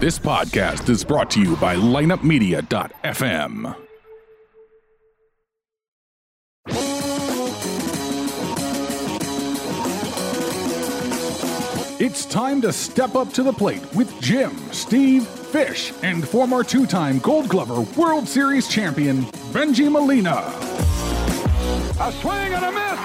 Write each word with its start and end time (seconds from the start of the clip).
This 0.00 0.18
podcast 0.18 0.88
is 0.88 1.02
brought 1.04 1.30
to 1.30 1.40
you 1.40 1.56
by 1.56 1.74
lineupmedia.fm. 1.76 3.74
It's 12.00 12.24
time 12.26 12.62
to 12.62 12.72
step 12.72 13.16
up 13.16 13.32
to 13.32 13.42
the 13.42 13.52
plate 13.52 13.82
with 13.92 14.20
Jim, 14.20 14.56
Steve, 14.70 15.26
Fish, 15.26 15.92
and 16.04 16.26
former 16.26 16.62
two 16.62 16.86
time 16.86 17.18
Gold 17.18 17.48
Glover 17.48 17.80
World 18.00 18.28
Series 18.28 18.68
champion, 18.68 19.22
Benji 19.52 19.90
Molina. 19.90 20.44
A 22.00 22.12
swing 22.12 22.54
and 22.54 22.64
a 22.64 22.70
miss, 22.70 23.00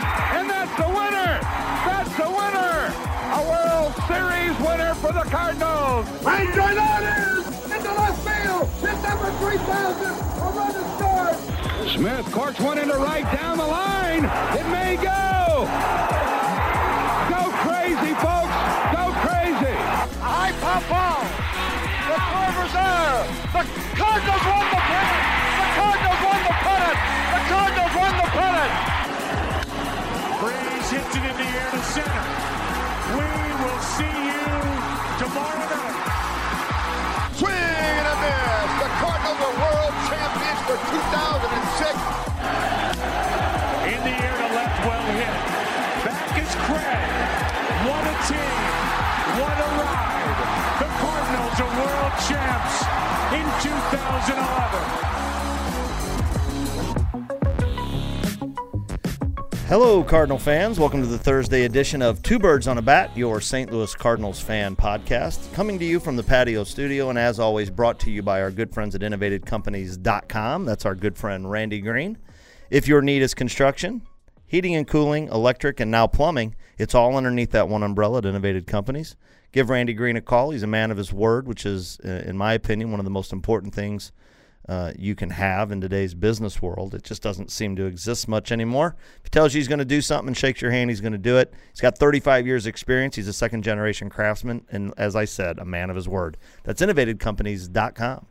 Series 4.14 4.54
winner 4.60 4.94
for 5.02 5.12
the 5.12 5.26
Cardinals! 5.26 6.06
Right 6.22 6.46
drive 6.54 6.78
out 6.78 7.02
is 7.02 7.48
into 7.66 7.94
left 7.98 8.22
field. 8.22 8.70
Hit 8.78 9.02
number 9.02 9.32
3,000. 9.42 10.06
A 10.06 10.54
run 10.54 10.70
is 10.70 10.86
scored. 10.94 11.38
Smith 11.90 12.32
corks 12.32 12.60
one 12.60 12.78
into 12.78 12.94
right 12.94 13.26
down 13.34 13.58
the 13.58 13.66
line. 13.66 14.26
It 14.54 14.68
may 14.70 14.98
go! 15.02 15.66
Go 17.26 17.42
crazy, 17.66 18.14
folks! 18.22 18.54
Go 18.94 19.10
crazy! 19.26 19.78
High 20.22 20.54
pop 20.62 20.86
ball. 20.86 21.26
The 22.06 22.18
Corvers 22.30 22.74
there. 22.78 23.18
The 23.50 23.66
Cardinals 23.98 24.46
won 24.46 24.66
the 24.70 24.82
pennant. 24.94 25.26
The 25.58 25.68
Cardinals 25.74 26.22
won 26.22 26.40
the 26.46 26.56
pennant. 26.62 26.98
The 27.34 27.42
Cardinals 27.50 27.94
won 27.98 28.14
the 28.22 28.30
pennant. 28.38 28.74
Freese 30.38 31.02
hits 31.02 31.14
it 31.18 31.24
in 31.26 31.34
the 31.34 31.50
air 31.50 31.70
to 31.72 31.82
center. 31.82 32.63
We 33.04 33.20
will 33.20 33.82
see 34.00 34.16
you 34.32 34.48
tomorrow 35.20 35.68
night. 35.68 37.36
Swing 37.36 37.52
and 37.52 38.08
a 38.08 38.16
miss. 38.24 38.70
The 38.80 38.90
Cardinals 39.04 39.44
are 39.44 39.56
world 39.60 39.96
champions 40.08 40.62
for 40.64 40.80
2006. 40.80 42.00
In 43.92 44.00
the 44.08 44.16
air 44.24 44.36
to 44.40 44.48
left, 44.56 44.80
well 44.88 45.04
hit. 45.20 45.36
Back 46.08 46.32
is 46.40 46.56
Craig. 46.64 47.12
What 47.92 48.08
a 48.08 48.16
team. 48.32 48.72
What 49.36 49.52
a 49.52 49.70
ride. 49.84 50.40
The 50.80 50.88
Cardinals 51.04 51.60
are 51.60 51.74
world 51.76 52.16
champs 52.24 52.88
in 53.36 53.44
2011. 53.68 55.33
Hello, 59.74 60.04
Cardinal 60.04 60.38
fans. 60.38 60.80
Welcome 60.80 61.02
to 61.02 61.08
the 61.08 61.18
Thursday 61.18 61.66
edition 61.66 62.04
of 62.04 62.22
Two 62.22 62.38
Birds 62.38 62.68
on 62.68 62.78
a 62.78 62.82
Bat, 62.84 63.18
your 63.18 63.42
St. 63.42 63.72
Louis 63.72 63.96
Cardinals 63.96 64.40
fan 64.40 64.76
podcast. 64.76 65.52
Coming 65.56 65.80
to 65.80 65.86
you 65.86 66.00
from 66.00 66.16
the 66.16 66.22
patio 66.22 66.64
studio, 66.64 67.10
and 67.10 67.18
as 67.18 67.40
always, 67.40 67.72
brought 67.72 67.98
to 68.02 68.12
you 68.12 68.22
by 68.22 68.40
our 68.44 68.52
good 68.52 68.72
friends 68.72 68.94
at 68.94 69.02
InnovatedCompanies.com. 69.02 70.66
That's 70.66 70.86
our 70.86 70.94
good 70.94 71.18
friend 71.18 71.50
Randy 71.50 71.82
Green. 71.82 72.20
If 72.70 72.88
your 72.88 73.02
need 73.02 73.24
is 73.24 73.34
construction, 73.34 74.04
heating 74.46 74.76
and 74.76 74.88
cooling, 74.88 75.28
electric, 75.30 75.80
and 75.80 75.90
now 75.90 76.06
plumbing, 76.06 76.54
it's 76.78 76.94
all 76.94 77.18
underneath 77.18 77.50
that 77.50 77.68
one 77.68 77.82
umbrella 77.82 78.20
at 78.20 78.26
Innovated 78.26 78.68
Companies. 78.68 79.16
Give 79.52 79.72
Randy 79.72 79.94
Green 79.94 80.18
a 80.18 80.22
call. 80.22 80.52
He's 80.52 80.62
a 80.62 80.68
man 80.68 80.92
of 80.92 80.98
his 80.98 81.12
word, 81.12 81.48
which 81.48 81.66
is, 81.66 82.00
uh, 82.06 82.22
in 82.28 82.38
my 82.38 82.54
opinion, 82.54 82.92
one 82.92 83.00
of 83.00 83.06
the 83.06 83.10
most 83.10 83.34
important 83.34 83.74
things 83.74 84.12
uh, 84.68 84.94
you 84.98 85.14
can 85.16 85.32
have 85.32 85.72
in 85.72 85.82
today's 85.82 86.14
business 86.14 86.62
world. 86.62 86.96
It 86.96 87.04
just 87.04 87.22
doesn't 87.22 87.52
seem 87.52 87.76
to 87.76 87.86
exist 87.86 88.28
much 88.28 88.52
anymore. 88.52 88.96
If 89.18 89.26
he 89.26 89.30
tells 89.30 89.54
you 89.54 89.60
he's 89.60 89.68
going 89.68 89.80
to 89.80 89.86
do 89.86 90.02
something 90.02 90.28
and 90.28 90.38
shakes 90.38 90.62
your 90.62 90.72
hand, 90.72 90.90
he's 90.90 91.02
going 91.02 91.12
to 91.12 91.18
do 91.18 91.38
it. 91.38 91.54
He's 91.72 91.82
got 91.82 91.98
35 91.98 92.48
years 92.48 92.66
experience. 92.66 93.16
He's 93.16 93.28
a 93.28 93.34
second 93.34 93.64
generation 93.64 94.10
craftsman. 94.10 94.66
And 94.72 94.94
as 94.98 95.16
I 95.16 95.26
said, 95.26 95.60
a 95.60 95.66
man 95.66 95.90
of 95.90 95.96
his 95.96 96.08
word. 96.08 96.38
That's 96.64 96.82
innovatedcompanies.com. 96.82 98.26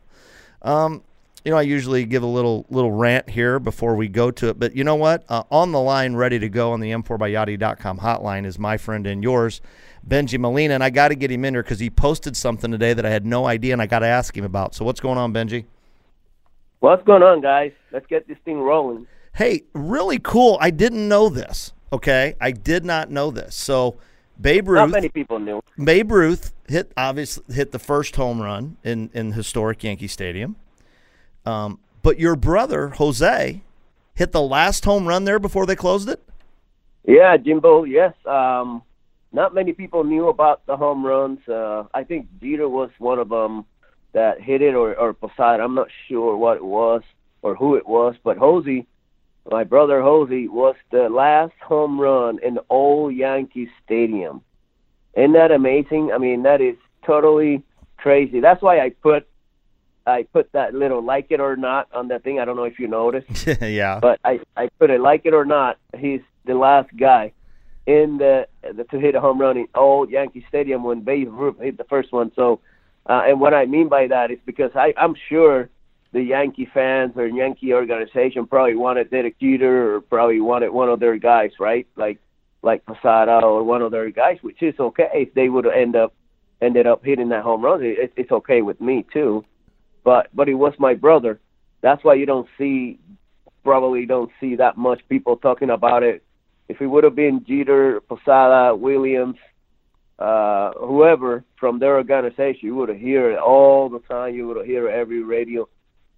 Um, 0.63 1.03
you 1.45 1.51
know, 1.51 1.57
I 1.57 1.63
usually 1.63 2.05
give 2.05 2.23
a 2.23 2.27
little 2.27 2.65
little 2.69 2.91
rant 2.91 3.29
here 3.29 3.59
before 3.59 3.95
we 3.95 4.07
go 4.07 4.31
to 4.31 4.47
it, 4.47 4.57
but 4.57 4.75
you 4.75 4.83
know 4.85 4.95
what? 4.95 5.25
Uh, 5.27 5.43
on 5.51 5.73
the 5.73 5.79
line, 5.79 6.15
ready 6.15 6.39
to 6.39 6.47
go 6.47 6.71
on 6.71 6.79
the 6.79 6.91
M4byYachty.com 6.91 7.99
hotline 7.99 8.45
is 8.45 8.57
my 8.57 8.77
friend 8.77 9.05
and 9.05 9.21
yours, 9.21 9.59
Benji 10.07 10.39
Molina, 10.39 10.73
and 10.73 10.83
I 10.83 10.89
got 10.89 11.09
to 11.09 11.15
get 11.15 11.31
him 11.31 11.43
in 11.43 11.53
here 11.53 11.63
because 11.63 11.79
he 11.79 11.89
posted 11.89 12.37
something 12.37 12.71
today 12.71 12.93
that 12.93 13.05
I 13.05 13.09
had 13.09 13.25
no 13.25 13.45
idea, 13.45 13.73
and 13.73 13.81
I 13.81 13.87
got 13.87 13.99
to 13.99 14.07
ask 14.07 14.37
him 14.37 14.45
about. 14.45 14.73
So, 14.73 14.85
what's 14.85 15.01
going 15.01 15.17
on, 15.17 15.33
Bengie? 15.33 15.65
What's 16.83 17.01
going 17.05 17.23
on, 17.23 17.39
guys? 17.39 17.71
Let's 17.93 18.05
get 18.07 18.27
this 18.27 18.37
thing 18.43 18.59
rolling. 18.59 19.07
Hey, 19.33 19.63
really 19.71 20.19
cool. 20.19 20.57
I 20.59 20.69
didn't 20.69 21.07
know 21.07 21.29
this. 21.29 21.71
Okay, 21.93 22.35
I 22.41 22.51
did 22.51 22.83
not 22.83 23.09
know 23.09 23.31
this. 23.31 23.55
So, 23.55 23.95
Babe 24.41 24.67
Ruth. 24.67 24.79
Not 24.79 24.89
many 24.89 25.07
people 25.07 25.39
knew. 25.39 25.63
Babe 25.81 26.11
Ruth 26.11 26.53
hit 26.67 26.91
obviously 26.97 27.55
hit 27.55 27.71
the 27.71 27.79
first 27.79 28.17
home 28.17 28.41
run 28.41 28.75
in 28.83 29.09
in 29.13 29.31
historic 29.31 29.81
Yankee 29.81 30.09
Stadium. 30.09 30.57
Um, 31.45 31.79
but 32.01 32.19
your 32.19 32.35
brother 32.35 32.89
Jose 32.89 33.61
hit 34.13 34.31
the 34.33 34.41
last 34.41 34.83
home 34.83 35.07
run 35.07 35.23
there 35.23 35.39
before 35.39 35.65
they 35.65 35.77
closed 35.77 36.09
it. 36.09 36.21
Yeah, 37.05 37.37
Jimbo. 37.37 37.85
Yes. 37.85 38.13
Um, 38.25 38.83
not 39.31 39.55
many 39.55 39.71
people 39.71 40.03
knew 40.03 40.27
about 40.27 40.65
the 40.65 40.75
home 40.75 41.05
runs. 41.05 41.47
Uh, 41.47 41.85
I 41.93 42.03
think 42.03 42.27
Jeter 42.41 42.67
was 42.67 42.89
one 42.97 43.19
of 43.19 43.29
them 43.29 43.63
that 44.13 44.41
hit 44.41 44.61
it, 44.61 44.75
or 44.75 44.95
or 44.95 45.13
Posada. 45.13 45.63
I'm 45.63 45.75
not 45.75 45.89
sure 46.07 46.35
what 46.37 46.57
it 46.57 46.65
was 46.65 47.01
or 47.41 47.55
who 47.55 47.75
it 47.75 47.87
was, 47.87 48.15
but 48.23 48.37
Jose, 48.37 48.85
my 49.51 49.63
brother 49.63 50.01
Jose, 50.01 50.47
was 50.47 50.75
the 50.91 51.09
last 51.09 51.53
home 51.61 51.99
run 51.99 52.39
in 52.41 52.55
the 52.55 52.63
old 52.69 53.13
Yankee 53.13 53.69
Stadium. 53.83 54.41
Isn't 55.15 55.33
that 55.33 55.51
amazing? 55.51 56.11
I 56.13 56.17
mean, 56.17 56.43
that 56.43 56.61
is 56.61 56.75
totally 57.05 57.63
crazy. 57.97 58.39
That's 58.39 58.61
why 58.61 58.79
I 58.79 58.89
put 58.89 59.27
I 60.05 60.23
put 60.23 60.51
that 60.53 60.73
little 60.73 61.01
like 61.03 61.27
it 61.29 61.39
or 61.39 61.55
not 61.55 61.87
on 61.93 62.07
that 62.09 62.23
thing. 62.23 62.39
I 62.39 62.45
don't 62.45 62.55
know 62.55 62.63
if 62.63 62.79
you 62.79 62.87
noticed. 62.87 63.47
yeah. 63.61 63.99
but 63.99 64.19
I 64.23 64.39
I 64.55 64.69
put 64.79 64.89
it 64.89 65.01
like 65.01 65.25
it 65.25 65.33
or 65.33 65.45
not, 65.45 65.77
he's 65.97 66.21
the 66.45 66.55
last 66.55 66.89
guy 66.97 67.33
in 67.85 68.17
the, 68.17 68.47
the 68.61 68.83
to 68.85 68.99
hit 68.99 69.15
a 69.15 69.21
home 69.21 69.39
run 69.39 69.57
in 69.57 69.67
old 69.75 70.09
Yankee 70.09 70.45
Stadium 70.47 70.83
when 70.83 71.01
Babe 71.01 71.29
Ruth 71.31 71.59
hit 71.59 71.77
the 71.77 71.83
first 71.85 72.11
one. 72.11 72.31
So, 72.35 72.61
uh, 73.07 73.23
and 73.27 73.39
what 73.39 73.53
I 73.53 73.65
mean 73.65 73.89
by 73.89 74.07
that 74.07 74.31
is 74.31 74.39
because 74.45 74.71
I 74.75 74.93
I'm 74.97 75.15
sure 75.29 75.69
the 76.13 76.21
Yankee 76.21 76.69
fans 76.73 77.13
or 77.15 77.27
Yankee 77.27 77.73
organization 77.73 78.45
probably 78.45 78.75
wanted 78.75 79.09
Derek 79.09 79.39
Jeter 79.39 79.95
or 79.95 80.01
probably 80.01 80.39
wanted 80.39 80.69
one 80.69 80.89
of 80.89 80.99
their 80.99 81.17
guys, 81.17 81.51
right? 81.59 81.87
Like 81.95 82.19
like 82.61 82.85
Posada 82.85 83.41
or 83.43 83.63
one 83.63 83.81
of 83.81 83.91
their 83.91 84.09
guys, 84.11 84.37
which 84.41 84.61
is 84.61 84.75
okay 84.79 85.09
if 85.13 85.33
they 85.33 85.49
would 85.49 85.65
end 85.67 85.95
up 85.95 86.13
ended 86.61 86.87
up 86.87 87.03
hitting 87.03 87.29
that 87.29 87.43
home 87.43 87.61
run. 87.61 87.83
It, 87.83 88.13
it's 88.15 88.31
okay 88.31 88.61
with 88.61 88.79
me 88.79 89.05
too, 89.11 89.43
but 90.03 90.27
but 90.33 90.47
it 90.47 90.53
was 90.53 90.73
my 90.79 90.93
brother. 90.93 91.39
That's 91.81 92.03
why 92.03 92.13
you 92.13 92.25
don't 92.25 92.47
see 92.57 92.99
probably 93.63 94.05
don't 94.05 94.31
see 94.39 94.55
that 94.55 94.77
much 94.77 95.01
people 95.09 95.37
talking 95.37 95.69
about 95.69 96.03
it. 96.03 96.23
If 96.69 96.81
it 96.81 96.87
would 96.87 97.03
have 97.03 97.15
been 97.15 97.43
Jeter, 97.45 98.01
Posada, 98.01 98.75
Williams, 98.75 99.37
uh, 100.19 100.71
whoever 100.73 101.43
from 101.55 101.79
their 101.79 101.95
organization, 101.97 102.59
you 102.61 102.75
would 102.75 102.95
hear 102.95 103.31
it 103.31 103.39
all 103.39 103.89
the 103.89 103.99
time. 103.99 104.35
You 104.35 104.47
would 104.47 104.65
hear 104.65 104.87
every 104.87 105.21
radio, 105.21 105.67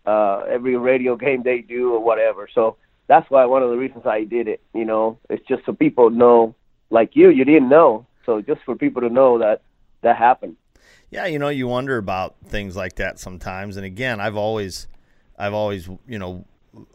uh, 0.06 0.44
every 0.50 0.78
radio 0.78 1.16
game 1.16 1.44
they 1.44 1.60
do 1.60 1.94
or 1.94 2.04
whatever. 2.04 2.48
So 2.54 2.78
that's 3.08 3.30
why 3.30 3.46
one 3.46 3.64
of 3.64 3.70
the 3.70 3.78
reasons 3.78 4.06
I 4.06 4.24
did 4.24 4.48
it. 4.48 4.62
You 4.74 4.86
know, 4.86 5.20
it's 5.30 5.46
just 5.48 5.66
so 5.66 5.74
people 5.74 6.10
know, 6.10 6.56
like 6.90 7.16
you, 7.16 7.30
you 7.30 7.46
didn't 7.46 7.70
know. 7.70 8.06
So 8.26 8.42
just 8.42 8.62
for 8.66 8.76
people 8.76 9.02
to 9.02 9.10
know 9.10 9.40
that 9.40 9.62
that 10.02 10.18
happened. 10.18 10.58
Yeah, 11.10 11.28
you 11.28 11.40
know, 11.40 11.50
you 11.50 11.68
wonder 11.68 11.98
about 11.98 12.36
things 12.46 12.76
like 12.76 12.96
that 12.96 13.20
sometimes. 13.20 13.78
And 13.78 13.86
again, 13.86 14.20
I've 14.20 14.36
always, 14.36 14.88
I've 15.38 15.54
always, 15.54 15.88
you 16.08 16.20
know, 16.20 16.46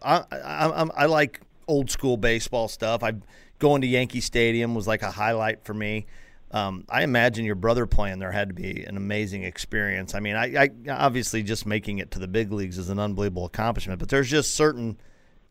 I 0.02 0.24
I, 0.32 0.66
I, 0.66 0.86
I 0.96 1.06
like 1.06 1.40
old 1.66 1.90
school 1.90 2.16
baseball 2.16 2.68
stuff. 2.68 3.02
I 3.02 3.14
going 3.58 3.80
to 3.82 3.86
Yankee 3.86 4.20
Stadium 4.20 4.74
was 4.74 4.86
like 4.86 5.02
a 5.02 5.10
highlight 5.10 5.64
for 5.64 5.74
me. 5.74 6.06
Um, 6.52 6.84
I 6.88 7.04
imagine 7.04 7.44
your 7.44 7.54
brother 7.54 7.86
playing 7.86 8.18
there 8.18 8.32
had 8.32 8.48
to 8.48 8.54
be 8.54 8.82
an 8.84 8.96
amazing 8.96 9.44
experience. 9.44 10.14
I 10.14 10.20
mean, 10.20 10.34
I, 10.34 10.64
I 10.64 10.70
obviously 10.88 11.42
just 11.42 11.64
making 11.64 11.98
it 11.98 12.10
to 12.12 12.18
the 12.18 12.26
big 12.26 12.52
leagues 12.52 12.76
is 12.76 12.88
an 12.88 12.98
unbelievable 12.98 13.44
accomplishment, 13.44 14.00
but 14.00 14.08
there's 14.08 14.28
just 14.28 14.54
certain 14.54 14.98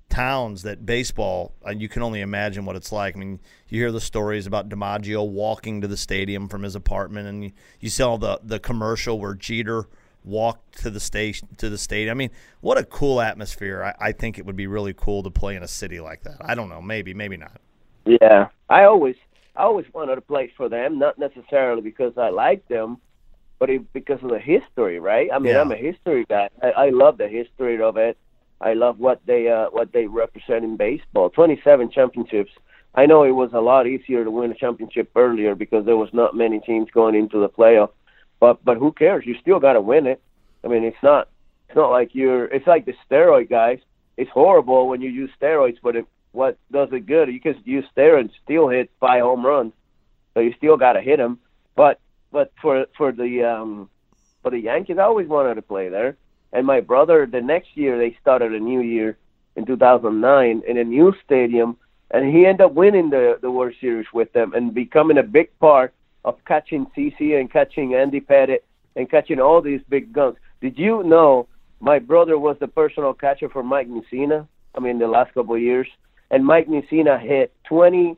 towns 0.10 0.63
that 0.63 0.86
baseball 0.86 1.54
uh, 1.66 1.69
you 1.69 1.88
can 1.88 2.01
only 2.01 2.22
imagine 2.22 2.66
what 2.66 2.75
it's 2.75 2.92
like. 2.92 3.16
I 3.16 3.19
mean, 3.19 3.40
you 3.69 3.80
hear 3.80 3.92
the 3.92 4.01
stories 4.01 4.46
about 4.46 4.68
DiMaggio 4.68 5.28
walking 5.28 5.81
to 5.81 5.88
the 5.88 5.98
stadium 5.98 6.50
from 6.50 6.63
his 6.63 6.75
apartment, 6.75 7.28
and 7.28 7.44
you, 7.46 7.51
you 7.80 7.90
saw 7.90 8.18
the 8.18 8.40
the 8.44 8.60
commercial 8.60 9.19
where 9.19 9.36
Jeter 9.36 9.88
walked 10.25 10.80
to 10.80 10.90
the 10.90 11.00
station 11.00 11.48
to 11.57 11.69
the 11.69 11.78
stadium. 11.78 12.12
I 12.12 12.18
mean, 12.18 12.31
what 12.60 12.78
a 12.78 12.84
cool 12.84 13.22
atmosphere! 13.22 13.84
I, 13.84 14.07
I 14.07 14.12
think 14.12 14.38
it 14.38 14.46
would 14.46 14.57
be 14.57 14.68
really 14.68 14.94
cool 14.94 15.24
to 15.24 15.30
play 15.30 15.56
in 15.56 15.63
a 15.63 15.68
city 15.68 16.00
like 16.00 16.24
that. 16.24 16.38
I 16.42 16.56
don't 16.56 16.69
know, 16.69 16.81
maybe, 16.81 17.13
maybe 17.13 17.38
not. 17.38 17.62
Yeah, 18.06 18.48
I 18.69 18.84
always 18.84 19.16
I 19.60 19.64
always 19.64 19.86
wanted 19.94 20.16
to 20.16 20.22
play 20.22 20.52
for 20.56 20.70
them, 20.70 21.00
not 21.00 21.20
necessarily 21.20 21.82
because 21.82 22.14
I 22.18 22.30
like 22.30 22.66
them, 22.70 22.98
but 23.60 23.70
it, 23.70 23.92
because 23.92 24.24
of 24.24 24.30
the 24.30 24.40
history, 24.40 25.00
right? 25.00 25.30
I 25.34 25.38
mean, 25.38 25.54
Yeah. 25.54 25.62
I'm 25.62 25.72
a 25.72 25.76
history 25.76 26.26
guy. 26.30 26.48
I, 26.64 26.70
I 26.86 26.90
love 26.90 27.18
the 27.18 27.28
history 27.28 27.82
of 27.82 27.98
it. 27.98 28.18
I 28.62 28.74
love 28.74 29.00
what 29.00 29.20
they 29.26 29.50
uh, 29.50 29.68
what 29.72 29.92
they 29.92 30.08
represent 30.08 30.64
in 30.64 30.78
baseball. 30.78 31.30
27 31.30 31.92
championships. 31.92 32.52
I 32.96 33.06
know 33.06 33.24
it 33.24 33.32
was 33.44 33.52
a 33.54 33.60
lot 33.60 33.86
easier 33.86 34.24
to 34.24 34.32
win 34.32 34.52
a 34.52 34.56
championship 34.56 35.12
earlier 35.16 35.56
because 35.56 35.86
there 35.86 35.98
was 35.98 36.14
not 36.14 36.36
many 36.36 36.60
teams 36.62 36.90
going 36.92 37.16
into 37.16 37.40
the 37.40 37.50
playoff. 37.50 37.92
but 38.40 38.64
but 38.64 38.78
who 38.78 38.92
cares? 38.94 39.26
You 39.26 39.36
still 39.42 39.60
got 39.60 39.74
to 39.74 39.82
win 39.82 40.08
it. 40.08 40.22
I 40.64 40.68
mean, 40.68 40.84
it's 40.86 41.04
not 41.04 41.28
it's 41.68 41.76
not 41.76 41.92
like 41.92 42.10
you're. 42.14 42.46
It's 42.46 42.68
like 42.68 42.86
the 42.86 42.96
steroid 43.06 43.50
guys. 43.50 43.80
It's 44.16 44.32
horrible 44.32 44.88
when 44.90 45.02
you 45.02 45.10
use 45.10 45.32
steroids, 45.42 45.80
but 45.84 45.96
it, 45.98 46.06
what 46.31 46.58
does 46.72 46.90
it 46.92 47.06
good? 47.06 47.30
You 47.30 47.40
can 47.40 47.56
you 47.66 47.78
use 47.78 47.86
and 47.96 48.30
still 48.44 48.68
hit 48.68 48.92
five 49.00 49.22
home 49.22 49.46
runs, 49.46 49.74
so 50.34 50.40
you 50.40 50.54
still 50.58 50.78
got 50.78 50.94
to 50.94 51.02
hit 51.02 51.18
them. 51.18 51.40
But 51.76 52.00
but 52.31 52.52
for 52.62 52.86
for 52.98 53.12
the 53.12 53.44
um 53.44 53.90
for 54.42 54.52
the 54.52 54.60
Yankees, 54.60 54.98
I 55.00 55.04
always 55.04 55.28
wanted 55.28 55.56
to 55.56 55.62
play 55.62 55.90
there. 55.90 56.18
And 56.52 56.66
my 56.66 56.81
brother, 56.81 57.26
the 57.26 57.42
next 57.42 57.76
year 57.76 57.98
they 57.98 58.18
started 58.22 58.54
a 58.54 58.60
new 58.60 58.81
year 58.81 59.18
in 59.56 59.66
2009 59.66 60.64
in 60.68 60.78
a 60.78 60.84
new 60.84 61.14
stadium, 61.26 61.78
and 62.12 62.34
he 62.34 62.46
ended 62.46 62.62
up 62.62 62.74
winning 62.74 63.10
the 63.10 63.40
the 63.42 63.52
World 63.52 63.74
Series 63.82 64.08
with 64.14 64.32
them 64.34 64.54
and 64.54 64.74
becoming 64.74 65.18
a 65.18 65.24
big 65.24 65.58
part 65.60 65.94
of 66.25 66.38
catching 66.46 66.86
CC 66.98 67.40
and 67.40 67.52
catching 67.52 67.96
Andy 67.96 68.22
Pettitte 68.22 68.64
and 68.96 69.10
catching 69.10 69.40
all 69.40 69.62
these 69.62 69.82
big 69.90 70.14
guns. 70.14 70.36
Did 70.62 70.78
you 70.78 71.04
know 71.04 71.48
my 71.80 72.00
brother 72.00 72.38
was 72.38 72.58
the 72.60 72.68
personal 72.68 73.14
catcher 73.14 73.50
for 73.50 73.64
Mike 73.64 73.88
Mussina? 73.88 74.48
I 74.75 74.80
mean, 74.80 75.00
the 75.00 75.08
last 75.08 75.34
couple 75.34 75.56
of 75.56 75.62
years, 75.62 75.88
and 76.31 76.46
Mike 76.46 76.68
Mussina 76.68 77.20
hit 77.20 77.54
20. 77.66 78.16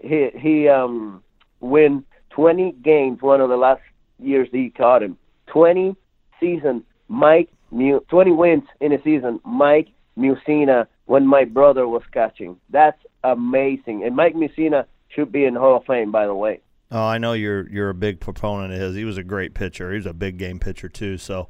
He 0.00 0.30
he 0.36 0.68
um 0.68 1.22
win 1.60 2.04
20 2.30 2.72
games. 2.82 3.22
One 3.22 3.40
of 3.40 3.48
the 3.48 3.56
last 3.56 3.82
years 4.18 4.48
he 4.52 4.70
caught 4.70 5.02
him. 5.02 5.16
20 5.46 5.96
season. 6.40 6.84
Mike 7.08 7.50
20 7.70 8.30
wins 8.32 8.64
in 8.80 8.92
a 8.92 9.02
season. 9.02 9.40
Mike 9.44 9.88
Mussina 10.18 10.86
when 11.06 11.26
my 11.26 11.44
brother 11.44 11.86
was 11.88 12.02
catching. 12.12 12.56
That's 12.70 13.00
amazing. 13.24 14.04
And 14.04 14.16
Mike 14.16 14.34
Mussina 14.34 14.86
should 15.08 15.32
be 15.32 15.44
in 15.44 15.54
the 15.54 15.60
Hall 15.60 15.76
of 15.76 15.84
Fame, 15.84 16.10
by 16.10 16.26
the 16.26 16.34
way. 16.34 16.60
Oh, 16.90 17.04
I 17.04 17.18
know 17.18 17.32
you're 17.32 17.68
you're 17.70 17.88
a 17.88 17.94
big 17.94 18.20
proponent 18.20 18.74
of 18.74 18.80
his. 18.80 18.94
He 18.94 19.04
was 19.04 19.16
a 19.16 19.24
great 19.24 19.54
pitcher. 19.54 19.90
He 19.90 19.96
was 19.96 20.06
a 20.06 20.12
big 20.12 20.36
game 20.36 20.58
pitcher 20.58 20.88
too. 20.88 21.16
So, 21.16 21.48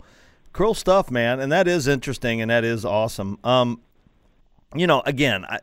cool 0.53 0.75
stuff, 0.75 1.11
man. 1.11 1.41
And 1.41 1.50
that 1.50 1.67
is 1.67 1.88
interesting, 1.88 2.41
and 2.41 2.50
that 2.50 2.65
is 2.65 2.85
awesome. 2.85 3.38
Um, 3.43 3.81
you 4.75 4.87
know, 4.87 5.03
again, 5.05 5.44
I, 5.47 5.58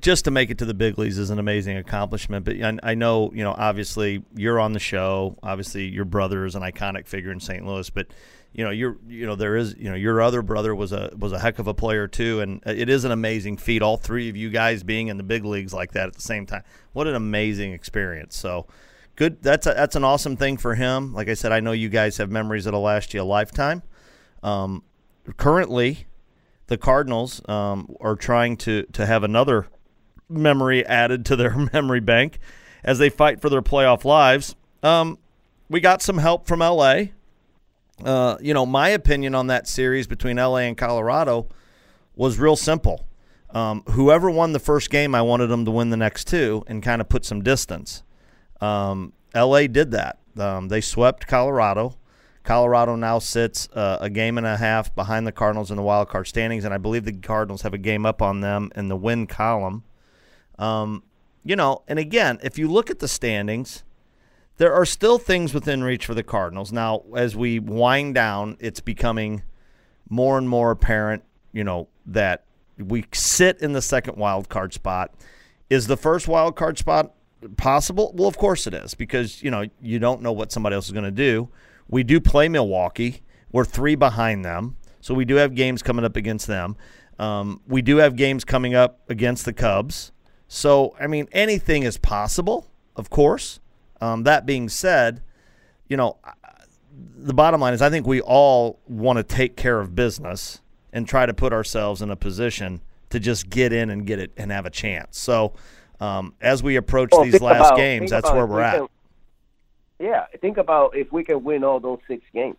just 0.00 0.24
to 0.24 0.30
make 0.30 0.50
it 0.50 0.58
to 0.58 0.64
the 0.64 0.74
big 0.74 0.98
leagues 0.98 1.18
is 1.18 1.30
an 1.30 1.38
amazing 1.38 1.76
accomplishment. 1.76 2.44
But 2.44 2.56
I, 2.82 2.94
know, 2.94 3.30
you 3.34 3.44
know, 3.44 3.54
obviously 3.56 4.22
you're 4.34 4.58
on 4.58 4.72
the 4.72 4.78
show. 4.78 5.36
Obviously, 5.42 5.86
your 5.86 6.06
brother 6.06 6.46
is 6.46 6.54
an 6.54 6.62
iconic 6.62 7.06
figure 7.06 7.30
in 7.30 7.40
St. 7.40 7.64
Louis. 7.66 7.90
But 7.90 8.06
you 8.54 8.64
know, 8.64 8.70
you're, 8.70 8.96
you 9.06 9.26
know, 9.26 9.34
there 9.34 9.56
is, 9.56 9.74
you 9.76 9.90
know, 9.90 9.96
your 9.96 10.22
other 10.22 10.40
brother 10.40 10.74
was 10.74 10.92
a 10.92 11.10
was 11.18 11.32
a 11.32 11.38
heck 11.38 11.58
of 11.58 11.66
a 11.66 11.74
player 11.74 12.06
too, 12.06 12.40
and 12.40 12.62
it 12.64 12.88
is 12.88 13.04
an 13.04 13.10
amazing 13.10 13.56
feat. 13.56 13.82
All 13.82 13.96
three 13.96 14.28
of 14.28 14.36
you 14.36 14.48
guys 14.48 14.82
being 14.82 15.08
in 15.08 15.16
the 15.16 15.24
big 15.24 15.44
leagues 15.44 15.74
like 15.74 15.92
that 15.92 16.06
at 16.06 16.14
the 16.14 16.22
same 16.22 16.46
time, 16.46 16.62
what 16.92 17.06
an 17.06 17.16
amazing 17.16 17.72
experience. 17.72 18.36
So, 18.36 18.66
good. 19.16 19.42
That's 19.42 19.66
a, 19.66 19.74
that's 19.74 19.96
an 19.96 20.04
awesome 20.04 20.36
thing 20.36 20.56
for 20.56 20.76
him. 20.76 21.12
Like 21.12 21.28
I 21.28 21.34
said, 21.34 21.50
I 21.50 21.60
know 21.60 21.72
you 21.72 21.88
guys 21.88 22.16
have 22.18 22.30
memories 22.30 22.64
that'll 22.64 22.80
last 22.80 23.12
you 23.12 23.22
a 23.22 23.24
lifetime. 23.24 23.82
Um, 24.44 24.84
currently, 25.36 26.06
the 26.66 26.78
Cardinals 26.78 27.46
um, 27.48 27.94
are 28.00 28.16
trying 28.16 28.56
to 28.58 28.84
to 28.92 29.06
have 29.06 29.22
another 29.22 29.66
memory 30.28 30.84
added 30.86 31.24
to 31.26 31.36
their 31.36 31.54
memory 31.72 32.00
bank 32.00 32.38
as 32.82 32.98
they 32.98 33.10
fight 33.10 33.40
for 33.40 33.48
their 33.48 33.62
playoff 33.62 34.04
lives. 34.04 34.54
Um, 34.82 35.18
we 35.68 35.80
got 35.80 36.02
some 36.02 36.18
help 36.18 36.46
from 36.46 36.60
LA. 36.60 37.04
Uh, 38.04 38.36
you 38.40 38.52
know, 38.52 38.66
my 38.66 38.88
opinion 38.88 39.34
on 39.34 39.46
that 39.46 39.68
series 39.68 40.06
between 40.06 40.36
LA 40.36 40.58
and 40.58 40.76
Colorado 40.76 41.48
was 42.16 42.38
real 42.38 42.56
simple. 42.56 43.06
Um, 43.50 43.82
whoever 43.90 44.30
won 44.30 44.52
the 44.52 44.58
first 44.58 44.90
game, 44.90 45.14
I 45.14 45.22
wanted 45.22 45.46
them 45.46 45.64
to 45.64 45.70
win 45.70 45.90
the 45.90 45.96
next 45.96 46.26
two 46.26 46.64
and 46.66 46.82
kind 46.82 47.00
of 47.00 47.08
put 47.08 47.24
some 47.24 47.42
distance. 47.42 48.02
Um, 48.60 49.12
LA 49.34 49.68
did 49.68 49.92
that. 49.92 50.18
Um, 50.36 50.68
they 50.68 50.80
swept 50.80 51.26
Colorado. 51.26 51.96
Colorado 52.44 52.94
now 52.94 53.18
sits 53.18 53.68
uh, 53.72 53.96
a 54.00 54.10
game 54.10 54.36
and 54.36 54.46
a 54.46 54.58
half 54.58 54.94
behind 54.94 55.26
the 55.26 55.32
Cardinals 55.32 55.70
in 55.70 55.76
the 55.76 55.82
wild 55.82 56.10
card 56.10 56.26
standings, 56.26 56.64
and 56.64 56.74
I 56.74 56.78
believe 56.78 57.06
the 57.06 57.12
Cardinals 57.12 57.62
have 57.62 57.72
a 57.72 57.78
game 57.78 58.04
up 58.04 58.20
on 58.20 58.40
them 58.40 58.70
in 58.76 58.88
the 58.88 58.96
win 58.96 59.26
column. 59.26 59.82
Um, 60.58 61.02
you 61.42 61.56
know, 61.56 61.82
and 61.88 61.98
again, 61.98 62.38
if 62.42 62.58
you 62.58 62.68
look 62.68 62.90
at 62.90 62.98
the 62.98 63.08
standings, 63.08 63.82
there 64.58 64.74
are 64.74 64.84
still 64.84 65.18
things 65.18 65.54
within 65.54 65.82
reach 65.82 66.04
for 66.04 66.14
the 66.14 66.22
Cardinals. 66.22 66.70
Now, 66.70 67.02
as 67.16 67.34
we 67.34 67.58
wind 67.58 68.14
down, 68.14 68.58
it's 68.60 68.80
becoming 68.80 69.42
more 70.10 70.36
and 70.36 70.48
more 70.48 70.70
apparent, 70.70 71.24
you 71.52 71.64
know, 71.64 71.88
that 72.06 72.44
we 72.78 73.06
sit 73.12 73.58
in 73.60 73.72
the 73.72 73.82
second 73.82 74.16
wild 74.16 74.50
card 74.50 74.74
spot. 74.74 75.14
Is 75.70 75.86
the 75.86 75.96
first 75.96 76.28
wild 76.28 76.56
card 76.56 76.76
spot 76.76 77.14
possible? 77.56 78.12
Well, 78.14 78.28
of 78.28 78.36
course 78.36 78.66
it 78.66 78.74
is 78.74 78.94
because, 78.94 79.42
you 79.42 79.50
know, 79.50 79.64
you 79.80 79.98
don't 79.98 80.20
know 80.20 80.32
what 80.32 80.52
somebody 80.52 80.74
else 80.74 80.86
is 80.86 80.92
going 80.92 81.04
to 81.04 81.10
do. 81.10 81.48
We 81.88 82.02
do 82.02 82.20
play 82.20 82.48
Milwaukee. 82.48 83.22
We're 83.52 83.64
three 83.64 83.94
behind 83.94 84.44
them. 84.44 84.76
So 85.00 85.14
we 85.14 85.24
do 85.24 85.36
have 85.36 85.54
games 85.54 85.82
coming 85.82 86.04
up 86.04 86.16
against 86.16 86.46
them. 86.46 86.76
Um, 87.18 87.60
we 87.66 87.82
do 87.82 87.98
have 87.98 88.16
games 88.16 88.44
coming 88.44 88.74
up 88.74 89.00
against 89.08 89.44
the 89.44 89.52
Cubs. 89.52 90.12
So, 90.48 90.96
I 90.98 91.06
mean, 91.06 91.28
anything 91.32 91.82
is 91.82 91.96
possible, 91.98 92.66
of 92.96 93.10
course. 93.10 93.60
Um, 94.00 94.24
that 94.24 94.46
being 94.46 94.68
said, 94.68 95.22
you 95.88 95.96
know, 95.96 96.18
the 97.16 97.34
bottom 97.34 97.60
line 97.60 97.74
is 97.74 97.82
I 97.82 97.90
think 97.90 98.06
we 98.06 98.20
all 98.20 98.80
want 98.86 99.18
to 99.18 99.22
take 99.22 99.56
care 99.56 99.80
of 99.80 99.94
business 99.94 100.60
and 100.92 101.08
try 101.08 101.26
to 101.26 101.34
put 101.34 101.52
ourselves 101.52 102.02
in 102.02 102.10
a 102.10 102.16
position 102.16 102.80
to 103.10 103.20
just 103.20 103.50
get 103.50 103.72
in 103.72 103.90
and 103.90 104.06
get 104.06 104.18
it 104.18 104.32
and 104.36 104.50
have 104.50 104.66
a 104.66 104.70
chance. 104.70 105.18
So 105.18 105.54
um, 106.00 106.34
as 106.40 106.62
we 106.62 106.76
approach 106.76 107.10
well, 107.12 107.24
these 107.24 107.40
last 107.40 107.68
about, 107.68 107.76
games, 107.76 108.10
that's 108.10 108.30
where 108.30 108.46
we're 108.46 108.60
at. 108.60 108.78
Can, 108.78 108.88
yeah, 109.98 110.26
think 110.40 110.56
about 110.56 110.96
if 110.96 111.12
we 111.12 111.24
can 111.24 111.44
win 111.44 111.64
all 111.64 111.80
those 111.80 112.00
six 112.08 112.24
games. 112.32 112.58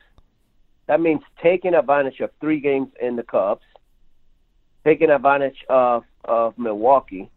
That 0.87 1.01
means 1.01 1.21
taking 1.41 1.73
advantage 1.73 2.19
of 2.19 2.29
three 2.39 2.59
games 2.59 2.89
in 3.01 3.15
the 3.15 3.23
Cubs, 3.23 3.65
taking 4.83 5.09
advantage 5.09 5.65
of 5.69 6.03
of 6.23 6.57
Milwaukee. 6.57 7.29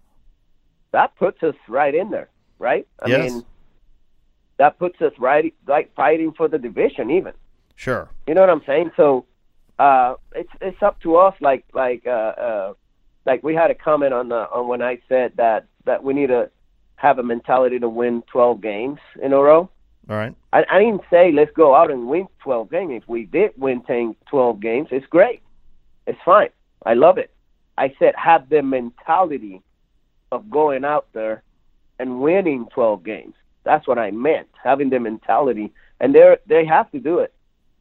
That 0.93 1.17
puts 1.17 1.43
us 1.43 1.55
right 1.69 1.95
in 1.95 2.11
there, 2.11 2.29
right? 2.59 2.87
I 3.01 3.09
yes. 3.09 3.33
mean, 3.33 3.45
that 4.59 4.79
puts 4.79 5.01
us 5.01 5.13
right 5.19 5.55
like 5.67 5.95
fighting 5.95 6.33
for 6.33 6.49
the 6.49 6.59
division 6.59 7.11
even. 7.11 7.33
Sure. 7.75 8.09
You 8.27 8.35
know 8.35 8.41
what 8.41 8.51
I'm 8.51 8.63
saying? 8.67 8.91
So 8.97 9.25
uh, 9.79 10.15
it's 10.35 10.51
it's 10.61 10.83
up 10.83 11.01
to 11.01 11.17
us. 11.17 11.35
Like 11.41 11.65
like 11.73 12.07
uh, 12.07 12.11
uh, 12.11 12.75
like 13.25 13.43
we 13.43 13.55
had 13.55 13.71
a 13.71 13.75
comment 13.75 14.13
on 14.13 14.29
the 14.29 14.49
on 14.51 14.69
when 14.69 14.83
I 14.83 14.99
said 15.09 15.33
that 15.37 15.67
that 15.85 16.05
we 16.05 16.13
need 16.13 16.29
to 16.29 16.51
have 16.97 17.19
a 17.19 17.23
mentality 17.23 17.79
to 17.79 17.89
win 17.89 18.23
12 18.33 18.61
games 18.61 18.99
in 19.23 19.33
a 19.33 19.39
row. 19.39 19.71
All 20.09 20.17
right. 20.17 20.35
I, 20.53 20.65
I 20.71 20.79
didn't 20.79 21.03
say 21.11 21.33
let's 21.33 21.53
go 21.53 21.75
out 21.75 21.91
and 21.91 22.09
win 22.09 22.29
12 22.43 22.71
games. 22.71 23.03
If 23.03 23.09
we 23.09 23.25
did 23.25 23.53
win 23.57 23.83
10, 23.83 24.17
12 24.31 24.61
games, 24.61 24.89
it's 24.91 25.07
great. 25.07 25.43
It's 26.07 26.19
fine. 26.25 26.49
I 26.87 26.95
love 26.95 27.19
it. 27.19 27.31
I 27.77 27.95
said 27.99 28.15
have 28.17 28.49
the 28.49 28.63
mentality 28.63 29.63
of 30.33 30.51
going 30.51 30.85
out 30.85 31.07
there 31.13 31.43
and 31.99 32.21
winning 32.21 32.67
12 32.75 33.05
games. 33.05 33.35
That's 33.65 33.87
what 33.87 33.99
I 33.99 34.11
meant, 34.11 34.49
having 34.63 34.89
the 34.91 34.99
mentality. 34.99 35.73
And 36.01 36.15
they 36.15 36.37
they 36.47 36.65
have 36.65 36.91
to 36.93 37.01
do 37.01 37.19
it. 37.19 37.35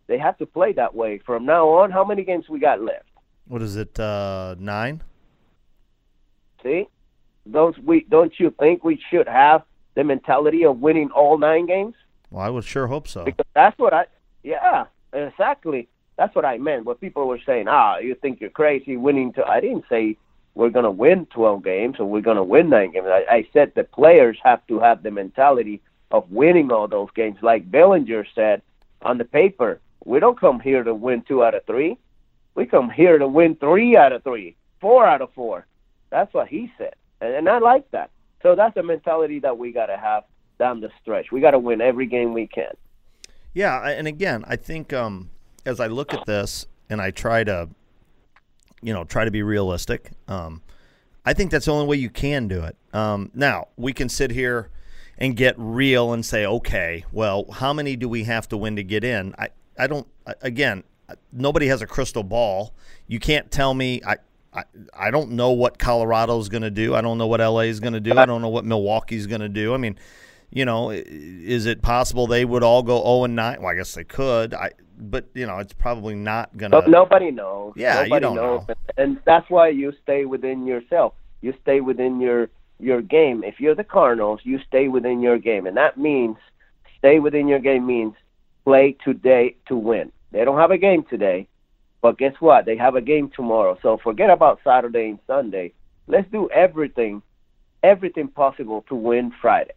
They 0.08 0.18
have 0.18 0.38
to 0.40 0.46
play 0.46 0.74
that 0.74 0.96
way 0.96 1.20
from 1.20 1.46
now 1.46 1.70
on. 1.70 1.92
How 1.92 2.04
many 2.04 2.24
games 2.24 2.50
we 2.50 2.60
got 2.60 2.82
left? 2.82 3.10
What 3.48 3.62
is 3.62 3.76
it? 3.76 4.00
Uh, 4.00 4.56
nine. 4.60 5.04
See, 6.64 6.88
don't 7.50 7.78
we? 7.86 8.06
Don't 8.10 8.34
you 8.38 8.54
think 8.60 8.84
we 8.84 9.02
should 9.10 9.28
have 9.28 9.64
the 9.96 10.04
mentality 10.04 10.66
of 10.66 10.80
winning 10.80 11.12
all 11.12 11.38
nine 11.38 11.66
games? 11.66 11.96
Well, 12.32 12.44
I 12.44 12.50
would 12.50 12.64
sure 12.64 12.88
hope 12.88 13.08
so. 13.08 13.24
Because 13.24 13.46
that's 13.54 13.78
what 13.80 13.94
I. 13.94 14.06
Yeah, 14.44 14.86
exactly. 15.14 15.88
That's 16.18 16.36
what 16.36 16.46
I 16.46 16.58
meant. 16.58 16.86
What 16.86 17.00
people 17.00 17.28
were 17.28 17.40
saying, 17.46 17.68
ah, 17.68 17.98
you 17.98 18.16
think 18.16 18.42
you're 18.42 18.50
crazy 18.50 18.98
winning 18.98 19.34
to. 19.34 19.46
I 19.46 19.60
didn't 19.60 19.86
say 19.90 20.18
we're 20.56 20.70
going 20.70 20.86
to 20.86 20.92
win 20.92 21.28
12 21.28 21.64
games 21.64 21.98
or 22.00 22.06
we're 22.06 22.22
going 22.22 22.38
to 22.38 22.44
win 22.44 22.70
nine 22.70 22.92
games. 22.92 23.06
I, 23.08 23.26
I 23.30 23.48
said 23.54 23.74
the 23.76 23.84
players 23.84 24.38
have 24.44 24.66
to 24.68 24.80
have 24.80 25.04
the 25.04 25.12
mentality 25.12 25.82
of 26.10 26.30
winning 26.32 26.72
all 26.72 26.88
those 26.88 27.10
games. 27.16 27.38
Like 27.42 27.70
Bellinger 27.70 28.26
said 28.34 28.64
on 29.04 29.20
the 29.20 29.26
paper, 29.26 29.80
we 30.04 30.20
don't 30.20 30.40
come 30.40 30.60
here 30.60 30.84
to 30.84 30.96
win 30.96 31.22
two 31.22 31.44
out 31.44 31.54
of 31.54 31.66
three. 31.66 31.98
We 32.56 32.66
come 32.66 32.90
here 32.90 33.20
to 33.20 33.28
win 33.28 33.56
three 33.56 33.96
out 33.96 34.14
of 34.14 34.24
three, 34.24 34.56
four 34.82 35.06
out 35.06 35.22
of 35.22 35.32
four. 35.34 35.68
That's 36.10 36.34
what 36.34 36.48
he 36.48 36.72
said. 36.78 36.96
And, 37.22 37.36
and 37.36 37.50
I 37.50 37.60
like 37.60 37.92
that. 37.92 38.10
So 38.42 38.56
that's 38.56 38.74
the 38.74 38.84
mentality 38.84 39.40
that 39.40 39.58
we 39.60 39.72
got 39.72 39.88
to 39.88 39.98
have 39.98 40.24
down 40.60 40.82
the 40.82 40.90
stretch. 41.02 41.32
We 41.32 41.42
got 41.42 41.52
to 41.52 41.60
win 41.60 41.82
every 41.82 42.06
game 42.06 42.34
we 42.34 42.48
can. 42.48 42.76
Yeah, 43.54 43.88
and 43.88 44.08
again, 44.08 44.44
I 44.48 44.56
think 44.56 44.94
um, 44.94 45.30
as 45.66 45.80
I 45.80 45.88
look 45.88 46.14
at 46.14 46.26
this 46.26 46.68
and 46.90 47.02
I 47.02 47.12
try 47.12 47.44
to 47.44 47.70
you 48.82 48.94
know, 48.94 49.04
try 49.04 49.26
to 49.26 49.32
be 49.32 49.44
realistic. 49.44 50.12
Um, 50.28 50.62
I 51.26 51.34
think 51.34 51.52
that's 51.52 51.66
the 51.66 51.74
only 51.74 51.88
way 51.88 51.98
you 51.98 52.10
can 52.10 52.48
do 52.48 52.64
it. 52.64 52.76
Um, 52.94 53.32
now, 53.34 53.68
we 53.76 53.94
can 53.94 54.10
sit 54.10 54.32
here 54.32 54.70
and 55.18 55.36
get 55.36 55.56
real 55.58 56.14
and 56.14 56.26
say, 56.26 56.46
okay, 56.46 57.04
well, 57.12 57.52
how 57.52 57.74
many 57.74 57.96
do 57.96 58.08
we 58.08 58.24
have 58.24 58.48
to 58.50 58.58
win 58.58 58.76
to 58.76 58.84
get 58.84 59.04
in? 59.04 59.34
I, 59.38 59.50
I 59.78 59.88
don't, 59.88 60.08
again, 60.42 60.84
nobody 61.34 61.68
has 61.68 61.82
a 61.82 61.88
crystal 61.88 62.24
ball. 62.24 62.74
You 63.08 63.20
can't 63.20 63.50
tell 63.52 63.74
me, 63.74 64.02
I, 64.06 64.18
I, 64.54 64.64
I 64.94 65.12
don't 65.12 65.32
know 65.32 65.52
what 65.52 65.80
Colorado's 65.80 66.50
going 66.50 66.62
to 66.62 66.72
do. 66.72 66.96
I 66.96 67.02
don't 67.02 67.18
know 67.18 67.28
what 67.28 67.40
LA 67.40 67.62
is 67.62 67.80
going 67.80 67.94
to 67.94 68.00
do. 68.00 68.18
I 68.18 68.26
don't 68.26 68.42
know 68.42 68.50
what 68.50 68.64
Milwaukee's 68.64 69.28
going 69.28 69.42
to 69.42 69.50
do. 69.50 69.74
I 69.74 69.78
mean, 69.78 69.98
you 70.50 70.66
know, 70.66 70.92
is 70.92 71.66
it 71.66 71.82
possible 71.82 72.28
they 72.28 72.46
would 72.46 72.64
all 72.64 72.84
go 72.84 73.02
0 73.04 73.26
and 73.26 73.36
9? 73.36 73.62
Well, 73.62 73.70
I 73.70 73.76
guess 73.76 73.94
they 73.94 74.04
could. 74.04 74.54
I 74.54 74.72
but 75.00 75.28
you 75.34 75.46
know, 75.46 75.60
it's 75.60 75.74
probably 75.74 76.16
not 76.16 76.56
going 76.58 76.72
to 76.72 76.82
But 76.82 76.90
nobody 76.90 77.32
knows. 77.32 77.74
Yeah, 77.76 78.04
you 78.04 78.20
don't 78.20 78.36
knows. 78.36 78.68
know. 78.68 78.76
And 78.98 79.20
that's 79.26 79.50
why 79.50 79.70
you 79.70 79.94
stay 80.04 80.26
within 80.26 80.66
yourself. 80.66 81.14
You 81.42 81.54
stay 81.62 81.82
within 81.82 82.20
your 82.20 82.50
your 82.80 83.02
game. 83.02 83.44
If 83.44 83.60
you're 83.60 83.76
the 83.76 83.84
Cardinals, 83.84 84.42
you 84.44 84.60
stay 84.68 84.88
within 84.88 85.22
your 85.22 85.38
game, 85.38 85.68
and 85.68 85.78
that 85.78 85.98
means 85.98 86.38
stay 86.98 87.20
within 87.20 87.48
your 87.48 87.60
game 87.60 87.86
means 87.86 88.14
play 88.66 88.96
today 89.04 89.56
to 89.68 89.76
win. 89.76 90.12
They 90.32 90.44
don't 90.44 90.58
have 90.58 90.72
a 90.72 90.78
game 90.78 91.04
today, 91.04 91.48
but 92.02 92.18
guess 92.18 92.34
what? 92.40 92.66
They 92.66 92.78
have 92.78 92.96
a 92.96 93.02
game 93.02 93.30
tomorrow. 93.30 93.78
So 93.82 93.98
forget 93.98 94.30
about 94.30 94.60
Saturday 94.64 95.10
and 95.10 95.20
Sunday. 95.28 95.74
Let's 96.08 96.30
do 96.32 96.50
everything, 96.50 97.22
everything 97.84 98.28
possible 98.28 98.84
to 98.90 98.96
win 98.96 99.32
Friday. 99.42 99.74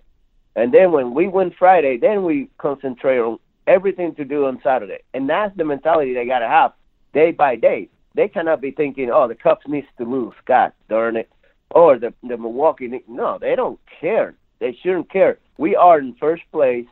And 0.56 0.72
then 0.72 0.92
when 0.92 1.14
we 1.14 1.28
win 1.28 1.52
Friday, 1.58 1.96
then 1.98 2.24
we 2.24 2.48
concentrate 2.58 3.18
on 3.18 3.38
everything 3.66 4.14
to 4.16 4.24
do 4.24 4.46
on 4.46 4.60
Saturday. 4.62 4.98
And 5.14 5.28
that's 5.28 5.56
the 5.56 5.64
mentality 5.64 6.14
they 6.14 6.26
got 6.26 6.40
to 6.40 6.48
have 6.48 6.72
day 7.14 7.30
by 7.32 7.56
day. 7.56 7.88
They 8.14 8.28
cannot 8.28 8.60
be 8.60 8.72
thinking, 8.72 9.10
oh, 9.12 9.28
the 9.28 9.36
Cubs 9.36 9.62
needs 9.68 9.86
to 9.98 10.04
lose. 10.04 10.34
God 10.46 10.72
darn 10.88 11.16
it. 11.16 11.30
Or 11.70 11.98
the, 11.98 12.12
the 12.22 12.36
Milwaukee. 12.36 12.90
No, 13.06 13.38
they 13.40 13.54
don't 13.54 13.78
care. 14.00 14.34
They 14.58 14.76
shouldn't 14.82 15.10
care. 15.10 15.38
We 15.56 15.76
are 15.76 16.00
in 16.00 16.14
first 16.14 16.42
place 16.50 16.86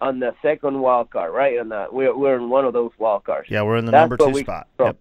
on 0.00 0.20
the 0.20 0.34
second 0.40 0.80
wild 0.80 1.10
card, 1.10 1.34
right? 1.34 1.58
And 1.58 1.70
uh, 1.72 1.88
we're, 1.92 2.16
we're 2.16 2.36
in 2.36 2.48
one 2.48 2.64
of 2.64 2.72
those 2.72 2.92
wild 2.98 3.24
cards. 3.24 3.48
Yeah, 3.50 3.62
we're 3.62 3.76
in 3.76 3.84
the 3.84 3.92
That's 3.92 4.02
number 4.10 4.16
2 4.16 4.28
we- 4.30 4.42
spot. 4.42 4.68
Yep. 4.80 4.96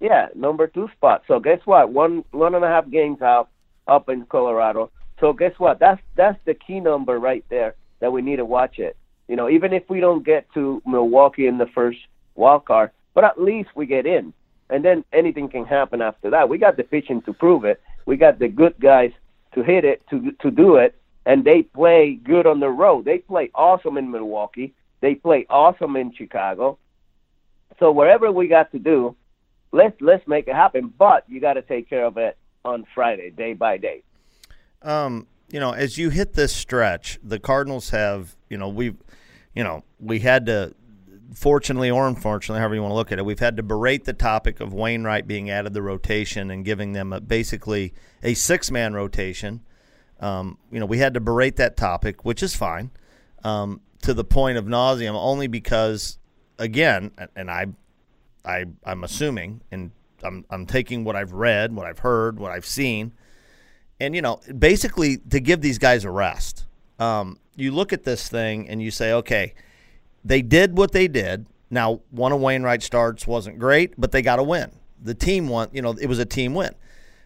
Yeah, 0.00 0.28
number 0.34 0.66
two 0.66 0.88
spot. 0.96 1.24
So 1.28 1.40
guess 1.40 1.60
what? 1.66 1.92
One 1.92 2.24
one 2.30 2.54
and 2.54 2.64
a 2.64 2.68
half 2.68 2.88
games 2.88 3.20
out 3.20 3.50
up 3.86 4.08
in 4.08 4.24
Colorado. 4.24 4.90
So 5.20 5.34
guess 5.34 5.52
what? 5.58 5.78
That's 5.78 6.00
that's 6.16 6.38
the 6.46 6.54
key 6.54 6.80
number 6.80 7.18
right 7.18 7.44
there 7.50 7.74
that 8.00 8.12
we 8.12 8.22
need 8.22 8.36
to 8.36 8.44
watch 8.44 8.78
it. 8.78 8.96
You 9.28 9.36
know, 9.36 9.48
even 9.48 9.72
if 9.72 9.88
we 9.88 10.00
don't 10.00 10.24
get 10.24 10.52
to 10.54 10.82
Milwaukee 10.86 11.46
in 11.46 11.58
the 11.58 11.66
first 11.66 11.98
wild 12.34 12.64
card, 12.64 12.90
but 13.14 13.24
at 13.24 13.40
least 13.40 13.68
we 13.76 13.86
get 13.86 14.06
in. 14.06 14.32
And 14.70 14.84
then 14.84 15.04
anything 15.12 15.48
can 15.48 15.66
happen 15.66 16.00
after 16.00 16.30
that. 16.30 16.48
We 16.48 16.58
got 16.58 16.76
the 16.76 16.84
pitching 16.84 17.22
to 17.22 17.32
prove 17.32 17.64
it. 17.64 17.80
We 18.06 18.16
got 18.16 18.38
the 18.38 18.48
good 18.48 18.74
guys 18.80 19.12
to 19.54 19.62
hit 19.62 19.84
it, 19.84 20.02
to 20.10 20.32
to 20.40 20.50
do 20.50 20.76
it, 20.76 20.96
and 21.26 21.44
they 21.44 21.62
play 21.62 22.14
good 22.14 22.46
on 22.46 22.60
the 22.60 22.68
road. 22.68 23.04
They 23.04 23.18
play 23.18 23.50
awesome 23.54 23.98
in 23.98 24.10
Milwaukee. 24.10 24.74
They 25.00 25.14
play 25.14 25.46
awesome 25.50 25.96
in 25.96 26.14
Chicago. 26.14 26.78
So 27.78 27.90
wherever 27.92 28.30
we 28.30 28.48
got 28.48 28.72
to 28.72 28.78
do, 28.78 29.16
let's 29.72 30.00
let's 30.00 30.26
make 30.26 30.48
it 30.48 30.54
happen. 30.54 30.92
But 30.96 31.24
you 31.28 31.40
got 31.40 31.54
to 31.54 31.62
take 31.62 31.90
care 31.90 32.04
of 32.04 32.16
it 32.16 32.38
on 32.64 32.86
Friday, 32.94 33.30
day 33.30 33.54
by 33.54 33.76
day. 33.76 34.02
Um, 34.82 35.26
you 35.50 35.60
know, 35.60 35.72
as 35.72 35.98
you 35.98 36.10
hit 36.10 36.34
this 36.34 36.54
stretch, 36.54 37.18
the 37.22 37.38
Cardinals 37.38 37.90
have, 37.90 38.36
you 38.48 38.56
know, 38.56 38.68
we've, 38.68 38.96
you 39.54 39.64
know, 39.64 39.84
we 39.98 40.20
had 40.20 40.46
to, 40.46 40.74
fortunately 41.34 41.90
or 41.90 42.06
unfortunately, 42.06 42.60
however 42.60 42.74
you 42.74 42.82
want 42.82 42.92
to 42.92 42.96
look 42.96 43.12
at 43.12 43.18
it, 43.18 43.24
we've 43.24 43.40
had 43.40 43.56
to 43.56 43.62
berate 43.62 44.04
the 44.04 44.12
topic 44.12 44.60
of 44.60 44.72
Wainwright 44.72 45.26
being 45.26 45.50
added 45.50 45.70
to 45.70 45.74
the 45.74 45.82
rotation 45.82 46.50
and 46.50 46.64
giving 46.64 46.92
them 46.92 47.12
a, 47.12 47.20
basically 47.20 47.92
a 48.22 48.34
six 48.34 48.70
man 48.70 48.94
rotation. 48.94 49.60
Um, 50.20 50.58
you 50.70 50.78
know, 50.78 50.86
we 50.86 50.98
had 50.98 51.14
to 51.14 51.20
berate 51.20 51.56
that 51.56 51.76
topic, 51.76 52.24
which 52.24 52.42
is 52.42 52.54
fine, 52.54 52.90
um, 53.42 53.80
to 54.02 54.14
the 54.14 54.24
point 54.24 54.58
of 54.58 54.66
nauseum, 54.66 55.14
only 55.14 55.46
because, 55.46 56.18
again, 56.58 57.10
and 57.34 57.50
I, 57.50 57.66
I, 58.44 58.66
I'm 58.84 59.02
assuming, 59.02 59.62
and 59.70 59.90
I'm, 60.22 60.44
I'm 60.50 60.66
taking 60.66 61.04
what 61.04 61.16
I've 61.16 61.32
read, 61.32 61.74
what 61.74 61.86
I've 61.86 62.00
heard, 62.00 62.38
what 62.38 62.52
I've 62.52 62.66
seen 62.66 63.12
and 64.00 64.14
you 64.14 64.22
know, 64.22 64.40
basically 64.58 65.18
to 65.30 65.40
give 65.40 65.60
these 65.60 65.78
guys 65.78 66.04
a 66.04 66.10
rest. 66.10 66.66
Um, 66.98 67.38
you 67.56 67.72
look 67.72 67.92
at 67.92 68.04
this 68.04 68.28
thing 68.28 68.68
and 68.68 68.82
you 68.82 68.90
say, 68.90 69.12
okay, 69.12 69.54
they 70.24 70.42
did 70.42 70.76
what 70.76 70.92
they 70.92 71.08
did. 71.08 71.46
Now, 71.70 72.00
one 72.10 72.32
of 72.32 72.40
Wainwright's 72.40 72.84
starts 72.84 73.26
wasn't 73.26 73.58
great, 73.58 73.94
but 73.98 74.12
they 74.12 74.22
got 74.22 74.38
a 74.38 74.42
win. 74.42 74.72
The 75.02 75.14
team 75.14 75.48
won. 75.48 75.68
You 75.72 75.82
know, 75.82 75.92
it 75.92 76.06
was 76.06 76.18
a 76.18 76.26
team 76.26 76.54
win. 76.54 76.74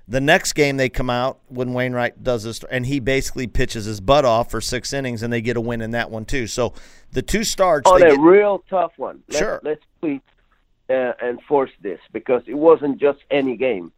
The 0.06 0.20
next 0.20 0.52
game 0.52 0.76
they 0.76 0.90
come 0.90 1.08
out 1.08 1.38
when 1.48 1.72
Wainwright 1.72 2.22
does 2.22 2.42
this, 2.42 2.62
and 2.70 2.84
he 2.84 3.00
basically 3.00 3.46
pitches 3.46 3.86
his 3.86 4.00
butt 4.00 4.26
off 4.26 4.50
for 4.50 4.60
six 4.60 4.92
innings, 4.92 5.22
and 5.22 5.32
they 5.32 5.40
get 5.40 5.56
a 5.56 5.62
win 5.62 5.80
in 5.80 5.92
that 5.92 6.10
one 6.10 6.26
too. 6.26 6.46
So 6.46 6.74
the 7.12 7.22
two 7.22 7.42
starts, 7.42 7.90
On 7.90 7.98
they 7.98 8.08
a 8.08 8.10
get, 8.10 8.20
real 8.20 8.62
tough 8.68 8.92
one. 8.98 9.22
Let's, 9.28 9.38
Sure. 9.38 9.60
Let's 9.64 9.82
please 10.02 10.20
uh, 10.90 11.12
enforce 11.22 11.70
this 11.80 12.00
because 12.12 12.42
it 12.46 12.54
wasn't 12.54 13.00
just 13.00 13.20
any 13.30 13.56
game. 13.56 13.92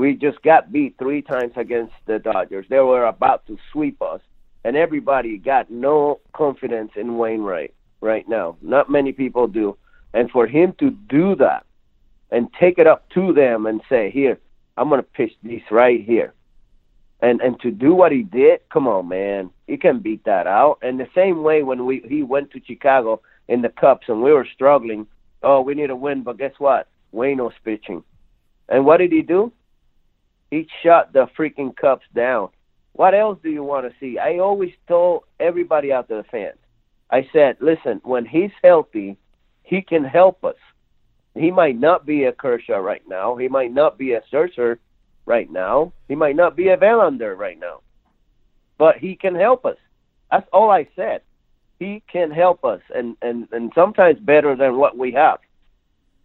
We 0.00 0.14
just 0.14 0.40
got 0.40 0.72
beat 0.72 0.96
three 0.98 1.20
times 1.20 1.52
against 1.56 1.92
the 2.06 2.18
Dodgers. 2.18 2.64
They 2.70 2.78
were 2.78 3.04
about 3.04 3.46
to 3.48 3.58
sweep 3.70 4.00
us, 4.00 4.22
and 4.64 4.74
everybody 4.74 5.36
got 5.36 5.70
no 5.70 6.20
confidence 6.32 6.92
in 6.96 7.18
Wainwright 7.18 7.74
right 8.00 8.26
now. 8.26 8.56
Not 8.62 8.90
many 8.90 9.12
people 9.12 9.46
do. 9.46 9.76
And 10.14 10.30
for 10.30 10.46
him 10.46 10.72
to 10.78 10.90
do 10.90 11.36
that 11.36 11.66
and 12.30 12.48
take 12.58 12.78
it 12.78 12.86
up 12.86 13.10
to 13.10 13.34
them 13.34 13.66
and 13.66 13.82
say, 13.90 14.08
"Here, 14.08 14.38
I'm 14.78 14.88
going 14.88 15.02
to 15.02 15.06
pitch 15.06 15.34
this 15.42 15.70
right 15.70 16.02
here," 16.02 16.32
and 17.20 17.42
and 17.42 17.60
to 17.60 17.70
do 17.70 17.94
what 17.94 18.10
he 18.10 18.22
did, 18.22 18.60
come 18.70 18.88
on, 18.88 19.06
man, 19.06 19.50
you 19.68 19.76
can 19.76 19.98
beat 19.98 20.24
that 20.24 20.46
out. 20.46 20.78
And 20.80 20.98
the 20.98 21.10
same 21.14 21.42
way 21.42 21.62
when 21.62 21.84
we 21.84 22.00
he 22.08 22.22
went 22.22 22.52
to 22.52 22.62
Chicago 22.66 23.20
in 23.48 23.60
the 23.60 23.68
Cubs 23.68 24.08
and 24.08 24.22
we 24.22 24.32
were 24.32 24.48
struggling, 24.54 25.06
oh, 25.42 25.60
we 25.60 25.74
need 25.74 25.90
a 25.90 25.94
win, 25.94 26.22
but 26.22 26.38
guess 26.38 26.54
what? 26.56 26.88
Wayne 27.12 27.44
was 27.44 27.52
pitching, 27.66 28.02
and 28.66 28.86
what 28.86 28.96
did 28.96 29.12
he 29.12 29.20
do? 29.20 29.52
He 30.50 30.68
shut 30.82 31.12
the 31.12 31.26
freaking 31.38 31.74
Cubs 31.76 32.04
down. 32.14 32.48
What 32.92 33.14
else 33.14 33.38
do 33.42 33.50
you 33.50 33.62
want 33.62 33.86
to 33.86 33.98
see? 34.00 34.18
I 34.18 34.38
always 34.38 34.72
told 34.88 35.22
everybody 35.38 35.92
out 35.92 36.08
there, 36.08 36.22
the 36.22 36.28
fans, 36.28 36.58
I 37.10 37.28
said, 37.32 37.56
listen, 37.60 38.00
when 38.04 38.24
he's 38.24 38.50
healthy, 38.62 39.16
he 39.62 39.82
can 39.82 40.04
help 40.04 40.44
us. 40.44 40.56
He 41.34 41.50
might 41.50 41.78
not 41.78 42.04
be 42.04 42.24
a 42.24 42.32
Kershaw 42.32 42.78
right 42.78 43.02
now. 43.08 43.36
He 43.36 43.48
might 43.48 43.72
not 43.72 43.96
be 43.96 44.12
a 44.14 44.22
Scherzer 44.32 44.78
right 45.26 45.50
now. 45.50 45.92
He 46.08 46.16
might 46.16 46.36
not 46.36 46.56
be 46.56 46.68
a 46.68 46.76
Verlander 46.76 47.36
right 47.36 47.58
now. 47.58 47.80
But 48.78 48.96
he 48.96 49.14
can 49.14 49.34
help 49.34 49.64
us. 49.64 49.76
That's 50.30 50.48
all 50.52 50.70
I 50.70 50.88
said. 50.96 51.22
He 51.78 52.02
can 52.12 52.30
help 52.30 52.64
us 52.64 52.80
and, 52.94 53.16
and, 53.22 53.48
and 53.52 53.72
sometimes 53.74 54.18
better 54.18 54.56
than 54.56 54.78
what 54.78 54.98
we 54.98 55.12
have. 55.12 55.38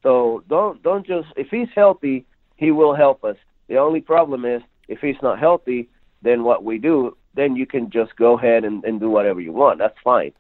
So 0.03 0.43
don't 0.47 0.83
don't 0.83 1.05
just 1.05 1.27
if 1.35 1.47
he's 1.49 1.69
healthy, 1.73 2.25
he 2.57 2.71
will 2.71 2.93
help 2.93 3.23
us. 3.23 3.37
The 3.67 3.77
only 3.77 4.01
problem 4.01 4.45
is 4.45 4.61
if 4.87 4.99
he's 4.99 5.21
not 5.21 5.39
healthy, 5.39 5.89
then 6.21 6.43
what 6.43 6.63
we 6.63 6.77
do, 6.77 7.17
then 7.35 7.55
you 7.55 7.65
can 7.65 7.89
just 7.89 8.15
go 8.15 8.37
ahead 8.37 8.63
and, 8.63 8.83
and 8.83 8.99
do 8.99 9.09
whatever 9.09 9.41
you 9.41 9.51
want. 9.51 9.79
That's 9.79 9.97
fine. 10.03 10.31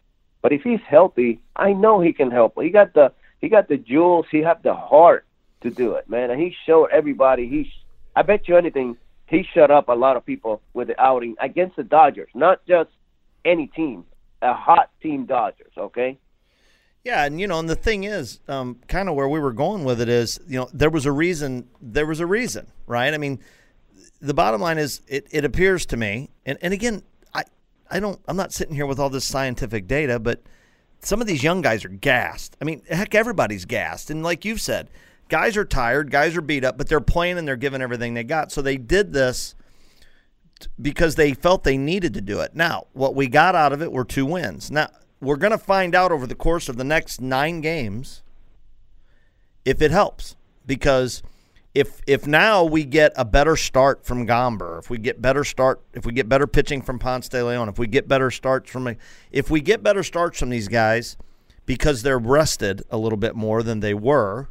But 0.41 0.53
if 0.53 0.61
he's 0.61 0.79
healthy, 0.87 1.41
I 1.55 1.73
know 1.73 2.01
he 2.01 2.13
can 2.13 2.31
help. 2.31 2.53
He 2.61 2.69
got 2.69 2.93
the 2.93 3.11
he 3.41 3.49
got 3.49 3.67
the 3.67 3.77
jewels. 3.77 4.25
He 4.31 4.39
had 4.39 4.63
the 4.63 4.73
heart 4.73 5.25
to 5.61 5.69
do 5.69 5.93
it, 5.93 6.09
man. 6.09 6.31
And 6.31 6.39
he 6.39 6.55
showed 6.65 6.89
everybody. 6.91 7.47
He, 7.47 7.71
I 8.15 8.21
bet 8.21 8.47
you 8.47 8.57
anything, 8.57 8.97
he 9.27 9.45
shut 9.53 9.71
up 9.71 9.89
a 9.89 9.93
lot 9.93 10.17
of 10.17 10.25
people 10.25 10.61
with 10.73 10.87
the 10.87 10.99
outing 11.01 11.35
against 11.39 11.75
the 11.75 11.83
Dodgers. 11.83 12.29
Not 12.33 12.65
just 12.67 12.89
any 13.43 13.67
team, 13.67 14.05
a 14.41 14.53
hot 14.53 14.89
team 15.01 15.25
Dodgers. 15.25 15.73
Okay. 15.77 16.17
Yeah, 17.05 17.23
and 17.23 17.39
you 17.39 17.45
know, 17.45 17.59
and 17.59 17.69
the 17.69 17.75
thing 17.75 18.03
is, 18.03 18.39
um, 18.47 18.79
kind 18.87 19.07
of 19.07 19.13
where 19.13 19.29
we 19.29 19.39
were 19.39 19.53
going 19.53 19.83
with 19.83 20.01
it 20.01 20.09
is, 20.09 20.39
you 20.47 20.57
know, 20.57 20.67
there 20.73 20.89
was 20.89 21.05
a 21.05 21.11
reason. 21.11 21.69
There 21.79 22.07
was 22.07 22.19
a 22.19 22.25
reason, 22.25 22.65
right? 22.87 23.13
I 23.13 23.19
mean, 23.19 23.39
the 24.21 24.33
bottom 24.33 24.59
line 24.59 24.79
is, 24.79 25.01
it, 25.07 25.27
it 25.29 25.45
appears 25.45 25.85
to 25.87 25.97
me, 25.97 26.31
and, 26.47 26.57
and 26.63 26.73
again, 26.73 27.03
I 27.31 27.43
I 27.91 27.99
don't, 27.99 28.19
I'm 28.27 28.35
not 28.35 28.51
sitting 28.53 28.73
here 28.73 28.87
with 28.87 28.99
all 28.99 29.11
this 29.11 29.23
scientific 29.23 29.85
data, 29.85 30.17
but 30.17 30.41
some 30.99 31.21
of 31.21 31.27
these 31.27 31.43
young 31.43 31.61
guys 31.61 31.85
are 31.85 31.89
gassed. 31.89 32.57
I 32.59 32.65
mean, 32.65 32.81
heck, 32.89 33.13
everybody's 33.13 33.65
gassed, 33.65 34.09
and 34.09 34.23
like 34.23 34.43
you've 34.43 34.61
said, 34.61 34.89
guys 35.29 35.55
are 35.57 35.65
tired, 35.65 36.09
guys 36.09 36.35
are 36.35 36.41
beat 36.41 36.65
up, 36.65 36.75
but 36.75 36.89
they're 36.89 36.99
playing 37.01 37.37
and 37.37 37.47
they're 37.47 37.55
giving 37.55 37.83
everything 37.83 38.15
they 38.15 38.23
got. 38.23 38.51
So 38.51 38.63
they 38.63 38.77
did 38.77 39.13
this 39.13 39.53
because 40.81 41.13
they 41.13 41.35
felt 41.35 41.65
they 41.65 41.77
needed 41.77 42.15
to 42.15 42.21
do 42.21 42.39
it. 42.39 42.55
Now, 42.55 42.87
what 42.93 43.13
we 43.13 43.27
got 43.27 43.53
out 43.53 43.73
of 43.73 43.83
it 43.83 43.91
were 43.91 44.05
two 44.05 44.25
wins. 44.25 44.71
Now, 44.71 44.87
we're 45.21 45.37
going 45.37 45.51
to 45.51 45.57
find 45.57 45.95
out 45.95 46.11
over 46.11 46.27
the 46.27 46.35
course 46.35 46.69
of 46.69 46.77
the 46.77 46.83
next 46.83 47.21
nine 47.21 47.61
games 47.61 48.21
if 49.63 49.81
it 49.81 49.91
helps. 49.91 50.35
Because 50.65 51.21
if 51.75 52.01
if 52.07 52.25
now 52.25 52.63
we 52.63 52.85
get 52.85 53.11
a 53.17 53.25
better 53.25 53.55
start 53.55 54.05
from 54.05 54.25
Gomber, 54.25 54.79
if 54.79 54.89
we 54.89 54.97
get 54.97 55.21
better 55.21 55.43
start, 55.43 55.81
if 55.93 56.05
we 56.05 56.13
get 56.13 56.29
better 56.29 56.47
pitching 56.47 56.81
from 56.81 56.97
Ponce 56.97 57.27
de 57.27 57.43
Leon, 57.43 57.67
if 57.67 57.77
we 57.77 57.85
get 57.85 58.07
better 58.07 58.31
starts 58.31 58.71
from 58.71 58.95
if 59.31 59.51
we 59.51 59.59
get 59.59 59.83
better 59.83 60.01
starts 60.01 60.39
from 60.39 60.49
these 60.49 60.69
guys 60.69 61.17
because 61.65 62.01
they're 62.01 62.17
rested 62.17 62.83
a 62.89 62.97
little 62.97 63.17
bit 63.17 63.35
more 63.35 63.61
than 63.61 63.81
they 63.81 63.93
were, 63.93 64.47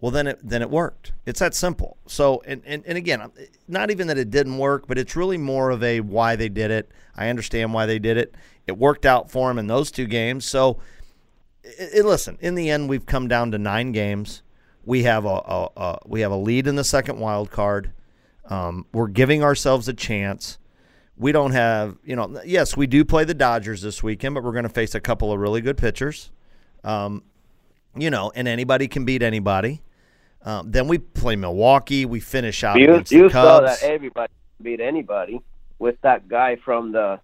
well 0.00 0.12
then 0.12 0.28
it 0.28 0.38
then 0.42 0.62
it 0.62 0.70
worked. 0.70 1.12
It's 1.26 1.40
that 1.40 1.54
simple. 1.54 1.96
So 2.06 2.40
and, 2.46 2.62
and, 2.64 2.84
and 2.86 2.96
again, 2.96 3.30
not 3.66 3.90
even 3.90 4.06
that 4.06 4.16
it 4.16 4.30
didn't 4.30 4.58
work, 4.58 4.86
but 4.86 4.96
it's 4.96 5.16
really 5.16 5.38
more 5.38 5.70
of 5.70 5.82
a 5.82 6.00
why 6.00 6.36
they 6.36 6.48
did 6.48 6.70
it. 6.70 6.88
I 7.16 7.30
understand 7.30 7.74
why 7.74 7.84
they 7.86 7.98
did 7.98 8.16
it. 8.16 8.34
It 8.68 8.76
worked 8.78 9.06
out 9.06 9.30
for 9.30 9.50
him 9.50 9.58
in 9.58 9.66
those 9.66 9.90
two 9.90 10.06
games. 10.06 10.44
So 10.44 10.78
it, 11.64 11.90
it- 12.00 12.04
listen, 12.04 12.38
in 12.40 12.54
the 12.54 12.70
end, 12.70 12.88
we've 12.88 13.06
come 13.06 13.26
down 13.26 13.50
to 13.52 13.58
nine 13.58 13.92
games. 13.92 14.42
We 14.84 15.02
have 15.04 15.24
a, 15.24 15.28
a, 15.28 15.68
a 15.76 15.98
we 16.06 16.20
have 16.20 16.30
a 16.30 16.36
lead 16.36 16.66
in 16.66 16.76
the 16.76 16.84
second 16.84 17.18
wild 17.18 17.50
card. 17.50 17.92
Um, 18.48 18.86
we're 18.92 19.08
giving 19.08 19.42
ourselves 19.42 19.88
a 19.88 19.92
chance. 19.92 20.58
we 21.18 21.32
don't 21.32 21.50
have, 21.52 21.96
you 22.04 22.14
know, 22.16 22.40
yes, 22.46 22.76
we 22.76 22.86
do 22.86 23.04
play 23.04 23.24
the 23.24 23.34
Dodgers 23.34 23.82
this 23.82 24.02
weekend, 24.02 24.34
but 24.34 24.44
we're 24.44 24.52
going 24.52 24.62
to 24.62 24.68
face 24.70 24.94
a 24.94 25.00
couple 25.00 25.32
of 25.32 25.38
really 25.40 25.60
good 25.60 25.76
pitchers. 25.76 26.30
Um, 26.84 27.24
you 27.96 28.08
know, 28.08 28.30
and 28.34 28.46
anybody 28.48 28.86
can 28.88 29.04
beat 29.04 29.22
anybody. 29.22 29.82
Um, 30.42 30.70
then 30.70 30.88
we 30.88 30.98
play 30.98 31.36
Milwaukee. 31.36 32.06
We 32.06 32.20
finish 32.20 32.62
out 32.64 32.78
You, 32.78 32.84
against 32.92 33.12
you 33.12 33.24
the 33.24 33.30
saw 33.30 33.60
that 33.60 33.82
everybody 33.82 34.32
beat 34.62 34.80
anybody 34.80 35.40
with 35.78 36.00
that 36.02 36.28
guy 36.28 36.56
from 36.56 36.92
the 36.92 37.20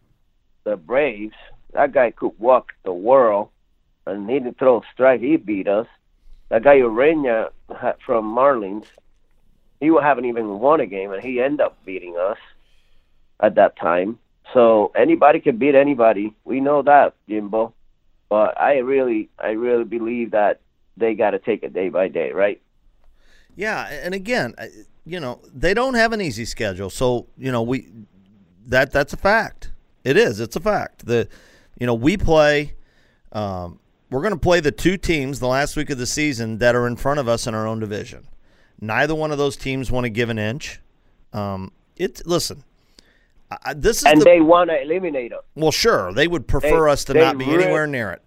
the 0.64 0.76
Braves. 0.76 1.36
That 1.72 1.92
guy 1.92 2.10
could 2.10 2.38
walk 2.38 2.72
the 2.84 2.92
world, 2.92 3.48
and 4.06 4.28
he 4.28 4.38
didn't 4.38 4.58
throw 4.58 4.78
a 4.78 4.82
strike. 4.92 5.20
He 5.20 5.36
beat 5.36 5.68
us. 5.68 5.86
That 6.48 6.62
guy 6.62 6.78
Ureña 6.78 7.50
from 8.04 8.34
Marlins, 8.34 8.86
he 9.80 9.90
haven't 10.00 10.26
even 10.26 10.58
won 10.60 10.80
a 10.80 10.86
game, 10.86 11.12
and 11.12 11.22
he 11.22 11.40
ended 11.40 11.60
up 11.60 11.76
beating 11.84 12.16
us 12.16 12.38
at 13.40 13.56
that 13.56 13.76
time. 13.76 14.18
So 14.52 14.92
anybody 14.94 15.40
can 15.40 15.56
beat 15.56 15.74
anybody. 15.74 16.34
We 16.44 16.60
know 16.60 16.82
that, 16.82 17.14
Jimbo. 17.28 17.74
But 18.28 18.60
I 18.60 18.78
really, 18.78 19.30
I 19.38 19.50
really 19.50 19.84
believe 19.84 20.32
that 20.32 20.60
they 20.96 21.14
got 21.14 21.30
to 21.30 21.38
take 21.38 21.62
it 21.62 21.72
day 21.72 21.88
by 21.88 22.08
day, 22.08 22.30
right? 22.32 22.60
Yeah, 23.56 23.86
and 23.86 24.14
again, 24.14 24.54
you 25.04 25.20
know, 25.20 25.40
they 25.52 25.74
don't 25.74 25.94
have 25.94 26.12
an 26.12 26.20
easy 26.20 26.44
schedule. 26.44 26.90
So, 26.90 27.26
you 27.36 27.52
know, 27.52 27.62
we 27.62 27.88
that 28.66 28.90
that's 28.92 29.12
a 29.12 29.16
fact. 29.16 29.70
It 30.04 30.16
is. 30.16 30.40
It's 30.40 30.56
a 30.56 30.60
fact. 30.60 31.06
The 31.06 31.28
you 31.78 31.86
know, 31.86 31.94
we 31.94 32.16
play 32.16 32.74
um, 33.32 33.80
we're 34.10 34.20
going 34.20 34.34
to 34.34 34.38
play 34.38 34.60
the 34.60 34.70
two 34.72 34.96
teams 34.96 35.40
the 35.40 35.48
last 35.48 35.76
week 35.76 35.90
of 35.90 35.98
the 35.98 36.06
season 36.06 36.58
that 36.58 36.74
are 36.76 36.86
in 36.86 36.94
front 36.96 37.18
of 37.20 37.26
us 37.28 37.46
in 37.46 37.54
our 37.54 37.66
own 37.66 37.80
division. 37.80 38.26
Neither 38.80 39.14
one 39.14 39.32
of 39.32 39.38
those 39.38 39.56
teams 39.56 39.90
want 39.90 40.04
to 40.04 40.10
give 40.10 40.28
an 40.28 40.38
inch. 40.38 40.80
Um, 41.32 41.72
it's 41.96 42.24
listen. 42.26 42.62
I, 43.50 43.56
I- 43.66 43.74
this 43.74 43.98
is 43.98 44.04
And 44.04 44.20
the 44.20 44.24
they 44.24 44.40
want 44.40 44.70
to 44.70 44.80
eliminate 44.80 45.32
us. 45.32 45.42
well, 45.56 45.72
sure. 45.72 46.12
They 46.12 46.28
would 46.28 46.46
prefer 46.46 46.86
They- 46.86 46.92
us 46.92 47.04
to 47.06 47.14
not 47.14 47.38
be 47.38 47.46
really- 47.46 47.64
anywhere 47.64 47.86
near 47.86 48.10
it. 48.12 48.20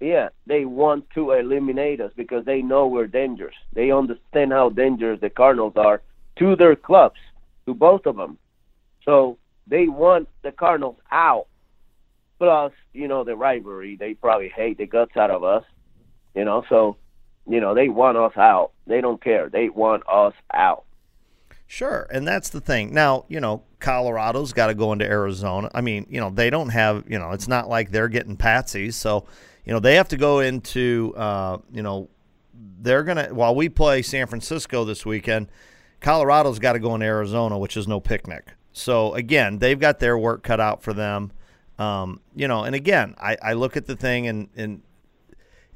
Yeah, 0.00 0.28
they 0.46 0.64
want 0.64 1.10
to 1.16 1.32
eliminate 1.32 2.00
us 2.00 2.12
because 2.16 2.44
they 2.44 2.62
know 2.62 2.86
we're 2.86 3.08
dangerous. 3.08 3.56
They 3.72 3.90
understand 3.90 4.52
how 4.52 4.68
dangerous 4.70 5.20
the 5.20 5.28
Cardinals 5.28 5.72
are 5.76 6.02
to 6.36 6.54
their 6.54 6.76
clubs, 6.76 7.18
to 7.66 7.74
both 7.74 8.06
of 8.06 8.14
them. 8.16 8.38
So 9.04 9.38
they 9.68 9.88
want 9.88 10.28
the 10.42 10.52
Cardinals 10.52 10.96
out. 11.10 11.46
Plus, 12.38 12.72
you 12.92 13.08
know, 13.08 13.24
the 13.24 13.36
rivalry. 13.36 13.96
They 13.96 14.14
probably 14.14 14.48
hate 14.48 14.78
the 14.78 14.86
guts 14.86 15.16
out 15.16 15.30
of 15.30 15.42
us. 15.42 15.64
You 16.34 16.44
know, 16.44 16.64
so 16.68 16.96
you 17.48 17.60
know 17.60 17.74
they 17.74 17.88
want 17.88 18.16
us 18.16 18.36
out. 18.36 18.72
They 18.86 19.00
don't 19.00 19.22
care. 19.22 19.48
They 19.48 19.68
want 19.68 20.04
us 20.08 20.34
out. 20.52 20.84
Sure, 21.66 22.06
and 22.10 22.26
that's 22.26 22.48
the 22.48 22.60
thing. 22.60 22.94
Now, 22.94 23.24
you 23.28 23.40
know, 23.40 23.62
Colorado's 23.80 24.52
got 24.52 24.68
to 24.68 24.74
go 24.74 24.92
into 24.92 25.04
Arizona. 25.04 25.70
I 25.74 25.82
mean, 25.82 26.06
you 26.08 26.18
know, 26.18 26.30
they 26.30 26.48
don't 26.48 26.70
have, 26.70 27.04
you 27.06 27.18
know, 27.18 27.32
it's 27.32 27.46
not 27.46 27.68
like 27.68 27.90
they're 27.90 28.08
getting 28.08 28.38
patsies. 28.38 28.94
So, 28.94 29.26
you 29.66 29.72
know, 29.72 29.80
they 29.80 29.96
have 29.96 30.08
to 30.08 30.16
go 30.16 30.40
into, 30.40 31.12
uh, 31.16 31.58
you 31.70 31.82
know, 31.82 32.08
they're 32.80 33.02
gonna 33.02 33.34
while 33.34 33.54
we 33.54 33.68
play 33.68 34.02
San 34.02 34.26
Francisco 34.28 34.84
this 34.84 35.04
weekend. 35.04 35.48
Colorado's 36.00 36.58
got 36.58 36.74
to 36.74 36.78
go 36.78 36.94
into 36.94 37.06
Arizona, 37.06 37.58
which 37.58 37.76
is 37.76 37.88
no 37.88 38.00
picnic. 38.00 38.54
So 38.72 39.14
again, 39.14 39.58
they've 39.58 39.78
got 39.78 39.98
their 39.98 40.16
work 40.16 40.42
cut 40.42 40.60
out 40.60 40.82
for 40.82 40.92
them. 40.92 41.32
Um, 41.78 42.20
you 42.34 42.48
know, 42.48 42.64
and 42.64 42.74
again, 42.74 43.14
I, 43.18 43.36
I 43.42 43.52
look 43.52 43.76
at 43.76 43.86
the 43.86 43.96
thing 43.96 44.26
and 44.26 44.48
and 44.56 44.82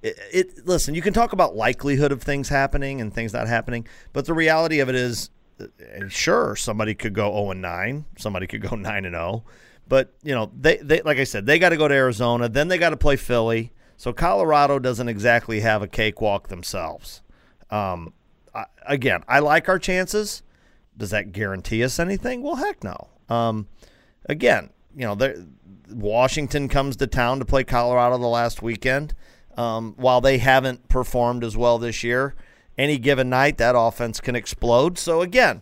it, 0.02 0.18
it 0.32 0.66
listen, 0.66 0.94
you 0.94 1.02
can 1.02 1.12
talk 1.12 1.32
about 1.32 1.54
likelihood 1.54 2.12
of 2.12 2.22
things 2.22 2.48
happening 2.48 3.00
and 3.00 3.14
things 3.14 3.32
not 3.32 3.46
happening, 3.46 3.86
but 4.12 4.26
the 4.26 4.34
reality 4.34 4.80
of 4.80 4.88
it 4.88 4.94
is 4.96 5.30
uh, 5.60 5.66
sure 6.08 6.56
somebody 6.56 6.94
could 6.94 7.14
go 7.14 7.32
0 7.32 7.52
and 7.52 7.62
9, 7.62 8.04
somebody 8.18 8.46
could 8.46 8.62
go 8.62 8.74
9 8.76 9.04
and 9.04 9.14
0, 9.14 9.44
but 9.88 10.12
you 10.22 10.34
know, 10.34 10.50
they 10.58 10.78
they 10.78 11.02
like 11.02 11.18
I 11.18 11.24
said, 11.24 11.46
they 11.46 11.58
got 11.58 11.68
to 11.68 11.76
go 11.76 11.86
to 11.86 11.94
Arizona, 11.94 12.48
then 12.48 12.68
they 12.68 12.78
got 12.78 12.90
to 12.90 12.96
play 12.96 13.16
Philly. 13.16 13.72
So 13.96 14.12
Colorado 14.12 14.80
doesn't 14.80 15.08
exactly 15.08 15.60
have 15.60 15.82
a 15.82 15.86
cakewalk 15.86 16.48
themselves. 16.48 17.22
Um, 17.70 18.12
I, 18.52 18.64
again, 18.84 19.22
I 19.28 19.38
like 19.38 19.68
our 19.68 19.78
chances. 19.78 20.42
Does 20.96 21.10
that 21.10 21.32
guarantee 21.32 21.82
us 21.82 21.98
anything? 21.98 22.42
Well, 22.42 22.56
heck 22.56 22.84
no. 22.84 23.08
Um, 23.28 23.66
again, 24.26 24.70
you 24.94 25.06
know, 25.06 25.16
Washington 25.90 26.68
comes 26.68 26.96
to 26.96 27.06
town 27.06 27.38
to 27.38 27.44
play 27.44 27.64
Colorado 27.64 28.18
the 28.18 28.26
last 28.26 28.62
weekend. 28.62 29.14
Um, 29.56 29.94
while 29.98 30.22
they 30.22 30.38
haven't 30.38 30.88
performed 30.88 31.44
as 31.44 31.56
well 31.56 31.78
this 31.78 32.02
year, 32.02 32.34
any 32.78 32.96
given 32.96 33.28
night 33.28 33.58
that 33.58 33.74
offense 33.76 34.18
can 34.18 34.34
explode. 34.34 34.98
So 34.98 35.20
again, 35.20 35.60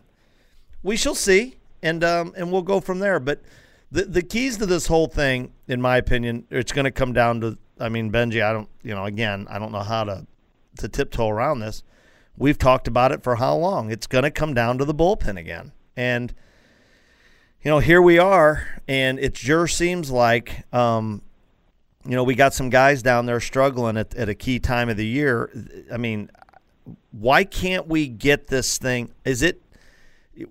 we 0.82 0.96
shall 0.96 1.16
see, 1.16 1.56
and 1.82 2.04
um, 2.04 2.32
and 2.36 2.52
we'll 2.52 2.62
go 2.62 2.80
from 2.80 3.00
there. 3.00 3.18
But 3.18 3.42
the 3.90 4.04
the 4.04 4.22
keys 4.22 4.58
to 4.58 4.66
this 4.66 4.86
whole 4.86 5.08
thing, 5.08 5.52
in 5.66 5.80
my 5.80 5.96
opinion, 5.96 6.46
it's 6.50 6.72
going 6.72 6.84
to 6.84 6.90
come 6.90 7.12
down 7.12 7.40
to. 7.40 7.58
I 7.80 7.88
mean, 7.88 8.12
Benji, 8.12 8.42
I 8.42 8.52
don't, 8.52 8.68
you 8.82 8.94
know, 8.94 9.06
again, 9.06 9.46
I 9.50 9.58
don't 9.58 9.72
know 9.72 9.80
how 9.80 10.04
to 10.04 10.26
to 10.78 10.88
tiptoe 10.88 11.28
around 11.28 11.60
this. 11.60 11.82
We've 12.40 12.56
talked 12.56 12.88
about 12.88 13.12
it 13.12 13.22
for 13.22 13.36
how 13.36 13.54
long? 13.54 13.90
It's 13.90 14.06
going 14.06 14.24
to 14.24 14.30
come 14.30 14.54
down 14.54 14.78
to 14.78 14.86
the 14.86 14.94
bullpen 14.94 15.38
again, 15.38 15.72
and 15.94 16.32
you 17.62 17.70
know, 17.70 17.80
here 17.80 18.00
we 18.00 18.18
are, 18.18 18.66
and 18.88 19.18
it 19.18 19.36
sure 19.36 19.66
seems 19.66 20.10
like, 20.10 20.64
um, 20.72 21.20
you 22.06 22.12
know, 22.12 22.24
we 22.24 22.34
got 22.34 22.54
some 22.54 22.70
guys 22.70 23.02
down 23.02 23.26
there 23.26 23.40
struggling 23.40 23.98
at, 23.98 24.14
at 24.14 24.30
a 24.30 24.34
key 24.34 24.58
time 24.58 24.88
of 24.88 24.96
the 24.96 25.04
year. 25.04 25.50
I 25.92 25.98
mean, 25.98 26.30
why 27.10 27.44
can't 27.44 27.86
we 27.86 28.08
get 28.08 28.46
this 28.46 28.78
thing? 28.78 29.12
Is 29.22 29.42
it? 29.42 29.60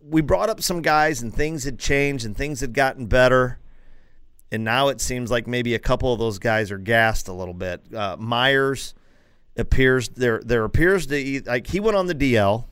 We 0.07 0.21
brought 0.21 0.51
up 0.51 0.61
some 0.61 0.83
guys, 0.83 1.23
and 1.23 1.33
things 1.33 1.63
had 1.63 1.79
changed, 1.79 2.23
and 2.23 2.37
things 2.37 2.61
had 2.61 2.73
gotten 2.73 3.07
better, 3.07 3.57
and 4.51 4.63
now 4.63 4.89
it 4.89 5.01
seems 5.01 5.31
like 5.31 5.47
maybe 5.47 5.73
a 5.73 5.79
couple 5.79 6.13
of 6.13 6.19
those 6.19 6.37
guys 6.37 6.69
are 6.69 6.77
gassed 6.77 7.27
a 7.27 7.33
little 7.33 7.55
bit. 7.55 7.81
Uh, 7.91 8.15
Myers 8.19 8.93
appears 9.59 10.09
there. 10.09 10.41
There 10.43 10.63
appears 10.63 11.07
to 11.07 11.41
like 11.45 11.67
he 11.67 11.79
went 11.79 11.97
on 11.97 12.07
the 12.07 12.15
DL 12.15 12.65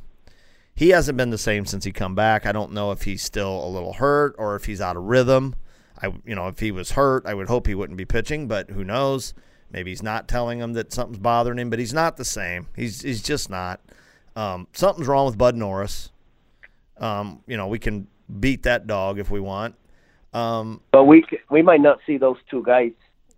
he 0.77 0.89
hasn't 0.89 1.17
been 1.17 1.31
the 1.31 1.39
same 1.39 1.65
since 1.65 1.85
he 1.85 1.91
come 1.91 2.13
back. 2.13 2.45
I 2.45 2.51
don't 2.51 2.71
know 2.71 2.91
if 2.91 3.01
he's 3.01 3.23
still 3.23 3.65
a 3.65 3.67
little 3.67 3.93
hurt 3.93 4.35
or 4.37 4.55
if 4.55 4.65
he's 4.65 4.79
out 4.79 4.95
of 4.95 5.05
rhythm. 5.05 5.55
I 5.99 6.13
you 6.23 6.35
know 6.35 6.49
if 6.49 6.59
he 6.59 6.71
was 6.71 6.91
hurt, 6.91 7.25
I 7.25 7.33
would 7.33 7.47
hope 7.47 7.65
he 7.65 7.73
wouldn't 7.73 7.97
be 7.97 8.05
pitching, 8.05 8.47
but 8.47 8.69
who 8.69 8.83
knows? 8.83 9.33
Maybe 9.71 9.89
he's 9.89 10.03
not 10.03 10.27
telling 10.27 10.59
him 10.59 10.73
that 10.73 10.93
something's 10.93 11.17
bothering 11.17 11.57
him, 11.57 11.71
but 11.71 11.79
he's 11.79 11.95
not 11.95 12.17
the 12.17 12.23
same. 12.23 12.67
He's 12.75 13.01
he's 13.01 13.23
just 13.23 13.49
not. 13.49 13.81
Um, 14.35 14.67
something's 14.73 15.07
wrong 15.07 15.25
with 15.25 15.35
Bud 15.35 15.55
Norris. 15.55 16.11
Um, 16.99 17.41
you 17.47 17.57
know 17.57 17.65
we 17.65 17.79
can 17.79 18.05
beat 18.39 18.61
that 18.61 18.85
dog 18.85 19.17
if 19.17 19.31
we 19.31 19.39
want. 19.39 19.73
Um, 20.31 20.81
But 20.91 21.05
we 21.05 21.25
we 21.49 21.63
might 21.63 21.81
not 21.81 22.01
see 22.05 22.19
those 22.19 22.37
two 22.51 22.61
guys 22.61 22.91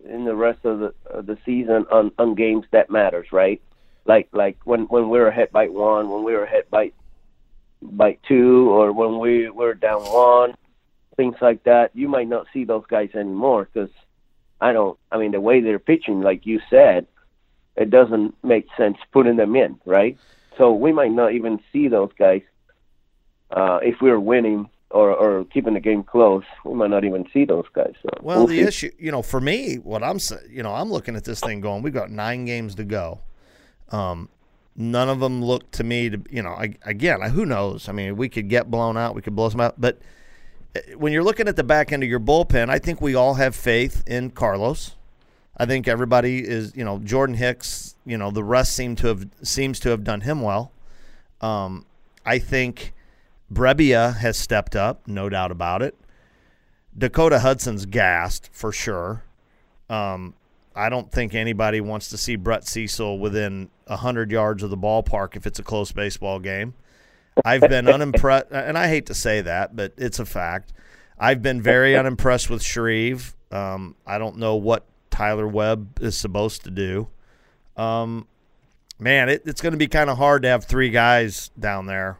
in 0.04 0.24
the 0.24 0.34
rest 0.34 0.64
of 0.64 0.78
the 0.80 0.94
the 1.22 1.38
season 1.44 1.86
on 1.90 2.12
on 2.18 2.34
games 2.34 2.64
that 2.70 2.90
matters, 2.90 3.32
right? 3.32 3.60
Like 4.04 4.28
like 4.32 4.58
when 4.64 4.82
when 4.84 5.08
we're 5.08 5.28
ahead 5.28 5.50
by 5.52 5.68
one, 5.68 6.08
when 6.10 6.24
we're 6.24 6.44
ahead 6.44 6.64
by 6.70 6.92
by 7.82 8.18
two, 8.26 8.70
or 8.70 8.92
when 8.92 9.18
we 9.18 9.48
were 9.50 9.74
down 9.74 10.02
one, 10.02 10.54
things 11.16 11.36
like 11.40 11.64
that. 11.64 11.90
You 11.94 12.08
might 12.08 12.28
not 12.28 12.46
see 12.52 12.64
those 12.64 12.84
guys 12.88 13.10
anymore 13.14 13.68
because 13.72 13.90
I 14.60 14.72
don't. 14.72 14.98
I 15.10 15.18
mean, 15.18 15.32
the 15.32 15.40
way 15.40 15.60
they're 15.60 15.78
pitching, 15.78 16.20
like 16.20 16.46
you 16.46 16.60
said, 16.70 17.06
it 17.76 17.90
doesn't 17.90 18.34
make 18.42 18.66
sense 18.76 18.98
putting 19.12 19.36
them 19.36 19.56
in, 19.56 19.80
right? 19.84 20.18
So 20.58 20.72
we 20.74 20.92
might 20.92 21.12
not 21.12 21.32
even 21.32 21.60
see 21.72 21.88
those 21.88 22.10
guys 22.18 22.42
uh, 23.50 23.80
if 23.82 24.00
we're 24.00 24.20
winning 24.20 24.68
or, 24.90 25.10
or 25.14 25.44
keeping 25.46 25.74
the 25.74 25.80
game 25.80 26.02
close. 26.02 26.44
We 26.64 26.74
might 26.74 26.90
not 26.90 27.04
even 27.04 27.26
see 27.32 27.44
those 27.44 27.66
guys. 27.72 27.94
So 28.02 28.08
Well, 28.22 28.38
we'll 28.38 28.46
the 28.48 28.58
see. 28.58 28.62
issue, 28.62 28.90
you 28.98 29.10
know, 29.12 29.22
for 29.22 29.40
me, 29.40 29.76
what 29.76 30.02
I'm, 30.02 30.18
you 30.50 30.62
know, 30.62 30.74
I'm 30.74 30.90
looking 30.90 31.16
at 31.16 31.24
this 31.24 31.40
thing 31.40 31.60
going. 31.60 31.82
We've 31.82 31.94
got 31.94 32.10
nine 32.10 32.44
games 32.44 32.74
to 32.76 32.84
go. 32.84 33.20
Um, 33.90 34.28
none 34.76 35.08
of 35.08 35.20
them 35.20 35.44
look 35.44 35.70
to 35.72 35.84
me 35.84 36.10
to, 36.10 36.20
you 36.30 36.42
know, 36.42 36.50
I, 36.50 36.74
again, 36.84 37.20
who 37.22 37.44
knows? 37.46 37.88
I 37.88 37.92
mean, 37.92 38.16
we 38.16 38.28
could 38.28 38.48
get 38.48 38.70
blown 38.70 38.96
out, 38.96 39.14
we 39.14 39.22
could 39.22 39.36
blow 39.36 39.48
some 39.48 39.60
out, 39.60 39.80
but 39.80 39.98
uh, 40.76 40.80
when 40.96 41.12
you're 41.12 41.24
looking 41.24 41.48
at 41.48 41.56
the 41.56 41.64
back 41.64 41.92
end 41.92 42.02
of 42.02 42.08
your 42.08 42.20
bullpen, 42.20 42.68
I 42.68 42.78
think 42.78 43.00
we 43.00 43.14
all 43.14 43.34
have 43.34 43.54
faith 43.56 44.02
in 44.06 44.30
Carlos. 44.30 44.96
I 45.56 45.66
think 45.66 45.86
everybody 45.88 46.38
is, 46.46 46.74
you 46.74 46.84
know, 46.84 46.98
Jordan 47.00 47.36
Hicks. 47.36 47.94
You 48.06 48.16
know, 48.16 48.30
the 48.30 48.42
rest 48.44 48.74
seem 48.74 48.96
to 48.96 49.08
have 49.08 49.26
seems 49.42 49.78
to 49.80 49.90
have 49.90 50.04
done 50.04 50.22
him 50.22 50.40
well. 50.40 50.72
Um, 51.42 51.84
I 52.24 52.38
think 52.38 52.94
Brebbia 53.52 54.16
has 54.18 54.36
stepped 54.36 54.76
up, 54.76 55.06
no 55.06 55.28
doubt 55.28 55.50
about 55.50 55.82
it. 55.82 55.96
Dakota 56.96 57.40
Hudson's 57.40 57.86
gassed 57.86 58.50
for 58.52 58.72
sure. 58.72 59.24
Um, 59.88 60.34
I 60.74 60.88
don't 60.88 61.10
think 61.10 61.34
anybody 61.34 61.80
wants 61.80 62.08
to 62.10 62.16
see 62.16 62.36
Brett 62.36 62.66
Cecil 62.66 63.18
within 63.18 63.70
hundred 63.88 64.30
yards 64.30 64.62
of 64.62 64.70
the 64.70 64.76
ballpark 64.76 65.36
if 65.36 65.46
it's 65.46 65.58
a 65.58 65.62
close 65.64 65.90
baseball 65.92 66.38
game. 66.38 66.74
I've 67.44 67.62
been 67.62 67.88
unimpressed, 67.88 68.46
and 68.50 68.78
I 68.78 68.88
hate 68.88 69.06
to 69.06 69.14
say 69.14 69.40
that, 69.40 69.74
but 69.74 69.92
it's 69.96 70.18
a 70.18 70.26
fact. 70.26 70.72
I've 71.18 71.42
been 71.42 71.60
very 71.60 71.96
unimpressed 71.96 72.48
with 72.48 72.62
Shreve. 72.62 73.34
Um, 73.50 73.96
I 74.06 74.18
don't 74.18 74.36
know 74.36 74.56
what 74.56 74.86
Tyler 75.10 75.46
Webb 75.46 75.98
is 76.00 76.16
supposed 76.16 76.64
to 76.64 76.70
do. 76.70 77.08
Um, 77.76 78.26
man, 78.98 79.28
it, 79.28 79.42
it's 79.44 79.60
going 79.60 79.72
to 79.72 79.78
be 79.78 79.88
kind 79.88 80.08
of 80.08 80.18
hard 80.18 80.42
to 80.42 80.48
have 80.48 80.64
three 80.64 80.90
guys 80.90 81.50
down 81.58 81.86
there. 81.86 82.18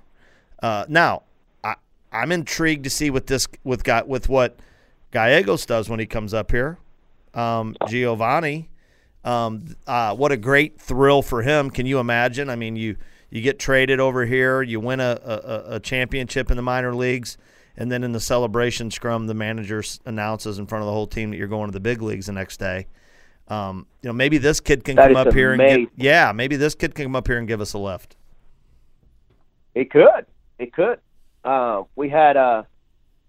Uh, 0.62 0.84
now, 0.88 1.22
I, 1.64 1.74
I'm 2.12 2.32
intrigued 2.32 2.84
to 2.84 2.90
see 2.90 3.10
what 3.10 3.26
this 3.26 3.46
with 3.64 3.84
got 3.84 4.08
with 4.08 4.28
what 4.28 4.58
Gallegos 5.10 5.66
does 5.66 5.88
when 5.88 6.00
he 6.00 6.06
comes 6.06 6.34
up 6.34 6.50
here. 6.50 6.78
Um, 7.34 7.76
Giovanni, 7.88 8.70
um, 9.24 9.76
uh, 9.86 10.14
what 10.14 10.32
a 10.32 10.36
great 10.36 10.80
thrill 10.80 11.22
for 11.22 11.42
him. 11.42 11.70
Can 11.70 11.86
you 11.86 11.98
imagine? 11.98 12.50
I 12.50 12.56
mean, 12.56 12.76
you 12.76 12.96
you 13.30 13.40
get 13.40 13.58
traded 13.58 14.00
over 14.00 14.26
here, 14.26 14.62
you 14.62 14.80
win 14.80 15.00
a, 15.00 15.18
a, 15.24 15.74
a 15.76 15.80
championship 15.80 16.50
in 16.50 16.56
the 16.56 16.62
minor 16.62 16.94
leagues, 16.94 17.38
and 17.76 17.90
then 17.90 18.02
in 18.02 18.12
the 18.12 18.20
celebration 18.20 18.90
scrum, 18.90 19.26
the 19.26 19.34
manager 19.34 19.82
announces 20.04 20.58
in 20.58 20.66
front 20.66 20.82
of 20.82 20.86
the 20.86 20.92
whole 20.92 21.06
team 21.06 21.30
that 21.30 21.36
you're 21.36 21.48
going 21.48 21.68
to 21.68 21.72
the 21.72 21.80
big 21.80 22.02
leagues 22.02 22.26
the 22.26 22.32
next 22.32 22.58
day. 22.58 22.86
Um, 23.46 23.86
you 24.02 24.08
know, 24.08 24.12
maybe 24.12 24.38
this 24.38 24.60
kid 24.60 24.84
can 24.84 24.96
That 24.96 25.08
come 25.08 25.16
up 25.16 25.32
here 25.32 25.52
and 25.52 25.60
get, 25.60 25.88
yeah, 25.96 26.32
maybe 26.32 26.56
this 26.56 26.74
kid 26.74 26.94
can 26.94 27.06
come 27.06 27.16
up 27.16 27.26
here 27.26 27.38
and 27.38 27.48
give 27.48 27.60
us 27.60 27.72
a 27.72 27.78
lift. 27.78 28.16
He 29.74 29.84
could. 29.84 30.26
It 30.60 30.74
could. 30.74 31.00
Uh, 31.42 31.84
we 31.96 32.10
had 32.10 32.36
uh, 32.36 32.64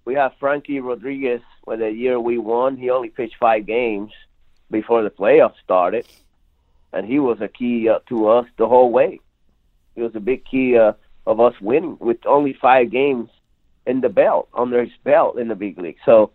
we 0.04 0.16
had 0.16 0.34
Frankie 0.38 0.82
Rodriguez. 0.82 1.42
When 1.64 1.80
the 1.80 1.90
year 1.90 2.20
we 2.20 2.38
won, 2.38 2.76
he 2.76 2.90
only 2.90 3.08
pitched 3.10 3.38
five 3.40 3.66
games 3.66 4.12
before 4.70 5.02
the 5.02 5.10
playoffs 5.10 5.56
started, 5.64 6.06
and 6.92 7.08
he 7.08 7.20
was 7.20 7.40
a 7.40 7.48
key 7.48 7.88
uh, 7.88 8.00
to 8.10 8.28
us 8.28 8.46
the 8.58 8.68
whole 8.68 8.92
way. 8.92 9.22
He 9.96 10.02
was 10.02 10.14
a 10.14 10.20
big 10.20 10.44
key 10.44 10.78
uh, 10.78 10.92
of 11.26 11.40
us 11.40 11.54
winning 11.62 11.96
with 12.02 12.18
only 12.26 12.54
five 12.62 12.92
games 12.92 13.30
in 13.88 14.02
the 14.02 14.10
belt 14.10 14.50
under 14.54 14.82
his 14.84 14.94
belt 15.06 15.40
in 15.40 15.48
the 15.48 15.56
big 15.56 15.78
league. 15.78 16.00
So 16.06 16.32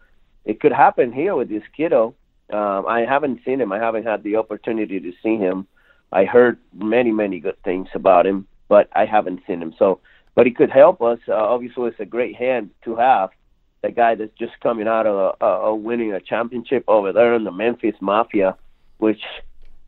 it 0.46 0.60
could 0.60 0.72
happen 0.72 1.12
here 1.12 1.36
with 1.36 1.50
this 1.50 1.62
kiddo. 1.76 2.14
Um, 2.50 2.86
I 2.86 3.00
haven't 3.00 3.40
seen 3.44 3.60
him. 3.60 3.70
I 3.70 3.78
haven't 3.78 4.04
had 4.06 4.22
the 4.22 4.36
opportunity 4.36 4.98
to 4.98 5.12
see 5.22 5.36
him. 5.36 5.66
I 6.10 6.24
heard 6.24 6.56
many, 6.72 7.12
many 7.12 7.38
good 7.38 7.62
things 7.64 7.88
about 7.94 8.26
him, 8.26 8.46
but 8.68 8.88
I 8.94 9.04
haven't 9.04 9.42
seen 9.46 9.60
him. 9.60 9.74
So, 9.78 10.00
but 10.36 10.46
he 10.46 10.52
could 10.52 10.70
help 10.70 11.02
us. 11.02 11.18
Uh, 11.26 11.32
obviously, 11.32 11.88
it's 11.88 11.98
a 11.98 12.04
great 12.04 12.36
hand 12.36 12.70
to 12.84 12.94
have. 12.94 13.30
The 13.82 13.90
guy 13.90 14.14
that's 14.14 14.38
just 14.38 14.52
coming 14.60 14.86
out 14.86 15.06
of 15.06 15.36
uh, 15.40 15.74
winning 15.74 16.12
a 16.12 16.20
championship 16.20 16.84
over 16.86 17.12
there 17.12 17.34
in 17.34 17.42
the 17.42 17.50
Memphis 17.50 17.96
Mafia, 18.00 18.56
which 18.98 19.20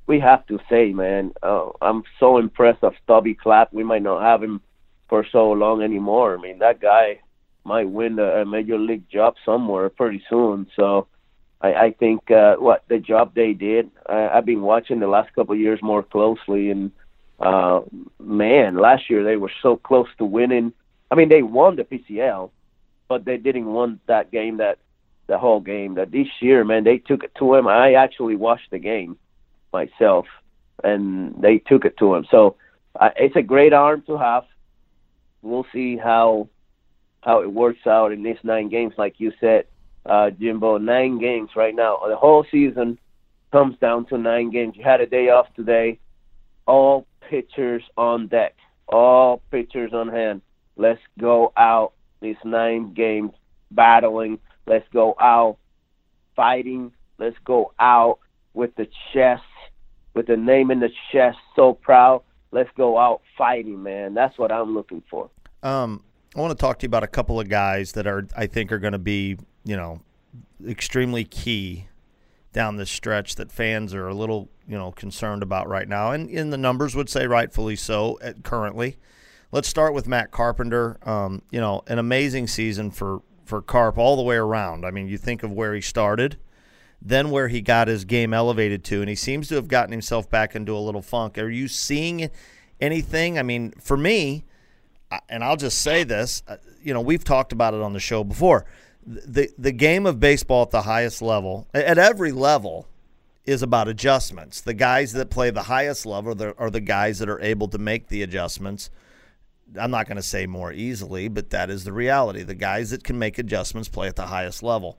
we 0.06 0.18
have 0.18 0.46
to 0.46 0.58
say, 0.70 0.92
man, 0.92 1.32
uh, 1.42 1.68
I'm 1.82 2.02
so 2.18 2.38
impressed 2.38 2.82
of 2.82 2.94
Stubby 3.04 3.34
Clapp. 3.34 3.72
We 3.72 3.84
might 3.84 4.02
not 4.02 4.22
have 4.22 4.42
him 4.42 4.60
for 5.08 5.24
so 5.30 5.52
long 5.52 5.82
anymore. 5.82 6.36
I 6.36 6.40
mean, 6.40 6.58
that 6.60 6.80
guy 6.80 7.20
might 7.64 7.88
win 7.88 8.18
a, 8.18 8.42
a 8.42 8.46
major 8.46 8.78
league 8.78 9.08
job 9.10 9.34
somewhere 9.44 9.90
pretty 9.90 10.22
soon. 10.30 10.66
So 10.76 11.08
I, 11.60 11.74
I 11.74 11.90
think 11.92 12.30
uh, 12.30 12.56
what 12.56 12.84
the 12.88 12.98
job 12.98 13.34
they 13.34 13.52
did, 13.52 13.90
I, 14.06 14.28
I've 14.28 14.46
been 14.46 14.62
watching 14.62 15.00
the 15.00 15.08
last 15.08 15.34
couple 15.34 15.54
of 15.54 15.60
years 15.60 15.80
more 15.82 16.02
closely, 16.02 16.70
and 16.70 16.90
uh, 17.40 17.80
man, 18.18 18.76
last 18.76 19.08
year 19.08 19.24
they 19.24 19.36
were 19.36 19.52
so 19.62 19.76
close 19.76 20.08
to 20.18 20.24
winning. 20.24 20.72
I 21.10 21.14
mean, 21.14 21.28
they 21.28 21.42
won 21.42 21.76
the 21.76 21.84
PCL, 21.84 22.50
but 23.08 23.24
they 23.24 23.36
didn't 23.36 23.72
win 23.72 24.00
that 24.06 24.30
game 24.30 24.58
that 24.58 24.78
the 25.26 25.38
whole 25.38 25.60
game. 25.60 25.94
That 25.94 26.10
this 26.10 26.28
year, 26.40 26.64
man, 26.64 26.84
they 26.84 26.98
took 26.98 27.22
it 27.22 27.32
to 27.38 27.54
him. 27.54 27.68
I 27.68 27.94
actually 27.94 28.36
watched 28.36 28.70
the 28.70 28.78
game 28.78 29.16
myself, 29.72 30.26
and 30.82 31.34
they 31.40 31.58
took 31.58 31.84
it 31.84 31.96
to 31.98 32.14
him. 32.14 32.26
So 32.30 32.56
uh, 32.98 33.10
it's 33.16 33.36
a 33.36 33.42
great 33.42 33.72
arm 33.72 34.02
to 34.06 34.16
have. 34.16 34.44
We'll 35.42 35.66
see 35.72 35.96
how 35.96 36.48
how 37.22 37.42
it 37.42 37.52
works 37.52 37.86
out 37.86 38.12
in 38.12 38.22
these 38.22 38.38
nine 38.42 38.68
games, 38.68 38.94
like 38.96 39.14
you 39.18 39.32
said, 39.40 39.66
uh, 40.06 40.30
Jimbo. 40.30 40.78
Nine 40.78 41.18
games 41.18 41.50
right 41.56 41.74
now. 41.74 42.00
The 42.08 42.16
whole 42.16 42.44
season 42.50 42.98
comes 43.52 43.76
down 43.78 44.06
to 44.06 44.18
nine 44.18 44.50
games. 44.50 44.74
You 44.76 44.84
had 44.84 45.00
a 45.00 45.06
day 45.06 45.28
off 45.28 45.46
today. 45.54 45.98
All 46.66 47.06
pitchers 47.28 47.82
on 47.96 48.28
deck. 48.28 48.54
All 48.88 49.42
pitchers 49.50 49.92
on 49.92 50.08
hand. 50.08 50.42
Let's 50.76 51.00
go 51.18 51.52
out 51.56 51.92
these 52.20 52.36
nine 52.44 52.94
games 52.94 53.32
battling. 53.70 54.38
Let's 54.66 54.86
go 54.92 55.14
out 55.20 55.58
fighting. 56.34 56.92
Let's 57.18 57.36
go 57.44 57.72
out 57.78 58.18
with 58.54 58.74
the 58.76 58.88
chest, 59.12 59.42
with 60.14 60.26
the 60.26 60.36
name 60.36 60.70
in 60.70 60.80
the 60.80 60.90
chest, 61.12 61.38
so 61.54 61.74
proud. 61.74 62.22
Let's 62.50 62.70
go 62.76 62.98
out 62.98 63.22
fighting, 63.36 63.82
man. 63.82 64.14
That's 64.14 64.38
what 64.38 64.50
I'm 64.50 64.74
looking 64.74 65.02
for. 65.10 65.28
Um, 65.62 66.02
I 66.36 66.40
want 66.40 66.56
to 66.56 66.60
talk 66.60 66.78
to 66.78 66.84
you 66.84 66.88
about 66.88 67.02
a 67.02 67.08
couple 67.08 67.40
of 67.40 67.48
guys 67.48 67.92
that 67.92 68.06
are 68.06 68.26
I 68.36 68.46
think 68.46 68.72
are 68.72 68.78
going 68.78 68.92
to 68.92 68.98
be 68.98 69.36
you 69.64 69.76
know 69.76 70.00
extremely 70.66 71.24
key 71.24 71.88
down 72.58 72.74
this 72.74 72.90
stretch 72.90 73.36
that 73.36 73.52
fans 73.52 73.94
are 73.94 74.08
a 74.08 74.14
little 74.14 74.48
you 74.66 74.76
know 74.76 74.90
concerned 74.90 75.44
about 75.44 75.68
right 75.68 75.88
now, 75.88 76.10
and 76.10 76.28
in 76.28 76.50
the 76.50 76.58
numbers 76.58 76.96
would 76.96 77.08
say 77.08 77.24
rightfully 77.24 77.76
so 77.76 78.18
at 78.20 78.42
currently. 78.42 78.96
Let's 79.52 79.68
start 79.68 79.94
with 79.94 80.08
Matt 80.08 80.32
Carpenter. 80.32 80.98
Um, 81.08 81.42
you 81.52 81.60
know, 81.60 81.84
an 81.86 82.00
amazing 82.00 82.48
season 82.48 82.90
for 82.90 83.22
for 83.44 83.62
Carp 83.62 83.96
all 83.96 84.16
the 84.16 84.24
way 84.24 84.34
around. 84.34 84.84
I 84.84 84.90
mean, 84.90 85.06
you 85.06 85.18
think 85.18 85.44
of 85.44 85.52
where 85.52 85.72
he 85.72 85.80
started, 85.80 86.36
then 87.00 87.30
where 87.30 87.46
he 87.46 87.60
got 87.60 87.86
his 87.86 88.04
game 88.04 88.34
elevated 88.34 88.82
to, 88.86 89.02
and 89.02 89.08
he 89.08 89.14
seems 89.14 89.46
to 89.50 89.54
have 89.54 89.68
gotten 89.68 89.92
himself 89.92 90.28
back 90.28 90.56
into 90.56 90.76
a 90.76 90.80
little 90.80 91.00
funk. 91.00 91.38
Are 91.38 91.48
you 91.48 91.68
seeing 91.68 92.28
anything? 92.80 93.38
I 93.38 93.44
mean, 93.44 93.70
for 93.78 93.96
me, 93.96 94.44
and 95.28 95.44
I'll 95.44 95.56
just 95.56 95.80
say 95.80 96.02
this, 96.02 96.42
uh, 96.48 96.56
you 96.82 96.92
know, 96.92 97.00
we've 97.00 97.22
talked 97.22 97.52
about 97.52 97.72
it 97.74 97.82
on 97.82 97.92
the 97.92 98.00
show 98.00 98.24
before. 98.24 98.66
The 99.06 99.50
the 99.58 99.72
game 99.72 100.06
of 100.06 100.20
baseball 100.20 100.62
at 100.62 100.70
the 100.70 100.82
highest 100.82 101.22
level, 101.22 101.66
at 101.72 101.98
every 101.98 102.32
level, 102.32 102.86
is 103.46 103.62
about 103.62 103.88
adjustments. 103.88 104.60
The 104.60 104.74
guys 104.74 105.12
that 105.14 105.30
play 105.30 105.50
the 105.50 105.62
highest 105.62 106.04
level 106.04 106.32
are 106.32 106.34
the, 106.34 106.54
are 106.58 106.70
the 106.70 106.80
guys 106.80 107.18
that 107.20 107.28
are 107.30 107.40
able 107.40 107.68
to 107.68 107.78
make 107.78 108.08
the 108.08 108.22
adjustments. 108.22 108.90
I'm 109.78 109.90
not 109.90 110.06
going 110.06 110.16
to 110.16 110.22
say 110.22 110.46
more 110.46 110.72
easily, 110.72 111.28
but 111.28 111.50
that 111.50 111.70
is 111.70 111.84
the 111.84 111.92
reality. 111.92 112.42
The 112.42 112.54
guys 112.54 112.90
that 112.90 113.04
can 113.04 113.18
make 113.18 113.38
adjustments 113.38 113.88
play 113.88 114.08
at 114.08 114.16
the 114.16 114.26
highest 114.26 114.62
level. 114.62 114.98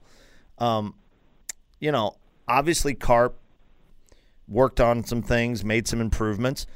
Um, 0.58 0.94
you 1.78 1.92
know, 1.92 2.16
obviously 2.48 2.94
Carp 2.94 3.38
worked 4.48 4.80
on 4.80 5.04
some 5.04 5.22
things, 5.22 5.64
made 5.64 5.86
some 5.86 6.00
improvements. 6.00 6.66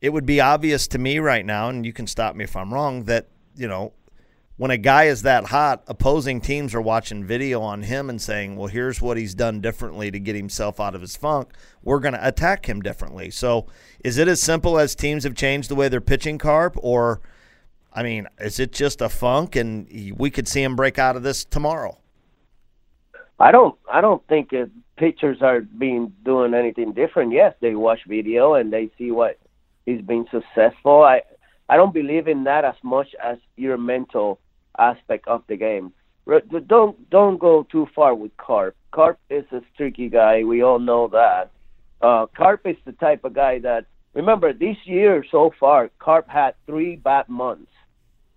It 0.00 0.10
would 0.12 0.26
be 0.26 0.40
obvious 0.40 0.86
to 0.88 0.98
me 0.98 1.18
right 1.18 1.44
now, 1.44 1.68
and 1.68 1.86
you 1.86 1.92
can 1.92 2.06
stop 2.06 2.36
me 2.36 2.44
if 2.44 2.56
I'm 2.56 2.72
wrong, 2.72 3.04
that, 3.04 3.28
you 3.56 3.68
know, 3.68 3.92
when 4.62 4.70
a 4.70 4.78
guy 4.78 5.06
is 5.06 5.22
that 5.22 5.46
hot, 5.46 5.82
opposing 5.88 6.40
teams 6.40 6.72
are 6.72 6.80
watching 6.80 7.24
video 7.24 7.60
on 7.60 7.82
him 7.82 8.08
and 8.08 8.22
saying, 8.22 8.54
well, 8.54 8.68
here's 8.68 9.02
what 9.02 9.16
he's 9.16 9.34
done 9.34 9.60
differently 9.60 10.08
to 10.08 10.20
get 10.20 10.36
himself 10.36 10.78
out 10.78 10.94
of 10.94 11.00
his 11.00 11.16
funk. 11.16 11.50
We're 11.82 11.98
going 11.98 12.14
to 12.14 12.24
attack 12.24 12.68
him 12.68 12.80
differently. 12.80 13.32
So 13.32 13.66
is 14.04 14.18
it 14.18 14.28
as 14.28 14.40
simple 14.40 14.78
as 14.78 14.94
teams 14.94 15.24
have 15.24 15.34
changed 15.34 15.68
the 15.68 15.74
way 15.74 15.88
they're 15.88 16.00
pitching 16.00 16.38
Carp, 16.38 16.76
or, 16.78 17.20
I 17.92 18.04
mean, 18.04 18.28
is 18.38 18.60
it 18.60 18.70
just 18.70 19.00
a 19.00 19.08
funk 19.08 19.56
and 19.56 20.14
we 20.16 20.30
could 20.30 20.46
see 20.46 20.62
him 20.62 20.76
break 20.76 20.96
out 20.96 21.16
of 21.16 21.24
this 21.24 21.44
tomorrow? 21.44 21.98
I 23.40 23.50
don't 23.50 23.76
I 23.90 24.00
don't 24.00 24.24
think 24.28 24.52
uh, 24.54 24.66
pitchers 24.96 25.38
are 25.42 25.62
being 25.62 26.12
doing 26.24 26.54
anything 26.54 26.92
different. 26.92 27.32
Yes, 27.32 27.56
they 27.60 27.74
watch 27.74 27.98
video 28.06 28.54
and 28.54 28.72
they 28.72 28.92
see 28.96 29.10
what 29.10 29.40
he's 29.86 30.02
been 30.02 30.24
successful. 30.30 31.02
I 31.02 31.22
I 31.68 31.76
don't 31.76 31.92
believe 31.92 32.28
in 32.28 32.44
that 32.44 32.64
as 32.64 32.76
much 32.84 33.08
as 33.20 33.38
your 33.56 33.76
mental 33.76 34.38
aspect 34.78 35.28
of 35.28 35.42
the 35.48 35.56
game. 35.56 35.92
Don't 36.66 37.10
don't 37.10 37.38
go 37.38 37.66
too 37.70 37.86
far 37.94 38.14
with 38.14 38.36
Carp. 38.36 38.76
Carp 38.92 39.18
is 39.28 39.44
a 39.52 39.60
streaky 39.74 40.08
guy. 40.08 40.44
We 40.44 40.62
all 40.62 40.78
know 40.78 41.08
that. 41.08 41.50
Uh, 42.00 42.26
Carp 42.36 42.66
is 42.66 42.76
the 42.84 42.92
type 42.92 43.24
of 43.24 43.34
guy 43.34 43.58
that 43.60 43.86
remember 44.14 44.52
this 44.52 44.76
year 44.84 45.24
so 45.30 45.50
far. 45.58 45.90
Carp 45.98 46.28
had 46.28 46.54
three 46.66 46.96
bad 46.96 47.28
months, 47.28 47.72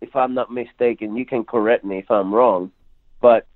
if 0.01 0.15
I'm 0.15 0.33
not 0.33 0.51
mistaken. 0.51 1.15
You 1.15 1.25
can 1.25 1.43
correct 1.43 1.85
me 1.85 1.99
if 1.99 2.09
I'm 2.09 2.33
wrong, 2.33 2.71
but 3.21 3.47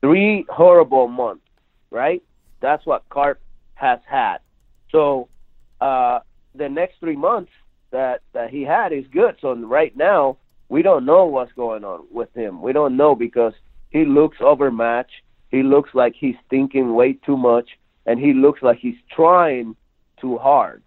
three 0.00 0.44
horrible 0.48 1.08
months, 1.08 1.46
right? 1.90 2.22
That's 2.60 2.84
what 2.84 3.08
Carp 3.08 3.40
has 3.74 4.00
had. 4.06 4.38
So 4.90 5.28
uh, 5.80 6.20
the 6.54 6.68
next 6.68 6.98
three 7.00 7.16
months 7.16 7.52
that 7.90 8.20
that 8.32 8.50
he 8.50 8.62
had 8.62 8.92
is 8.92 9.04
good. 9.10 9.36
So 9.40 9.54
right 9.54 9.96
now 9.96 10.36
we 10.68 10.82
don't 10.82 11.04
know 11.04 11.24
what's 11.24 11.52
going 11.52 11.84
on 11.84 12.06
with 12.10 12.32
him. 12.34 12.60
We 12.60 12.72
don't 12.72 12.96
know 12.96 13.14
because 13.14 13.54
he 13.90 14.04
looks 14.04 14.38
overmatched. 14.40 15.22
He 15.50 15.62
looks 15.62 15.90
like 15.94 16.14
he's 16.18 16.36
thinking 16.50 16.94
way 16.94 17.14
too 17.14 17.36
much, 17.36 17.70
and 18.06 18.20
he 18.20 18.34
looks 18.34 18.62
like 18.62 18.78
he's 18.78 18.98
trying 19.10 19.76
too 20.20 20.36
hard. 20.36 20.82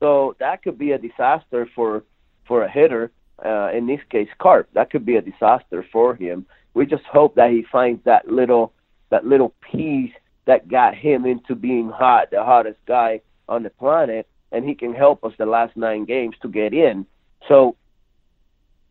So 0.00 0.36
that 0.40 0.62
could 0.62 0.78
be 0.78 0.92
a 0.92 0.98
disaster 0.98 1.68
for 1.74 2.04
for 2.46 2.64
a 2.64 2.70
hitter. 2.70 3.12
Uh, 3.44 3.70
in 3.72 3.86
this 3.86 4.00
case, 4.10 4.28
Carp. 4.38 4.68
That 4.74 4.90
could 4.90 5.06
be 5.06 5.16
a 5.16 5.22
disaster 5.22 5.84
for 5.92 6.14
him. 6.14 6.46
We 6.74 6.86
just 6.86 7.04
hope 7.04 7.34
that 7.36 7.50
he 7.50 7.64
finds 7.70 8.02
that 8.04 8.28
little 8.28 8.72
that 9.10 9.26
little 9.26 9.54
piece 9.60 10.12
that 10.46 10.68
got 10.68 10.94
him 10.94 11.26
into 11.26 11.54
being 11.54 11.90
hot, 11.90 12.30
the 12.30 12.42
hottest 12.42 12.78
guy 12.86 13.20
on 13.48 13.62
the 13.62 13.70
planet, 13.70 14.26
and 14.52 14.64
he 14.64 14.74
can 14.74 14.94
help 14.94 15.24
us 15.24 15.32
the 15.38 15.46
last 15.46 15.76
nine 15.76 16.04
games 16.04 16.36
to 16.40 16.48
get 16.48 16.72
in. 16.72 17.06
So 17.48 17.76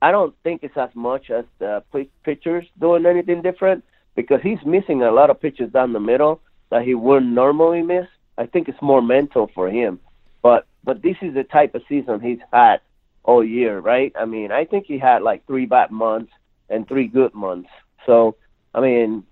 I 0.02 0.12
don't 0.12 0.36
think 0.44 0.64
it's 0.64 0.78
as 0.78 0.90
much 0.94 1.30
as 1.30 1.46
the 1.60 1.84
pi- 1.92 2.08
pitchers 2.24 2.66
doing 2.80 3.06
anything 3.06 3.42
different 3.42 3.84
because 4.16 4.42
he's 4.42 4.64
missing 4.66 5.02
a 5.02 5.12
lot 5.12 5.30
of 5.30 5.42
pitches 5.42 5.72
down 5.72 5.94
the 5.94 6.00
middle 6.00 6.42
that 6.70 6.84
he 6.84 6.96
wouldn't 6.96 7.32
normally 7.32 7.82
miss. 7.82 8.08
I 8.38 8.46
think 8.46 8.70
it's 8.70 8.82
more 8.82 9.02
mental 9.02 9.50
for 9.54 9.70
him. 9.70 10.00
But 10.42 10.66
but 10.84 11.02
this 11.02 11.18
is 11.22 11.34
the 11.34 11.44
type 11.44 11.76
of 11.76 11.82
season 11.90 12.22
he's 12.22 12.40
had 12.54 12.80
all 13.24 13.44
year, 13.44 13.80
right? 13.80 14.14
I 14.18 14.26
mean, 14.26 14.52
I 14.52 14.66
think 14.66 14.86
he 14.86 14.98
had 14.98 15.22
like 15.22 15.46
three 15.46 15.66
bad 15.66 15.92
months 15.92 16.32
and 16.70 16.88
three 16.88 17.08
good 17.08 17.34
months. 17.34 17.70
So, 18.06 18.36
I 18.74 18.80
mean, 18.80 19.24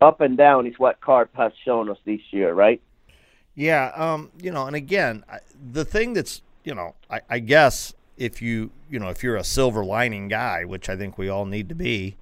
up 0.00 0.20
and 0.20 0.36
down 0.36 0.66
is 0.66 0.78
what 0.78 1.00
Carp 1.00 1.30
has 1.36 1.52
shown 1.64 1.90
us 1.90 1.98
this 2.04 2.20
year, 2.30 2.52
right? 2.54 2.80
Yeah, 3.54 3.92
um, 3.94 4.30
you 4.40 4.50
know, 4.50 4.66
and 4.66 4.76
again, 4.76 5.24
the 5.72 5.84
thing 5.84 6.12
that's, 6.12 6.42
you 6.64 6.74
know, 6.74 6.94
I, 7.10 7.20
I 7.28 7.38
guess 7.38 7.94
if 8.16 8.40
you, 8.40 8.70
you 8.90 8.98
know, 8.98 9.08
if 9.08 9.22
you're 9.22 9.36
a 9.36 9.44
silver 9.44 9.84
lining 9.84 10.28
guy, 10.28 10.64
which 10.64 10.88
I 10.88 10.96
think 10.96 11.18
we 11.18 11.28
all 11.28 11.46
need 11.46 11.68
to 11.68 11.74
be, 11.74 12.16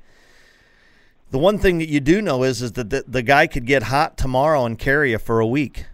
the 1.30 1.38
one 1.38 1.58
thing 1.58 1.78
that 1.78 1.88
you 1.88 2.00
do 2.00 2.22
know 2.22 2.42
is 2.42 2.62
is 2.62 2.72
that 2.72 2.90
the, 2.90 3.04
the 3.06 3.22
guy 3.22 3.46
could 3.46 3.66
get 3.66 3.84
hot 3.84 4.16
tomorrow 4.16 4.64
and 4.64 4.78
carry 4.78 5.10
you 5.10 5.18
for 5.18 5.40
a 5.40 5.46
week. 5.46 5.86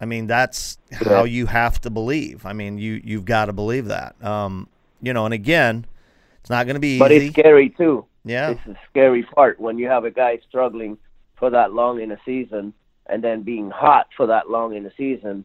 I 0.00 0.04
mean, 0.04 0.26
that's 0.26 0.78
how 0.92 1.24
you 1.24 1.46
have 1.46 1.80
to 1.82 1.90
believe. 1.90 2.44
I 2.44 2.52
mean, 2.52 2.78
you 2.78 3.00
you've 3.02 3.24
got 3.24 3.46
to 3.46 3.52
believe 3.52 3.86
that. 3.86 4.22
Um, 4.22 4.68
you 5.02 5.12
know, 5.12 5.24
and 5.24 5.34
again, 5.34 5.86
it's 6.40 6.50
not 6.50 6.66
going 6.66 6.74
to 6.74 6.80
be 6.80 6.94
easy. 6.94 6.98
But 6.98 7.12
it's 7.12 7.32
scary 7.32 7.70
too. 7.70 8.06
yeah, 8.24 8.50
It's 8.50 8.66
a 8.66 8.76
scary 8.90 9.22
part 9.22 9.60
when 9.60 9.78
you 9.78 9.88
have 9.88 10.04
a 10.04 10.10
guy 10.10 10.38
struggling 10.48 10.98
for 11.36 11.50
that 11.50 11.72
long 11.72 12.00
in 12.00 12.12
a 12.12 12.18
season 12.24 12.72
and 13.06 13.22
then 13.22 13.42
being 13.42 13.70
hot 13.70 14.08
for 14.16 14.26
that 14.26 14.50
long 14.50 14.74
in 14.74 14.86
a 14.86 14.92
season. 14.96 15.44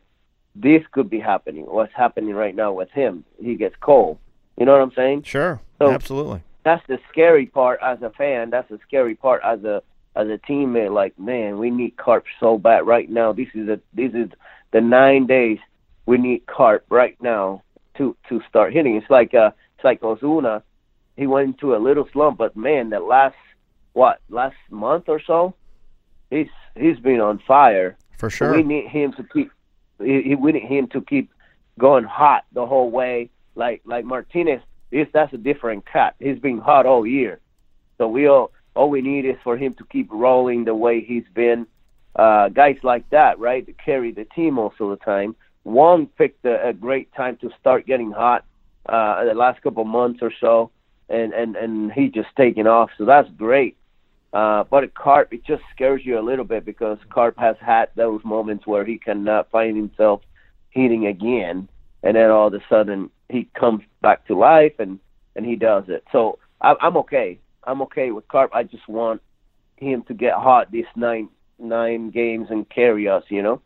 This 0.56 0.84
could 0.92 1.10
be 1.10 1.20
happening. 1.20 1.66
What's 1.66 1.94
happening 1.94 2.34
right 2.36 2.56
now 2.56 2.74
with 2.74 2.90
him? 2.92 3.24
He 3.42 3.56
gets 3.56 3.76
cold. 3.80 4.18
You 4.58 4.66
know 4.66 4.74
what 4.74 4.82
I'm 4.82 4.92
saying? 4.94 5.24
sure, 5.24 5.62
So- 5.80 5.92
absolutely. 5.92 6.42
that's 6.64 6.86
the 6.88 7.00
scary 7.10 7.46
part 7.48 7.80
as 7.82 8.02
a 8.02 8.10
fan. 8.12 8.50
That's 8.50 8.70
the 8.70 8.80
scary 8.88 9.16
part 9.16 9.42
as 9.44 9.64
a 9.64 9.82
as 10.16 10.28
a 10.28 10.38
teammate. 10.40 10.94
Like, 10.94 11.18
man, 11.18 11.58
we 11.58 11.70
need 11.70 11.96
Carp 11.96 12.26
so 12.40 12.58
bad 12.58 12.86
right 12.86 13.10
now. 13.10 13.32
This 13.34 13.48
is 13.56 13.70
a 13.70 13.80
this 13.94 14.14
is 14.14 14.30
the 14.72 14.82
nine 14.82 15.26
days 15.26 15.58
we 16.06 16.18
need 16.18 16.46
Carp 16.48 16.86
right 16.90 17.16
now 17.22 17.64
to 17.98 18.16
to 18.30 18.42
start 18.50 18.74
hitting. 18.74 18.96
It's 18.98 19.10
like 19.10 19.34
uh 19.34 19.52
it's 19.76 19.84
like 19.86 20.02
Ozuna. 20.02 20.64
He 21.18 21.28
went 21.28 21.48
into 21.48 21.76
a 21.76 21.80
little 21.80 22.08
slump, 22.12 22.38
but 22.38 22.56
man, 22.58 22.90
the 22.90 23.00
last 23.00 23.36
what 23.94 24.20
last 24.30 24.56
month 24.70 25.06
or 25.08 25.22
so, 25.26 25.54
he's 26.30 26.48
he's 26.76 27.00
been 27.00 27.22
on 27.22 27.40
fire. 27.48 27.98
For 28.18 28.30
So 28.30 28.36
sure. 28.36 28.52
We 28.56 28.64
need 28.64 28.88
him 28.88 29.14
to 29.14 29.24
keep. 29.24 29.50
He- 30.04 30.22
he- 30.22 30.36
We 30.36 30.52
need 30.52 30.64
him 30.64 30.88
to 30.88 31.02
keep 31.02 31.32
going 31.80 32.04
hot 32.04 32.46
the 32.52 32.66
whole 32.66 32.90
way. 32.90 33.30
Like 33.56 33.82
like 33.86 34.06
Martinez, 34.06 34.62
is 34.92 35.08
that's 35.14 35.34
a 35.34 35.38
different 35.38 35.86
cat. 35.86 36.16
He's 36.20 36.40
been 36.40 36.60
hot 36.60 36.86
all 36.86 37.06
year. 37.06 37.40
So 37.98 38.08
we 38.08 38.28
all 38.28 38.52
all 38.76 38.90
we 38.90 39.02
need 39.02 39.26
is 39.26 39.36
for 39.44 39.58
him 39.58 39.74
to 39.76 39.84
keep 39.86 40.08
rolling 40.12 40.66
the 40.66 40.76
way 40.76 41.02
he's 41.02 41.28
been. 41.34 41.68
Uh, 42.16 42.50
guys 42.50 42.78
like 42.84 43.10
that, 43.10 43.40
right, 43.40 43.66
to 43.66 43.74
carry 43.74 44.12
the 44.12 44.26
team 44.26 44.56
most 44.56 44.76
of 44.80 44.90
the 44.90 44.98
time. 44.98 45.36
Wong 45.64 46.08
picked 46.18 46.44
a, 46.46 46.70
a 46.70 46.74
great 46.74 47.14
time 47.14 47.38
to 47.38 47.50
start 47.60 47.86
getting 47.86 48.12
hot 48.12 48.44
uh, 48.88 49.24
the 49.26 49.34
last 49.34 49.62
couple 49.62 49.84
months 49.86 50.20
or 50.22 50.32
so, 50.40 50.72
and 51.10 51.34
and 51.34 51.56
and 51.56 51.92
he 51.92 52.10
just 52.10 52.30
taking 52.36 52.68
off. 52.68 52.90
So 52.98 53.06
that's 53.06 53.30
great. 53.38 53.78
Uh, 54.34 54.64
but 54.64 54.94
Carp, 54.94 55.34
it 55.34 55.44
just 55.44 55.64
scares 55.76 56.02
you 56.06 56.18
a 56.18 56.22
little 56.22 56.46
bit 56.46 56.64
because 56.64 56.98
Carp 57.10 57.38
has 57.38 57.58
had 57.60 57.90
those 57.96 58.24
moments 58.24 58.66
where 58.66 58.86
he 58.86 58.98
cannot 58.98 59.52
find 59.52 59.76
himself 59.76 60.22
hitting 60.70 61.06
again, 61.06 61.68
and 62.02 62.16
then 62.16 62.30
all 62.30 62.48
of 62.48 62.54
a 62.54 62.62
sudden 62.70 63.10
he 63.30 63.50
comes 63.54 63.82
back 64.02 64.26
to 64.28 64.38
life 64.38 64.74
and 64.80 65.00
and 65.36 65.46
he 65.46 65.56
does 65.56 65.86
it. 65.88 66.04
So 66.12 66.40
I, 66.62 66.76
I'm 66.82 66.98
okay. 66.98 67.40
I'm 67.64 67.82
okay 67.84 68.12
with 68.12 68.28
Carp. 68.28 68.52
I 68.54 68.64
just 68.64 68.88
want 68.88 69.22
him 69.78 70.04
to 70.04 70.14
get 70.14 70.34
hot 70.34 70.72
these 70.72 70.86
nine 70.96 71.30
nine 71.60 72.10
games 72.10 72.48
and 72.50 72.70
carry 72.70 73.08
us. 73.08 73.24
You 73.30 73.42
know. 73.42 73.62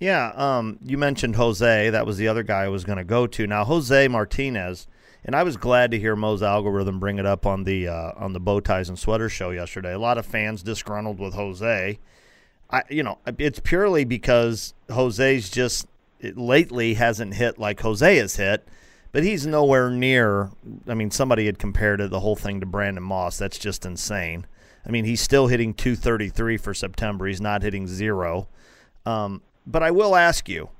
Yeah, 0.00 0.32
um, 0.36 0.78
you 0.84 0.96
mentioned 0.96 1.36
Jose. 1.36 1.90
That 1.90 2.06
was 2.06 2.18
the 2.18 2.28
other 2.28 2.42
guy 2.44 2.62
I 2.64 2.68
was 2.68 2.84
going 2.84 2.98
to 2.98 3.04
go 3.04 3.26
to. 3.26 3.46
Now, 3.48 3.64
Jose 3.64 4.06
Martinez, 4.06 4.86
and 5.28 5.36
I 5.36 5.42
was 5.42 5.58
glad 5.58 5.90
to 5.90 5.98
hear 5.98 6.16
Mo's 6.16 6.42
algorithm 6.42 6.98
bring 6.98 7.18
it 7.18 7.26
up 7.26 7.44
on 7.44 7.64
the 7.64 7.86
uh, 7.86 8.12
on 8.16 8.32
the 8.32 8.40
bow 8.40 8.60
ties 8.60 8.88
and 8.88 8.98
sweaters 8.98 9.30
show 9.30 9.50
yesterday. 9.50 9.92
A 9.92 9.98
lot 9.98 10.16
of 10.16 10.24
fans 10.24 10.62
disgruntled 10.62 11.18
with 11.18 11.34
Jose. 11.34 11.98
I, 12.70 12.82
you 12.88 13.02
know, 13.02 13.18
it's 13.36 13.60
purely 13.60 14.06
because 14.06 14.72
Jose's 14.88 15.50
just 15.50 15.86
lately 16.22 16.94
hasn't 16.94 17.34
hit 17.34 17.58
like 17.58 17.78
Jose 17.80 18.16
has 18.16 18.36
hit, 18.36 18.66
but 19.12 19.22
he's 19.22 19.46
nowhere 19.46 19.90
near. 19.90 20.48
I 20.86 20.94
mean, 20.94 21.10
somebody 21.10 21.44
had 21.44 21.58
compared 21.58 22.00
it, 22.00 22.08
the 22.08 22.20
whole 22.20 22.36
thing 22.36 22.60
to 22.60 22.66
Brandon 22.66 23.04
Moss. 23.04 23.36
That's 23.36 23.58
just 23.58 23.84
insane. 23.84 24.46
I 24.86 24.90
mean, 24.90 25.04
he's 25.04 25.20
still 25.20 25.48
hitting 25.48 25.74
233 25.74 26.56
for 26.56 26.72
September. 26.72 27.26
He's 27.26 27.40
not 27.40 27.60
hitting 27.60 27.86
zero. 27.86 28.48
Um, 29.04 29.42
but 29.66 29.82
I 29.82 29.90
will 29.90 30.16
ask 30.16 30.48
you, 30.48 30.70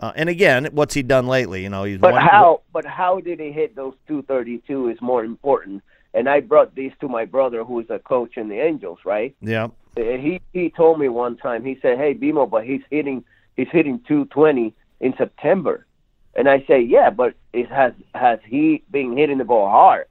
uh, 0.00 0.12
and 0.14 0.28
again, 0.28 0.68
what's 0.72 0.94
he 0.94 1.02
done 1.02 1.26
lately? 1.26 1.62
You 1.62 1.68
know, 1.70 1.84
he's 1.84 1.98
But 1.98 2.12
won- 2.12 2.22
how? 2.22 2.62
But 2.72 2.84
how 2.84 3.20
did 3.20 3.40
he 3.40 3.50
hit 3.52 3.74
those 3.74 3.94
232 4.06 4.88
is 4.90 5.00
more 5.00 5.24
important. 5.24 5.82
And 6.14 6.28
I 6.28 6.40
brought 6.40 6.74
these 6.74 6.92
to 7.00 7.08
my 7.08 7.24
brother, 7.24 7.64
who 7.64 7.80
is 7.80 7.90
a 7.90 7.98
coach 7.98 8.36
in 8.36 8.48
the 8.48 8.60
Angels, 8.60 8.98
right? 9.04 9.34
Yeah, 9.40 9.68
And 9.96 10.22
he 10.22 10.40
he 10.52 10.70
told 10.70 10.98
me 10.98 11.08
one 11.08 11.36
time. 11.36 11.64
He 11.64 11.78
said, 11.82 11.98
"Hey, 11.98 12.14
Bimo, 12.14 12.48
but 12.48 12.64
he's 12.64 12.80
hitting 12.90 13.24
he's 13.56 13.68
hitting 13.70 14.00
220 14.08 14.74
in 15.00 15.14
September." 15.18 15.86
And 16.34 16.48
I 16.48 16.64
say, 16.66 16.80
"Yeah, 16.80 17.10
but 17.10 17.34
it 17.52 17.68
has 17.68 17.92
has 18.14 18.38
he 18.46 18.82
been 18.90 19.16
hitting 19.16 19.38
the 19.38 19.44
ball 19.44 19.68
hard, 19.68 20.06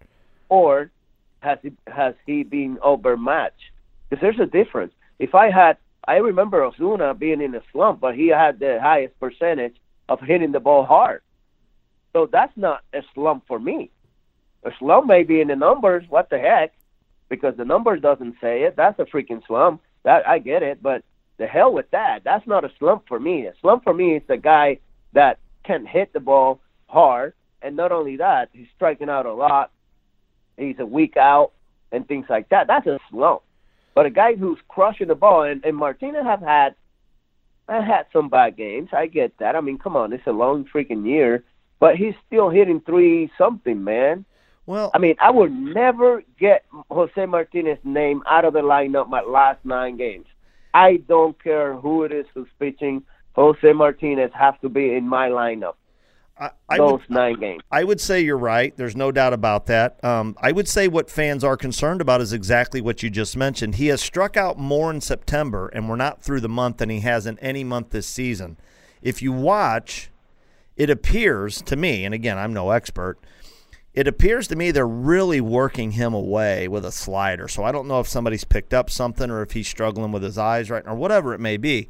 or 0.50 0.92
has 1.40 1.58
he 1.64 1.72
has 1.88 2.14
he 2.26 2.44
been 2.44 2.78
overmatched? 2.84 3.72
Because 4.10 4.22
there's 4.22 4.40
a 4.40 4.46
difference. 4.46 4.94
If 5.20 5.34
I 5.34 5.50
had, 5.50 5.78
I 6.08 6.18
remember 6.18 6.62
Ozuna 6.62 7.18
being 7.18 7.42
in 7.42 7.54
a 7.54 7.62
slump, 7.72 8.00
but 8.00 8.16
he 8.16 8.28
had 8.28 8.60
the 8.60 8.80
highest 8.82 9.20
percentage 9.20 9.76
of 10.08 10.22
hitting 10.22 10.54
the 10.54 10.60
ball 10.60 10.86
hard. 10.86 11.22
So 12.14 12.30
that's 12.32 12.56
not 12.56 12.82
a 12.94 13.02
slump 13.14 13.44
for 13.48 13.60
me. 13.60 13.92
A 14.64 14.72
slump 14.80 15.08
may 15.08 15.24
be 15.24 15.42
in 15.42 15.50
the 15.50 15.56
numbers. 15.56 16.06
What 16.10 16.30
the 16.30 16.40
heck? 16.40 16.74
Because 17.30 17.56
the 17.58 17.66
numbers 17.66 18.02
doesn't 18.02 18.36
say 18.40 18.64
it. 18.64 18.76
That's 18.78 18.98
a 19.00 19.06
freaking 19.06 19.46
slump. 19.46 19.82
That 20.04 20.28
I 20.28 20.40
get 20.40 20.64
it, 20.64 20.82
but 20.82 21.04
the 21.38 21.46
hell 21.46 21.74
with 21.74 21.92
that. 21.92 22.24
That's 22.24 22.48
not 22.48 22.64
a 22.64 22.72
slump 22.80 23.04
for 23.08 23.20
me. 23.20 23.46
A 23.46 23.54
slump 23.62 23.84
for 23.84 23.94
me 23.94 24.16
is 24.16 24.24
the 24.28 24.38
guy 24.38 24.80
that 25.14 25.40
can 25.66 25.86
hit 25.86 26.14
the 26.14 26.22
ball 26.22 26.62
hard, 26.88 27.34
and 27.62 27.76
not 27.76 27.92
only 27.92 28.18
that, 28.18 28.50
he's 28.54 28.68
striking 28.76 29.10
out 29.10 29.26
a 29.26 29.34
lot. 29.34 29.72
He's 30.58 30.80
a 30.80 30.86
week 30.86 31.18
out 31.18 31.52
and 31.92 32.08
things 32.08 32.26
like 32.30 32.50
that. 32.50 32.68
That's 32.68 32.88
a 32.88 33.00
slump. 33.12 33.42
But 33.98 34.06
a 34.06 34.12
guy 34.12 34.36
who's 34.36 34.60
crushing 34.68 35.08
the 35.08 35.16
ball, 35.16 35.42
and, 35.42 35.66
and 35.66 35.76
Martinez 35.76 36.24
have 36.24 36.42
had, 36.42 36.76
I 37.68 37.82
had 37.82 38.06
some 38.14 38.30
bad 38.30 38.56
games. 38.56 38.90
I 38.94 39.08
get 39.08 39.36
that. 39.40 39.56
I 39.56 39.62
mean, 39.62 39.80
come 39.80 39.96
on, 39.96 40.14
it's 40.14 40.28
a 40.28 40.32
long 40.32 40.66
freaking 40.66 41.04
year, 41.04 41.44
but 41.80 41.96
he's 41.96 42.14
still 42.28 42.52
hitting 42.52 42.80
three 42.82 43.32
something, 43.40 43.84
man. 43.84 44.24
well, 44.68 44.92
I 44.94 45.00
mean, 45.00 45.16
I 45.20 45.32
would 45.32 45.52
never 45.52 46.22
get 46.40 46.64
Jose 46.92 47.26
Martinez's 47.26 47.84
name 47.84 48.22
out 48.28 48.46
of 48.46 48.54
the 48.54 48.60
lineup 48.60 49.10
my 49.10 49.22
last 49.22 49.66
nine 49.66 49.98
games. 49.98 50.28
I 50.76 50.98
don't 50.98 51.44
care 51.44 51.74
who 51.76 52.04
it 52.04 52.12
is 52.12 52.28
who's 52.36 52.48
pitching. 52.60 53.02
Jose 53.34 53.74
Martinez 53.74 54.30
has 54.36 54.54
to 54.62 54.70
be 54.70 54.94
in 54.94 55.08
my 55.08 55.30
lineup 55.30 55.74
I, 56.40 56.52
I 56.70 56.78
those 56.78 57.00
would, 57.00 57.10
nine 57.10 57.40
games. 57.40 57.64
I 57.72 57.84
would 57.84 58.00
say 58.00 58.22
you're 58.22 58.38
right. 58.38 58.76
There's 58.78 58.96
no 58.96 59.12
doubt 59.12 59.34
about 59.34 59.66
that. 59.68 60.04
Um, 60.04 60.36
I 60.42 60.52
would 60.52 60.68
say 60.68 60.88
what 60.88 61.10
fans 61.10 61.44
are 61.44 61.58
concerned 61.58 62.02
about 62.02 62.22
is 62.22 62.34
exactly 62.34 62.82
what 62.82 63.02
you 63.02 63.10
just 63.10 63.36
mentioned. 63.36 63.76
He 63.76 63.88
has 63.88 64.02
struck 64.02 64.38
out 64.38 64.58
more 64.58 64.92
in 64.92 65.02
September, 65.02 65.68
and 65.70 65.90
we're 65.90 65.96
not 65.96 66.22
through 66.22 66.42
the 66.42 66.50
month, 66.50 66.78
than 66.78 66.90
he 66.90 67.00
has 67.00 67.26
in 67.26 67.40
any 67.40 67.64
month 67.64 67.90
this 67.90 68.08
season. 68.08 68.58
If 69.02 69.22
you 69.22 69.32
watch, 69.32 70.10
it 70.76 70.90
appears 70.90 71.62
to 71.64 71.76
me, 71.76 72.06
and 72.06 72.14
again, 72.14 72.38
I'm 72.38 72.54
no 72.54 72.70
expert, 72.72 73.18
it 73.94 74.08
appears 74.08 74.48
to 74.50 74.56
me 74.56 74.70
they're 74.70 74.88
really 74.88 75.42
working 75.42 75.92
him 75.92 76.14
away 76.14 76.68
with 76.68 76.86
a 76.86 76.92
slider. 76.92 77.48
So 77.48 77.64
I 77.64 77.72
don't 77.72 77.88
know 77.88 78.00
if 78.00 78.08
somebody's 78.08 78.44
picked 78.44 78.72
up 78.72 78.92
something 78.92 79.32
or 79.32 79.42
if 79.42 79.54
he's 79.54 79.68
struggling 79.68 80.12
with 80.12 80.22
his 80.22 80.38
eyes 80.38 80.70
right 80.70 80.86
now, 80.86 80.92
or 80.92 80.96
whatever 80.96 81.34
it 81.34 81.40
may 81.40 81.58
be. 81.58 81.90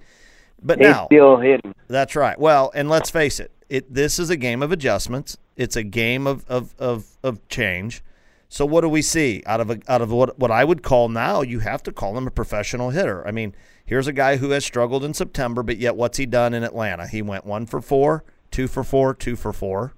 But 0.64 0.80
He's 0.80 0.88
now, 0.88 1.06
still 1.08 1.38
hitting. 1.38 1.76
that's 1.88 2.16
right. 2.16 2.40
Well, 2.40 2.72
and 2.74 2.90
let's 2.90 3.10
face 3.10 3.40
it, 3.40 3.52
it 3.70 3.94
this 3.94 4.20
is 4.20 4.30
a 4.30 4.38
game 4.38 4.62
of 4.62 4.72
adjustments. 4.72 5.38
It's 5.56 5.76
a 5.76 5.84
game 5.84 6.28
of 6.28 6.46
of, 6.48 6.74
of, 6.78 7.18
of 7.24 7.48
change. 7.50 8.04
So 8.50 8.66
what 8.66 8.82
do 8.82 8.90
we 8.90 9.02
see 9.02 9.44
out 9.46 9.60
of 9.60 9.70
a, 9.70 9.80
out 9.88 10.02
of 10.02 10.12
what 10.12 10.40
what 10.40 10.52
I 10.52 10.64
would 10.64 10.84
call 10.84 11.10
now? 11.10 11.42
You 11.42 11.60
have 11.60 11.84
to 11.84 11.92
call 11.92 12.18
him 12.18 12.28
a 12.28 12.32
professional 12.32 12.92
hitter. 12.92 13.28
I 13.28 13.32
mean, 13.32 13.54
here's 13.86 14.08
a 14.08 14.14
guy 14.14 14.38
who 14.38 14.52
has 14.52 14.66
struggled 14.66 15.04
in 15.04 15.14
September, 15.14 15.64
but 15.64 15.78
yet 15.78 15.96
what's 15.96 16.18
he 16.18 16.26
done 16.26 16.54
in 16.54 16.64
Atlanta? 16.64 17.08
He 17.08 17.22
went 17.22 17.46
one 17.46 17.66
for 17.66 17.82
four, 17.82 18.24
two 18.52 18.68
for 18.68 18.84
four, 18.84 19.14
two 19.14 19.36
for 19.36 19.52
four. 19.52 19.94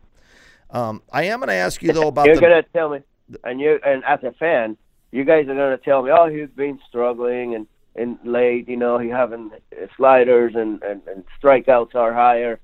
Um, 0.71 1.01
I 1.11 1.23
am 1.23 1.39
going 1.39 1.47
to 1.49 1.53
ask 1.55 1.81
you 1.81 1.93
though 1.93 2.07
about 2.07 2.27
You're 2.27 2.37
gonna 2.37 2.63
tell 2.73 2.89
me, 2.89 2.99
and 3.43 3.59
you 3.59 3.79
and 3.85 4.03
as 4.05 4.23
a 4.23 4.31
fan, 4.33 4.77
you 5.11 5.23
guys 5.23 5.47
are 5.47 5.55
gonna 5.55 5.77
tell 5.77 6.01
me, 6.03 6.11
oh, 6.11 6.27
he's 6.27 6.49
been 6.49 6.79
struggling 6.87 7.55
and 7.55 7.67
and 7.95 8.17
late. 8.23 8.67
You 8.67 8.77
know, 8.77 8.97
he 8.97 9.09
having 9.09 9.51
sliders 9.95 10.55
and 10.55 10.81
and, 10.83 11.01
and 11.07 11.23
strikeouts 11.41 11.93
are 11.93 12.13
higher. 12.13 12.59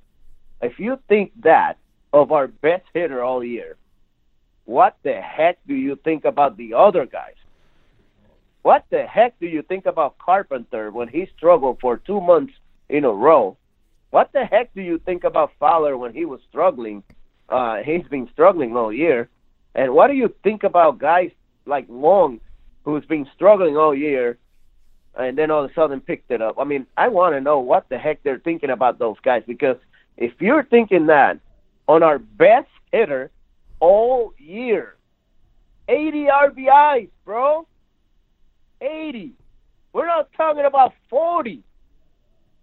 If 0.61 0.79
you 0.79 0.99
think 1.07 1.31
that 1.43 1.77
of 2.13 2.31
our 2.31 2.47
best 2.47 2.85
hitter 2.93 3.23
all 3.23 3.43
year, 3.43 3.77
what 4.65 4.97
the 5.03 5.21
heck 5.21 5.57
do 5.67 5.75
you 5.75 5.97
think 6.03 6.25
about 6.25 6.57
the 6.57 6.73
other 6.73 7.05
guys? 7.05 7.35
What 8.63 8.85
the 8.89 9.03
heck 9.05 9.39
do 9.39 9.45
you 9.45 9.61
think 9.61 9.85
about 9.85 10.17
Carpenter 10.17 10.89
when 10.89 11.07
he 11.07 11.27
struggled 11.37 11.79
for 11.79 11.97
two 11.97 12.19
months 12.19 12.53
in 12.89 13.05
a 13.05 13.11
row? 13.11 13.57
What 14.09 14.31
the 14.33 14.45
heck 14.45 14.73
do 14.73 14.81
you 14.81 14.97
think 14.97 15.23
about 15.23 15.51
Fowler 15.59 15.97
when 15.97 16.13
he 16.13 16.25
was 16.25 16.39
struggling? 16.49 17.03
Uh, 17.47 17.77
he's 17.83 18.07
been 18.09 18.27
struggling 18.33 18.75
all 18.75 18.91
year. 18.91 19.29
And 19.75 19.93
what 19.93 20.07
do 20.07 20.13
you 20.13 20.33
think 20.43 20.63
about 20.63 20.97
guys 20.97 21.31
like 21.65 21.85
Wong 21.89 22.39
who's 22.85 23.05
been 23.05 23.27
struggling 23.35 23.75
all 23.75 23.93
year, 23.93 24.37
and 25.15 25.37
then 25.37 25.51
all 25.51 25.65
of 25.65 25.71
a 25.71 25.73
sudden 25.73 25.99
picked 25.99 26.31
it 26.31 26.41
up. 26.41 26.55
I 26.59 26.63
mean, 26.63 26.85
I 26.95 27.07
want 27.07 27.33
to 27.35 27.41
know 27.41 27.59
what 27.59 27.89
the 27.89 27.97
heck 27.97 28.23
they're 28.23 28.39
thinking 28.39 28.69
about 28.69 28.99
those 28.99 29.17
guys 29.23 29.43
because 29.45 29.77
if 30.17 30.33
you're 30.39 30.63
thinking 30.63 31.07
that 31.07 31.39
on 31.87 32.03
our 32.03 32.19
best 32.19 32.69
hitter 32.91 33.31
all 33.79 34.33
year, 34.37 34.95
80 35.87 36.25
RBIs, 36.25 37.09
bro, 37.25 37.67
80. 38.81 39.33
We're 39.93 40.07
not 40.07 40.29
talking 40.35 40.65
about 40.65 40.93
40. 41.09 41.63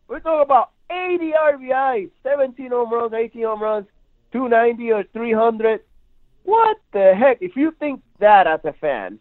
We're 0.09 0.21
talking 0.21 0.43
about 0.43 0.71
80 0.91 1.33
RBIs, 1.33 2.11
17 2.23 2.71
home 2.71 2.93
runs, 2.93 3.13
18 3.13 3.43
home 3.43 3.63
runs, 3.63 3.87
290 4.33 4.93
or 4.93 5.05
300. 5.13 5.81
What 6.45 6.79
the 6.93 7.15
heck? 7.17 7.39
If 7.41 7.57
you 7.57 7.73
think 7.79 8.03
that 8.19 8.47
as 8.47 8.61
a 8.65 8.73
fan, 8.75 9.19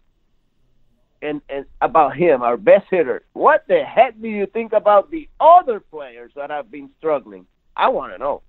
and, 1.22 1.42
and 1.50 1.66
about 1.82 2.18
him, 2.18 2.42
our 2.42 2.58
best 2.58 2.88
hitter, 2.90 3.22
what 3.34 3.66
the 3.68 3.84
heck 3.84 4.20
do 4.20 4.28
you 4.28 4.48
think 4.48 4.74
about 4.74 5.12
the 5.12 5.30
other 5.40 5.80
players 5.80 6.32
that 6.36 6.50
have 6.50 6.72
been 6.72 6.90
struggling? 6.98 7.46
I 7.82 7.90
want 7.90 8.14
to 8.14 8.20
know. 8.20 8.44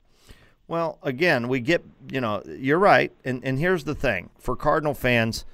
Well, 0.68 0.98
again, 1.02 1.48
we 1.48 1.60
get, 1.60 1.82
you 2.10 2.20
know, 2.20 2.42
you're 2.46 2.78
right. 2.78 3.10
And, 3.24 3.42
and 3.42 3.58
here's 3.58 3.84
the 3.84 3.94
thing 3.94 4.28
for 4.38 4.54
Cardinal 4.54 4.92
fans, 4.92 5.46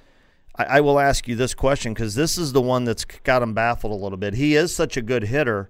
I, 0.57 0.63
I 0.65 0.81
will 0.81 0.99
ask 0.99 1.29
you 1.29 1.35
this 1.37 1.53
question 1.53 1.93
because 1.93 2.13
this 2.15 2.37
is 2.37 2.51
the 2.51 2.61
one 2.61 2.83
that's 2.83 3.05
got 3.05 3.41
him 3.41 3.53
baffled 3.53 3.93
a 3.93 3.95
little 3.95 4.17
bit. 4.17 4.33
He 4.33 4.55
is 4.55 4.75
such 4.75 4.97
a 4.97 5.01
good 5.01 5.23
hitter. 5.23 5.69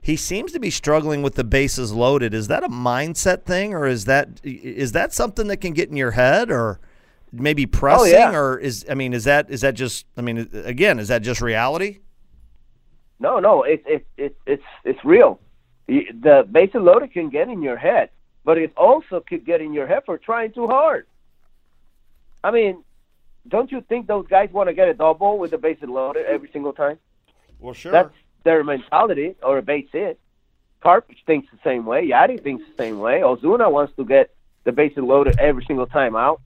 He 0.00 0.14
seems 0.14 0.52
to 0.52 0.60
be 0.60 0.70
struggling 0.70 1.20
with 1.20 1.34
the 1.34 1.42
bases 1.42 1.92
loaded. 1.92 2.32
Is 2.32 2.46
that 2.46 2.62
a 2.62 2.68
mindset 2.68 3.42
thing, 3.42 3.74
or 3.74 3.88
is 3.88 4.04
that 4.04 4.40
is 4.44 4.92
that 4.92 5.12
something 5.12 5.48
that 5.48 5.56
can 5.56 5.72
get 5.72 5.90
in 5.90 5.96
your 5.96 6.12
head, 6.12 6.52
or 6.52 6.78
maybe 7.32 7.64
oh, 7.64 7.68
pressing, 7.68 8.12
yeah. 8.12 8.32
or 8.32 8.56
is 8.56 8.86
I 8.88 8.94
mean, 8.94 9.12
is 9.12 9.24
that 9.24 9.50
is 9.50 9.62
that 9.62 9.74
just? 9.74 10.06
I 10.16 10.20
mean, 10.20 10.48
again, 10.64 11.00
is 11.00 11.08
that 11.08 11.22
just 11.22 11.40
reality? 11.40 11.98
No, 13.18 13.40
no, 13.40 13.64
it's 13.64 13.82
it's 13.86 14.06
it's 14.16 14.36
it's 14.46 14.64
it's 14.84 15.04
real. 15.04 15.40
The 15.88 16.46
bases 16.50 16.82
loaded 16.82 17.12
can 17.12 17.30
get 17.30 17.48
in 17.48 17.62
your 17.62 17.76
head, 17.76 18.10
but 18.44 18.58
it 18.58 18.72
also 18.76 19.20
could 19.20 19.44
get 19.44 19.60
in 19.62 19.72
your 19.72 19.86
head 19.86 20.02
for 20.04 20.18
trying 20.18 20.52
too 20.52 20.66
hard. 20.66 21.06
I 22.44 22.50
mean, 22.50 22.84
don't 23.48 23.72
you 23.72 23.80
think 23.80 24.06
those 24.06 24.26
guys 24.28 24.50
want 24.52 24.68
to 24.68 24.74
get 24.74 24.88
a 24.88 24.94
double 24.94 25.38
with 25.38 25.50
the 25.50 25.58
bases 25.58 25.88
loaded 25.88 26.26
every 26.26 26.50
single 26.52 26.74
time? 26.74 26.98
Well, 27.58 27.72
sure. 27.72 27.90
That's 27.90 28.14
their 28.44 28.62
mentality 28.62 29.34
or 29.42 29.58
a 29.58 29.62
base 29.62 29.88
hit. 29.90 30.20
Carpich 30.82 31.24
thinks 31.26 31.50
the 31.50 31.58
same 31.64 31.86
way. 31.86 32.06
Yadi 32.06 32.40
thinks 32.40 32.64
the 32.68 32.82
same 32.82 32.98
way. 32.98 33.20
Ozuna 33.20 33.72
wants 33.72 33.94
to 33.96 34.04
get 34.04 34.34
the 34.64 34.72
bases 34.72 35.02
loaded 35.02 35.38
every 35.40 35.64
single 35.64 35.86
time 35.86 36.14
out. 36.14 36.40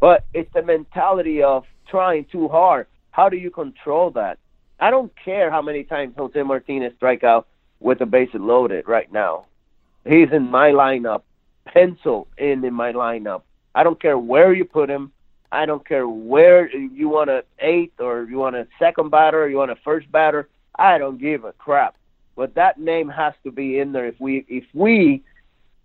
But 0.00 0.24
it's 0.32 0.52
the 0.52 0.62
mentality 0.62 1.42
of 1.42 1.64
trying 1.86 2.24
too 2.24 2.48
hard. 2.48 2.86
How 3.10 3.28
do 3.28 3.36
you 3.36 3.50
control 3.50 4.10
that? 4.12 4.38
I 4.80 4.90
don't 4.90 5.12
care 5.24 5.50
how 5.50 5.62
many 5.62 5.84
times 5.84 6.14
Jose 6.16 6.42
Martinez 6.42 6.94
strike 6.96 7.22
out 7.22 7.46
with 7.82 7.98
the 7.98 8.06
bases 8.06 8.40
loaded 8.40 8.86
right 8.88 9.10
now. 9.12 9.46
He's 10.04 10.30
in 10.32 10.50
my 10.50 10.70
lineup, 10.70 11.22
pencil 11.64 12.28
in 12.38 12.64
in 12.64 12.74
my 12.74 12.92
lineup. 12.92 13.42
I 13.74 13.82
don't 13.82 14.00
care 14.00 14.18
where 14.18 14.52
you 14.52 14.64
put 14.64 14.90
him. 14.90 15.12
I 15.50 15.66
don't 15.66 15.86
care 15.86 16.08
where 16.08 16.74
you 16.74 17.08
want 17.08 17.30
a 17.30 17.44
eighth 17.58 18.00
or 18.00 18.24
you 18.24 18.38
want 18.38 18.56
a 18.56 18.66
second 18.78 19.10
batter 19.10 19.42
or 19.42 19.48
you 19.48 19.58
want 19.58 19.70
a 19.70 19.76
first 19.76 20.10
batter. 20.10 20.48
I 20.78 20.98
don't 20.98 21.18
give 21.18 21.44
a 21.44 21.52
crap. 21.52 21.96
But 22.34 22.54
that 22.54 22.80
name 22.80 23.08
has 23.10 23.34
to 23.44 23.52
be 23.52 23.78
in 23.78 23.92
there 23.92 24.06
if 24.06 24.18
we 24.18 24.46
if 24.48 24.64
we 24.72 25.22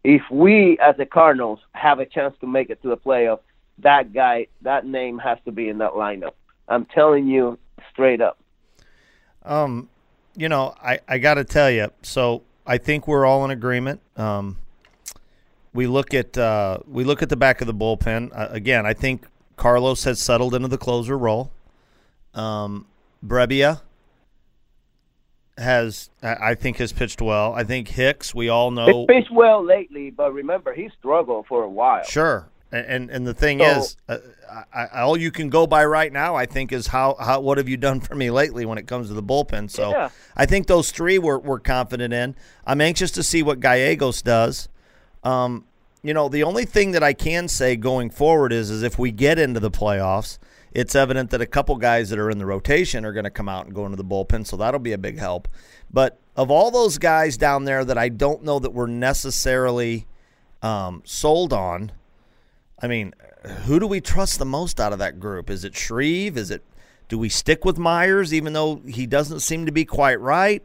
if 0.03 0.21
we 0.31 0.77
as 0.79 0.95
the 0.95 1.05
Cardinals 1.05 1.59
have 1.73 1.99
a 1.99 2.05
chance 2.05 2.35
to 2.39 2.47
make 2.47 2.69
it 2.69 2.81
to 2.83 2.87
the 2.87 2.97
playoff, 2.97 3.39
that 3.79 4.13
guy 4.13 4.47
that 4.61 4.85
name 4.85 5.19
has 5.19 5.37
to 5.45 5.51
be 5.51 5.67
in 5.67 5.79
that 5.79 5.91
lineup. 5.91 6.33
I'm 6.69 6.85
telling 6.85 7.27
you 7.27 7.57
straight 7.91 8.21
up. 8.21 8.39
Um, 9.43 9.89
you 10.37 10.47
know, 10.47 10.73
I, 10.81 10.99
I 11.07 11.17
got 11.17 11.33
to 11.33 11.43
tell 11.43 11.69
you. 11.69 11.91
So 12.03 12.43
I 12.65 12.77
think 12.77 13.07
we're 13.07 13.25
all 13.25 13.43
in 13.43 13.51
agreement. 13.51 13.99
Um, 14.15 14.57
we 15.73 15.87
look 15.87 16.13
at 16.13 16.37
uh, 16.37 16.77
we 16.87 17.03
look 17.03 17.21
at 17.21 17.29
the 17.29 17.35
back 17.35 17.59
of 17.59 17.67
the 17.67 17.73
bullpen 17.73 18.31
uh, 18.33 18.47
again. 18.51 18.85
I 18.85 18.93
think 18.93 19.27
Carlos 19.57 20.03
has 20.05 20.19
settled 20.19 20.53
into 20.55 20.67
the 20.67 20.77
closer 20.77 21.17
role. 21.17 21.51
Um, 22.33 22.85
Brebbia 23.25 23.81
has, 25.57 26.11
I 26.21 26.53
think, 26.53 26.77
has 26.77 26.93
pitched 26.93 27.19
well. 27.19 27.53
I 27.53 27.63
think 27.63 27.87
Hicks. 27.87 28.35
We 28.35 28.47
all 28.47 28.69
know. 28.69 29.07
He's 29.09 29.21
pitched 29.21 29.31
well 29.31 29.63
lately, 29.65 30.11
but 30.11 30.31
remember 30.33 30.73
he 30.73 30.89
struggled 30.99 31.47
for 31.47 31.63
a 31.63 31.69
while. 31.69 32.03
Sure. 32.03 32.47
And 32.71 33.09
and, 33.09 33.25
the 33.25 33.33
thing 33.33 33.59
So- 33.59 33.65
is, 33.65 33.97
uh, 34.09 34.17
I, 34.73 34.85
I, 34.93 35.01
all 35.01 35.15
you 35.17 35.31
can 35.31 35.49
go 35.49 35.67
by 35.67 35.85
right 35.85 36.11
now, 36.11 36.35
I 36.35 36.45
think, 36.45 36.71
is 36.71 36.87
how, 36.87 37.15
how 37.19 37.39
what 37.39 37.57
have 37.57 37.69
you 37.69 37.77
done 37.77 37.99
for 38.01 38.15
me 38.15 38.29
lately 38.31 38.65
when 38.65 38.77
it 38.77 38.87
comes 38.87 39.07
to 39.07 39.13
the 39.13 39.23
bullpen. 39.23 39.69
So 39.69 39.91
Yeah. 39.91 40.09
I 40.35 40.45
think 40.45 40.67
those 40.67 40.91
three 40.91 41.17
we're, 41.17 41.37
we're 41.39 41.59
confident 41.59 42.13
in. 42.13 42.35
I'm 42.65 42.81
anxious 42.81 43.11
to 43.11 43.23
see 43.23 43.41
what 43.43 43.59
Gallegos 43.59 44.21
does. 44.21 44.67
Um, 45.23 45.65
you 46.03 46.13
know, 46.13 46.29
the 46.29 46.43
only 46.43 46.65
thing 46.65 46.91
that 46.91 47.03
I 47.03 47.13
can 47.13 47.47
say 47.47 47.75
going 47.75 48.09
forward 48.09 48.53
is, 48.53 48.69
is 48.69 48.83
if 48.83 48.97
we 48.99 49.11
get 49.11 49.37
into 49.39 49.59
the 49.59 49.71
playoffs, 49.71 50.37
it's 50.71 50.95
evident 50.95 51.31
that 51.31 51.41
a 51.41 51.45
couple 51.45 51.75
guys 51.77 52.09
that 52.09 52.19
are 52.19 52.29
in 52.29 52.37
the 52.37 52.45
rotation 52.45 53.03
are 53.03 53.13
going 53.13 53.23
to 53.23 53.29
come 53.31 53.49
out 53.49 53.65
and 53.65 53.73
go 53.75 53.85
into 53.85 53.97
the 53.97 54.05
bullpen, 54.05 54.45
so 54.45 54.55
that'll 54.57 54.79
be 54.79 54.93
a 54.93 54.97
big 54.97 55.17
help. 55.17 55.47
But 55.91 56.19
of 56.35 56.51
all 56.51 56.69
those 56.71 56.97
guys 56.97 57.35
down 57.37 57.65
there 57.65 57.83
that 57.83 57.97
I 57.97 58.09
don't 58.09 58.43
know 58.43 58.59
that 58.59 58.71
we're 58.73 58.87
necessarily 58.87 60.05
um, 60.61 61.01
sold 61.05 61.51
on, 61.51 61.91
I 62.81 62.87
mean, 62.87 63.13
who 63.65 63.79
do 63.79 63.87
we 63.87 64.01
trust 64.01 64.39
the 64.39 64.45
most 64.45 64.79
out 64.79 64.93
of 64.93 64.99
that 64.99 65.19
group? 65.19 65.49
Is 65.49 65.63
it 65.63 65.75
Shreve? 65.75 66.37
Is 66.37 66.51
it 66.51 66.63
do 67.07 67.17
we 67.17 67.29
stick 67.29 67.63
with 67.63 67.77
Myers 67.77 68.33
even 68.33 68.53
though 68.53 68.81
he 68.85 69.05
doesn't 69.05 69.39
seem 69.39 69.65
to 69.65 69.71
be 69.71 69.85
quite 69.85 70.19
right? 70.19 70.63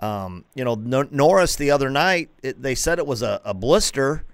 Um, 0.00 0.44
you 0.54 0.64
know, 0.64 0.74
Nor- 0.74 1.08
Norris 1.10 1.56
the 1.56 1.70
other 1.70 1.88
night, 1.88 2.28
it, 2.42 2.60
they 2.60 2.74
said 2.74 2.98
it 2.98 3.06
was 3.06 3.22
a, 3.22 3.40
a 3.44 3.54
blister, 3.54 4.24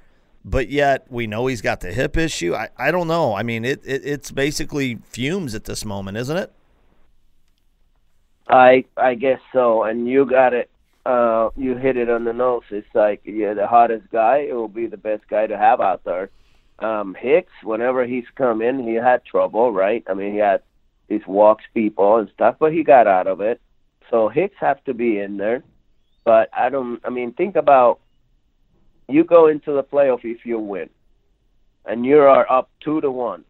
but 0.44 0.68
yet 0.68 1.06
we 1.08 1.26
know 1.26 1.46
he's 1.46 1.60
got 1.62 1.80
the 1.80 1.92
hip 1.92 2.16
issue. 2.16 2.54
I, 2.54 2.70
I 2.76 2.90
don't 2.90 3.06
know. 3.06 3.34
I 3.34 3.42
mean, 3.42 3.64
it, 3.64 3.80
it 3.84 4.02
it's 4.04 4.30
basically 4.32 4.98
fumes 5.04 5.54
at 5.54 5.64
this 5.64 5.84
moment, 5.84 6.16
isn't 6.16 6.36
it? 6.36 6.52
I 8.48 8.84
I 8.96 9.14
guess 9.14 9.40
so, 9.52 9.84
and 9.84 10.08
you 10.08 10.26
got 10.26 10.52
it. 10.52 10.68
Uh, 11.06 11.50
you 11.56 11.76
hit 11.76 11.96
it 11.96 12.08
on 12.08 12.24
the 12.24 12.32
nose. 12.32 12.62
It's 12.70 12.92
like 12.94 13.20
you're 13.24 13.54
the 13.54 13.66
hottest 13.66 14.10
guy. 14.10 14.46
It 14.48 14.54
will 14.54 14.68
be 14.68 14.86
the 14.86 14.96
best 14.96 15.28
guy 15.28 15.46
to 15.46 15.56
have 15.56 15.80
out 15.80 16.02
there. 16.04 16.30
Um, 16.82 17.14
Hicks, 17.14 17.52
whenever 17.62 18.04
he's 18.06 18.24
come 18.34 18.62
in, 18.62 18.86
he 18.86 18.94
had 18.94 19.24
trouble, 19.24 19.72
right? 19.72 20.02
I 20.08 20.14
mean, 20.14 20.32
he 20.32 20.38
had 20.38 20.62
these 21.08 21.26
walks 21.26 21.64
people 21.74 22.16
and 22.16 22.28
stuff, 22.34 22.56
but 22.58 22.72
he 22.72 22.82
got 22.82 23.06
out 23.06 23.26
of 23.26 23.40
it. 23.40 23.60
So 24.10 24.28
Hicks 24.28 24.56
have 24.60 24.82
to 24.84 24.94
be 24.94 25.18
in 25.18 25.36
there. 25.36 25.62
But 26.24 26.50
I 26.52 26.68
don't. 26.68 27.00
I 27.04 27.10
mean, 27.10 27.32
think 27.32 27.56
about 27.56 28.00
you 29.08 29.24
go 29.24 29.48
into 29.48 29.72
the 29.72 29.82
playoff 29.82 30.20
if 30.24 30.46
you 30.46 30.58
win, 30.58 30.88
and 31.84 32.06
you 32.06 32.18
are 32.18 32.50
up 32.50 32.70
two 32.80 33.00
to 33.00 33.10
one 33.10 33.44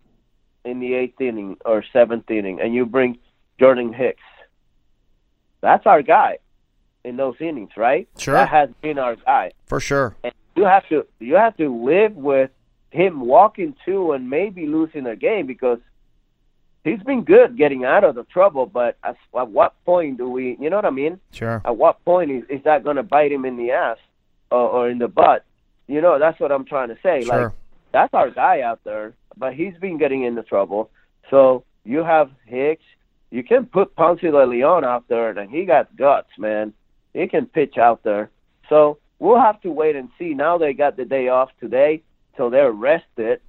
in 0.65 0.81
the 0.81 0.95
eighth 0.95 1.21
inning 1.21 1.59
or 1.67 1.85
seventh 1.93 2.31
inning, 2.31 2.61
and 2.61 2.75
you 2.75 2.87
bring 2.87 3.19
Jordan 3.59 3.93
Hicks 3.93 4.23
that's 5.63 5.87
our 5.87 6.03
guy 6.03 6.39
in 7.05 7.17
those 7.17 7.37
innings, 7.41 7.71
right? 7.77 8.07
Sure. 8.19 8.35
That 8.35 8.49
has 8.49 8.69
been 8.83 8.99
our 8.99 9.17
guy. 9.17 9.53
For 9.67 9.81
sure. 9.81 10.17
And 10.23 10.35
you 10.57 10.65
have 10.65 10.87
to 10.91 11.07
you 11.19 11.37
have 11.37 11.57
to 11.57 11.75
live 11.75 12.15
with 12.15 12.51
him 12.93 13.21
walking 13.21 13.75
two 13.85 14.13
and 14.13 14.29
maybe 14.29 14.67
losing 14.67 15.07
a 15.07 15.17
game 15.17 15.47
because 15.47 15.79
he's 16.85 17.03
been 17.03 17.25
good 17.25 17.57
getting 17.57 17.85
out 17.85 18.05
of 18.05 18.15
the 18.15 18.25
trouble. 18.25 18.67
But 18.67 18.99
at, 19.03 19.17
at 19.37 19.49
what 19.49 19.75
point 19.85 20.19
do 20.19 20.29
we? 20.29 20.57
You 20.61 20.71
know 20.71 20.77
what 20.77 20.85
I 20.85 20.91
mean? 20.91 21.19
Sure. 21.33 21.63
At 21.65 21.77
what 21.77 22.05
point 22.05 22.31
is, 22.31 22.45
is 22.49 22.63
that 22.65 22.85
going 22.85 22.97
to 22.97 23.03
bite 23.03 23.33
him 23.33 23.45
in 23.45 23.57
the 23.57 23.71
ass 23.73 23.99
or, 24.51 24.69
or 24.69 24.91
in 24.91 24.99
the 24.99 25.09
butt? 25.09 25.45
You 25.89 26.01
know, 26.01 26.19
that's 26.19 26.39
what 26.39 26.53
I'm 26.53 26.65
trying 26.65 26.89
to 26.89 26.99
say. 27.03 27.23
Sure. 27.23 27.45
Like 27.45 27.53
that's 27.93 28.15
our 28.15 28.31
guy 28.31 28.61
out 28.61 28.81
there, 28.85 29.15
but 29.37 29.55
he's 29.55 29.75
been 29.81 29.99
getting 29.99 30.25
into 30.25 30.43
trouble. 30.43 30.91
So 31.31 31.65
you 31.85 32.05
have 32.05 32.31
Hicks. 32.47 32.85
You 33.31 33.43
can 33.43 33.65
put 33.65 33.97
Ponce 33.97 34.21
de 34.21 34.47
Leon 34.47 34.85
out 34.85 35.09
there, 35.09 35.31
and 35.31 35.51
he 35.51 35.65
got 35.65 35.97
guts, 35.97 36.29
man. 36.39 36.75
He 37.15 37.27
can 37.29 37.47
pitch 37.47 37.79
out 37.79 38.03
there. 38.03 38.31
So 38.69 38.99
we'll 39.19 39.41
have 39.41 39.61
to 39.63 39.71
wait 39.71 39.97
and 39.97 40.11
see. 40.19 40.35
Now 40.35 40.59
they 40.59 40.75
got 40.75 40.99
the 40.99 41.07
day 41.07 41.29
off 41.29 41.51
today, 41.59 42.03
so 42.37 42.51
they're 42.51 42.73
rested. 42.73 43.41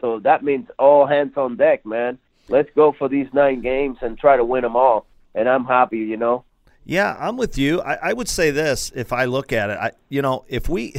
So 0.00 0.18
that 0.20 0.42
means 0.42 0.68
all 0.78 1.06
hands 1.06 1.36
on 1.36 1.56
deck, 1.56 1.84
man. 1.84 2.18
Let's 2.48 2.70
go 2.74 2.92
for 2.92 3.08
these 3.08 3.28
nine 3.32 3.60
games 3.60 3.98
and 4.00 4.18
try 4.18 4.36
to 4.36 4.44
win 4.44 4.62
them 4.62 4.76
all. 4.76 5.06
And 5.34 5.48
I'm 5.48 5.64
happy, 5.64 5.98
you 5.98 6.16
know. 6.16 6.44
Yeah, 6.84 7.16
I'm 7.20 7.36
with 7.36 7.56
you. 7.58 7.80
I, 7.82 8.10
I 8.10 8.12
would 8.12 8.28
say 8.28 8.50
this 8.50 8.90
if 8.94 9.12
I 9.12 9.26
look 9.26 9.52
at 9.52 9.70
it. 9.70 9.78
I, 9.78 9.92
you 10.08 10.22
know, 10.22 10.44
if 10.48 10.68
we, 10.68 10.94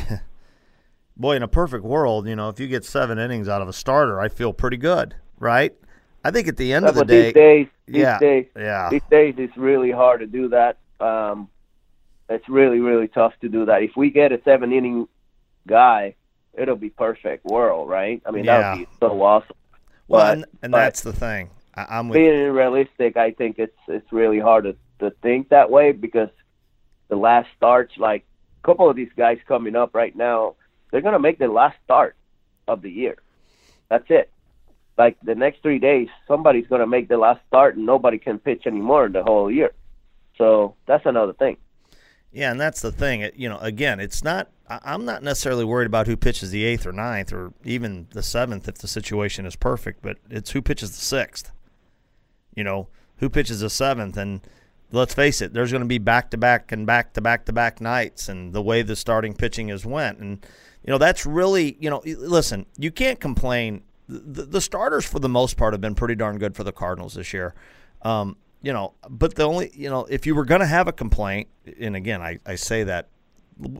boy, 1.18 1.36
in 1.36 1.43
a 1.43 1.47
perfect 1.47 1.84
world, 1.84 2.28
you 2.28 2.36
know, 2.36 2.49
if 2.49 2.59
you 2.59 2.68
get 2.68 2.86
seven 2.86 3.18
innings 3.18 3.49
out 3.49 3.62
of 3.62 3.68
a 3.68 3.74
starter, 3.74 4.22
I 4.22 4.30
feel 4.30 4.53
pretty 4.53 4.78
good, 4.78 5.16
right? 5.39 5.76
I 6.24 6.32
think 6.32 6.47
at 6.47 6.57
the 6.57 6.72
end 6.72 6.86
of 6.86 6.95
the 6.95 7.03
day, 7.03 7.24
these 7.24 7.34
days, 7.34 7.68
these 7.88 7.95
yeah, 7.97 8.20
days, 8.20 8.45
yeah. 8.55 8.89
these 8.89 9.01
days, 9.09 9.36
it's 9.38 9.57
really 9.57 9.91
hard 9.91 10.20
to 10.20 10.28
do 10.28 10.49
that. 10.49 10.78
Um, 10.99 11.49
it's 12.30 12.47
really, 12.47 12.80
really 12.80 13.07
tough 13.07 13.34
to 13.41 13.49
do 13.49 13.66
that. 13.66 13.82
If 13.82 13.97
we 13.97 14.12
get 14.12 14.32
a 14.32 14.39
seven 14.43 14.72
inning 14.72 15.07
guy, 15.68 16.16
it'll 16.58 16.76
be 16.76 16.89
perfect 16.89 17.45
world, 17.45 17.89
right? 17.89 18.22
I 18.26 18.32
mean, 18.32 18.45
that 18.45 18.78
would 18.78 18.86
be 18.86 18.91
so 18.99 19.22
awesome. 19.22 19.56
Well, 20.08 20.22
But- 20.22 20.34
and, 20.34 20.45
and 20.64 20.72
but- 20.72 20.80
that's 20.80 21.02
the 21.02 21.14
thing. 21.14 21.49
I, 21.74 21.99
am 21.99 22.10
with 22.10 22.18
being 22.18 22.52
realistic. 22.52 23.16
I 23.16 23.32
think 23.32 23.58
it's 23.58 23.78
it's 23.88 24.12
really 24.12 24.39
hard 24.39 24.66
to, 24.66 24.76
to 24.99 25.16
think 25.22 25.49
that 25.49 25.72
way 25.72 25.93
because 25.93 26.28
the 27.08 27.16
last 27.16 27.47
starts, 27.56 27.97
like 27.97 28.26
a 28.62 28.68
couple 28.68 28.89
of 28.89 28.95
these 28.97 29.12
guys 29.16 29.38
coming 29.47 29.76
up 29.76 29.95
right 29.95 30.14
now, 30.14 30.56
they're 30.91 31.02
gonna 31.02 31.20
make 31.20 31.39
the 31.39 31.47
last 31.47 31.78
start 31.86 32.18
of 32.68 32.82
the 32.82 32.89
year. 32.91 33.16
That's 33.89 34.06
it. 34.10 34.30
Like 34.97 35.18
the 35.24 35.34
next 35.34 35.62
three 35.62 35.80
days, 35.80 36.10
somebody's 36.28 36.68
gonna 36.68 36.88
make 36.88 37.08
the 37.08 37.18
last 37.18 37.39
start, 37.47 37.78
and 37.78 37.86
nobody 37.86 38.18
can 38.18 38.38
pitch 38.38 38.64
anymore 38.68 39.08
the 39.08 39.24
whole 39.24 39.49
year. 39.49 39.72
So 40.38 40.76
that's 40.88 41.06
another 41.06 41.34
thing. 41.34 41.56
Yeah, 42.34 42.52
and 42.52 42.60
that's 42.60 42.82
the 42.82 42.91
thing. 42.91 43.30
You 43.36 43.49
know, 43.49 43.60
again, 43.60 43.99
it's 43.99 44.24
not. 44.24 44.49
I'm 44.84 45.05
not 45.05 45.24
necessarily 45.24 45.65
worried 45.65 45.88
about 45.88 46.07
who 46.07 46.15
pitches 46.15 46.51
the 46.51 46.63
eighth 46.63 46.86
or 46.86 46.91
ninth 46.91 47.34
or 47.34 47.53
even 47.63 48.07
the 48.11 48.24
seventh 48.24 48.67
if 48.67 48.76
the 48.76 48.88
situation 48.88 49.45
is 49.45 49.55
perfect, 49.55 50.01
but 50.01 50.17
it's 50.30 50.51
who 50.51 50.61
pitches 50.61 50.91
the 50.91 51.03
sixth. 51.03 51.51
You 52.55 52.63
know, 52.63 52.88
who 53.17 53.30
pitches 53.30 53.61
the 53.61 53.69
seventh, 53.69 54.17
and 54.17 54.41
let's 54.91 55.13
face 55.13 55.41
it, 55.41 55.53
there's 55.53 55.72
going 55.72 55.84
to 55.84 55.88
be 55.88 55.99
back 55.99 56.32
to 56.32 56.38
back 56.38 56.72
and 56.72 56.86
back 56.86 57.13
to 57.13 57.22
back 57.22 57.45
to 57.45 57.53
back 57.53 57.80
nights, 57.80 58.28
and 58.28 58.53
the 58.53 58.61
way 58.61 58.82
the 58.82 58.95
starting 58.95 59.34
pitching 59.34 59.69
has 59.69 59.86
went, 59.86 60.19
and 60.19 60.45
you 60.84 60.91
know 60.91 60.97
that's 60.97 61.26
really, 61.26 61.78
you 61.80 61.89
know, 61.89 62.01
listen, 62.05 62.65
you 62.78 62.91
can't 62.91 63.19
complain. 63.19 63.84
The, 64.09 64.43
the 64.43 64.59
starters, 64.59 65.05
for 65.05 65.19
the 65.19 65.30
most 65.30 65.55
part, 65.55 65.74
have 65.74 65.80
been 65.80 65.95
pretty 65.95 66.15
darn 66.15 66.38
good 66.38 66.55
for 66.55 66.65
the 66.65 66.74
Cardinals 66.74 67.13
this 67.13 67.32
year. 67.32 67.55
Um, 68.01 68.36
you 68.61 68.74
know, 68.74 68.93
but 69.09 69.36
the 69.36 69.43
only, 69.43 69.72
you 69.74 69.89
know, 69.89 70.05
if 70.09 70.26
you 70.26 70.36
were 70.36 70.43
going 70.43 70.59
to 70.59 70.67
have 70.67 70.88
a 70.88 70.91
complaint, 70.91 71.47
and 71.80 71.95
again, 71.95 72.22
I, 72.22 72.39
I 72.45 72.55
say 72.55 72.84
that 72.84 73.07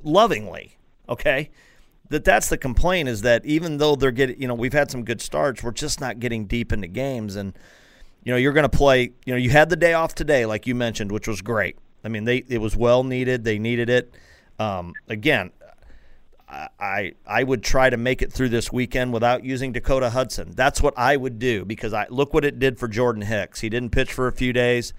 lovingly, 0.04 0.78
okay, 1.10 1.50
that 2.10 2.24
that's 2.24 2.50
the 2.50 2.58
complaint 2.58 3.10
is 3.10 3.22
that 3.22 3.46
even 3.46 3.78
though 3.78 3.96
they're 3.96 4.12
getting, 4.12 4.42
you 4.42 4.48
know, 4.48 4.54
we've 4.54 4.74
had 4.74 4.92
some 4.92 5.04
good 5.04 5.22
starts, 5.22 5.64
we're 5.64 5.72
just 5.72 6.02
not 6.02 6.20
getting 6.20 6.46
deep 6.46 6.74
into 6.74 6.88
games. 6.88 7.36
And, 7.36 7.54
you 8.24 8.32
know, 8.32 8.38
you're 8.38 8.54
going 8.54 8.70
to 8.70 8.78
play, 8.78 9.14
you 9.26 9.34
know, 9.34 9.38
you 9.38 9.50
had 9.50 9.70
the 9.70 9.76
day 9.76 9.94
off 9.94 10.14
today, 10.14 10.46
like 10.46 10.68
you 10.68 10.76
mentioned, 10.76 11.12
which 11.12 11.28
was 11.28 11.42
great. 11.42 11.78
I 12.04 12.10
mean, 12.10 12.26
they 12.26 12.44
it 12.48 12.60
was 12.60 12.76
well 12.76 13.04
needed. 13.04 13.44
They 13.44 13.60
needed 13.60 13.90
it. 13.90 14.14
Um, 14.60 14.94
again, 15.08 15.52
I 16.52 17.14
I 17.26 17.44
would 17.44 17.64
try 17.64 17.90
to 17.90 17.98
make 17.98 18.22
it 18.22 18.34
through 18.34 18.50
this 18.50 18.72
weekend 18.72 19.14
without 19.14 19.44
using 19.44 19.72
Dakota 19.72 20.10
Hudson. 20.10 20.52
That's 20.52 20.82
what 20.82 20.94
I 20.98 21.16
would 21.16 21.40
do 21.40 21.64
because 21.64 21.94
I 21.94 22.08
look 22.10 22.34
what 22.34 22.44
it 22.44 22.60
did 22.60 22.78
for 22.78 22.88
Jordan 22.88 23.24
Hicks. 23.24 23.62
He 23.62 23.70
didn't 23.70 23.92
pitch 23.92 24.12
for 24.12 24.28
a 24.28 24.32
few 24.32 24.52
days. 24.52 24.94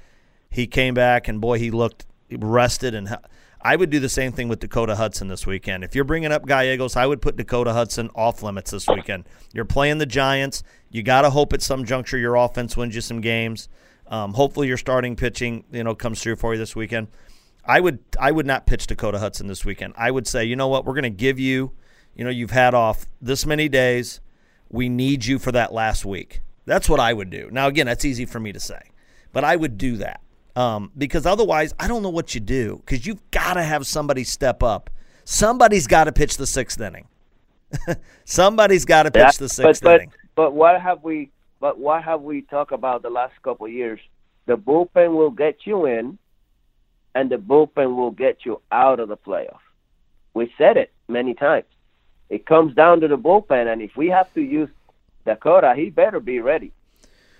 He 0.48 0.66
came 0.66 0.94
back 0.94 1.28
and 1.28 1.40
boy, 1.40 1.58
he 1.58 1.70
looked 1.70 2.06
rested 2.30 2.94
and 2.94 3.18
I 3.64 3.76
would 3.76 3.90
do 3.90 4.00
the 4.00 4.08
same 4.08 4.32
thing 4.32 4.48
with 4.48 4.58
Dakota 4.58 4.96
Hudson 4.96 5.28
this 5.28 5.46
weekend. 5.46 5.84
If 5.84 5.94
you're 5.94 6.04
bringing 6.04 6.32
up 6.32 6.46
Gallegos, 6.46 6.96
I 6.96 7.06
would 7.06 7.22
put 7.22 7.36
Dakota 7.36 7.72
Hudson 7.72 8.10
off 8.14 8.42
limits 8.42 8.72
this 8.72 8.88
weekend. 8.88 9.24
You're 9.52 9.64
playing 9.64 9.98
the 9.98 10.06
Giants. 10.06 10.64
You 10.90 11.04
got 11.04 11.22
to 11.22 11.30
hope 11.30 11.52
at 11.52 11.62
some 11.62 11.84
juncture 11.84 12.18
your 12.18 12.34
offense 12.34 12.76
wins 12.76 12.96
you 12.96 13.00
some 13.00 13.20
games. 13.20 13.68
Um, 14.08 14.34
hopefully, 14.34 14.66
your 14.66 14.76
starting 14.76 15.14
pitching, 15.14 15.64
you 15.70 15.84
know, 15.84 15.94
comes 15.94 16.20
through 16.20 16.36
for 16.36 16.54
you 16.54 16.58
this 16.58 16.74
weekend. 16.74 17.06
I 17.64 17.78
would 17.78 18.00
I 18.18 18.32
would 18.32 18.46
not 18.46 18.66
pitch 18.66 18.88
Dakota 18.88 19.20
Hudson 19.20 19.46
this 19.46 19.64
weekend. 19.64 19.94
I 19.96 20.10
would 20.10 20.26
say, 20.26 20.44
you 20.44 20.56
know 20.56 20.66
what, 20.66 20.84
we're 20.84 20.94
going 20.94 21.04
to 21.04 21.10
give 21.10 21.38
you, 21.38 21.70
you 22.16 22.24
know, 22.24 22.30
you've 22.30 22.50
had 22.50 22.74
off 22.74 23.06
this 23.20 23.46
many 23.46 23.68
days. 23.68 24.20
We 24.70 24.88
need 24.88 25.24
you 25.24 25.38
for 25.38 25.52
that 25.52 25.72
last 25.72 26.04
week. 26.04 26.40
That's 26.64 26.88
what 26.88 26.98
I 26.98 27.12
would 27.12 27.30
do. 27.30 27.48
Now, 27.52 27.68
again, 27.68 27.86
that's 27.86 28.04
easy 28.04 28.24
for 28.24 28.40
me 28.40 28.52
to 28.52 28.60
say, 28.60 28.80
but 29.32 29.44
I 29.44 29.54
would 29.54 29.78
do 29.78 29.96
that 29.98 30.21
um, 30.56 30.90
because 30.96 31.26
otherwise, 31.26 31.74
I 31.78 31.88
don't 31.88 32.02
know 32.02 32.10
what 32.10 32.34
you 32.34 32.40
do 32.40 32.82
because 32.84 33.06
you've 33.06 33.30
got 33.30 33.54
to 33.54 33.62
have 33.62 33.86
somebody 33.86 34.24
step 34.24 34.62
up. 34.62 34.90
Somebody's 35.24 35.86
got 35.86 36.04
to 36.04 36.12
pitch 36.12 36.36
the 36.36 36.46
sixth 36.46 36.80
inning. 36.80 37.06
Somebody's 38.24 38.84
got 38.84 39.04
to 39.04 39.10
pitch 39.10 39.22
yeah, 39.22 39.30
the 39.38 39.48
sixth 39.48 39.82
but, 39.82 39.94
inning. 39.94 40.12
But 40.34 40.52
what 40.52 40.80
have 40.80 41.02
we? 41.02 41.30
But 41.60 41.78
what 41.78 42.02
have 42.02 42.22
we 42.22 42.42
talked 42.42 42.72
about 42.72 43.02
the 43.02 43.10
last 43.10 43.34
couple 43.42 43.66
of 43.66 43.72
years? 43.72 44.00
The 44.46 44.56
bullpen 44.56 45.14
will 45.14 45.30
get 45.30 45.58
you 45.64 45.86
in 45.86 46.18
and 47.14 47.30
the 47.30 47.36
bullpen 47.36 47.96
will 47.96 48.10
get 48.10 48.44
you 48.44 48.60
out 48.70 49.00
of 49.00 49.08
the 49.08 49.16
playoff. 49.16 49.60
We 50.34 50.52
said 50.56 50.76
it 50.76 50.92
many 51.08 51.34
times. 51.34 51.66
It 52.30 52.46
comes 52.46 52.74
down 52.74 53.00
to 53.00 53.08
the 53.08 53.18
bullpen, 53.18 53.70
and 53.70 53.82
if 53.82 53.96
we 53.96 54.08
have 54.08 54.32
to 54.34 54.40
use 54.40 54.70
Dakota, 55.26 55.74
he 55.76 55.90
better 55.90 56.18
be 56.18 56.40
ready. 56.40 56.72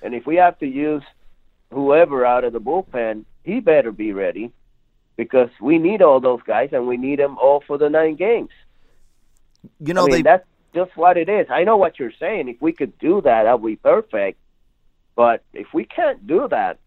And 0.03 0.15
if 0.15 0.27
we 0.27 0.37
have 0.37 0.59
to 0.59 0.67
use 0.67 1.03
whoever 1.73 2.25
out 2.25 2.45
of 2.45 2.53
the 2.53 2.61
bullpen, 2.61 3.25
he 3.45 3.61
better 3.61 3.93
be 3.93 4.13
ready 4.13 4.53
because 5.17 5.51
we 5.61 5.79
need 5.79 6.03
all 6.03 6.21
those 6.21 6.41
guys 6.47 6.71
and 6.73 6.87
we 6.87 6.97
need 6.97 7.19
them 7.19 7.39
all 7.39 7.63
for 7.67 7.79
the 7.79 7.91
nine 7.91 8.17
games. 8.17 8.51
You 9.81 9.95
know, 9.95 10.05
I 10.05 10.07
mean, 10.07 10.15
they... 10.17 10.23
that's 10.23 10.47
just 10.75 10.97
what 10.97 11.17
it 11.17 11.29
is. 11.29 11.47
I 11.51 11.65
know 11.65 11.77
what 11.77 11.99
you're 11.99 12.13
saying. 12.19 12.49
If 12.49 12.61
we 12.61 12.73
could 12.73 12.99
do 12.99 13.21
that, 13.23 13.45
that 13.45 13.61
would 13.61 13.69
be 13.69 13.77
perfect. 13.77 14.39
But 15.15 15.43
if 15.53 15.75
we 15.75 15.85
can't 15.85 16.27
do 16.27 16.49
that, 16.49 16.79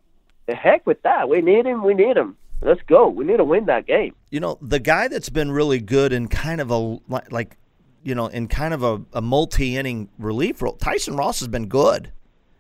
the 0.48 0.56
heck 0.56 0.86
with 0.86 1.02
that. 1.04 1.30
We 1.30 1.42
need 1.42 1.66
him. 1.66 1.84
We 1.84 1.94
need 1.94 2.18
him 2.18 2.38
let's 2.62 2.82
go. 2.84 3.08
We 3.08 3.26
need 3.26 3.38
to 3.38 3.44
win 3.44 3.66
that 3.66 3.86
game. 3.86 4.16
You 4.32 4.40
know, 4.40 4.58
the 4.62 4.80
guy 4.80 5.08
that's 5.08 5.30
been 5.30 5.52
really 5.52 5.80
good 5.80 6.12
in 6.12 6.28
kind 6.28 6.60
of 6.60 6.72
a 6.72 7.00
like, 7.32 7.58
you 8.04 8.16
know, 8.16 8.28
in 8.28 8.48
kind 8.48 8.74
of 8.74 8.84
a, 8.84 9.02
a 9.14 9.22
multi 9.22 9.78
inning 9.78 10.10
relief 10.18 10.62
role. 10.62 10.74
Tyson 10.74 11.16
Ross 11.16 11.40
has 11.40 11.48
been 11.48 11.68
good. 11.68 12.12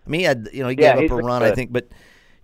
I 0.05 0.09
mean, 0.09 0.19
he 0.19 0.25
had 0.25 0.49
you 0.53 0.63
know 0.63 0.69
he 0.69 0.77
yeah, 0.79 0.95
gave 0.95 1.11
up 1.11 1.19
a 1.19 1.21
run, 1.21 1.41
good. 1.41 1.51
I 1.51 1.55
think, 1.55 1.71
but 1.71 1.87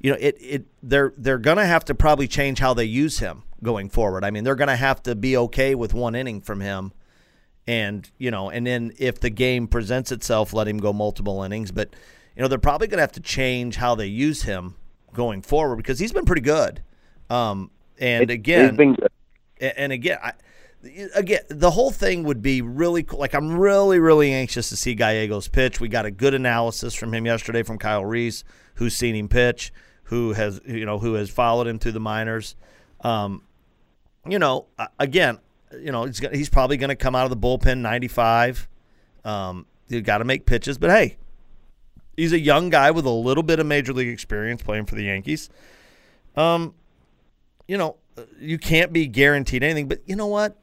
you 0.02 0.12
know 0.12 0.18
it 0.20 0.38
it 0.39 0.66
they're 0.84 1.14
they're 1.18 1.38
gonna 1.38 1.66
have 1.66 1.86
to 1.86 1.95
probably 1.95 2.28
change 2.28 2.60
how 2.60 2.74
they 2.74 2.86
use 2.86 3.20
him 3.20 3.43
going 3.64 3.89
forward. 3.89 4.24
I 4.24 4.32
mean, 4.32 4.43
they're 4.43 4.56
gonna 4.56 4.76
have 4.76 5.04
to 5.04 5.16
be 5.16 5.38
okay 5.38 5.76
with 5.76 5.93
one 5.93 6.16
inning 6.16 6.41
from 6.41 6.62
him. 6.62 6.93
And 7.68 8.10
you 8.18 8.32
know, 8.32 8.49
and 8.49 8.66
then 8.66 8.91
if 8.97 9.20
the 9.20 9.30
game 9.30 9.68
presents 9.68 10.12
itself, 10.12 10.54
let 10.54 10.68
him 10.68 10.78
go 10.78 10.91
multiple 10.91 11.43
innings. 11.43 11.72
But 11.72 11.93
you 12.36 12.41
know, 12.41 12.47
they're 12.47 12.60
probably 12.60 12.88
going 12.88 12.97
to 12.97 13.02
have 13.02 13.12
to 13.14 13.20
change 13.20 13.76
how 13.76 13.95
they 13.95 14.08
use 14.08 14.43
him 14.43 14.76
going 15.14 15.41
forward 15.41 15.76
because 15.76 15.99
he's 15.99 16.12
been 16.12 16.26
pretty 16.26 16.41
good. 16.41 16.82
Um, 17.30 17.72
and 17.99 18.24
it, 18.24 18.32
again, 18.32 18.97
and 19.60 19.91
again, 19.91 20.18
I, 20.24 20.34
again, 21.14 21.41
the 21.49 21.72
whole 21.72 21.91
thing 21.91 22.24
would 22.24 22.41
be 22.41 22.62
really 22.62 23.04
cool. 23.04 23.20
Like 23.20 23.34
I'm 23.34 23.58
really, 23.58 23.99
really 23.99 24.34
anxious 24.34 24.70
to 24.70 24.78
see 24.78 24.95
Gallegos 24.95 25.47
pitch. 25.49 25.80
We 25.80 25.88
got 25.88 26.06
a 26.06 26.12
good 26.12 26.34
analysis 26.34 26.95
from 26.95 27.14
him 27.14 27.26
yesterday 27.26 27.64
from 27.64 27.78
Kyle 27.78 28.06
Reese, 28.06 28.43
who's 28.76 28.95
seen 28.95 29.16
him 29.16 29.28
pitch, 29.28 29.72
who 30.12 30.34
has 30.34 30.59
you 30.68 30.86
know 30.86 30.99
who 30.99 31.14
has 31.14 31.30
followed 31.30 31.68
him 31.68 31.80
through 31.80 31.93
the 31.93 31.99
minors. 31.99 32.55
Um, 32.99 33.43
you 34.28 34.38
know, 34.38 34.68
again, 34.99 35.39
you 35.80 35.91
know 35.91 36.03
he's 36.03 36.20
he's 36.20 36.49
probably 36.49 36.76
going 36.78 36.89
to 36.89 36.95
come 36.95 37.16
out 37.16 37.24
of 37.24 37.30
the 37.32 37.38
bullpen 37.38 37.80
95. 37.80 38.68
Um, 39.24 39.66
you 39.88 40.01
got 40.01 40.18
to 40.18 40.26
make 40.26 40.45
pitches, 40.45 40.78
but 40.78 40.89
hey, 40.89 41.18
he's 42.18 42.34
a 42.34 42.39
young 42.39 42.70
guy 42.70 42.91
with 42.91 43.05
a 43.05 43.09
little 43.09 43.41
bit 43.41 43.59
of 43.59 43.66
major 43.66 43.93
league 43.93 44.09
experience 44.09 44.62
playing 44.62 44.86
for 44.86 44.95
the 44.95 45.03
Yankees. 45.03 45.49
Um, 46.36 46.76
you 47.68 47.78
know, 47.78 47.95
you 48.38 48.57
can't 48.57 48.91
be 48.91 49.07
guaranteed 49.07 49.64
anything, 49.64 49.88
but 49.88 50.01
you 50.05 50.18
know 50.18 50.28
what? 50.28 50.57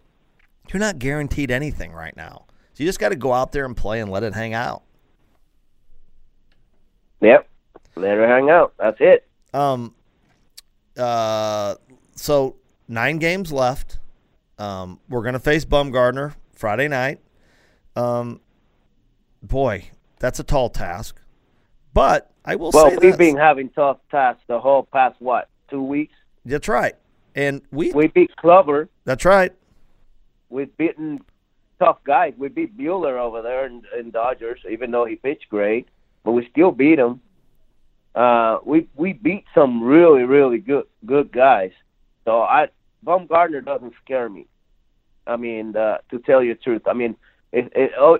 You're 0.71 0.81
not 0.81 0.99
guaranteed 0.99 1.51
anything 1.51 1.93
right 1.93 2.15
now. 2.17 2.45
So 2.75 2.85
you 2.85 2.89
just 2.89 3.01
got 3.01 3.11
to 3.11 3.17
go 3.17 3.33
out 3.33 3.53
there 3.53 3.65
and 3.65 3.75
play 3.75 4.01
and 4.01 4.11
let 4.11 4.23
it 4.25 4.35
hang 4.35 4.53
out. 4.53 4.83
Yep. 7.23 7.49
Let 7.97 8.19
it 8.19 8.29
hang 8.29 8.51
out. 8.51 8.75
That's 8.79 8.99
it. 9.01 9.28
Um 9.59 9.95
uh 10.97 11.75
so 12.15 12.57
9 12.89 13.19
games 13.19 13.53
left. 13.53 13.99
Um 14.59 15.01
we're 15.09 15.23
going 15.23 15.35
to 15.35 15.41
face 15.41 15.65
Bumgarner 15.65 16.35
Friday 16.55 16.89
night. 16.89 17.21
Um 17.97 18.41
boy, 19.43 19.91
that's 20.19 20.39
a 20.39 20.45
tall 20.45 20.69
task. 20.71 21.21
But 21.93 22.31
I 22.45 22.55
will 22.57 22.71
well, 22.73 22.91
say 22.91 22.99
we've 23.01 23.19
been 23.19 23.37
having 23.37 23.71
tough 23.71 23.99
tasks 24.11 24.43
the 24.47 24.61
whole 24.61 24.85
past 24.85 25.17
what 25.19 25.49
two 25.69 25.83
weeks. 25.83 26.15
That's 26.45 26.69
right. 26.69 26.95
And 27.35 27.63
we 27.73 27.93
we 27.93 28.07
beat 28.07 28.35
Glover. 28.37 28.89
That's 29.05 29.25
right. 29.25 29.53
We've 30.51 30.75
beaten 30.77 31.21
tough 31.79 31.99
guys. 32.05 32.35
We 32.37 32.49
beat 32.49 32.77
Buehler 32.77 33.19
over 33.19 33.43
there 33.43 33.67
in, 33.67 33.83
in 33.99 34.11
Dodgers, 34.11 34.61
even 34.71 34.91
though 34.91 35.05
he 35.05 35.17
pitched 35.17 35.49
great, 35.49 35.89
but 36.25 36.33
we 36.33 36.49
still 36.51 36.71
beat 36.71 36.99
him. 36.99 37.21
Uh, 38.19 38.59
we 38.67 38.89
we 38.97 39.13
beat 39.13 39.45
some 39.55 39.81
really 39.81 40.25
really 40.25 40.59
good 40.59 40.87
good 41.07 41.31
guys. 41.31 41.71
So 42.25 42.43
I 42.43 42.67
Bumgarner 43.07 43.65
doesn't 43.65 43.93
scare 44.05 44.29
me. 44.29 44.49
I 45.29 45.37
mean, 45.37 45.77
uh, 45.77 45.99
to 46.11 46.19
tell 46.19 46.43
you 46.43 46.55
the 46.55 46.61
truth, 46.61 46.83
I 46.89 46.95
mean, 46.95 47.15
it, 47.53 47.73
it, 47.77 47.93
oh, 47.97 48.19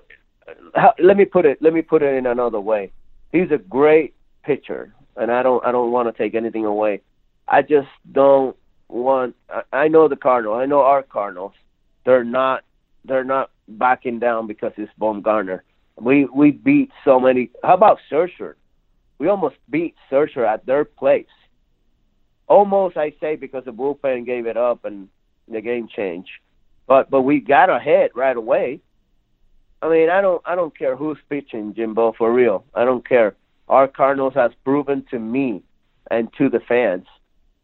let 1.03 1.17
me 1.17 1.25
put 1.25 1.47
it 1.47 1.61
let 1.61 1.73
me 1.73 1.83
put 1.83 2.03
it 2.03 2.15
in 2.15 2.27
another 2.27 2.61
way. 2.61 2.93
He's 3.33 3.51
a 3.51 3.59
great 3.59 4.15
pitcher, 4.45 4.95
and 5.17 5.33
I 5.33 5.43
don't 5.43 5.67
I 5.67 5.73
don't 5.73 5.91
want 5.91 6.15
to 6.15 6.23
take 6.23 6.37
anything 6.37 6.65
away. 6.65 7.01
I 7.49 7.63
just 7.63 7.89
don't 8.13 8.57
want. 8.87 9.35
I 9.51 9.63
I 9.73 9.89
know 9.89 10.07
the 10.07 10.15
Cardinals. 10.15 10.61
I 10.63 10.67
know 10.67 10.83
our 10.83 11.03
Cardinals. 11.03 11.55
They're 12.07 12.23
not. 12.23 12.63
They're 13.05 13.25
not 13.25 13.51
backing 13.67 14.21
down 14.21 14.47
because 14.47 14.71
it's 14.77 14.93
Bumgarner. 15.01 15.63
We 16.01 16.27
we 16.27 16.53
beat 16.53 16.93
so 17.05 17.19
many. 17.19 17.51
How 17.65 17.75
about 17.75 17.99
Scherzer? 18.09 18.55
We 19.19 19.29
almost 19.29 19.57
beat 19.69 19.95
Scherzer 20.11 20.47
at 20.47 20.65
their 20.67 20.85
place. 20.85 21.27
Almost, 22.47 22.97
I 22.97 23.13
say, 23.21 23.37
because 23.37 23.65
the 23.65 23.73
bullpen 23.73 24.25
gave 24.25 24.47
it 24.47 24.57
up 24.57 24.85
and 24.85 25.09
the 25.49 25.61
game 25.61 25.89
changed. 25.89 26.31
But 26.87 27.11
but 27.11 27.23
we 27.23 27.41
got 27.41 27.69
ahead 27.69 28.11
right 28.15 28.37
away. 28.37 28.81
I 29.83 29.89
mean, 29.89 30.09
I 30.11 30.21
don't 30.21 30.43
I 30.47 30.55
don't 30.55 30.77
care 30.77 30.97
who's 30.97 31.19
pitching, 31.29 31.75
Jimbo, 31.75 32.15
for 32.17 32.33
real. 32.33 32.65
I 32.75 32.85
don't 32.85 33.07
care. 33.07 33.37
our 33.69 33.87
Cardinals 33.87 34.35
has 34.35 34.51
proven 34.65 35.05
to 35.11 35.19
me 35.19 35.63
and 36.11 36.33
to 36.39 36.49
the 36.49 36.61
fans 36.61 37.07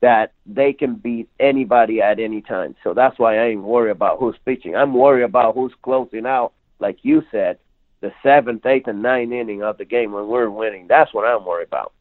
that 0.00 0.32
they 0.44 0.74
can 0.74 0.96
beat 0.96 1.30
anybody 1.40 2.02
at 2.02 2.20
any 2.20 2.42
time. 2.42 2.76
So 2.84 2.92
that's 2.92 3.18
why 3.18 3.38
I 3.38 3.46
ain't 3.46 3.62
worried 3.62 3.92
about 3.92 4.18
who's 4.18 4.36
pitching. 4.44 4.76
I'm 4.76 4.92
worried 4.92 5.24
about 5.24 5.54
who's 5.54 5.72
closing 5.82 6.26
out, 6.26 6.52
like 6.78 6.98
you 7.02 7.22
said, 7.30 7.58
the 8.04 8.12
seventh, 8.22 8.66
eighth, 8.66 8.86
and 8.86 9.00
ninth 9.00 9.32
inning 9.32 9.62
of 9.62 9.78
the 9.78 9.86
game 9.86 10.12
when 10.12 10.28
we're 10.28 10.50
winning. 10.50 10.86
That's 10.88 11.14
what 11.14 11.26
I'm 11.26 11.46
worried 11.46 11.68
about. 11.68 11.94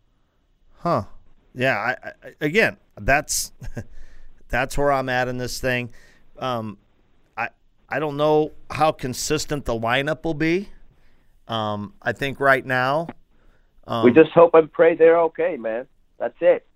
Huh. 0.80 1.04
Yeah. 1.56 1.78
I, 1.78 1.92
I, 1.92 2.34
again, 2.42 2.76
that's 3.00 3.54
that's 4.50 4.78
where 4.78 4.92
I'm 4.92 5.08
at 5.08 5.30
in 5.30 5.38
this 5.38 5.62
thing. 5.62 5.94
Um, 6.38 6.78
I 7.38 7.50
I 7.88 8.00
don't 8.00 8.18
know 8.18 8.52
how 8.70 8.92
consistent 8.92 9.64
the 9.64 9.80
lineup 9.80 10.26
will 10.26 10.34
be. 10.34 10.68
Um, 11.48 11.94
I 12.02 12.12
think 12.12 12.42
right 12.42 12.66
now. 12.66 13.08
Um, 13.88 14.04
we 14.04 14.12
just 14.12 14.32
hope 14.32 14.54
and 14.56 14.70
pray 14.70 14.96
they're 14.96 15.20
okay, 15.22 15.56
man. 15.56 15.88
That's 16.20 16.36
it. 16.42 16.68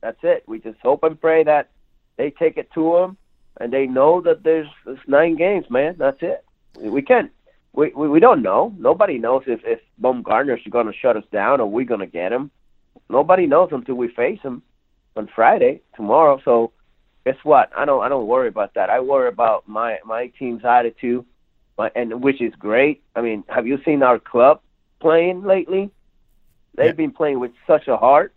That's 0.00 0.18
it. 0.22 0.44
We 0.46 0.60
just 0.60 0.78
hope 0.78 1.02
and 1.02 1.20
pray 1.20 1.42
that 1.42 1.70
they 2.18 2.30
take 2.30 2.56
it 2.56 2.70
to 2.74 2.92
them 2.94 3.16
and 3.56 3.72
they 3.72 3.86
know 3.86 4.20
that 4.20 4.44
there's, 4.44 4.68
there's 4.84 4.98
nine 5.08 5.34
games, 5.34 5.66
man. 5.70 5.96
That's 5.98 6.18
it. 6.20 6.44
We 6.78 7.02
can't. 7.02 7.32
We, 7.76 7.92
we 7.94 8.08
we 8.08 8.20
don't 8.20 8.42
know. 8.42 8.74
Nobody 8.78 9.18
knows 9.18 9.42
if 9.46 9.60
if 9.64 9.80
Bumgarner's 10.02 10.66
going 10.70 10.86
to 10.86 10.92
shut 10.94 11.16
us 11.16 11.24
down 11.30 11.60
or 11.60 11.66
we're 11.70 11.84
going 11.84 12.00
to 12.00 12.06
get 12.06 12.32
him. 12.32 12.50
Nobody 13.10 13.46
knows 13.46 13.68
until 13.70 13.94
we 13.96 14.08
face 14.08 14.40
him 14.40 14.62
on 15.14 15.28
Friday 15.34 15.82
tomorrow. 15.94 16.40
So 16.44 16.72
guess 17.24 17.36
what? 17.44 17.70
I 17.76 17.84
don't 17.84 18.02
I 18.02 18.08
don't 18.08 18.26
worry 18.26 18.48
about 18.48 18.74
that. 18.74 18.88
I 18.88 19.00
worry 19.00 19.28
about 19.28 19.68
my 19.68 19.98
my 20.06 20.28
team's 20.38 20.64
attitude, 20.64 21.24
my, 21.76 21.90
and 21.94 22.22
which 22.22 22.40
is 22.40 22.54
great. 22.58 23.02
I 23.14 23.20
mean, 23.20 23.44
have 23.48 23.66
you 23.66 23.78
seen 23.84 24.02
our 24.02 24.18
club 24.18 24.60
playing 25.00 25.42
lately? 25.44 25.90
They've 26.76 26.86
Yeah. 26.86 26.92
been 26.92 27.12
playing 27.12 27.40
with 27.40 27.52
such 27.66 27.88
a 27.88 27.96
heart 27.96 28.32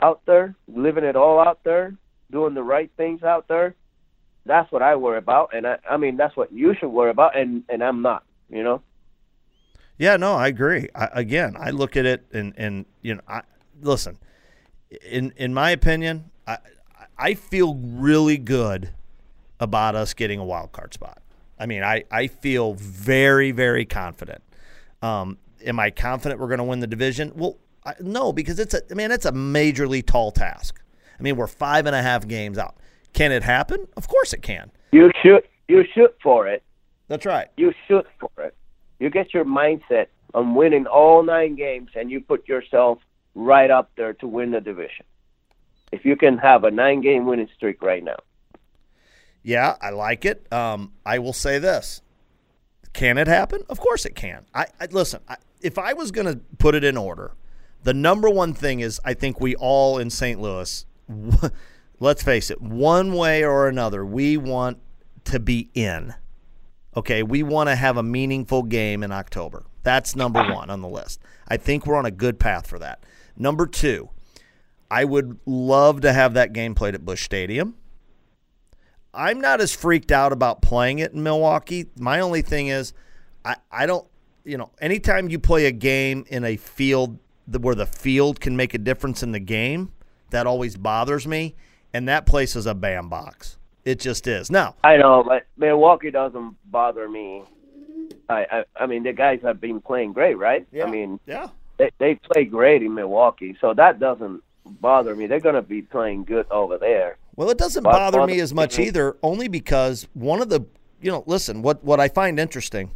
out 0.00 0.22
there, 0.26 0.54
living 0.66 1.04
it 1.04 1.16
all 1.16 1.38
out 1.38 1.60
there, 1.62 1.94
doing 2.30 2.54
the 2.54 2.62
right 2.62 2.90
things 2.96 3.22
out 3.22 3.48
there. 3.48 3.74
That's 4.46 4.72
what 4.72 4.82
I 4.82 4.96
worry 4.96 5.18
about, 5.18 5.50
and 5.54 5.66
I, 5.66 5.76
I 5.88 5.96
mean 5.98 6.16
that's 6.16 6.36
what 6.36 6.52
you 6.52 6.74
should 6.78 6.88
worry 6.88 7.10
about, 7.10 7.36
and 7.36 7.64
and 7.68 7.82
I'm 7.84 8.00
not, 8.02 8.24
you 8.52 8.62
know. 8.62 8.82
Yeah, 9.98 10.16
no, 10.16 10.34
I 10.34 10.48
agree. 10.48 10.88
I, 10.94 11.08
again, 11.12 11.56
I 11.58 11.70
look 11.70 11.96
at 11.96 12.06
it 12.06 12.24
and 12.32 12.54
and 12.56 12.86
you 13.02 13.14
know, 13.14 13.20
I 13.26 13.42
listen. 13.80 14.18
In 15.02 15.32
in 15.36 15.54
my 15.54 15.70
opinion, 15.70 16.30
I 16.46 16.58
I 17.18 17.34
feel 17.34 17.74
really 17.74 18.38
good 18.38 18.90
about 19.60 19.94
us 19.94 20.14
getting 20.14 20.38
a 20.38 20.44
wild 20.44 20.72
card 20.72 20.92
spot. 20.92 21.22
I 21.58 21.66
mean, 21.66 21.82
I 21.82 22.04
I 22.10 22.26
feel 22.26 22.74
very 22.74 23.52
very 23.52 23.84
confident. 23.84 24.42
Um, 25.02 25.38
am 25.64 25.80
I 25.80 25.90
confident 25.90 26.40
we're 26.40 26.48
going 26.48 26.58
to 26.58 26.64
win 26.64 26.80
the 26.80 26.86
division? 26.86 27.32
Well, 27.34 27.58
I, 27.84 27.94
no, 28.00 28.32
because 28.32 28.58
it's 28.58 28.74
a 28.74 28.82
I 28.90 28.94
mean 28.94 29.10
it's 29.10 29.26
a 29.26 29.32
majorly 29.32 30.04
tall 30.04 30.30
task. 30.30 30.80
I 31.18 31.22
mean, 31.22 31.36
we're 31.36 31.46
five 31.46 31.86
and 31.86 31.94
a 31.94 32.02
half 32.02 32.26
games 32.26 32.58
out. 32.58 32.76
Can 33.12 33.30
it 33.30 33.42
happen? 33.42 33.86
Of 33.96 34.08
course 34.08 34.32
it 34.32 34.42
can. 34.42 34.72
You 34.90 35.10
should 35.22 35.44
you 35.68 35.84
shoot 35.94 36.14
for 36.22 36.48
it. 36.48 36.62
That's 37.12 37.26
right. 37.26 37.48
You 37.58 37.74
shoot 37.86 38.06
for 38.18 38.30
it. 38.42 38.56
You 38.98 39.10
get 39.10 39.34
your 39.34 39.44
mindset 39.44 40.06
on 40.32 40.54
winning 40.54 40.86
all 40.86 41.22
nine 41.22 41.56
games, 41.56 41.90
and 41.94 42.10
you 42.10 42.22
put 42.22 42.48
yourself 42.48 43.00
right 43.34 43.70
up 43.70 43.90
there 43.98 44.14
to 44.14 44.26
win 44.26 44.50
the 44.50 44.62
division. 44.62 45.04
If 45.92 46.06
you 46.06 46.16
can 46.16 46.38
have 46.38 46.64
a 46.64 46.70
nine-game 46.70 47.26
winning 47.26 47.50
streak 47.54 47.82
right 47.82 48.02
now, 48.02 48.16
Yeah, 49.42 49.76
I 49.82 49.90
like 49.90 50.24
it. 50.24 50.50
Um, 50.50 50.92
I 51.04 51.18
will 51.18 51.34
say 51.34 51.58
this: 51.58 52.00
Can 52.94 53.18
it 53.18 53.26
happen? 53.26 53.60
Of 53.68 53.78
course 53.78 54.06
it 54.06 54.14
can. 54.14 54.46
I, 54.54 54.68
I 54.80 54.86
listen. 54.90 55.20
I, 55.28 55.36
if 55.60 55.76
I 55.76 55.92
was 55.92 56.12
going 56.12 56.28
to 56.28 56.40
put 56.56 56.74
it 56.74 56.82
in 56.82 56.96
order, 56.96 57.32
the 57.82 57.92
number 57.92 58.30
one 58.30 58.54
thing 58.54 58.80
is 58.80 58.98
I 59.04 59.12
think 59.12 59.38
we 59.38 59.54
all 59.54 59.98
in 59.98 60.08
St. 60.08 60.40
Louis, 60.40 60.86
let's 62.00 62.22
face 62.22 62.50
it, 62.50 62.62
one 62.62 63.12
way 63.12 63.44
or 63.44 63.68
another, 63.68 64.02
we 64.02 64.38
want 64.38 64.78
to 65.24 65.38
be 65.38 65.68
in. 65.74 66.14
Okay, 66.96 67.22
we 67.22 67.42
want 67.42 67.68
to 67.68 67.76
have 67.76 67.96
a 67.96 68.02
meaningful 68.02 68.62
game 68.62 69.02
in 69.02 69.12
October. 69.12 69.64
That's 69.82 70.14
number 70.14 70.40
one 70.40 70.68
on 70.70 70.82
the 70.82 70.88
list. 70.88 71.20
I 71.48 71.56
think 71.56 71.86
we're 71.86 71.96
on 71.96 72.06
a 72.06 72.10
good 72.10 72.38
path 72.38 72.66
for 72.66 72.78
that. 72.78 73.04
Number 73.36 73.66
two, 73.66 74.10
I 74.90 75.04
would 75.04 75.38
love 75.46 76.02
to 76.02 76.12
have 76.12 76.34
that 76.34 76.52
game 76.52 76.74
played 76.74 76.94
at 76.94 77.04
Busch 77.04 77.24
Stadium. 77.24 77.76
I'm 79.14 79.40
not 79.40 79.60
as 79.60 79.74
freaked 79.74 80.12
out 80.12 80.32
about 80.32 80.62
playing 80.62 80.98
it 80.98 81.12
in 81.12 81.22
Milwaukee. 81.22 81.86
My 81.98 82.20
only 82.20 82.42
thing 82.42 82.68
is, 82.68 82.92
I, 83.44 83.56
I 83.70 83.86
don't, 83.86 84.06
you 84.44 84.58
know, 84.58 84.70
anytime 84.80 85.28
you 85.28 85.38
play 85.38 85.66
a 85.66 85.72
game 85.72 86.24
in 86.28 86.44
a 86.44 86.56
field 86.56 87.18
where 87.46 87.74
the 87.74 87.86
field 87.86 88.40
can 88.40 88.56
make 88.56 88.74
a 88.74 88.78
difference 88.78 89.22
in 89.22 89.32
the 89.32 89.40
game, 89.40 89.92
that 90.30 90.46
always 90.46 90.76
bothers 90.76 91.26
me. 91.26 91.54
And 91.94 92.08
that 92.08 92.24
place 92.24 92.56
is 92.56 92.66
a 92.66 92.74
bandbox. 92.74 93.58
It 93.84 93.98
just 93.98 94.26
is. 94.26 94.50
Now, 94.50 94.76
I 94.84 94.96
know, 94.96 95.24
but 95.26 95.46
Milwaukee 95.56 96.10
doesn't 96.10 96.56
bother 96.70 97.08
me. 97.08 97.42
I, 98.28 98.46
I, 98.50 98.64
I 98.76 98.86
mean, 98.86 99.02
the 99.02 99.12
guys 99.12 99.40
have 99.42 99.60
been 99.60 99.80
playing 99.80 100.12
great, 100.12 100.38
right? 100.38 100.66
I 100.80 100.86
mean, 100.86 101.18
yeah. 101.26 101.48
they 101.78 101.90
they 101.98 102.14
play 102.14 102.44
great 102.44 102.82
in 102.82 102.94
Milwaukee, 102.94 103.56
so 103.60 103.74
that 103.74 103.98
doesn't 103.98 104.42
bother 104.64 105.16
me. 105.16 105.26
They're 105.26 105.40
going 105.40 105.56
to 105.56 105.62
be 105.62 105.82
playing 105.82 106.24
good 106.24 106.46
over 106.50 106.78
there. 106.78 107.16
Well, 107.34 107.50
it 107.50 107.58
doesn't 107.58 107.82
But 107.82 107.92
bother 107.92 108.26
me 108.26 108.40
as 108.40 108.54
much 108.54 108.78
either, 108.78 109.16
only 109.22 109.48
because 109.48 110.06
one 110.12 110.40
of 110.40 110.48
the, 110.48 110.60
you 111.00 111.10
know, 111.10 111.24
listen, 111.26 111.62
what 111.62 111.82
what 111.82 111.98
I 111.98 112.08
find 112.08 112.38
interesting, 112.38 112.92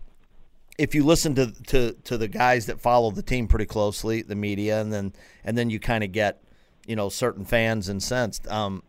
if 0.78 0.94
you 0.94 1.04
listen 1.04 1.34
to 1.34 1.52
to 1.64 1.92
to 2.04 2.16
the 2.16 2.28
guys 2.28 2.66
that 2.66 2.80
follow 2.80 3.10
the 3.10 3.22
team 3.22 3.48
pretty 3.48 3.66
closely, 3.66 4.22
the 4.22 4.36
media, 4.36 4.80
and 4.80 4.92
then 4.92 5.12
and 5.44 5.58
then 5.58 5.70
you 5.70 5.80
kind 5.80 6.04
of 6.04 6.12
get, 6.12 6.42
you 6.86 6.94
know, 6.94 7.08
certain 7.08 7.44
fans 7.44 7.88
incensed. 7.88 8.46
Um, 8.46 8.82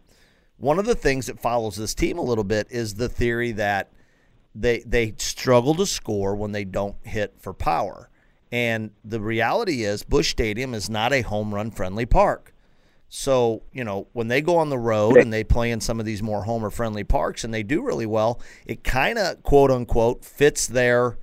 one 0.57 0.79
of 0.79 0.85
the 0.85 0.95
things 0.95 1.27
that 1.27 1.39
follows 1.39 1.75
this 1.75 1.93
team 1.93 2.17
a 2.17 2.23
little 2.23 2.43
bit 2.43 2.67
is 2.69 2.95
the 2.95 3.09
theory 3.09 3.51
that 3.53 3.91
they 4.55 4.79
they 4.79 5.13
struggle 5.17 5.75
to 5.75 5.85
score 5.85 6.35
when 6.35 6.51
they 6.51 6.65
don't 6.65 6.95
hit 7.03 7.35
for 7.39 7.53
power. 7.53 8.09
And 8.51 8.91
the 9.03 9.19
reality 9.19 9.83
is 9.83 10.03
Busch 10.03 10.29
Stadium 10.29 10.73
is 10.73 10.89
not 10.89 11.13
a 11.13 11.21
home 11.21 11.53
run 11.53 11.69
friendly 11.71 12.05
park. 12.05 12.53
So, 13.09 13.63
you 13.71 13.83
know, 13.83 14.07
when 14.13 14.27
they 14.27 14.41
go 14.41 14.57
on 14.57 14.69
the 14.69 14.77
road 14.77 15.17
and 15.17 15.31
they 15.31 15.43
play 15.43 15.71
in 15.71 15.79
some 15.79 15.99
of 15.99 16.05
these 16.05 16.21
more 16.21 16.43
homer 16.43 16.69
friendly 16.69 17.05
parks 17.05 17.43
and 17.43 17.53
they 17.53 17.63
do 17.63 17.81
really 17.81 18.05
well, 18.05 18.41
it 18.65 18.83
kind 18.83 19.17
of 19.17 19.41
quote 19.43 19.71
unquote 19.71 20.25
fits 20.25 20.67
their 20.67 21.17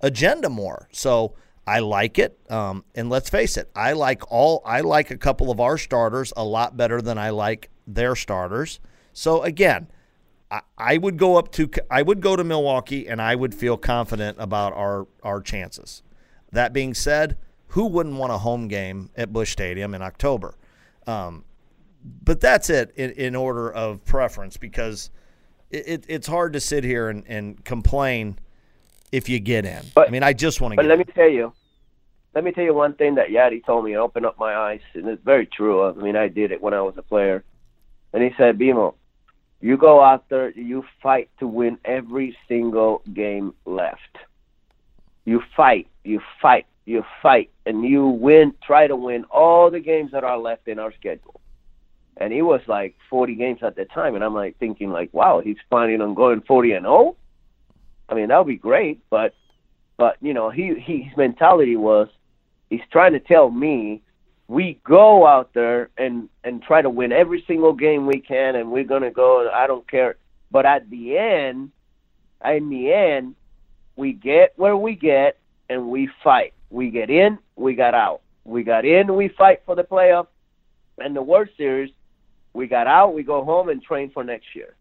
agenda 0.00 0.50
more. 0.50 0.88
So 0.92 1.34
I 1.66 1.78
like 1.78 2.18
it. 2.18 2.38
Um, 2.50 2.84
and 2.94 3.08
let's 3.08 3.30
face 3.30 3.56
it, 3.56 3.70
I 3.74 3.92
like 3.92 4.30
all 4.30 4.62
I 4.66 4.80
like 4.80 5.10
a 5.10 5.16
couple 5.16 5.50
of 5.50 5.60
our 5.60 5.78
starters 5.78 6.32
a 6.36 6.44
lot 6.44 6.76
better 6.76 7.00
than 7.00 7.16
I 7.16 7.30
like 7.30 7.70
their 7.94 8.14
starters. 8.16 8.80
So 9.12 9.42
again, 9.42 9.88
I, 10.50 10.60
I 10.76 10.98
would 10.98 11.16
go 11.16 11.36
up 11.36 11.52
to 11.52 11.70
I 11.90 12.02
would 12.02 12.20
go 12.20 12.36
to 12.36 12.44
Milwaukee 12.44 13.06
and 13.08 13.20
I 13.20 13.34
would 13.34 13.54
feel 13.54 13.76
confident 13.76 14.36
about 14.40 14.72
our 14.72 15.06
our 15.22 15.40
chances. 15.40 16.02
That 16.52 16.72
being 16.72 16.94
said, 16.94 17.36
who 17.68 17.86
wouldn't 17.86 18.16
want 18.16 18.32
a 18.32 18.38
home 18.38 18.68
game 18.68 19.10
at 19.16 19.32
Busch 19.32 19.52
Stadium 19.52 19.94
in 19.94 20.02
October? 20.02 20.56
Um, 21.06 21.44
but 22.24 22.40
that's 22.40 22.70
it 22.70 22.92
in, 22.96 23.10
in 23.12 23.36
order 23.36 23.70
of 23.70 24.04
preference 24.04 24.56
because 24.56 25.10
it, 25.70 25.88
it, 25.88 26.04
it's 26.08 26.26
hard 26.26 26.52
to 26.54 26.60
sit 26.60 26.82
here 26.82 27.08
and, 27.08 27.24
and 27.28 27.64
complain 27.64 28.38
if 29.12 29.28
you 29.28 29.38
get 29.38 29.64
in. 29.64 29.82
But- 29.94 30.08
I 30.08 30.10
mean, 30.10 30.22
I 30.22 30.32
just 30.32 30.60
want 30.60 30.72
to 30.72 30.76
But 30.76 30.82
get 30.82 30.88
let 30.88 30.98
me 30.98 31.04
tell 31.04 31.28
you, 31.28 31.52
let 32.34 32.44
me 32.44 32.52
tell 32.52 32.64
you 32.64 32.74
one 32.74 32.94
thing 32.94 33.16
that 33.16 33.28
Yadi 33.28 33.64
told 33.64 33.84
me 33.84 33.92
and 33.92 34.00
opened 34.00 34.26
up 34.26 34.38
my 34.38 34.54
eyes, 34.54 34.80
and 34.94 35.06
it's 35.08 35.22
very 35.22 35.46
true. 35.46 35.88
I 35.88 35.92
mean, 35.92 36.16
I 36.16 36.28
did 36.28 36.52
it 36.52 36.60
when 36.60 36.74
I 36.74 36.80
was 36.80 36.94
a 36.96 37.02
player. 37.02 37.44
And 38.12 38.22
he 38.22 38.30
said, 38.36 38.58
Bimo, 38.58 38.94
you 39.60 39.76
go 39.76 40.02
out 40.02 40.28
there, 40.28 40.50
you 40.50 40.84
fight 41.02 41.28
to 41.38 41.46
win 41.46 41.78
every 41.84 42.36
single 42.48 43.02
game 43.12 43.54
left. 43.66 44.18
You 45.24 45.42
fight, 45.56 45.86
you 46.02 46.20
fight, 46.40 46.66
you 46.86 47.04
fight, 47.22 47.50
and 47.66 47.84
you 47.84 48.06
win, 48.06 48.54
try 48.62 48.86
to 48.86 48.96
win 48.96 49.24
all 49.24 49.70
the 49.70 49.80
games 49.80 50.12
that 50.12 50.24
are 50.24 50.38
left 50.38 50.66
in 50.66 50.78
our 50.78 50.92
schedule. 50.92 51.40
And 52.16 52.32
he 52.32 52.42
was 52.42 52.60
like 52.66 52.96
40 53.08 53.34
games 53.34 53.60
at 53.62 53.76
the 53.76 53.84
time, 53.84 54.14
and 54.14 54.24
I'm 54.24 54.34
like 54.34 54.58
thinking 54.58 54.90
like, 54.90 55.12
wow, 55.12 55.40
he's 55.40 55.56
planning 55.68 56.00
on 56.00 56.14
going 56.14 56.40
40 56.42 56.72
and 56.72 56.84
0. 56.84 57.16
I 58.08 58.14
mean, 58.14 58.28
that 58.28 58.38
would 58.38 58.48
be 58.48 58.56
great, 58.56 59.00
but 59.08 59.34
but 59.96 60.16
you 60.20 60.34
know, 60.34 60.50
he, 60.50 60.74
he 60.74 61.02
his 61.02 61.16
mentality 61.16 61.76
was 61.76 62.08
he's 62.70 62.80
trying 62.90 63.12
to 63.12 63.20
tell 63.20 63.50
me 63.50 64.02
we 64.50 64.80
go 64.82 65.28
out 65.28 65.54
there 65.54 65.90
and 65.96 66.28
and 66.42 66.60
try 66.60 66.82
to 66.82 66.90
win 66.90 67.12
every 67.12 67.44
single 67.46 67.72
game 67.72 68.04
we 68.04 68.18
can, 68.18 68.56
and 68.56 68.72
we're 68.72 68.82
gonna 68.82 69.12
go. 69.12 69.48
I 69.48 69.68
don't 69.68 69.88
care. 69.88 70.16
But 70.50 70.66
at 70.66 70.90
the 70.90 71.16
end, 71.16 71.70
in 72.44 72.68
the 72.68 72.92
end, 72.92 73.36
we 73.94 74.12
get 74.12 74.52
where 74.56 74.76
we 74.76 74.96
get, 74.96 75.38
and 75.68 75.88
we 75.88 76.10
fight. 76.24 76.52
We 76.68 76.90
get 76.90 77.10
in, 77.10 77.38
we 77.54 77.74
got 77.76 77.94
out. 77.94 78.22
We 78.44 78.64
got 78.64 78.84
in, 78.84 79.14
we 79.14 79.28
fight 79.28 79.62
for 79.64 79.76
the 79.76 79.84
playoff, 79.84 80.26
and 80.98 81.14
the 81.14 81.22
World 81.22 81.48
Series. 81.56 81.92
We 82.52 82.66
got 82.66 82.88
out, 82.88 83.14
we 83.14 83.22
go 83.22 83.44
home 83.44 83.68
and 83.68 83.80
train 83.80 84.10
for 84.10 84.24
next 84.24 84.56
year 84.56 84.74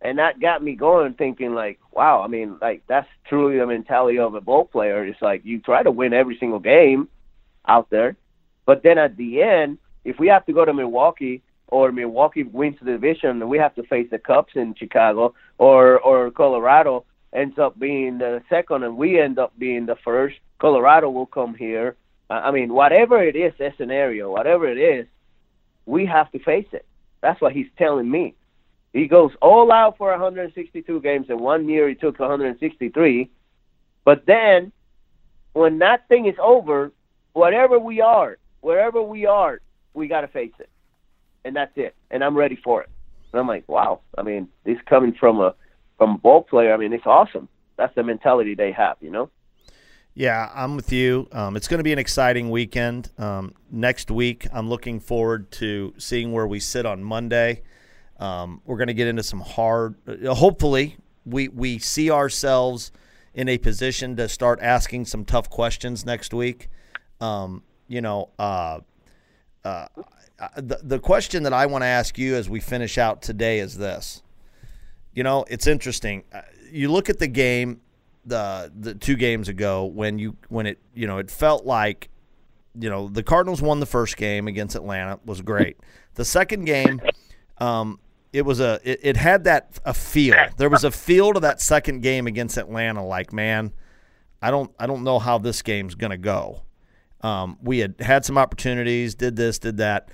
and 0.00 0.18
that 0.18 0.40
got 0.40 0.60
me 0.60 0.74
going 0.74 1.14
thinking 1.14 1.54
like 1.54 1.78
wow 1.92 2.22
i 2.22 2.26
mean 2.26 2.58
like 2.60 2.82
that's 2.88 3.06
truly 3.28 3.56
the 3.56 3.64
mentality 3.64 4.18
of 4.18 4.34
a 4.34 4.40
ball 4.40 4.64
player 4.64 5.06
it's 5.06 5.22
like 5.22 5.44
you 5.44 5.60
try 5.60 5.80
to 5.80 5.92
win 5.92 6.12
every 6.12 6.36
single 6.38 6.58
game 6.58 7.08
out 7.68 7.88
there 7.88 8.16
But 8.66 8.82
then 8.82 8.98
at 8.98 9.16
the 9.16 9.42
end, 9.42 9.78
if 10.04 10.18
we 10.18 10.28
have 10.28 10.46
to 10.46 10.52
go 10.52 10.64
to 10.64 10.72
Milwaukee 10.72 11.42
or 11.68 11.92
Milwaukee 11.92 12.42
wins 12.42 12.76
the 12.80 12.92
division, 12.92 13.48
we 13.48 13.58
have 13.58 13.74
to 13.76 13.82
face 13.84 14.08
the 14.10 14.18
Cubs 14.18 14.52
in 14.54 14.74
Chicago 14.74 15.34
or 15.58 15.98
or 16.00 16.30
Colorado 16.30 17.04
ends 17.32 17.58
up 17.58 17.78
being 17.78 18.18
the 18.18 18.42
second 18.48 18.82
and 18.82 18.96
we 18.96 19.20
end 19.20 19.38
up 19.38 19.52
being 19.58 19.86
the 19.86 19.96
first. 20.04 20.36
Colorado 20.58 21.10
will 21.10 21.26
come 21.26 21.54
here. 21.54 21.96
I 22.28 22.50
mean, 22.50 22.72
whatever 22.72 23.22
it 23.22 23.36
is, 23.36 23.52
that 23.58 23.76
scenario, 23.76 24.30
whatever 24.30 24.66
it 24.66 24.78
is, 24.78 25.06
we 25.86 26.06
have 26.06 26.30
to 26.32 26.38
face 26.38 26.68
it. 26.72 26.86
That's 27.20 27.40
what 27.40 27.52
he's 27.52 27.66
telling 27.76 28.10
me. 28.10 28.34
He 28.92 29.06
goes 29.06 29.32
all 29.40 29.72
out 29.72 29.96
for 29.98 30.10
162 30.10 31.00
games, 31.00 31.26
and 31.30 31.40
one 31.40 31.68
year 31.68 31.88
he 31.88 31.94
took 31.94 32.18
163. 32.18 33.30
But 34.04 34.26
then, 34.26 34.72
when 35.52 35.78
that 35.78 36.08
thing 36.08 36.26
is 36.26 36.36
over, 36.40 36.92
whatever 37.32 37.78
we 37.78 38.00
are, 38.00 38.36
wherever 38.62 39.02
we 39.02 39.26
are, 39.26 39.60
we 39.92 40.08
got 40.08 40.22
to 40.22 40.28
face 40.28 40.54
it, 40.58 40.70
and 41.44 41.54
that's 41.54 41.72
it. 41.76 41.94
And 42.10 42.24
I'm 42.24 42.34
ready 42.34 42.56
for 42.56 42.82
it. 42.82 42.88
And 43.32 43.40
I'm 43.40 43.46
like, 43.46 43.68
wow. 43.68 44.00
I 44.16 44.22
mean, 44.22 44.48
this 44.64 44.78
coming 44.86 45.12
from 45.12 45.40
a 45.40 45.54
from 45.98 46.14
a 46.14 46.18
ball 46.18 46.42
player. 46.42 46.72
I 46.72 46.78
mean, 46.78 46.94
it's 46.94 47.06
awesome. 47.06 47.48
That's 47.76 47.94
the 47.94 48.02
mentality 48.02 48.54
they 48.54 48.72
have, 48.72 48.96
you 49.00 49.10
know. 49.10 49.30
Yeah, 50.14 50.50
I'm 50.54 50.76
with 50.76 50.92
you. 50.92 51.26
Um, 51.32 51.56
it's 51.56 51.68
going 51.68 51.78
to 51.78 51.84
be 51.84 51.92
an 51.92 51.98
exciting 51.98 52.50
weekend. 52.50 53.10
Um, 53.16 53.54
next 53.70 54.10
week, 54.10 54.46
I'm 54.52 54.68
looking 54.68 55.00
forward 55.00 55.50
to 55.52 55.94
seeing 55.96 56.32
where 56.32 56.46
we 56.46 56.60
sit 56.60 56.84
on 56.84 57.02
Monday. 57.02 57.62
Um, 58.20 58.60
we're 58.66 58.76
going 58.76 58.88
to 58.88 58.94
get 58.94 59.08
into 59.08 59.22
some 59.22 59.40
hard. 59.40 59.96
Uh, 60.06 60.34
hopefully, 60.34 60.96
we 61.24 61.48
we 61.48 61.78
see 61.78 62.10
ourselves 62.10 62.92
in 63.34 63.48
a 63.48 63.56
position 63.56 64.16
to 64.16 64.28
start 64.28 64.58
asking 64.60 65.06
some 65.06 65.24
tough 65.24 65.48
questions 65.48 66.04
next 66.04 66.34
week. 66.34 66.68
Um, 67.20 67.62
you 67.92 68.00
know, 68.00 68.30
uh, 68.38 68.80
uh, 69.64 69.86
the 70.56 70.80
the 70.82 70.98
question 70.98 71.42
that 71.42 71.52
I 71.52 71.66
want 71.66 71.82
to 71.82 71.86
ask 71.86 72.16
you 72.16 72.34
as 72.34 72.48
we 72.48 72.58
finish 72.58 72.96
out 72.96 73.20
today 73.20 73.58
is 73.58 73.76
this. 73.76 74.22
You 75.12 75.22
know, 75.22 75.44
it's 75.48 75.66
interesting. 75.66 76.24
Uh, 76.32 76.40
you 76.70 76.90
look 76.90 77.10
at 77.10 77.18
the 77.18 77.26
game 77.26 77.82
the 78.24 78.72
the 78.74 78.94
two 78.94 79.14
games 79.14 79.48
ago 79.48 79.84
when 79.84 80.18
you 80.18 80.36
when 80.48 80.66
it 80.66 80.78
you 80.94 81.06
know 81.06 81.18
it 81.18 81.30
felt 81.30 81.66
like 81.66 82.08
you 82.80 82.88
know 82.88 83.08
the 83.08 83.22
Cardinals 83.22 83.60
won 83.60 83.78
the 83.78 83.86
first 83.86 84.16
game 84.16 84.48
against 84.48 84.74
Atlanta 84.74 85.20
was 85.26 85.42
great. 85.42 85.76
The 86.14 86.24
second 86.24 86.64
game, 86.64 86.98
um, 87.58 88.00
it 88.32 88.42
was 88.42 88.58
a 88.58 88.80
it, 88.84 89.00
it, 89.02 89.16
had 89.18 89.44
that 89.44 89.78
a 89.84 89.92
feel. 89.92 90.34
There 90.56 90.70
was 90.70 90.84
a 90.84 90.90
feel 90.90 91.34
to 91.34 91.40
that 91.40 91.60
second 91.60 92.00
game 92.00 92.26
against 92.26 92.56
Atlanta. 92.56 93.04
Like 93.04 93.34
man, 93.34 93.70
I 94.40 94.50
don't 94.50 94.72
I 94.78 94.86
don't 94.86 95.04
know 95.04 95.18
how 95.18 95.36
this 95.36 95.60
game's 95.60 95.94
gonna 95.94 96.16
go. 96.16 96.62
Um, 97.22 97.58
we 97.62 97.78
had 97.78 97.94
had 98.00 98.24
some 98.24 98.36
opportunities, 98.36 99.14
did 99.14 99.36
this, 99.36 99.58
did 99.58 99.76
that, 99.76 100.08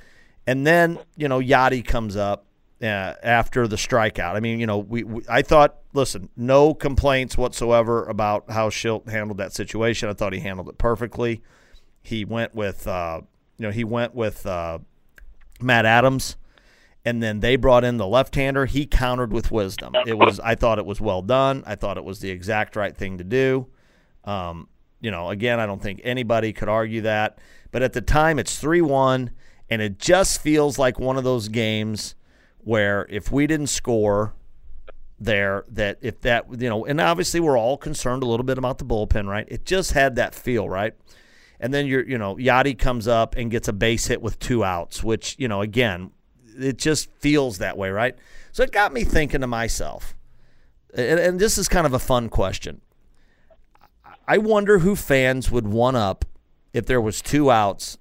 and 0.47 0.67
then 0.67 0.99
you 1.17 1.29
know 1.29 1.41
Yadi 1.41 1.85
comes 1.85 2.17
up 2.17 2.45
uh, 2.83 3.15
after 3.23 3.67
the 3.67 3.77
strikeout. 3.77 4.35
I 4.35 4.41
mean, 4.41 4.61
you 4.61 4.67
know, 4.67 4.79
we, 4.79 5.03
we, 5.03 5.23
I 5.29 5.43
thought, 5.43 5.79
listen, 5.93 6.29
no 6.37 6.75
complaints 6.75 7.37
whatsoever 7.37 8.05
about 8.05 8.51
how 8.51 8.69
Shildt 8.69 9.09
handled 9.09 9.39
that 9.39 9.53
situation. 9.53 10.09
I 10.09 10.13
thought 10.13 10.33
he 10.33 10.41
handled 10.41 10.69
it 10.69 10.79
perfectly. 10.79 11.43
He 12.03 12.25
went 12.25 12.55
with, 12.55 12.87
uh, 12.87 13.23
you 13.59 13.67
know, 13.67 13.73
he 13.73 13.85
went 13.85 14.15
with 14.15 14.47
uh, 14.47 14.79
Matt 15.61 15.87
Adams, 15.87 16.37
and 17.05 17.23
then 17.23 17.41
they 17.41 17.57
brought 17.57 17.85
in 17.85 17.97
the 17.97 18.07
left-hander. 18.07 18.67
He 18.67 18.87
countered 18.87 19.33
with 19.33 19.51
wisdom. 19.51 19.95
It 20.07 20.17
was, 20.17 20.39
I 20.41 20.55
thought 20.55 20.79
it 20.79 20.87
was 20.87 21.01
well 21.01 21.23
done. 21.23 21.65
I 21.67 21.75
thought 21.75 21.97
it 21.97 22.05
was 22.05 22.21
the 22.21 22.31
exact 22.31 22.77
right 22.77 22.97
thing 22.97 23.19
to 23.19 23.25
do. 23.25 23.67
Um, 24.25 24.69
you 25.01 25.11
know, 25.11 25.31
again, 25.31 25.61
I 25.61 25.67
don't 25.67 25.83
think 25.83 26.01
anybody 26.05 26.53
could 26.53 26.69
argue 26.69 27.03
that. 27.03 27.39
But 27.71 27.83
at 27.83 27.93
the 27.93 28.01
time, 28.01 28.39
it's 28.39 28.59
three-one, 28.59 29.31
and 29.69 29.83
it 29.83 29.99
just 29.99 30.41
feels 30.41 30.79
like 30.79 30.99
one 30.99 31.17
of 31.17 31.25
those 31.25 31.49
games 31.49 32.15
where 32.59 33.07
if 33.09 33.31
we 33.31 33.47
didn't 33.47 33.69
score 33.69 34.35
there, 35.19 35.65
that 35.69 35.99
if 36.01 36.21
that, 36.23 36.47
you 36.61 36.69
know, 36.69 36.85
and 36.85 37.01
obviously 37.01 37.41
we're 37.41 37.59
all 37.59 37.77
concerned 37.77 38.23
a 38.23 38.27
little 38.27 38.45
bit 38.45 38.59
about 38.59 38.79
the 38.79 38.85
bullpen, 38.85 39.27
right? 39.27 39.47
It 39.49 39.65
just 39.65 39.93
had 39.93 40.17
that 40.17 40.35
feel, 40.35 40.69
right? 40.69 40.95
And 41.61 41.75
then 41.75 41.87
you're, 41.87 42.07
you 42.07 42.19
know, 42.19 42.37
Yadi 42.37 42.79
comes 42.79 43.09
up 43.09 43.37
and 43.37 43.51
gets 43.51 43.69
a 43.69 43.73
base 43.73 44.07
hit 44.07 44.23
with 44.23 44.39
two 44.39 44.65
outs, 44.65 45.03
which, 45.03 45.35
you 45.39 45.49
know, 45.49 45.61
again, 45.61 46.13
it 46.59 46.79
just 46.79 47.11
feels 47.19 47.59
that 47.59 47.77
way, 47.77 47.91
right? 47.91 48.15
So 48.53 48.63
it 48.63 48.73
got 48.73 48.93
me 48.93 49.05
thinking 49.05 49.41
to 49.41 49.47
myself, 49.47 50.15
and, 50.95 51.19
and 51.19 51.39
this 51.41 51.59
is 51.59 51.69
kind 51.69 51.87
of 51.87 51.93
a 51.95 51.99
fun 51.99 52.29
question. 52.29 52.81
I 54.29 54.37
wonder 54.37 54.81
who 54.81 54.95
fans 54.95 55.51
would 55.51 55.67
one 55.67 55.97
up 55.97 56.27
if 56.75 56.85
there 56.85 57.01
was 57.01 57.23
two 57.23 57.51
outs 57.51 57.97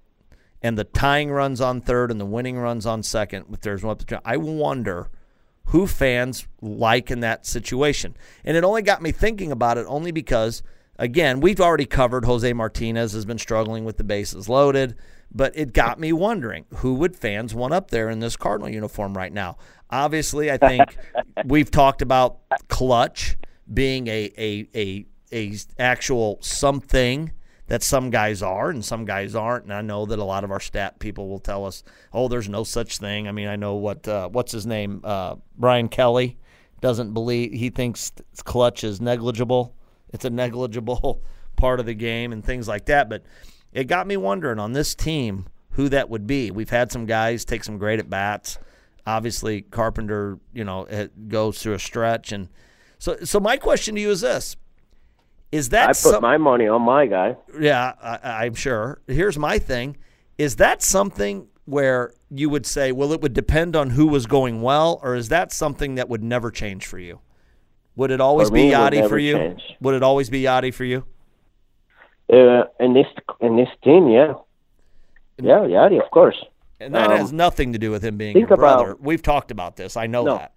and 0.62 0.78
the 0.78 0.84
tying 0.84 1.32
runs 1.32 1.62
on 1.62 1.80
third 1.80 2.12
and 2.12 2.20
the 2.20 2.26
winning 2.26 2.58
runs 2.58 2.86
on 2.86 3.02
second, 3.02 3.46
if 3.54 3.62
there's 3.62 3.82
one, 3.82 3.98
I 4.26 4.36
wonder 4.36 5.10
who 5.68 5.88
fans 5.88 6.46
like 6.62 7.10
in 7.10 7.22
that 7.22 7.46
situation. 7.46 8.18
And 8.44 8.58
it 8.58 8.66
only 8.66 8.82
got 8.82 9.02
me 9.02 9.14
thinking 9.14 9.54
about 9.54 9.78
it 9.78 9.86
only 9.88 10.12
because, 10.12 10.64
again, 11.00 11.40
we've 11.40 11.62
already 11.62 11.86
covered 11.86 12.26
Jose 12.26 12.52
Martinez 12.52 13.14
has 13.14 13.24
been 13.24 13.38
struggling 13.38 13.86
with 13.86 13.96
the 13.96 14.04
bases 14.04 14.50
loaded, 14.50 14.96
but 15.32 15.58
it 15.58 15.72
got 15.72 15.98
me 15.98 16.12
wondering 16.12 16.66
who 16.76 16.96
would 16.96 17.16
fans 17.16 17.56
want 17.56 17.74
up 17.74 17.90
there 17.90 18.10
in 18.10 18.20
this 18.20 18.36
Cardinal 18.36 18.70
uniform 18.70 19.16
right 19.16 19.32
now. 19.32 19.56
Obviously, 19.90 20.52
I 20.52 20.58
think 20.58 20.98
we've 21.46 21.72
talked 21.72 22.02
about 22.02 22.40
clutch 22.68 23.38
being 23.74 24.08
a 24.08 24.32
a 24.38 24.68
a 24.76 25.06
a 25.32 25.54
actual 25.78 26.40
something 26.42 27.32
that 27.68 27.84
some 27.84 28.10
guys 28.10 28.42
are 28.42 28.70
and 28.70 28.84
some 28.84 29.06
guys 29.06 29.36
aren't. 29.36 29.66
And 29.66 29.74
I 29.74 29.82
know 29.82 30.06
that 30.06 30.20
a 30.20 30.24
lot 30.24 30.44
of 30.44 30.52
our 30.52 30.60
stat 30.60 31.00
people 31.00 31.28
will 31.28 31.40
tell 31.40 31.66
us, 31.66 31.84
"Oh, 32.14 32.28
there's 32.28 32.50
no 32.50 32.64
such 32.64 32.98
thing." 32.98 33.28
I 33.28 33.32
mean, 33.32 33.48
I 33.48 33.56
know 33.56 33.76
what 33.76 34.08
uh, 34.08 34.30
what's 34.30 34.52
his 34.52 34.66
name, 34.66 35.02
uh, 35.04 35.36
Brian 35.58 35.90
Kelly, 35.90 36.38
doesn't 36.82 37.14
believe 37.14 37.54
he 37.54 37.70
thinks 37.70 38.12
clutch 38.44 38.84
is 38.84 39.02
negligible. 39.02 39.76
It's 40.14 40.26
a 40.26 40.30
negligible 40.30 41.22
part 41.56 41.80
of 41.80 41.86
the 41.86 41.94
game 41.94 42.32
and 42.32 42.44
things 42.44 42.68
like 42.68 42.86
that. 42.86 43.10
But 43.10 43.24
it 43.74 43.86
got 43.86 44.08
me 44.08 44.18
wondering 44.18 44.60
on 44.60 44.74
this 44.74 44.96
team 44.96 45.48
who 45.72 45.90
that 45.90 46.10
would 46.10 46.26
be. 46.26 46.50
We've 46.52 46.70
had 46.70 46.92
some 46.92 47.06
guys 47.06 47.46
take 47.46 47.64
some 47.64 47.78
great 47.78 48.00
at 48.00 48.10
bats. 48.10 48.58
Obviously, 49.06 49.62
Carpenter, 49.62 50.40
you 50.54 50.64
know, 50.64 50.88
goes 51.28 51.62
through 51.62 51.74
a 51.74 51.80
stretch, 51.80 52.32
and 52.32 52.50
so 52.98 53.18
so 53.24 53.40
my 53.40 53.58
question 53.58 53.96
to 53.96 54.02
you 54.02 54.10
is 54.10 54.22
this: 54.22 54.56
is 55.52 55.70
that 55.70 55.86
I 55.86 55.88
put 55.88 55.96
some, 55.96 56.22
my 56.22 56.38
money 56.38 56.68
on 56.68 56.82
my 56.82 57.06
guy. 57.06 57.36
Yeah, 57.60 57.94
I, 58.02 58.46
I'm 58.46 58.56
sure. 58.56 59.02
Here's 59.08 59.38
my 59.38 59.60
thing: 59.60 59.98
is 60.38 60.58
that 60.58 60.82
something 60.82 61.48
where 61.66 62.14
you 62.30 62.50
would 62.50 62.66
say, 62.66 62.92
well, 62.92 63.12
it 63.12 63.22
would 63.22 63.34
depend 63.34 63.76
on 63.76 63.92
who 63.92 64.08
was 64.08 64.26
going 64.26 64.62
well, 64.62 65.00
or 65.04 65.16
is 65.16 65.30
that 65.30 65.52
something 65.52 65.96
that 65.96 66.10
would 66.10 66.24
never 66.24 66.50
change 66.50 66.86
for 66.86 66.98
you? 67.00 67.20
Would 67.96 68.12
it 68.12 68.22
always 68.22 68.50
for 68.50 68.56
be 68.56 68.64
Yadi 68.64 69.08
for 69.08 69.18
you? 69.18 69.38
Change. 69.38 69.62
Would 69.82 69.96
it 69.96 70.04
always 70.04 70.30
be 70.30 70.44
Yadi 70.44 70.74
for 70.74 70.86
you? 70.86 71.06
Uh, 72.32 72.64
in 72.80 72.94
this 72.94 73.08
in 73.40 73.56
this 73.56 73.70
team, 73.84 74.10
yeah, 74.10 74.34
yeah, 75.42 75.60
Yadi, 75.60 76.04
of 76.04 76.12
course. 76.12 76.44
And 76.80 76.94
that 76.94 77.10
um, 77.10 77.18
has 77.18 77.32
nothing 77.32 77.74
to 77.74 77.80
do 77.80 77.90
with 77.90 78.04
him 78.04 78.18
being 78.18 78.38
your 78.38 78.48
brother. 78.48 78.92
About, 78.92 79.02
We've 79.02 79.22
talked 79.22 79.50
about 79.50 79.78
this. 79.78 79.98
I 79.98 80.08
know 80.08 80.24
no, 80.24 80.38
that. 80.38 80.54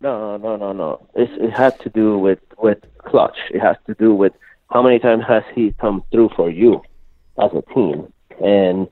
No, 0.00 0.36
no, 0.36 0.56
no, 0.56 0.72
no. 0.72 1.06
It's, 1.14 1.30
it 1.36 1.50
had 1.50 1.78
to 1.80 1.90
do 1.90 2.18
with 2.18 2.40
with 2.58 2.78
clutch. 3.04 3.36
It 3.50 3.60
has 3.60 3.76
to 3.86 3.94
do 3.94 4.14
with 4.14 4.32
how 4.70 4.82
many 4.82 4.98
times 4.98 5.24
has 5.26 5.42
he 5.54 5.74
come 5.80 6.04
through 6.10 6.30
for 6.36 6.50
you 6.50 6.82
as 7.42 7.50
a 7.54 7.62
team. 7.74 8.12
And 8.42 8.88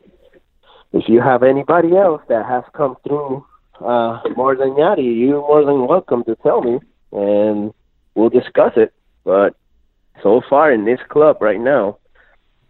if 0.92 1.09
you 1.09 1.20
have 1.20 1.42
anybody 1.42 1.96
else 1.96 2.22
that 2.28 2.46
has 2.46 2.64
come 2.74 2.96
through 3.06 3.44
uh, 3.80 4.20
more 4.36 4.56
than 4.56 4.70
Yadi, 4.70 5.18
you're 5.18 5.40
more 5.40 5.64
than 5.64 5.86
welcome 5.86 6.24
to 6.24 6.34
tell 6.36 6.62
me, 6.62 6.80
and 7.12 7.72
we'll 8.14 8.30
discuss 8.30 8.72
it. 8.76 8.92
But 9.24 9.54
so 10.22 10.40
far 10.48 10.72
in 10.72 10.84
this 10.84 11.00
club 11.09 11.40
right 11.40 11.61
now, 11.61 11.98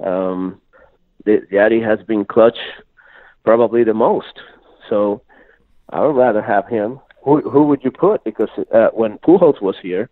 um, 0.00 0.60
Yadi 1.26 1.84
has 1.84 2.04
been 2.06 2.24
clutch 2.24 2.58
probably 3.44 3.84
the 3.84 3.94
most. 3.94 4.40
So 4.88 5.22
I 5.90 6.04
would 6.04 6.16
rather 6.16 6.42
have 6.42 6.68
him 6.68 7.00
who 7.28 7.40
who 7.48 7.64
would 7.64 7.84
you 7.84 7.90
put? 7.90 8.24
Because 8.24 8.48
uh, 8.74 8.88
when 8.92 9.18
Pujols 9.18 9.60
was 9.60 9.76
here, 9.82 10.08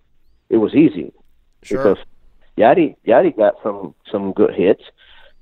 it 0.49 0.59
was 0.59 0.75
easy 0.75 1.13
sure. 1.63 1.79
because 1.79 2.05
Yadi 2.57 2.97
Yadi 3.07 3.37
got 3.37 3.55
some 3.63 3.95
some 4.11 4.33
good 4.33 4.55
hits, 4.55 4.83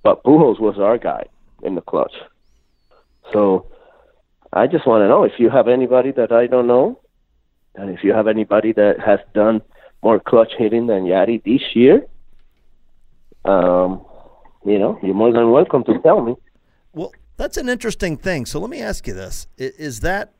but 0.03 0.23
Pujols 0.25 0.61
was 0.61 0.79
our 0.79 0.99
guy 0.99 1.27
in 1.63 1.75
the 1.75 1.81
clutch. 1.81 2.15
So 3.33 3.67
I 4.53 4.67
just 4.67 4.87
want 4.87 5.03
to 5.03 5.09
know 5.09 5.25
if 5.25 5.33
you 5.39 5.51
have 5.51 5.69
anybody 5.69 6.13
that 6.13 6.33
I 6.33 6.47
don't 6.47 6.67
know, 6.67 7.01
and 7.75 7.91
if 7.91 8.05
you 8.05 8.13
have 8.13 8.27
anybody 8.27 8.73
that 8.73 9.01
has 9.01 9.21
done 9.35 9.63
more 10.05 10.21
clutch 10.21 10.53
hitting 10.57 10.87
than 10.87 11.05
Yadi 11.05 11.43
this 11.43 11.63
year. 11.75 12.07
Um, 13.45 14.05
you 14.65 14.79
know, 14.79 14.99
you're 15.03 15.15
more 15.15 15.33
than 15.33 15.51
welcome 15.51 15.83
to 15.85 15.99
tell 16.01 16.23
me. 16.23 16.35
Well, 16.93 17.13
that's 17.37 17.57
an 17.57 17.69
interesting 17.69 18.17
thing. 18.17 18.47
So 18.47 18.61
let 18.61 18.71
me 18.71 18.81
ask 18.81 19.07
you 19.07 19.15
this: 19.15 19.47
Is 19.57 20.01
that 20.01 20.33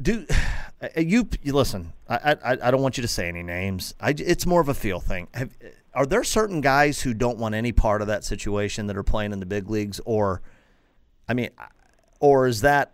do 0.00 0.26
you, 0.96 1.28
you 1.42 1.52
listen? 1.52 1.92
I, 2.08 2.36
I 2.44 2.52
I 2.62 2.70
don't 2.70 2.82
want 2.82 2.96
you 2.96 3.02
to 3.02 3.08
say 3.08 3.28
any 3.28 3.42
names. 3.42 3.94
I, 4.00 4.14
it's 4.16 4.46
more 4.46 4.60
of 4.60 4.68
a 4.68 4.74
feel 4.74 5.00
thing. 5.00 5.28
Have, 5.34 5.50
are 5.94 6.06
there 6.06 6.22
certain 6.22 6.60
guys 6.60 7.02
who 7.02 7.14
don't 7.14 7.38
want 7.38 7.54
any 7.54 7.72
part 7.72 8.02
of 8.02 8.06
that 8.08 8.22
situation 8.22 8.86
that 8.86 8.96
are 8.96 9.02
playing 9.02 9.32
in 9.32 9.40
the 9.40 9.46
big 9.46 9.70
leagues, 9.70 10.00
or, 10.04 10.42
I 11.26 11.34
mean, 11.34 11.48
or 12.20 12.46
is 12.46 12.60
that? 12.60 12.92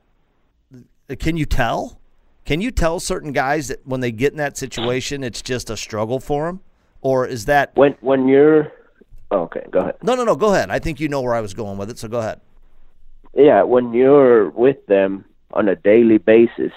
Uh, 0.75 1.17
can 1.19 1.37
you 1.37 1.45
tell? 1.45 1.99
Can 2.45 2.61
you 2.61 2.71
tell 2.71 3.01
certain 3.01 3.33
guys 3.33 3.69
that 3.69 3.87
when 3.87 4.01
they 4.01 4.13
get 4.13 4.33
in 4.33 4.39
that 4.39 4.57
situation, 4.57 5.23
it's 5.23 5.43
just 5.43 5.69
a 5.69 5.77
struggle 5.77 6.21
for 6.21 6.47
them, 6.47 6.61
or 7.01 7.27
is 7.27 7.47
that 7.47 7.73
when 7.75 7.97
when 8.01 8.29
you're 8.29 8.73
oh, 9.33 9.41
okay? 9.43 9.67
Go 9.71 9.81
ahead. 9.81 9.97
No, 10.03 10.15
no, 10.15 10.25
no. 10.25 10.37
Go 10.37 10.55
ahead. 10.55 10.71
I 10.71 10.79
think 10.79 11.01
you 11.01 11.09
know 11.09 11.21
where 11.21 11.35
I 11.35 11.41
was 11.41 11.55
going 11.55 11.79
with 11.79 11.91
it, 11.91 11.99
so 11.99 12.09
go 12.09 12.21
ahead. 12.21 12.41
Yeah, 13.35 13.63
when 13.63 13.93
you're 13.93 14.51
with 14.51 14.87
them 14.87 15.25
on 15.53 15.69
a 15.69 15.77
daily 15.77 16.19
basis, 16.19 16.73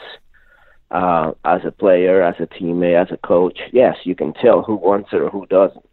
uh, 0.92 1.32
as 1.44 1.62
a 1.66 1.72
player, 1.72 2.22
as 2.22 2.36
a 2.40 2.48
teammate, 2.48 3.02
as 3.02 3.12
a 3.12 3.18
coach, 3.18 3.60
yes, 3.74 3.98
you 4.04 4.16
can 4.16 4.34
tell 4.34 4.62
who 4.62 4.76
wants 4.76 5.10
it 5.12 5.22
or 5.22 5.30
who 5.30 5.46
doesn't. 5.48 5.86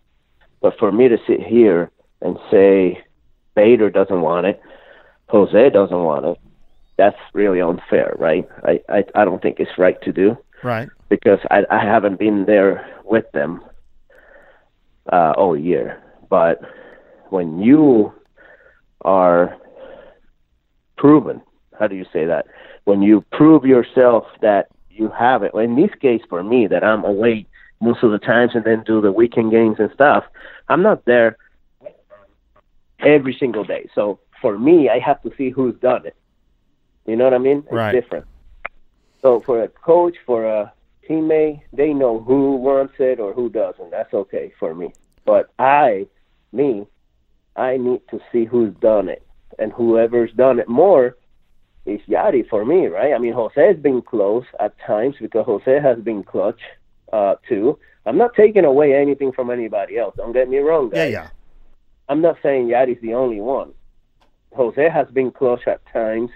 But 0.61 0.79
for 0.79 0.93
me 0.93 1.09
to 1.09 1.19
sit 1.27 1.41
here 1.41 1.91
and 2.21 2.39
say 2.51 3.03
Bader 3.55 3.91
doesn't 3.91 4.21
want 4.21 4.47
it, 4.47 4.61
Jose 5.29 5.71
doesn't 5.71 6.05
want 6.05 6.27
it, 6.27 6.39
that's 6.97 7.17
really 7.33 7.61
unfair, 7.61 8.15
right? 8.19 8.47
I, 8.65 8.81
I, 8.89 9.05
I 9.15 9.25
don't 9.25 9.43
think 9.43 9.59
it's 9.59 9.79
right 9.79 10.01
to 10.03 10.13
do. 10.13 10.37
Right. 10.63 10.89
Because 11.09 11.41
I, 11.51 11.65
I 11.71 11.85
haven't 11.85 12.19
been 12.19 12.45
there 12.45 12.87
with 13.05 13.25
them 13.33 13.63
uh, 15.13 15.33
all 15.37 15.57
year. 15.57 16.01
But 16.29 16.61
when 17.31 17.59
you 17.61 18.13
are 19.01 19.57
proven, 20.97 21.43
how 21.79 21.87
do 21.87 21.97
you 21.97 22.07
say 22.13 22.27
that? 22.27 22.47
When 22.85 23.03
you 23.03 23.25
prove 23.31 23.65
yourself 23.65 24.25
that 24.41 24.69
you 24.95 25.11
have 25.11 25.43
it. 25.43 25.53
In 25.55 25.77
this 25.77 25.91
case, 26.01 26.23
for 26.29 26.43
me, 26.43 26.67
that 26.67 26.85
I'm 26.85 27.05
away 27.05 27.47
most 27.81 28.03
of 28.03 28.13
the 28.13 28.19
times 28.19 28.53
and 28.55 28.65
then 28.65 28.85
do 28.85 29.01
the 29.01 29.13
weekend 29.13 29.51
games 29.51 29.77
and 29.79 29.91
stuff, 29.93 30.25
I'm 30.69 30.83
not 30.83 31.05
there 31.05 31.37
every 33.01 33.37
single 33.39 33.65
day. 33.65 33.89
So 33.95 34.21
for 34.41 34.59
me, 34.59 34.89
I 34.89 34.99
have 34.99 35.21
to 35.23 35.33
see 35.37 35.51
who's 35.51 35.75
done 35.77 36.07
it. 36.07 36.17
You 37.07 37.17
know 37.17 37.25
what 37.25 37.35
I 37.35 37.39
mean? 37.39 37.59
It's 37.59 37.73
right. 37.73 37.93
different. 37.93 38.27
So 39.21 39.41
for 39.41 39.63
a 39.63 39.69
coach, 39.69 40.17
for 40.25 40.45
a 40.47 40.73
teammate, 41.09 41.63
they 41.73 41.93
know 41.93 42.21
who 42.21 42.57
wants 42.57 42.95
it 42.99 43.19
or 43.19 43.33
who 43.33 43.49
doesn't. 43.49 43.91
That's 43.91 44.15
okay 44.15 44.53
for 44.59 44.75
me. 44.75 44.93
But 45.25 45.51
I, 45.59 46.07
me, 46.53 46.87
I 47.57 47.77
need 47.77 48.03
to 48.11 48.21
see 48.31 48.45
who's 48.45 48.75
done 48.75 49.09
it. 49.09 49.27
And 49.59 49.73
whoever's 49.73 50.33
done 50.33 50.59
it 50.59 50.69
more 50.69 51.17
is 51.87 52.01
Yadi 52.09 52.49
for 52.49 52.65
me, 52.65 52.87
right? 52.87 53.13
I 53.13 53.19
mean, 53.19 53.33
Jose 53.33 53.61
has 53.61 53.77
been 53.77 54.03
close 54.03 54.45
at 54.61 54.75
times 54.87 55.17
because 55.21 55.47
Jose 55.47 55.81
has 55.81 55.99
been 55.99 56.23
clutch 56.23 56.61
uh, 57.13 57.35
too. 57.49 57.79
I'm 58.07 58.19
not 58.19 58.35
taking 58.35 58.65
away 58.65 58.95
anything 58.95 59.33
from 59.33 59.51
anybody 59.51 59.99
else. 59.99 60.15
Don't 60.17 60.33
get 60.33 60.49
me 60.49 60.59
wrong, 60.59 60.91
guys. 60.91 61.11
Yeah, 61.13 61.23
yeah. 61.23 61.29
I'm 62.09 62.21
not 62.21 62.37
saying 62.43 62.69
Yadi's 62.69 63.01
the 63.01 63.15
only 63.15 63.41
one. 63.41 63.73
Jose 64.55 64.89
has 64.89 65.09
been 65.09 65.31
clutch 65.31 65.67
at 65.67 65.81
times, 65.93 66.31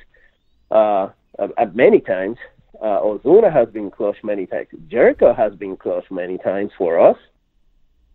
uh, 0.71 1.09
at 1.39 1.75
many 1.75 2.01
times. 2.01 2.39
Uh, 2.81 3.01
Ozuna 3.01 3.53
has 3.53 3.69
been 3.69 3.91
clutch 3.91 4.17
many 4.23 4.47
times. 4.47 4.69
Jericho 4.89 5.33
has 5.35 5.55
been 5.55 5.77
clutch 5.77 6.11
many 6.11 6.39
times 6.39 6.73
for 6.77 6.99
us. 6.99 7.17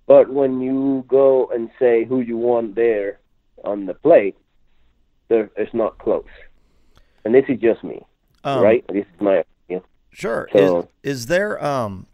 But 0.07 0.29
when 0.29 0.59
you 0.59 1.05
go 1.07 1.47
and 1.53 1.69
say 1.79 2.03
who 2.03 2.21
you 2.21 2.37
want 2.37 2.75
there 2.75 3.19
on 3.63 3.85
the 3.85 3.93
plate, 3.93 4.37
there, 5.29 5.49
it's 5.55 5.73
not 5.73 5.97
close 5.99 6.25
and 7.25 7.33
this 7.35 7.45
is 7.49 7.59
just 7.59 7.83
me, 7.83 8.01
Um, 8.43 8.61
right? 8.63 8.83
This 8.87 9.05
is 9.05 9.21
my 9.21 9.43
opinion. 9.67 9.83
Sure. 10.11 10.49
So- 10.53 10.89
is, 11.03 11.21
is 11.21 11.25
there 11.27 11.63
um 11.63 12.07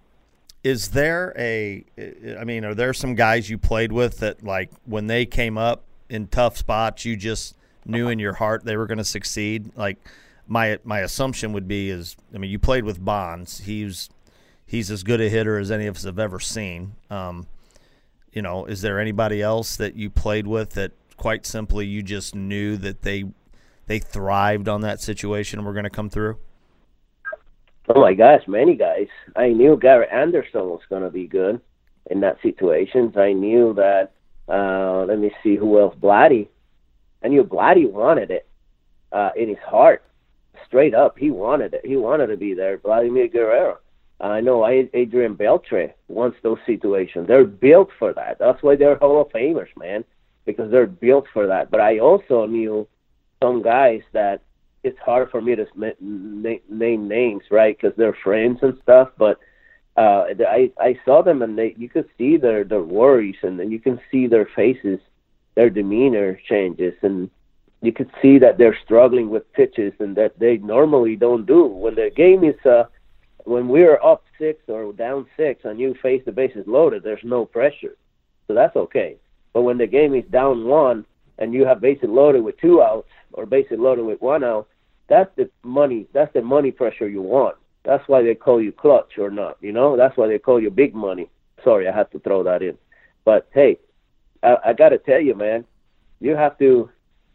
is 0.63 0.89
there 0.89 1.33
a 1.37 1.83
I 2.39 2.43
mean, 2.43 2.65
are 2.65 2.73
there 2.75 2.93
some 2.93 3.15
guys 3.15 3.49
you 3.49 3.57
played 3.57 3.91
with 3.91 4.19
that 4.19 4.43
like 4.43 4.69
when 4.85 5.07
they 5.07 5.25
came 5.25 5.57
up 5.57 5.83
in 6.09 6.27
tough 6.27 6.57
spots 6.57 7.05
you 7.05 7.15
just 7.15 7.55
knew 7.85 8.09
in 8.09 8.19
your 8.19 8.33
heart 8.33 8.65
they 8.65 8.75
were 8.75 8.85
going 8.87 8.97
to 8.97 9.03
succeed? 9.05 9.71
Like 9.75 9.97
my 10.47 10.79
my 10.83 10.99
assumption 10.99 11.53
would 11.53 11.67
be 11.67 11.89
is 11.89 12.15
I 12.33 12.37
mean, 12.37 12.51
you 12.51 12.59
played 12.59 12.83
with 12.83 13.03
Bonds. 13.03 13.59
He's 13.61 14.09
he's 14.65 14.91
as 14.91 15.03
good 15.03 15.21
a 15.21 15.29
hitter 15.29 15.57
as 15.57 15.71
any 15.71 15.87
of 15.87 15.95
us 15.95 16.03
have 16.03 16.19
ever 16.19 16.39
seen. 16.39 16.93
Um 17.09 17.47
you 18.33 18.41
know, 18.41 18.65
is 18.65 18.81
there 18.81 18.99
anybody 18.99 19.41
else 19.41 19.77
that 19.77 19.95
you 19.95 20.09
played 20.09 20.45
with 20.45 20.71
that 20.71 20.91
quite 21.15 21.45
simply 21.45 21.87
you 21.87 22.03
just 22.03 22.35
knew 22.35 22.77
that 22.77 23.01
they 23.01 23.23
they 23.87 23.99
thrived 23.99 24.67
on 24.67 24.81
that 24.81 25.01
situation 25.01 25.63
were 25.63 25.73
going 25.73 25.85
to 25.85 25.89
come 25.89 26.09
through? 26.09 26.37
Oh 27.89 28.01
my 28.01 28.13
gosh, 28.13 28.41
many 28.47 28.75
guys. 28.75 29.07
I 29.35 29.49
knew 29.49 29.77
Garret 29.77 30.09
Anderson 30.11 30.65
was 30.65 30.81
going 30.89 31.03
to 31.03 31.09
be 31.09 31.25
good 31.25 31.61
in 32.11 32.19
that 32.21 32.41
situation. 32.41 33.13
I 33.15 33.33
knew 33.33 33.73
that. 33.75 34.11
Uh, 34.47 35.05
let 35.05 35.19
me 35.19 35.31
see 35.41 35.55
who 35.55 35.79
else. 35.79 35.95
Blatty. 35.95 36.47
I 37.23 37.29
knew 37.29 37.43
Blatty 37.43 37.89
wanted 37.89 38.29
it 38.29 38.47
uh, 39.11 39.31
in 39.35 39.49
his 39.49 39.57
heart, 39.59 40.03
straight 40.65 40.93
up. 40.93 41.17
He 41.17 41.31
wanted 41.31 41.73
it. 41.73 41.85
He 41.85 41.95
wanted 41.95 42.27
to 42.27 42.37
be 42.37 42.53
there. 42.53 42.77
Vladimir 42.77 43.27
Guerrero. 43.27 43.79
I 44.19 44.41
know 44.41 44.67
Adrian 44.67 45.35
Beltre 45.35 45.93
wants 46.07 46.37
those 46.41 46.57
situations. 46.65 47.27
They're 47.27 47.45
built 47.45 47.89
for 47.99 48.13
that. 48.13 48.39
That's 48.39 48.61
why 48.63 48.75
they're 48.75 48.97
Hall 48.97 49.21
of 49.21 49.29
Famers, 49.29 49.67
man, 49.77 50.03
because 50.45 50.71
they're 50.71 50.87
built 50.87 51.27
for 51.31 51.47
that. 51.47 51.69
But 51.69 51.81
I 51.81 51.99
also 51.99 52.47
knew 52.47 52.87
some 53.41 53.61
guys 53.61 54.01
that 54.13 54.41
it's 54.83 54.99
hard 54.99 55.29
for 55.29 55.41
me 55.41 55.55
to 55.55 55.65
name 55.99 57.07
names, 57.07 57.43
right? 57.51 57.77
Because 57.77 57.95
they're 57.97 58.17
friends 58.23 58.59
and 58.61 58.77
stuff. 58.83 59.09
But 59.17 59.39
uh, 59.97 60.25
I 60.47 60.71
I 60.79 60.99
saw 61.05 61.21
them 61.23 61.41
and 61.41 61.57
they 61.57 61.75
you 61.77 61.89
could 61.89 62.07
see 62.17 62.37
their 62.37 62.63
their 62.63 62.83
worries 62.83 63.37
and 63.43 63.59
then 63.59 63.71
you 63.71 63.79
can 63.79 63.99
see 64.11 64.27
their 64.27 64.47
faces, 64.55 64.99
their 65.55 65.69
demeanor 65.69 66.39
changes, 66.47 66.93
and 67.01 67.29
you 67.81 67.91
could 67.91 68.09
see 68.21 68.39
that 68.39 68.57
they're 68.57 68.77
struggling 68.85 69.29
with 69.29 69.51
pitches 69.53 69.93
and 69.99 70.15
that 70.15 70.37
they 70.39 70.57
normally 70.57 71.15
don't 71.15 71.45
do 71.45 71.65
when 71.65 71.95
the 71.95 72.09
game 72.15 72.43
is 72.43 72.65
uh 72.65 72.83
when 73.43 73.69
we're 73.69 74.01
up 74.03 74.23
six 74.37 74.59
or 74.67 74.91
down 74.93 75.25
six 75.37 75.61
and 75.63 75.79
you 75.79 75.95
face 76.01 76.21
the 76.25 76.31
bases 76.31 76.65
loaded, 76.67 77.01
there's 77.01 77.23
no 77.23 77.45
pressure, 77.45 77.95
so 78.45 78.53
that's 78.53 78.75
okay. 78.75 79.15
But 79.53 79.61
when 79.61 79.77
the 79.77 79.87
game 79.87 80.13
is 80.13 80.25
down 80.25 80.65
one 80.65 81.05
and 81.37 81.53
you 81.53 81.65
have 81.65 81.81
bases 81.81 82.09
loaded 82.09 82.43
with 82.43 82.57
two 82.59 82.81
outs 82.81 83.09
or 83.33 83.45
bases 83.45 83.79
loaded 83.79 84.05
with 84.05 84.21
one 84.21 84.43
out, 84.43 84.67
that's 85.07 85.29
the 85.35 85.49
money. 85.63 86.07
That's 86.13 86.33
the 86.33 86.41
money 86.41 86.71
pressure 86.71 87.07
you 87.07 87.21
want. 87.21 87.55
That's 87.83 88.07
why 88.07 88.21
they 88.21 88.35
call 88.35 88.61
you 88.61 88.71
clutch 88.71 89.17
or 89.17 89.29
not. 89.29 89.57
You 89.61 89.71
know, 89.71 89.95
that's 89.95 90.17
why 90.17 90.27
they 90.27 90.39
call 90.39 90.61
you 90.61 90.69
big 90.69 90.93
money. 90.93 91.29
Sorry, 91.63 91.87
I 91.87 91.95
had 91.95 92.11
to 92.11 92.19
throw 92.19 92.43
that 92.43 92.61
in. 92.61 92.77
But 93.23 93.47
hey, 93.53 93.79
I, 94.43 94.57
I 94.65 94.73
got 94.73 94.89
to 94.89 94.97
tell 94.97 95.21
you, 95.21 95.35
man, 95.35 95.65
you 96.19 96.35
have 96.35 96.57
to, 96.59 96.89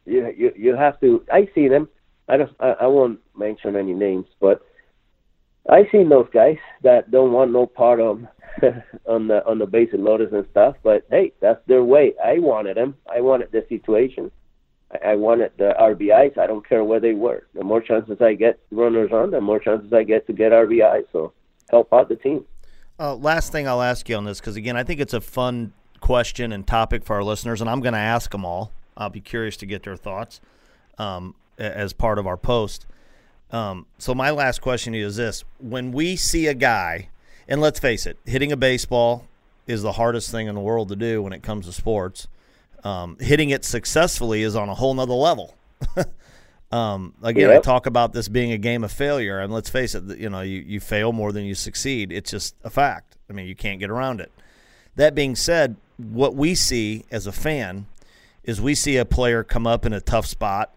you 0.05 0.35
you 0.37 0.53
you 0.57 0.77
have 0.77 1.01
to. 1.01 1.25
I 1.33 1.49
see 1.55 1.69
them. 1.69 1.89
I 2.29 2.37
don't. 2.37 2.51
I, 2.61 2.71
I 2.83 2.87
won't 2.87 3.21
mention 3.37 3.77
any 3.77 3.95
names, 3.95 4.27
but 4.41 4.63
I 5.69 5.89
seen 5.93 6.09
those 6.09 6.29
guys 6.33 6.57
that 6.83 7.11
don't 7.11 7.33
want 7.33 7.53
no 7.53 7.67
part 7.67 8.01
of 8.01 8.23
on 9.07 9.29
the 9.29 9.45
on 9.47 9.59
the 9.59 9.67
base 9.67 9.93
of 9.93 10.01
loaders 10.01 10.33
and 10.33 10.47
stuff. 10.51 10.77
But 10.83 11.07
hey, 11.11 11.33
that's 11.41 11.61
their 11.67 11.85
way. 11.85 12.15
I 12.23 12.39
wanted 12.39 12.77
them. 12.77 12.97
I 13.13 13.21
wanted 13.21 13.53
the 13.53 13.65
situation. 13.69 14.31
I, 14.91 15.13
I 15.13 15.15
wanted 15.15 15.53
the 15.59 15.75
RBIs. 15.79 16.37
I 16.39 16.47
don't 16.47 16.69
care 16.69 16.85
where 16.85 17.01
they 17.01 17.15
were. 17.15 17.47
The 17.55 17.65
more 17.65 17.81
chances 17.81 18.21
I 18.21 18.35
get 18.35 18.59
runners 18.71 19.13
on, 19.13 19.31
the 19.31 19.41
more 19.41 19.61
chances 19.61 19.93
I 19.93 20.03
get 20.03 20.27
to 20.27 20.33
get 20.33 20.53
RBIs. 20.53 21.05
So 21.13 21.33
help 21.71 21.93
out 21.93 22.09
the 22.09 22.17
team. 22.17 22.45
Uh, 22.99 23.15
last 23.15 23.53
thing 23.53 23.67
I'll 23.67 23.83
ask 23.83 24.09
you 24.09 24.17
on 24.17 24.25
this, 24.25 24.41
because 24.41 24.57
again, 24.57 24.77
I 24.77 24.85
think 24.85 25.01
it's 25.01 25.15
a 25.15 25.21
fun 25.21 25.73
question 26.01 26.53
and 26.53 26.67
topic 26.67 27.05
for 27.05 27.17
our 27.17 27.25
listeners, 27.25 27.61
and 27.61 27.71
I'm 27.71 27.81
going 27.81 27.95
to 27.95 27.99
ask 27.99 28.31
them 28.31 28.45
all. 28.45 28.73
I'll 28.97 29.11
be 29.11 29.21
curious 29.21 29.57
to 29.59 29.67
get 29.67 29.85
their 29.85 29.97
thoughts 29.97 30.41
um, 30.99 31.35
as 31.59 31.93
part 31.93 32.19
of 32.19 32.27
our 32.27 32.37
post. 32.37 32.87
Um, 33.53 33.87
so 33.99 34.15
my 34.15 34.31
last 34.31 34.61
question 34.61 34.95
to 34.95 34.99
you 34.99 35.07
is 35.07 35.17
this: 35.17 35.45
When 35.59 35.93
we 35.93 36.17
see 36.17 36.47
a 36.47 36.55
guy, 36.55 37.11
and 37.47 37.61
let's 37.61 37.79
face 37.79 38.07
it, 38.07 38.19
hitting 38.25 38.51
a 38.51 38.57
baseball 38.57 39.27
is 39.67 39.83
the 39.83 39.93
hardest 39.93 40.31
thing 40.31 40.47
in 40.47 40.55
the 40.55 40.61
world 40.61 40.89
to 40.89 40.97
do 40.97 41.23
when 41.23 41.33
it 41.33 41.43
comes 41.43 41.67
to 41.67 41.73
sports. 41.73 42.29
Um, 42.85 43.17
hitting 43.21 43.51
it 43.51 43.65
successfully 43.65 44.43
is 44.43 44.57
on 44.57 44.69
a 44.69 44.75
whole 44.75 44.93
nother 44.93 45.15
level. 45.15 45.55
um, 46.73 47.15
again, 47.23 47.49
yep. 47.49 47.59
I 47.59 47.61
talk 47.61 47.87
about 47.87 48.13
this 48.13 48.27
being 48.29 48.51
a 48.53 48.59
game 48.59 48.83
of 48.83 48.91
failure, 48.91 49.39
and 49.39 49.53
let's 49.53 49.71
face 49.71 49.95
it, 49.95 50.19
you 50.19 50.29
know, 50.29 50.41
you, 50.41 50.61
you 50.61 50.81
fail 50.81 51.13
more 51.13 51.31
than 51.31 51.45
you 51.45 51.55
succeed. 51.55 52.11
It's 52.11 52.31
just 52.31 52.57
a 52.65 52.71
fact. 52.71 53.17
I 53.31 53.35
mean, 53.35 53.47
you 53.47 53.55
can't 53.55 53.79
get 53.79 53.89
around 53.89 54.21
it. 54.21 54.33
That 54.97 55.15
being 55.15 55.37
said, 55.37 55.77
what 55.97 56.35
we 56.35 56.57
see 56.57 57.05
as 57.11 57.29
a 57.29 57.33
fan 57.33 57.87
is 58.43 58.61
we 58.61 58.75
see 58.75 58.97
a 58.97 59.05
player 59.05 59.45
come 59.45 59.67
up 59.67 59.87
in 59.87 59.93
a 59.93 60.01
tough 60.01 60.27
spot, 60.27 60.75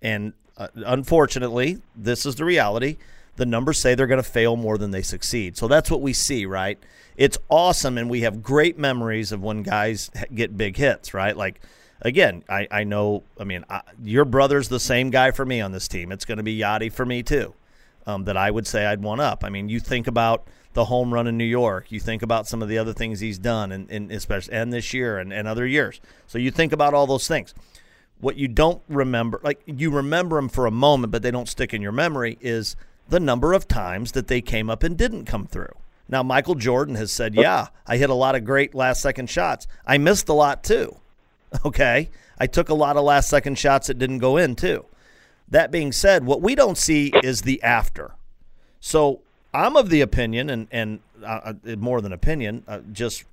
and 0.00 0.32
uh, 0.62 0.68
unfortunately, 0.86 1.78
this 1.96 2.26
is 2.26 2.36
the 2.36 2.44
reality. 2.44 2.96
The 3.36 3.46
numbers 3.46 3.78
say 3.78 3.94
they're 3.94 4.06
going 4.06 4.22
to 4.22 4.28
fail 4.28 4.56
more 4.56 4.78
than 4.78 4.90
they 4.90 5.02
succeed. 5.02 5.56
So 5.56 5.68
that's 5.68 5.90
what 5.90 6.00
we 6.00 6.12
see, 6.12 6.46
right? 6.46 6.78
It's 7.16 7.38
awesome, 7.48 7.98
and 7.98 8.10
we 8.10 8.22
have 8.22 8.42
great 8.42 8.78
memories 8.78 9.32
of 9.32 9.42
when 9.42 9.62
guys 9.62 10.10
get 10.34 10.56
big 10.56 10.76
hits, 10.76 11.14
right? 11.14 11.36
Like, 11.36 11.60
again, 12.00 12.42
I, 12.48 12.68
I 12.70 12.84
know, 12.84 13.22
I 13.38 13.44
mean, 13.44 13.64
I, 13.68 13.82
your 14.02 14.24
brother's 14.24 14.68
the 14.68 14.80
same 14.80 15.10
guy 15.10 15.30
for 15.30 15.44
me 15.44 15.60
on 15.60 15.72
this 15.72 15.88
team. 15.88 16.12
It's 16.12 16.24
going 16.24 16.38
to 16.38 16.44
be 16.44 16.58
Yadi 16.58 16.92
for 16.92 17.06
me, 17.06 17.22
too, 17.22 17.54
um, 18.06 18.24
that 18.24 18.36
I 18.36 18.50
would 18.50 18.66
say 18.66 18.86
I'd 18.86 19.02
one 19.02 19.20
up. 19.20 19.44
I 19.44 19.48
mean, 19.48 19.68
you 19.68 19.80
think 19.80 20.06
about 20.06 20.46
the 20.74 20.86
home 20.86 21.12
run 21.12 21.26
in 21.26 21.36
New 21.36 21.44
York. 21.44 21.92
You 21.92 22.00
think 22.00 22.22
about 22.22 22.46
some 22.46 22.62
of 22.62 22.68
the 22.68 22.78
other 22.78 22.94
things 22.94 23.20
he's 23.20 23.38
done, 23.38 23.72
and, 23.72 23.90
and 23.90 24.10
especially 24.10 24.54
and 24.54 24.72
this 24.72 24.94
year 24.94 25.18
and, 25.18 25.32
and 25.32 25.46
other 25.46 25.66
years. 25.66 26.00
So 26.26 26.38
you 26.38 26.50
think 26.50 26.72
about 26.72 26.94
all 26.94 27.06
those 27.06 27.28
things. 27.28 27.54
What 28.22 28.36
you 28.36 28.46
don't 28.46 28.80
remember, 28.88 29.40
like 29.42 29.60
you 29.66 29.90
remember 29.90 30.36
them 30.36 30.48
for 30.48 30.64
a 30.64 30.70
moment, 30.70 31.10
but 31.10 31.22
they 31.22 31.32
don't 31.32 31.48
stick 31.48 31.74
in 31.74 31.82
your 31.82 31.90
memory, 31.90 32.38
is 32.40 32.76
the 33.08 33.18
number 33.18 33.52
of 33.52 33.66
times 33.66 34.12
that 34.12 34.28
they 34.28 34.40
came 34.40 34.70
up 34.70 34.84
and 34.84 34.96
didn't 34.96 35.24
come 35.24 35.44
through. 35.44 35.74
Now, 36.08 36.22
Michael 36.22 36.54
Jordan 36.54 36.94
has 36.94 37.10
said, 37.10 37.34
Yeah, 37.34 37.66
I 37.84 37.96
hit 37.96 38.10
a 38.10 38.14
lot 38.14 38.36
of 38.36 38.44
great 38.44 38.76
last 38.76 39.02
second 39.02 39.28
shots. 39.28 39.66
I 39.84 39.98
missed 39.98 40.28
a 40.28 40.34
lot 40.34 40.62
too. 40.62 40.96
Okay. 41.66 42.08
I 42.38 42.46
took 42.46 42.68
a 42.70 42.74
lot 42.74 42.96
of 42.96 43.04
last 43.04 43.28
second 43.28 43.58
shots 43.58 43.88
that 43.88 43.98
didn't 43.98 44.18
go 44.18 44.36
in 44.36 44.54
too. 44.54 44.86
That 45.48 45.72
being 45.72 45.90
said, 45.90 46.24
what 46.24 46.40
we 46.40 46.54
don't 46.54 46.78
see 46.78 47.12
is 47.22 47.42
the 47.42 47.62
after. 47.62 48.12
So 48.80 49.20
I'm 49.52 49.76
of 49.76 49.90
the 49.90 50.00
opinion, 50.00 50.48
and, 50.48 50.68
and 50.70 51.00
uh, 51.22 51.54
uh 51.66 51.76
more 51.76 52.00
than 52.00 52.12
opinion, 52.12 52.62
uh, 52.68 52.78
just 52.92 53.24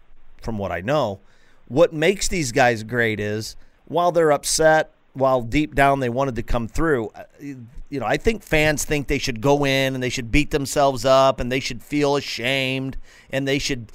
from 0.42 0.58
what 0.58 0.72
I 0.72 0.82
know, 0.82 1.20
what 1.68 1.94
makes 1.94 2.28
these 2.28 2.52
guys 2.52 2.84
great 2.84 3.20
is 3.20 3.56
while 3.90 4.14
they're 4.14 4.32
upset, 4.32 4.92
while 5.14 5.42
deep 5.42 5.76
down 5.76 6.00
they 6.00 6.10
wanted 6.10 6.36
to 6.38 6.44
come 6.44 6.68
through, 6.68 7.10
uh, 7.10 7.24
you 7.42 8.00
know, 8.00 8.06
I 8.06 8.18
think 8.18 8.44
fans 8.44 8.86
think 8.86 9.08
they 9.08 9.18
should 9.18 9.42
go 9.42 9.66
in 9.66 9.96
and 9.96 10.02
they 10.02 10.10
should 10.10 10.32
beat 10.32 10.52
themselves 10.52 11.04
up 11.04 11.40
and 11.40 11.52
they 11.52 11.60
should 11.60 11.84
feel 11.84 12.16
ashamed 12.16 12.96
and 13.32 13.48
they 13.48 13.60
should, 13.60 13.92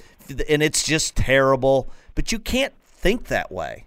and 0.47 0.61
it's 0.61 0.83
just 0.83 1.15
terrible. 1.15 1.89
But 2.13 2.31
you 2.31 2.39
can't 2.39 2.73
think 2.85 3.25
that 3.25 3.51
way. 3.51 3.85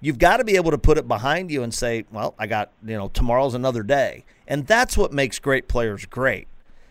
You've 0.00 0.18
got 0.18 0.38
to 0.38 0.44
be 0.44 0.56
able 0.56 0.70
to 0.70 0.78
put 0.78 0.96
it 0.96 1.06
behind 1.06 1.50
you 1.50 1.62
and 1.62 1.74
say, 1.74 2.06
well, 2.10 2.34
I 2.38 2.46
got, 2.46 2.70
you 2.84 2.96
know, 2.96 3.08
tomorrow's 3.08 3.54
another 3.54 3.82
day. 3.82 4.24
And 4.48 4.66
that's 4.66 4.96
what 4.96 5.12
makes 5.12 5.38
great 5.38 5.68
players 5.68 6.06
great. 6.06 6.48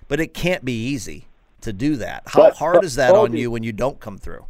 But 0.07 0.20
it 0.20 0.34
can't 0.34 0.63
be 0.63 0.74
easy 0.74 1.26
to 1.61 1.74
do 1.74 1.95
that. 1.95 2.24
How 2.28 2.43
but, 2.43 2.57
hard 2.57 2.76
but 2.76 2.84
is 2.86 2.95
that 2.95 3.15
on 3.15 3.36
you 3.36 3.49
when 3.49 3.63
you 3.63 3.74
don't 3.74 3.99
come 3.99 4.20
through? 4.20 4.45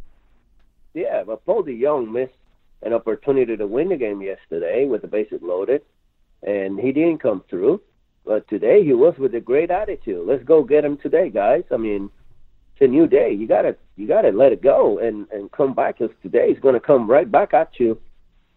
Yeah, 0.92 1.22
but 1.24 1.44
Paul 1.46 1.62
DeJong 1.62 2.10
missed 2.10 2.34
an 2.82 2.92
opportunity 2.92 3.56
to 3.56 3.66
win 3.66 3.90
the 3.90 3.96
game 3.96 4.22
yesterday 4.22 4.86
with 4.86 5.02
the 5.02 5.08
bases 5.08 5.40
loaded, 5.42 5.82
and 6.42 6.78
he 6.78 6.92
didn't 6.92 7.18
come 7.18 7.44
through. 7.48 7.80
But 8.24 8.46
today 8.48 8.84
he 8.84 8.92
was 8.92 9.14
with 9.18 9.34
a 9.34 9.40
great 9.40 9.70
attitude. 9.70 10.26
Let's 10.26 10.44
go 10.44 10.62
get 10.62 10.84
him 10.84 10.98
today, 10.98 11.30
guys. 11.30 11.64
I 11.70 11.76
mean, 11.76 12.10
it's 12.72 12.82
a 12.82 12.86
new 12.86 13.06
day. 13.06 13.32
You 13.32 13.46
gotta 13.46 13.76
you 13.96 14.06
gotta 14.06 14.30
let 14.30 14.52
it 14.52 14.62
go 14.62 14.98
and 14.98 15.26
and 15.30 15.50
come 15.52 15.74
back 15.74 15.98
because 15.98 16.14
today 16.22 16.48
is 16.48 16.60
gonna 16.60 16.80
come 16.80 17.10
right 17.10 17.30
back 17.30 17.54
at 17.54 17.78
you 17.78 17.98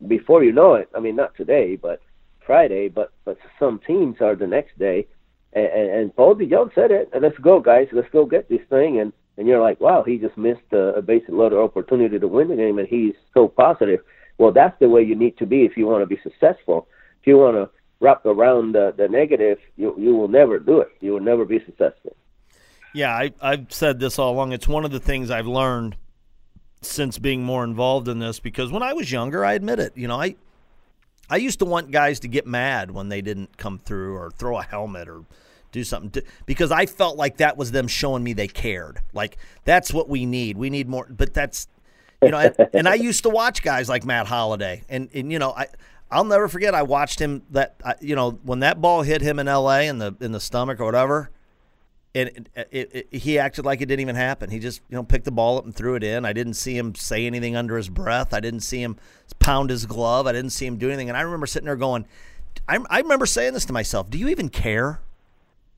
before 0.08 0.44
you 0.44 0.52
know 0.52 0.76
it. 0.76 0.90
I 0.96 1.00
mean, 1.00 1.16
not 1.16 1.36
today, 1.36 1.76
but 1.76 2.02
Friday. 2.46 2.90
But 2.90 3.14
but 3.26 3.38
some 3.60 3.80
teams 3.86 4.18
are 4.22 4.36
the 4.36 4.48
next 4.48 4.78
day. 4.78 5.08
And, 5.54 5.68
and, 5.68 5.90
and 5.90 6.16
Paul 6.16 6.36
DeJong 6.36 6.74
said 6.74 6.92
it. 6.92 7.10
Let's 7.20 7.38
go, 7.38 7.60
guys. 7.60 7.88
Let's 7.92 8.10
go 8.12 8.26
get 8.26 8.50
this 8.50 8.62
thing. 8.70 9.00
And 9.00 9.14
and 9.38 9.48
you're 9.48 9.62
like, 9.62 9.80
wow, 9.80 10.04
he 10.04 10.18
just 10.18 10.38
missed 10.38 10.62
a, 10.72 10.96
a 10.96 11.02
basic 11.02 11.30
loader 11.30 11.62
opportunity 11.62 12.20
to 12.20 12.28
win 12.28 12.50
the 12.50 12.56
game, 12.56 12.78
and 12.78 12.88
he's 12.88 13.16
so 13.34 13.48
positive. 13.48 14.00
Well, 14.38 14.52
that's 14.52 14.78
the 14.80 14.90
way 14.90 15.02
you 15.04 15.16
need 15.16 15.38
to 15.38 15.46
be 15.46 15.64
if 15.64 15.78
you 15.78 15.88
want 15.88 16.02
to 16.02 16.06
be 16.08 16.22
successful. 16.22 16.88
If 17.22 17.28
you 17.28 17.38
want 17.38 17.56
to 17.56 17.70
wrap 18.00 18.26
around 18.26 18.74
the, 18.74 18.94
the 18.96 19.08
negative, 19.08 19.58
you 19.78 19.96
you 19.98 20.16
will 20.16 20.28
never 20.28 20.60
do 20.60 20.82
it. 20.82 20.90
You 21.00 21.14
will 21.14 21.22
never 21.22 21.46
be 21.46 21.60
successful. 21.66 22.16
Yeah, 22.94 23.12
I, 23.16 23.32
I've 23.42 23.74
said 23.74 24.00
this 24.00 24.20
all 24.20 24.34
along. 24.34 24.52
It's 24.52 24.68
one 24.68 24.86
of 24.86 24.92
the 24.92 25.00
things 25.00 25.32
I've 25.32 25.48
learned 25.48 25.96
since 26.82 27.18
being 27.18 27.44
more 27.44 27.64
involved 27.64 28.08
in 28.08 28.20
this 28.20 28.40
because 28.40 28.72
when 28.72 28.84
I 28.84 28.94
was 28.94 29.12
younger, 29.12 29.44
I 29.44 29.54
admit 29.54 29.80
it. 29.80 29.94
You 29.96 30.08
know, 30.08 30.20
I 30.20 30.36
I 31.30 31.38
used 31.38 31.60
to 31.60 31.66
want 31.66 31.92
guys 31.92 32.20
to 32.22 32.28
get 32.28 32.46
mad 32.46 32.92
when 32.92 33.10
they 33.10 33.22
didn't 33.22 33.58
come 33.58 33.80
through 33.80 34.16
or 34.16 34.30
throw 34.32 34.58
a 34.60 34.64
helmet 34.64 35.08
or 35.08 35.24
do 35.74 35.84
something 35.84 36.12
to, 36.12 36.24
because 36.46 36.72
I 36.72 36.86
felt 36.86 37.18
like 37.18 37.38
that 37.38 37.58
was 37.58 37.72
them 37.72 37.88
showing 37.88 38.24
me 38.24 38.32
they 38.32 38.48
cared. 38.48 39.02
Like 39.14 39.38
that's 39.66 39.94
what 39.94 40.08
we 40.08 40.26
need. 40.26 40.58
We 40.58 40.70
need 40.70 40.88
more. 40.88 41.08
But 41.10 41.34
that's 41.34 41.68
you 42.22 42.30
know, 42.30 42.38
and, 42.38 42.56
and 42.74 42.88
I 42.88 42.94
used 42.94 43.24
to 43.24 43.30
watch 43.30 43.62
guys 43.62 43.90
like 43.90 44.06
Matt 44.06 44.28
Holliday, 44.28 44.84
and 44.88 45.10
and 45.14 45.32
you 45.32 45.40
know 45.40 45.52
I. 45.52 45.68
I'll 46.12 46.26
never 46.26 46.48
forget. 46.48 46.76
I 46.76 46.84
watched 46.84 47.20
him 47.20 47.42
that 47.50 47.76
you 48.00 48.16
know 48.16 48.40
when 48.44 48.60
that 48.60 48.80
ball 48.80 49.02
hit 49.02 49.22
him 49.22 49.40
in 49.40 49.48
L.A. 49.48 49.88
in 49.88 49.98
the 49.98 50.16
in 50.22 50.32
the 50.32 50.40
stomach 50.40 50.80
or 50.80 50.86
whatever 50.86 51.32
and 52.16 52.30
it, 52.30 52.50
uh, 52.56 52.64
it, 52.72 52.90
it, 52.94 53.16
he 53.16 53.40
acted 53.40 53.66
like 53.66 53.82
it 53.82 53.88
didn't 53.88 54.02
even 54.02 54.16
happen. 54.16 54.50
He 54.50 54.60
just 54.60 54.82
you 54.90 54.96
know 54.96 55.04
picked 55.04 55.26
the 55.26 55.32
ball 55.32 55.58
up 55.58 55.66
and 55.66 55.76
threw 55.76 55.96
it 55.96 56.04
in. 56.04 56.26
I 56.26 56.34
didn't 56.34 56.54
see 56.54 56.78
him 56.78 56.96
say 56.96 57.26
anything 57.26 57.56
under 57.56 57.76
his 57.78 57.90
breath. 57.90 58.34
I 58.34 58.40
didn't 58.40 58.62
see 58.62 58.82
him 58.82 58.98
pound 59.40 59.70
his 59.70 59.86
glove. 59.86 60.28
I 60.28 60.32
didn't 60.32 60.52
see 60.52 60.66
him 60.66 60.78
do 60.78 60.88
anything. 60.88 61.10
And 61.10 61.18
I 61.18 61.22
remember 61.22 61.48
sitting 61.48 61.66
there 61.66 61.76
going, 61.76 62.06
I, 62.68 62.80
I 62.90 63.00
remember 63.00 63.26
saying 63.26 63.54
this 63.54 63.66
to 63.66 63.74
myself: 63.74 64.10
Do 64.10 64.18
you 64.18 64.28
even 64.30 64.50
care? 64.50 65.00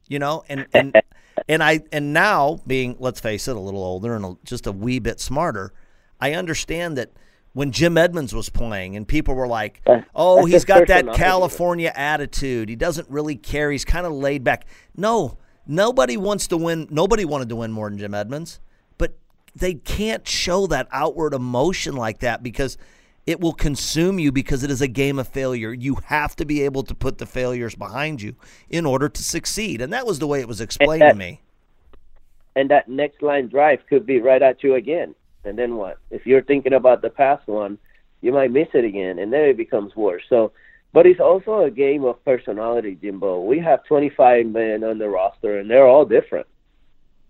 You 0.07 0.19
know, 0.19 0.43
and 0.49 0.67
and 0.73 1.01
and 1.47 1.63
I 1.63 1.81
and 1.91 2.13
now 2.13 2.59
being 2.67 2.95
let's 2.99 3.19
face 3.19 3.47
it, 3.47 3.55
a 3.55 3.59
little 3.59 3.83
older 3.83 4.15
and 4.15 4.25
a, 4.25 4.37
just 4.43 4.67
a 4.67 4.71
wee 4.71 4.99
bit 4.99 5.19
smarter, 5.19 5.73
I 6.19 6.33
understand 6.33 6.97
that 6.97 7.11
when 7.53 7.71
Jim 7.71 7.97
Edmonds 7.97 8.33
was 8.33 8.49
playing 8.49 8.95
and 8.95 9.07
people 9.07 9.35
were 9.35 9.47
like, 9.47 9.81
"Oh, 10.13 10.45
he's 10.45 10.65
got 10.65 10.87
that 10.87 11.13
California 11.13 11.91
attitude. 11.95 12.69
He 12.69 12.75
doesn't 12.75 13.09
really 13.09 13.35
care. 13.35 13.71
He's 13.71 13.85
kind 13.85 14.05
of 14.05 14.13
laid 14.13 14.43
back." 14.43 14.65
No 14.95 15.37
Nobody 15.67 16.17
wants 16.17 16.47
to 16.47 16.57
win. 16.57 16.87
Nobody 16.91 17.25
wanted 17.25 17.49
to 17.49 17.55
win 17.55 17.71
more 17.71 17.89
than 17.89 17.97
Jim 17.97 18.13
Edmonds, 18.13 18.59
but 18.97 19.17
they 19.55 19.73
can't 19.73 20.27
show 20.27 20.67
that 20.67 20.87
outward 20.91 21.33
emotion 21.33 21.95
like 21.95 22.19
that 22.19 22.43
because 22.43 22.77
it 23.25 23.39
will 23.39 23.53
consume 23.53 24.19
you 24.19 24.31
because 24.31 24.63
it 24.63 24.71
is 24.71 24.81
a 24.81 24.87
game 24.87 25.19
of 25.19 25.27
failure. 25.27 25.73
You 25.73 25.97
have 26.05 26.35
to 26.37 26.45
be 26.45 26.61
able 26.63 26.83
to 26.83 26.95
put 26.95 27.17
the 27.17 27.25
failures 27.25 27.75
behind 27.75 28.21
you 28.21 28.35
in 28.69 28.85
order 28.85 29.09
to 29.09 29.23
succeed. 29.23 29.81
And 29.81 29.91
that 29.93 30.05
was 30.05 30.19
the 30.19 30.27
way 30.27 30.41
it 30.41 30.47
was 30.47 30.61
explained 30.61 31.01
that, 31.01 31.13
to 31.13 31.15
me. 31.15 31.41
And 32.55 32.69
that 32.69 32.87
next 32.87 33.21
line 33.21 33.47
drive 33.47 33.79
could 33.89 34.05
be 34.05 34.19
right 34.19 34.41
at 34.41 34.63
you 34.63 34.75
again. 34.75 35.15
And 35.43 35.57
then 35.57 35.75
what? 35.75 35.97
If 36.11 36.25
you're 36.25 36.43
thinking 36.43 36.73
about 36.73 37.01
the 37.01 37.09
past 37.09 37.47
one, 37.47 37.77
you 38.21 38.31
might 38.31 38.51
miss 38.51 38.69
it 38.73 38.85
again, 38.85 39.19
and 39.19 39.31
then 39.31 39.41
it 39.41 39.57
becomes 39.57 39.95
worse. 39.95 40.23
So 40.29 40.51
but 40.95 41.05
it's 41.05 41.19
also 41.19 41.59
a 41.59 41.69
game 41.69 42.05
of 42.05 42.23
personality, 42.23 42.97
Jimbo. 43.01 43.41
We 43.41 43.59
have 43.59 43.83
25 43.83 44.45
men 44.45 44.81
on 44.81 44.97
the 44.97 45.09
roster, 45.09 45.59
and 45.59 45.69
they're 45.69 45.85
all 45.85 46.05
different. 46.05 46.47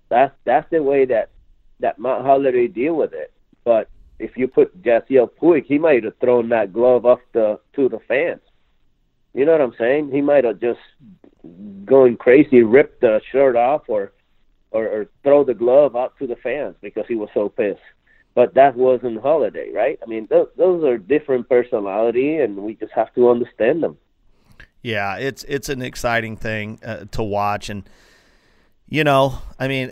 That's 0.07 0.31
that's 0.43 0.69
the 0.69 0.83
way 0.83 1.05
that 1.05 1.31
that 1.79 1.97
Matt 1.97 2.21
Holliday 2.21 2.67
deal 2.67 2.95
with 2.95 3.13
it. 3.13 3.33
But 3.63 3.89
if 4.19 4.37
you 4.37 4.47
put 4.47 4.81
Yasiel 4.81 5.29
Puig, 5.41 5.65
he 5.65 5.77
might 5.77 6.03
have 6.03 6.17
thrown 6.19 6.49
that 6.49 6.73
glove 6.73 7.05
off 7.05 7.19
the 7.33 7.59
to 7.73 7.89
the 7.89 7.99
fans. 8.07 8.41
You 9.33 9.45
know 9.45 9.51
what 9.51 9.61
I'm 9.61 9.75
saying? 9.77 10.11
He 10.11 10.21
might 10.21 10.45
have 10.45 10.61
just 10.61 10.79
going 11.83 12.17
crazy, 12.17 12.63
ripped 12.63 13.01
the 13.01 13.21
shirt 13.31 13.55
off, 13.55 13.83
or, 13.87 14.13
or 14.71 14.87
or 14.87 15.07
throw 15.23 15.43
the 15.43 15.53
glove 15.53 15.95
out 15.95 16.17
to 16.19 16.27
the 16.27 16.37
fans 16.37 16.75
because 16.81 17.05
he 17.07 17.15
was 17.15 17.29
so 17.33 17.49
pissed 17.49 17.79
but 18.35 18.53
that 18.53 18.75
wasn't 18.75 19.21
Holliday, 19.21 19.71
right? 19.73 19.97
I 20.03 20.05
mean, 20.07 20.27
th- 20.27 20.49
those 20.57 20.83
are 20.83 20.97
different 20.97 21.47
personality, 21.49 22.35
and 22.35 22.57
we 22.57 22.75
just 22.75 22.91
have 22.91 23.11
to 23.15 23.29
understand 23.29 23.81
them. 23.81 23.97
Yeah, 24.81 25.15
it's 25.15 25.43
it's 25.45 25.69
an 25.69 25.81
exciting 25.81 26.37
thing 26.37 26.79
uh, 26.85 27.05
to 27.11 27.23
watch, 27.23 27.69
and 27.69 27.89
you 28.87 29.03
know, 29.03 29.39
I 29.59 29.67
mean, 29.67 29.91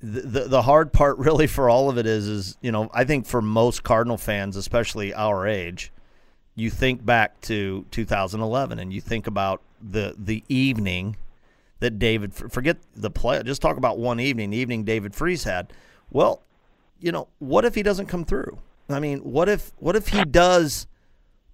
the 0.00 0.44
the 0.48 0.62
hard 0.62 0.92
part 0.92 1.18
really 1.18 1.46
for 1.46 1.70
all 1.70 1.88
of 1.88 1.98
it 1.98 2.06
is 2.06 2.28
is 2.28 2.56
you 2.60 2.72
know, 2.72 2.90
I 2.92 3.04
think 3.04 3.26
for 3.26 3.40
most 3.40 3.82
Cardinal 3.82 4.18
fans, 4.18 4.56
especially 4.56 5.14
our 5.14 5.46
age, 5.46 5.92
you 6.54 6.70
think 6.70 7.04
back 7.04 7.40
to 7.42 7.86
2011, 7.90 8.78
and 8.78 8.92
you 8.92 9.00
think 9.00 9.26
about 9.26 9.62
the 9.80 10.14
the 10.18 10.44
evening 10.48 11.16
that 11.80 11.98
David 11.98 12.34
forget 12.34 12.78
the 12.94 13.10
play. 13.10 13.42
Just 13.42 13.62
talk 13.62 13.76
about 13.76 13.98
one 13.98 14.20
evening, 14.20 14.50
the 14.50 14.56
evening 14.58 14.84
David 14.84 15.14
Freese 15.14 15.44
had. 15.44 15.72
Well, 16.10 16.42
you 17.00 17.12
know, 17.12 17.28
what 17.38 17.64
if 17.64 17.74
he 17.74 17.82
doesn't 17.82 18.06
come 18.06 18.24
through? 18.24 18.58
I 18.88 19.00
mean, 19.00 19.18
what 19.20 19.48
if 19.48 19.72
what 19.78 19.96
if 19.96 20.08
he 20.08 20.24
does 20.24 20.86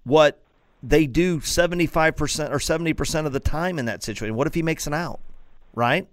what 0.03 0.39
they 0.83 1.05
do 1.05 1.39
75% 1.39 2.49
or 2.49 2.57
70% 2.57 3.25
of 3.25 3.33
the 3.33 3.39
time 3.39 3.77
in 3.79 3.85
that 3.85 4.03
situation? 4.03 4.35
What 4.35 4.47
if 4.47 4.53
he 4.53 4.63
makes 4.63 4.87
an 4.87 4.93
out? 4.93 5.19
Right? 5.73 6.07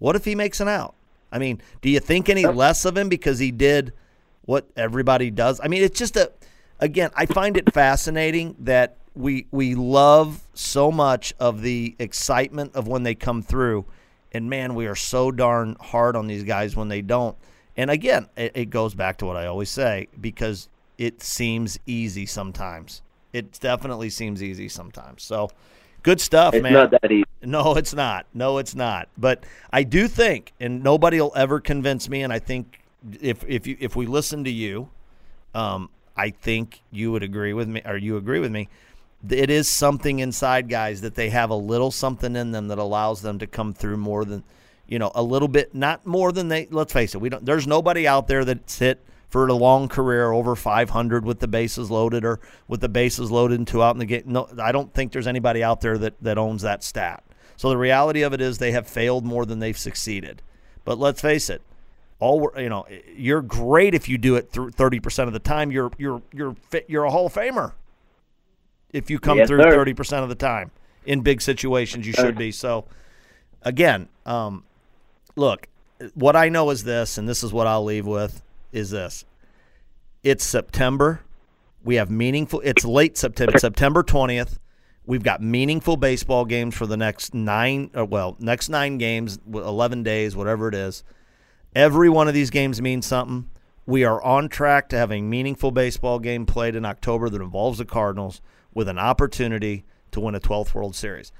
What 0.00 0.16
if 0.16 0.24
he 0.24 0.34
makes 0.34 0.58
an 0.58 0.66
out? 0.66 0.96
I 1.30 1.38
mean, 1.38 1.62
do 1.80 1.88
you 1.88 2.00
think 2.00 2.28
any 2.28 2.44
less 2.44 2.84
of 2.84 2.96
him 2.96 3.08
because 3.08 3.38
he 3.38 3.52
did 3.52 3.92
what 4.42 4.68
everybody 4.76 5.30
does? 5.30 5.60
I 5.62 5.68
mean, 5.68 5.84
it's 5.84 5.98
just 5.98 6.16
a 6.16 6.32
again, 6.80 7.10
I 7.14 7.26
find 7.26 7.56
it 7.56 7.72
fascinating 7.72 8.56
that 8.58 8.96
we 9.14 9.46
we 9.52 9.76
love 9.76 10.42
so 10.54 10.90
much 10.90 11.32
of 11.38 11.62
the 11.62 11.94
excitement 12.00 12.74
of 12.74 12.88
when 12.88 13.04
they 13.04 13.14
come 13.14 13.42
through 13.42 13.84
and 14.32 14.48
man, 14.48 14.74
we 14.74 14.86
are 14.86 14.96
so 14.96 15.30
darn 15.30 15.76
hard 15.80 16.16
on 16.16 16.26
these 16.26 16.44
guys 16.44 16.76
when 16.76 16.88
they 16.88 17.02
don't. 17.02 17.36
And 17.76 17.90
again, 17.90 18.28
it, 18.36 18.52
it 18.54 18.70
goes 18.70 18.94
back 18.94 19.18
to 19.18 19.26
what 19.26 19.36
I 19.36 19.46
always 19.46 19.70
say 19.70 20.08
because 20.20 20.68
it 20.98 21.22
seems 21.22 21.78
easy 21.86 22.26
sometimes. 22.26 23.02
It 23.32 23.58
definitely 23.60 24.10
seems 24.10 24.42
easy 24.42 24.68
sometimes. 24.68 25.22
So 25.22 25.50
good 26.02 26.20
stuff, 26.20 26.54
it's 26.54 26.62
man. 26.62 26.72
It's 26.72 26.92
not 26.92 27.02
that 27.02 27.12
easy. 27.12 27.24
No, 27.42 27.74
it's 27.74 27.94
not. 27.94 28.26
No, 28.34 28.58
it's 28.58 28.74
not. 28.74 29.08
But 29.16 29.44
I 29.72 29.82
do 29.82 30.08
think, 30.08 30.52
and 30.60 30.82
nobody 30.82 31.20
will 31.20 31.32
ever 31.34 31.60
convince 31.60 32.08
me. 32.08 32.22
And 32.22 32.32
I 32.32 32.38
think 32.38 32.80
if 33.20 33.44
if 33.48 33.66
you 33.66 33.76
if 33.80 33.96
we 33.96 34.06
listen 34.06 34.44
to 34.44 34.50
you, 34.50 34.88
um, 35.54 35.90
I 36.16 36.30
think 36.30 36.80
you 36.90 37.12
would 37.12 37.22
agree 37.22 37.52
with 37.52 37.68
me, 37.68 37.82
or 37.84 37.96
you 37.96 38.16
agree 38.16 38.40
with 38.40 38.52
me. 38.52 38.68
It 39.28 39.50
is 39.50 39.68
something 39.68 40.18
inside 40.18 40.68
guys 40.68 41.02
that 41.02 41.14
they 41.14 41.28
have 41.30 41.50
a 41.50 41.54
little 41.54 41.90
something 41.90 42.36
in 42.36 42.52
them 42.52 42.68
that 42.68 42.78
allows 42.78 43.20
them 43.20 43.38
to 43.40 43.46
come 43.46 43.74
through 43.74 43.98
more 43.98 44.24
than 44.24 44.44
you 44.90 44.98
know, 44.98 45.12
a 45.14 45.22
little 45.22 45.48
bit, 45.48 45.72
not 45.72 46.04
more 46.04 46.32
than 46.32 46.48
they. 46.48 46.66
Let's 46.68 46.92
face 46.92 47.14
it, 47.14 47.18
we 47.18 47.28
don't. 47.28 47.46
There's 47.46 47.66
nobody 47.66 48.06
out 48.06 48.26
there 48.26 48.44
that's 48.44 48.78
hit 48.78 49.00
for 49.30 49.46
a 49.46 49.54
long 49.54 49.88
career 49.88 50.32
over 50.32 50.56
500 50.56 51.24
with 51.24 51.38
the 51.38 51.48
bases 51.48 51.90
loaded 51.90 52.24
or 52.24 52.40
with 52.68 52.80
the 52.80 52.88
bases 52.88 53.30
loaded 53.30 53.58
and 53.58 53.66
two 53.66 53.82
out 53.82 53.94
in 53.94 54.00
the 54.00 54.04
game. 54.06 54.24
No, 54.26 54.48
I 54.60 54.72
don't 54.72 54.92
think 54.92 55.12
there's 55.12 55.28
anybody 55.28 55.62
out 55.62 55.80
there 55.80 55.96
that 55.98 56.20
that 56.22 56.36
owns 56.36 56.62
that 56.62 56.82
stat. 56.82 57.22
So 57.56 57.68
the 57.70 57.76
reality 57.76 58.22
of 58.22 58.32
it 58.32 58.40
is 58.40 58.58
they 58.58 58.72
have 58.72 58.88
failed 58.88 59.24
more 59.24 59.46
than 59.46 59.60
they've 59.60 59.78
succeeded. 59.78 60.42
But 60.84 60.98
let's 60.98 61.20
face 61.20 61.48
it, 61.48 61.62
all 62.18 62.50
you 62.56 62.68
know, 62.68 62.86
you're 63.14 63.42
great 63.42 63.94
if 63.94 64.08
you 64.08 64.18
do 64.18 64.34
it 64.34 64.50
through 64.50 64.70
30% 64.72 65.26
of 65.26 65.32
the 65.32 65.38
time. 65.38 65.70
You're 65.70 65.90
you're 65.96 66.22
you're 66.32 66.54
fit, 66.68 66.86
you're 66.88 67.04
a 67.04 67.10
Hall 67.10 67.26
of 67.26 67.34
Famer. 67.34 67.72
If 68.92 69.08
you 69.10 69.20
come 69.20 69.38
Yes, 69.38 69.48
through 69.48 69.62
sir. 69.62 69.84
30% 69.84 70.22
of 70.24 70.28
the 70.28 70.34
time 70.34 70.72
in 71.06 71.20
big 71.20 71.40
situations, 71.40 72.06
you 72.06 72.12
should 72.12 72.36
be. 72.36 72.50
So 72.50 72.86
again, 73.62 74.08
um, 74.26 74.64
look, 75.36 75.68
what 76.14 76.34
I 76.34 76.48
know 76.48 76.70
is 76.70 76.82
this, 76.82 77.16
and 77.16 77.28
this 77.28 77.44
is 77.44 77.52
what 77.52 77.68
I'll 77.68 77.84
leave 77.84 78.06
with 78.06 78.42
is 78.72 78.90
this. 78.90 79.24
It's 80.22 80.44
September. 80.44 81.22
We 81.82 81.96
have 81.96 82.10
meaningful. 82.10 82.60
It's 82.60 82.84
late 82.84 83.16
September, 83.16 83.58
September 83.58 84.02
twentieth. 84.02 84.58
We've 85.06 85.22
got 85.22 85.42
meaningful 85.42 85.96
baseball 85.96 86.44
games 86.44 86.74
for 86.74 86.86
the 86.86 86.96
next 86.96 87.34
nine. 87.34 87.90
Or 87.94 88.04
well, 88.04 88.36
next 88.38 88.68
nine 88.68 88.98
games, 88.98 89.38
eleven 89.50 90.02
days, 90.02 90.36
whatever 90.36 90.68
it 90.68 90.74
is. 90.74 91.04
Every 91.74 92.08
one 92.08 92.28
of 92.28 92.34
these 92.34 92.50
games 92.50 92.82
means 92.82 93.06
something. 93.06 93.48
We 93.86 94.04
are 94.04 94.22
on 94.22 94.48
track 94.48 94.88
to 94.90 94.98
having 94.98 95.30
meaningful 95.30 95.70
baseball 95.70 96.18
game 96.18 96.46
played 96.46 96.76
in 96.76 96.84
October 96.84 97.28
that 97.28 97.40
involves 97.40 97.78
the 97.78 97.84
Cardinals 97.84 98.40
with 98.74 98.88
an 98.88 98.98
opportunity 98.98 99.84
to 100.12 100.20
win 100.20 100.34
a 100.34 100.40
12th 100.40 100.74
World 100.74 100.94
Series. 100.94 101.32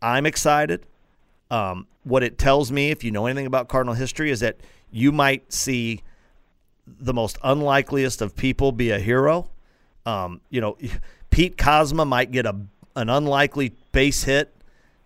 I'm 0.00 0.26
excited. 0.26 0.86
Um, 1.50 1.86
what 2.02 2.22
it 2.22 2.38
tells 2.38 2.72
me, 2.72 2.90
if 2.90 3.04
you 3.04 3.10
know 3.10 3.26
anything 3.26 3.46
about 3.46 3.68
Cardinal 3.68 3.94
history, 3.94 4.30
is 4.30 4.40
that 4.40 4.58
you 4.90 5.12
might 5.12 5.52
see 5.52 6.02
the 6.86 7.14
most 7.14 7.38
unlikeliest 7.42 8.22
of 8.22 8.36
people 8.36 8.72
be 8.72 8.90
a 8.90 8.98
hero. 8.98 9.50
Um, 10.04 10.40
you 10.50 10.60
know, 10.60 10.76
Pete 11.30 11.56
Kozma 11.56 12.06
might 12.06 12.30
get 12.30 12.46
a 12.46 12.56
an 12.94 13.10
unlikely 13.10 13.74
base 13.92 14.24
hit 14.24 14.54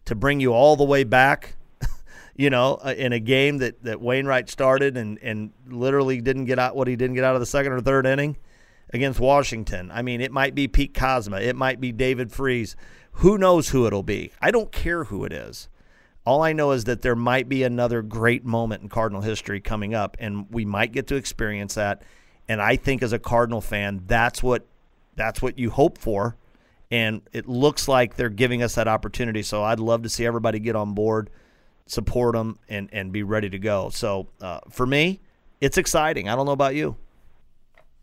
to 0.05 0.15
bring 0.15 0.39
you 0.39 0.53
all 0.53 0.77
the 0.77 0.85
way 0.85 1.03
back. 1.03 1.57
you 2.37 2.49
know, 2.51 2.79
uh, 2.85 2.95
in 2.97 3.13
a 3.13 3.19
game 3.19 3.59
that 3.59 3.83
that 3.83 4.01
Wainwright 4.01 4.49
started 4.49 4.97
and 4.97 5.19
and 5.23 5.53
literally 5.67 6.21
didn't 6.21 6.45
get 6.45 6.59
out 6.59 6.77
what 6.77 6.89
he 6.89 6.97
didn't 6.97 7.17
get 7.17 7.25
out 7.25 7.35
of 7.35 7.41
the 7.41 7.47
second 7.47 7.73
or 7.73 7.81
third 7.81 8.07
inning 8.07 8.37
against 8.93 9.21
Washington. 9.21 9.91
I 9.93 10.03
mean, 10.03 10.21
it 10.21 10.33
might 10.33 10.55
be 10.55 10.69
Pete 10.69 10.95
Kozma, 10.95 11.41
it 11.41 11.57
might 11.57 11.81
be 11.81 11.93
David 11.93 12.33
Freese. 12.33 12.77
Who 13.15 13.39
knows 13.39 13.71
who 13.71 13.87
it'll 13.87 14.05
be? 14.05 14.33
I 14.41 14.51
don't 14.51 14.71
care 14.71 15.05
who 15.05 15.25
it 15.25 15.33
is. 15.33 15.69
All 16.27 16.43
I 16.43 16.53
know 16.53 16.73
is 16.73 16.85
that 16.85 17.03
there 17.03 17.17
might 17.17 17.49
be 17.49 17.63
another 17.63 18.03
great 18.03 18.45
moment 18.45 18.83
in 18.83 18.89
Cardinal 18.89 19.23
history 19.23 19.61
coming 19.61 19.95
up, 19.95 20.17
and 20.21 20.47
we 20.51 20.65
might 20.65 20.93
get 20.93 21.07
to 21.09 21.17
experience 21.17 21.75
that. 21.75 22.03
And 22.49 22.61
I 22.61 22.77
think, 22.77 23.03
as 23.03 23.13
a 23.13 23.19
Cardinal 23.19 23.61
fan, 23.61 24.03
that's 24.07 24.43
what 24.43 24.67
that's 25.17 25.41
what 25.41 25.59
you 25.59 25.71
hope 25.71 25.99
for, 25.99 26.37
and 26.91 27.23
it 27.33 27.49
looks 27.49 27.89
like 27.89 28.17
they're 28.17 28.29
giving 28.29 28.63
us 28.63 28.75
that 28.75 28.89
opportunity. 28.89 29.43
So 29.43 29.63
I'd 29.63 29.81
love 29.81 30.03
to 30.03 30.09
see 30.09 30.27
everybody 30.27 30.59
get 30.59 30.77
on 30.77 30.95
board, 30.95 31.31
support 31.87 32.35
them, 32.35 32.59
and 32.69 32.89
and 32.93 33.13
be 33.13 33.23
ready 33.23 33.49
to 33.51 33.59
go. 33.59 33.91
So 33.91 34.29
uh, 34.41 34.61
for 34.69 34.87
me, 34.87 35.21
it's 35.61 35.79
exciting. 35.79 36.29
I 36.29 36.37
don't 36.37 36.47
know 36.47 36.53
about 36.53 36.75
you. 36.75 36.97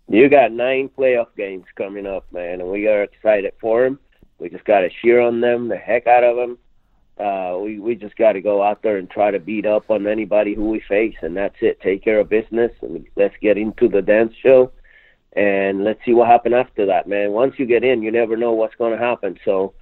You 0.10 0.30
got 0.30 0.54
nine 0.54 0.90
playoff 0.98 1.28
games 1.36 1.66
coming 1.76 2.08
up, 2.08 2.26
man, 2.32 2.62
and 2.62 2.72
we 2.72 2.88
are 2.88 3.04
excited 3.04 3.54
for 3.60 3.84
them. 3.84 4.00
We 4.40 4.50
just 4.50 4.64
got 4.64 4.80
to 4.80 4.90
cheer 5.02 5.20
on 5.20 5.42
them, 5.42 5.68
the 5.68 5.76
heck 5.76 6.08
out 6.08 6.24
of 6.24 6.38
them. 6.38 6.58
Uh, 7.20 7.58
we 7.60 7.80
we 7.80 7.96
just 7.96 8.16
got 8.16 8.34
to 8.34 8.42
go 8.42 8.62
out 8.62 8.84
there 8.84 8.98
and 8.98 9.10
try 9.10 9.32
to 9.32 9.40
beat 9.40 9.66
up 9.66 9.90
on 9.90 10.06
anybody 10.06 10.54
who 10.54 10.70
we 10.70 10.80
face, 10.88 11.16
and 11.22 11.36
that's 11.36 11.56
it. 11.62 11.82
Take 11.82 12.04
care 12.04 12.20
of 12.20 12.30
business, 12.30 12.72
and 12.82 13.06
let's 13.16 13.34
get 13.42 13.58
into 13.58 13.88
the 13.88 14.04
dance 14.04 14.34
show, 14.42 14.72
and 15.34 15.84
let's 15.84 16.00
see 16.06 16.14
what 16.14 16.28
happens 16.28 16.54
after 16.56 16.86
that, 16.86 17.08
man. 17.08 17.32
Once 17.32 17.56
you 17.58 17.66
get 17.66 17.84
in, 17.84 18.04
you 18.04 18.12
never 18.12 18.38
know 18.38 18.52
what's 18.52 18.76
going 18.76 18.92
to 18.92 19.04
happen. 19.04 19.40
So, 19.44 19.74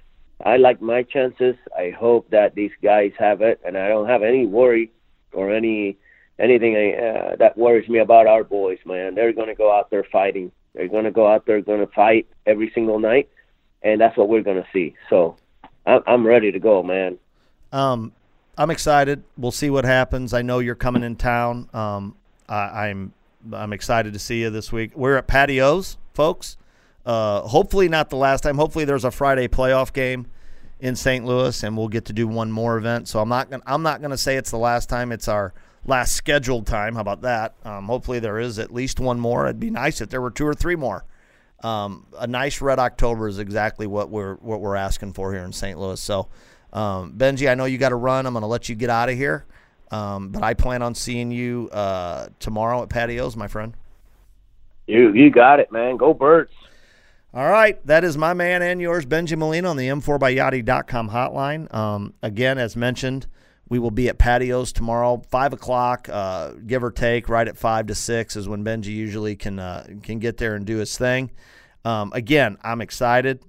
I 0.44 0.56
like 0.56 0.80
my 0.80 1.02
chances. 1.02 1.56
I 1.76 1.90
hope 1.90 2.30
that 2.30 2.54
these 2.54 2.72
guys 2.82 3.12
have 3.18 3.42
it, 3.42 3.60
and 3.66 3.76
I 3.76 3.88
don't 3.88 4.08
have 4.08 4.22
any 4.22 4.46
worry 4.46 4.90
or 5.32 5.52
any 5.52 5.98
anything 6.38 6.74
uh, 6.74 7.36
that 7.38 7.56
worries 7.56 7.88
me 7.88 7.98
about 7.98 8.26
our 8.26 8.44
boys, 8.44 8.78
man. 8.86 9.14
They're 9.14 9.32
going 9.32 9.48
to 9.48 9.54
go 9.54 9.76
out 9.76 9.90
there 9.90 10.04
fighting. 10.10 10.52
They're 10.74 10.88
going 10.88 11.04
to 11.04 11.10
go 11.10 11.26
out 11.26 11.46
there, 11.46 11.60
going 11.60 11.80
to 11.80 11.92
fight 11.92 12.26
every 12.46 12.70
single 12.74 12.98
night, 12.98 13.28
and 13.82 14.00
that's 14.00 14.16
what 14.16 14.28
we're 14.28 14.42
going 14.42 14.62
to 14.62 14.68
see. 14.72 14.94
So 15.08 15.36
I'm, 15.86 16.02
I'm 16.06 16.26
ready 16.26 16.52
to 16.52 16.58
go, 16.58 16.82
man. 16.82 17.18
Um, 17.76 18.12
I'm 18.56 18.70
excited. 18.70 19.22
We'll 19.36 19.50
see 19.50 19.68
what 19.68 19.84
happens. 19.84 20.32
I 20.32 20.40
know 20.40 20.60
you're 20.60 20.74
coming 20.74 21.02
in 21.02 21.16
town. 21.16 21.68
Um, 21.74 22.16
I, 22.48 22.88
I'm 22.88 23.12
I'm 23.52 23.74
excited 23.74 24.14
to 24.14 24.18
see 24.18 24.40
you 24.40 24.50
this 24.50 24.72
week. 24.72 24.96
We're 24.96 25.18
at 25.18 25.26
Patios, 25.26 25.98
folks. 26.14 26.56
Uh, 27.04 27.42
hopefully 27.42 27.88
not 27.88 28.08
the 28.08 28.16
last 28.16 28.40
time. 28.40 28.56
Hopefully 28.56 28.86
there's 28.86 29.04
a 29.04 29.10
Friday 29.10 29.46
playoff 29.46 29.92
game 29.92 30.26
in 30.80 30.96
St. 30.96 31.24
Louis, 31.26 31.62
and 31.62 31.76
we'll 31.76 31.88
get 31.88 32.06
to 32.06 32.14
do 32.14 32.26
one 32.26 32.50
more 32.50 32.78
event. 32.78 33.08
So 33.08 33.20
I'm 33.20 33.28
not 33.28 33.50
gonna 33.50 33.62
I'm 33.66 33.82
not 33.82 34.00
gonna 34.00 34.16
say 34.16 34.36
it's 34.36 34.50
the 34.50 34.58
last 34.58 34.88
time. 34.88 35.12
It's 35.12 35.28
our 35.28 35.52
last 35.84 36.14
scheduled 36.14 36.66
time. 36.66 36.94
How 36.94 37.02
about 37.02 37.20
that? 37.22 37.54
Um, 37.62 37.84
hopefully 37.88 38.20
there 38.20 38.38
is 38.38 38.58
at 38.58 38.72
least 38.72 39.00
one 39.00 39.20
more. 39.20 39.44
It'd 39.44 39.60
be 39.60 39.70
nice 39.70 40.00
if 40.00 40.08
there 40.08 40.22
were 40.22 40.30
two 40.30 40.46
or 40.46 40.54
three 40.54 40.76
more. 40.76 41.04
Um, 41.62 42.06
a 42.18 42.26
nice 42.26 42.62
red 42.62 42.78
October 42.78 43.28
is 43.28 43.38
exactly 43.38 43.86
what 43.86 44.08
we're 44.08 44.36
what 44.36 44.62
we're 44.62 44.76
asking 44.76 45.12
for 45.12 45.34
here 45.34 45.44
in 45.44 45.52
St. 45.52 45.78
Louis. 45.78 46.00
So, 46.00 46.28
um, 46.76 47.14
Bengie, 47.14 47.50
I 47.50 47.54
know 47.54 47.64
you 47.64 47.78
got 47.78 47.88
to 47.88 47.96
run. 47.96 48.26
I'm 48.26 48.34
going 48.34 48.42
to 48.42 48.46
let 48.48 48.68
you 48.68 48.74
get 48.74 48.90
out 48.90 49.08
of 49.08 49.16
here, 49.16 49.46
um, 49.90 50.28
but 50.28 50.42
I 50.42 50.52
plan 50.52 50.82
on 50.82 50.94
seeing 50.94 51.30
you 51.30 51.70
uh, 51.72 52.28
tomorrow 52.38 52.82
at 52.82 52.90
Patios, 52.90 53.34
my 53.34 53.48
friend. 53.48 53.74
You 54.86 55.12
you 55.14 55.30
got 55.30 55.58
it, 55.58 55.72
man. 55.72 55.96
Go 55.96 56.12
Birds. 56.12 56.52
All 57.32 57.50
right, 57.50 57.84
that 57.86 58.04
is 58.04 58.16
my 58.16 58.34
man 58.34 58.62
and 58.62 58.80
yours, 58.80 59.04
Bengie 59.04 59.36
Molina, 59.36 59.68
on 59.68 59.76
the 59.76 59.88
M4byYachty.com 59.88 61.10
hotline. 61.10 61.72
Um, 61.74 62.14
again, 62.22 62.56
as 62.56 62.76
mentioned, 62.76 63.26
we 63.68 63.78
will 63.78 63.90
be 63.90 64.08
at 64.08 64.16
Patios 64.16 64.72
tomorrow, 64.72 65.22
five 65.30 65.52
o'clock, 65.52 66.08
uh, 66.10 66.52
give 66.66 66.84
or 66.84 66.90
take. 66.90 67.28
Right 67.28 67.48
at 67.48 67.56
five 67.56 67.86
to 67.86 67.94
six 67.94 68.36
is 68.36 68.48
when 68.48 68.64
Bengie 68.64 68.86
usually 68.86 69.34
can 69.34 69.58
uh, 69.58 69.86
can 70.02 70.18
get 70.18 70.36
there 70.36 70.54
and 70.54 70.66
do 70.66 70.76
his 70.76 70.96
thing. 70.96 71.30
Um, 71.86 72.12
again, 72.14 72.58
I'm 72.62 72.82
excited. 72.82 73.42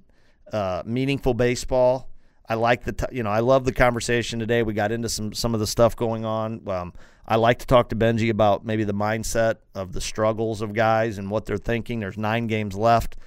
Uh, 0.51 0.82
meaningful 0.86 1.34
baseball. 1.34 2.07
I 2.49 2.55
like 2.55 2.83
the 2.83 2.93
t- 2.93 3.05
you 3.11 3.23
know 3.23 3.29
I 3.29 3.41
love 3.41 3.65
the 3.65 3.73
conversation 3.73 4.39
today. 4.39 4.63
We 4.63 4.73
got 4.73 4.91
into 4.91 5.09
some 5.09 5.33
some 5.33 5.53
of 5.53 5.59
the 5.59 5.67
stuff 5.67 5.95
going 5.95 6.25
on. 6.25 6.67
Um, 6.67 6.93
I 7.27 7.35
like 7.35 7.59
to 7.59 7.67
talk 7.67 7.89
to 7.89 7.95
Bengie 7.95 8.29
about 8.29 8.65
maybe 8.65 8.85
the 8.85 8.93
mindset 8.93 9.55
of 9.75 9.91
the 9.91 9.99
struggles 9.99 10.61
of 10.61 10.73
guys 10.73 11.17
and 11.17 11.29
what 11.29 11.45
they're 11.45 11.57
thinking. 11.57 11.99
There's 11.99 12.17
nine 12.17 12.47
games 12.47 12.75
left. 12.75 13.17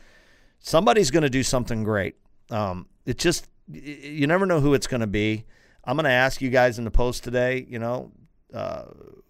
Somebody's 0.59 1.11
going 1.11 1.23
to 1.23 1.31
do 1.31 1.43
something 1.43 1.85
great. 1.85 2.17
Um, 2.51 2.87
just 3.17 3.47
you 3.69 4.27
never 4.27 4.47
know 4.47 4.61
who 4.61 4.75
it's 4.75 4.87
going 4.87 5.03
to 5.03 5.07
be. 5.07 5.45
I'm 5.85 5.97
going 5.97 6.05
to 6.05 6.11
ask 6.11 6.41
you 6.41 6.51
guys 6.51 6.79
in 6.79 6.85
the 6.85 6.91
post 6.91 7.23
today. 7.23 7.67
You 7.69 7.79
know, 7.79 8.13
uh, 8.55 8.85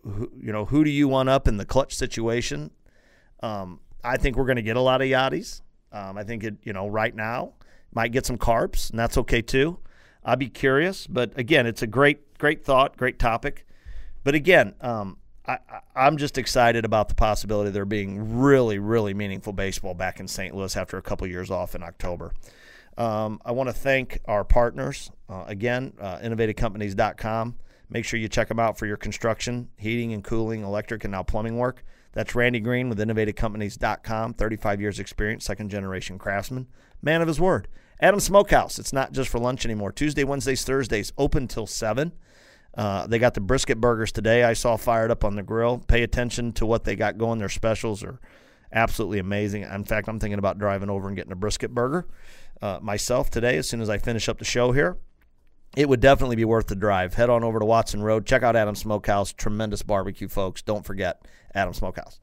who, 0.04 0.30
you 0.40 0.52
know 0.52 0.66
who 0.66 0.84
do 0.84 0.90
you 0.90 1.08
want 1.08 1.28
up 1.28 1.48
in 1.48 1.56
the 1.56 1.64
clutch 1.64 1.96
situation? 1.96 2.70
Um, 3.42 3.80
I 4.04 4.18
think 4.18 4.36
we're 4.36 4.46
going 4.46 4.56
to 4.56 4.62
get 4.62 4.76
a 4.76 4.80
lot 4.80 5.02
of 5.02 5.08
Yachties. 5.08 5.62
Um, 5.92 6.16
I 6.16 6.22
think 6.22 6.44
it 6.44 6.54
you 6.62 6.72
know 6.72 6.86
right 6.86 7.14
now 7.14 7.54
might 7.92 8.12
get 8.12 8.26
some 8.26 8.38
carbs, 8.38 8.90
and 8.90 8.98
that's 8.98 9.18
okay 9.18 9.42
too. 9.42 9.78
I'd 10.24 10.38
be 10.38 10.48
curious, 10.48 11.06
but 11.06 11.36
again, 11.38 11.66
it's 11.66 11.82
a 11.82 11.86
great 11.86 12.38
great 12.38 12.64
thought, 12.64 12.96
great 12.96 13.18
topic. 13.18 13.66
But 14.24 14.34
again, 14.34 14.74
um, 14.80 15.18
I, 15.46 15.58
I'm 15.94 16.16
just 16.16 16.38
excited 16.38 16.84
about 16.84 17.08
the 17.08 17.14
possibility 17.14 17.68
of 17.68 17.74
there 17.74 17.84
being 17.84 18.38
really, 18.40 18.78
really 18.78 19.14
meaningful 19.14 19.52
baseball 19.52 19.94
back 19.94 20.20
in 20.20 20.28
St. 20.28 20.54
Louis 20.54 20.76
after 20.76 20.96
a 20.96 21.02
couple 21.02 21.26
years 21.26 21.50
off 21.50 21.74
in 21.74 21.82
October. 21.82 22.32
Um, 22.98 23.40
I 23.44 23.52
want 23.52 23.68
to 23.68 23.72
thank 23.72 24.18
our 24.26 24.44
partners. 24.44 25.10
Uh, 25.28 25.44
again, 25.46 25.92
uh, 26.00 26.18
innovativecompanies.com. 26.18 27.56
Make 27.88 28.04
sure 28.04 28.20
you 28.20 28.28
check 28.28 28.48
them 28.48 28.60
out 28.60 28.78
for 28.78 28.86
your 28.86 28.96
construction, 28.96 29.68
heating 29.76 30.12
and 30.12 30.22
cooling, 30.22 30.62
electric, 30.62 31.04
and 31.04 31.12
now 31.12 31.22
plumbing 31.22 31.56
work. 31.56 31.84
That's 32.12 32.34
Randy 32.34 32.60
Green 32.60 32.88
with 32.88 32.98
InnovativeCompanies.com, 32.98 34.34
35 34.34 34.80
years 34.80 34.98
experience, 34.98 35.44
second 35.44 35.70
generation 35.70 36.18
craftsman, 36.18 36.66
man 37.02 37.22
of 37.22 37.28
his 37.28 37.40
word. 37.40 37.68
Adam 38.00 38.20
Smokehouse, 38.20 38.78
it's 38.78 38.92
not 38.92 39.12
just 39.12 39.28
for 39.28 39.38
lunch 39.38 39.64
anymore. 39.64 39.92
Tuesday, 39.92 40.24
Wednesdays, 40.24 40.64
Thursdays, 40.64 41.12
open 41.18 41.46
till 41.46 41.66
7. 41.66 42.12
Uh, 42.74 43.06
they 43.06 43.18
got 43.18 43.34
the 43.34 43.40
brisket 43.40 43.80
burgers 43.80 44.12
today. 44.12 44.44
I 44.44 44.54
saw 44.54 44.76
fired 44.76 45.10
up 45.10 45.24
on 45.24 45.36
the 45.36 45.42
grill. 45.42 45.78
Pay 45.78 46.02
attention 46.02 46.52
to 46.52 46.66
what 46.66 46.84
they 46.84 46.96
got 46.96 47.18
going. 47.18 47.38
Their 47.38 47.48
specials 47.48 48.02
are 48.02 48.20
absolutely 48.72 49.18
amazing. 49.18 49.62
In 49.62 49.84
fact, 49.84 50.08
I'm 50.08 50.18
thinking 50.18 50.38
about 50.38 50.58
driving 50.58 50.88
over 50.88 51.08
and 51.08 51.16
getting 51.16 51.32
a 51.32 51.36
brisket 51.36 51.74
burger 51.74 52.06
uh, 52.62 52.78
myself 52.80 53.30
today 53.30 53.56
as 53.56 53.68
soon 53.68 53.80
as 53.80 53.90
I 53.90 53.98
finish 53.98 54.28
up 54.28 54.38
the 54.38 54.44
show 54.44 54.72
here. 54.72 54.96
It 55.76 55.88
would 55.88 56.00
definitely 56.00 56.36
be 56.36 56.44
worth 56.44 56.66
the 56.66 56.74
drive. 56.74 57.14
Head 57.14 57.30
on 57.30 57.44
over 57.44 57.60
to 57.60 57.64
Watson 57.64 58.02
Road. 58.02 58.26
Check 58.26 58.42
out 58.42 58.56
Adam 58.56 58.74
Smokehouse. 58.74 59.32
Tremendous 59.32 59.82
barbecue, 59.82 60.26
folks. 60.26 60.62
Don't 60.62 60.84
forget 60.84 61.24
Adam 61.54 61.74
Smokehouse. 61.74 62.20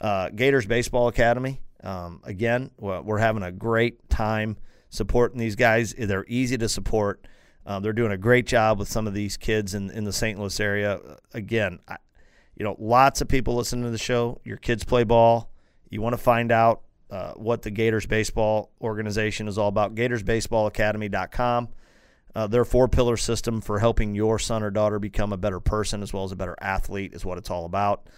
Uh, 0.00 0.30
Gators 0.30 0.66
Baseball 0.66 1.08
Academy. 1.08 1.60
Um, 1.82 2.20
again, 2.24 2.70
we're 2.78 3.18
having 3.18 3.42
a 3.42 3.52
great 3.52 4.08
time 4.08 4.56
supporting 4.90 5.38
these 5.38 5.56
guys. 5.56 5.94
They're 5.96 6.24
easy 6.28 6.58
to 6.58 6.68
support. 6.68 7.26
Uh, 7.64 7.80
they're 7.80 7.92
doing 7.92 8.12
a 8.12 8.18
great 8.18 8.46
job 8.46 8.78
with 8.78 8.88
some 8.88 9.06
of 9.06 9.14
these 9.14 9.36
kids 9.36 9.74
in, 9.74 9.90
in 9.90 10.04
the 10.04 10.12
St. 10.12 10.38
Louis 10.38 10.58
area. 10.58 11.00
Again, 11.34 11.78
I, 11.86 11.96
you 12.56 12.64
know, 12.64 12.76
lots 12.78 13.20
of 13.20 13.28
people 13.28 13.54
listening 13.54 13.84
to 13.84 13.90
the 13.90 13.98
show. 13.98 14.40
Your 14.44 14.56
kids 14.56 14.84
play 14.84 15.04
ball. 15.04 15.50
You 15.90 16.00
want 16.00 16.14
to 16.14 16.18
find 16.18 16.50
out 16.50 16.82
uh, 17.10 17.32
what 17.32 17.62
the 17.62 17.70
Gators 17.70 18.06
Baseball 18.06 18.70
organization 18.80 19.48
is 19.48 19.58
all 19.58 19.68
about. 19.68 19.94
GatorsBaseballAcademy.com. 19.94 21.68
Uh, 22.34 22.46
their 22.46 22.64
four 22.64 22.88
pillar 22.88 23.16
system 23.16 23.60
for 23.60 23.78
helping 23.78 24.14
your 24.14 24.38
son 24.38 24.62
or 24.62 24.70
daughter 24.70 24.98
become 24.98 25.32
a 25.32 25.36
better 25.36 25.60
person 25.60 26.02
as 26.02 26.12
well 26.12 26.24
as 26.24 26.32
a 26.32 26.36
better 26.36 26.56
athlete 26.60 27.14
is 27.14 27.24
what 27.24 27.38
it's 27.38 27.50
all 27.50 27.64
about. 27.64 28.08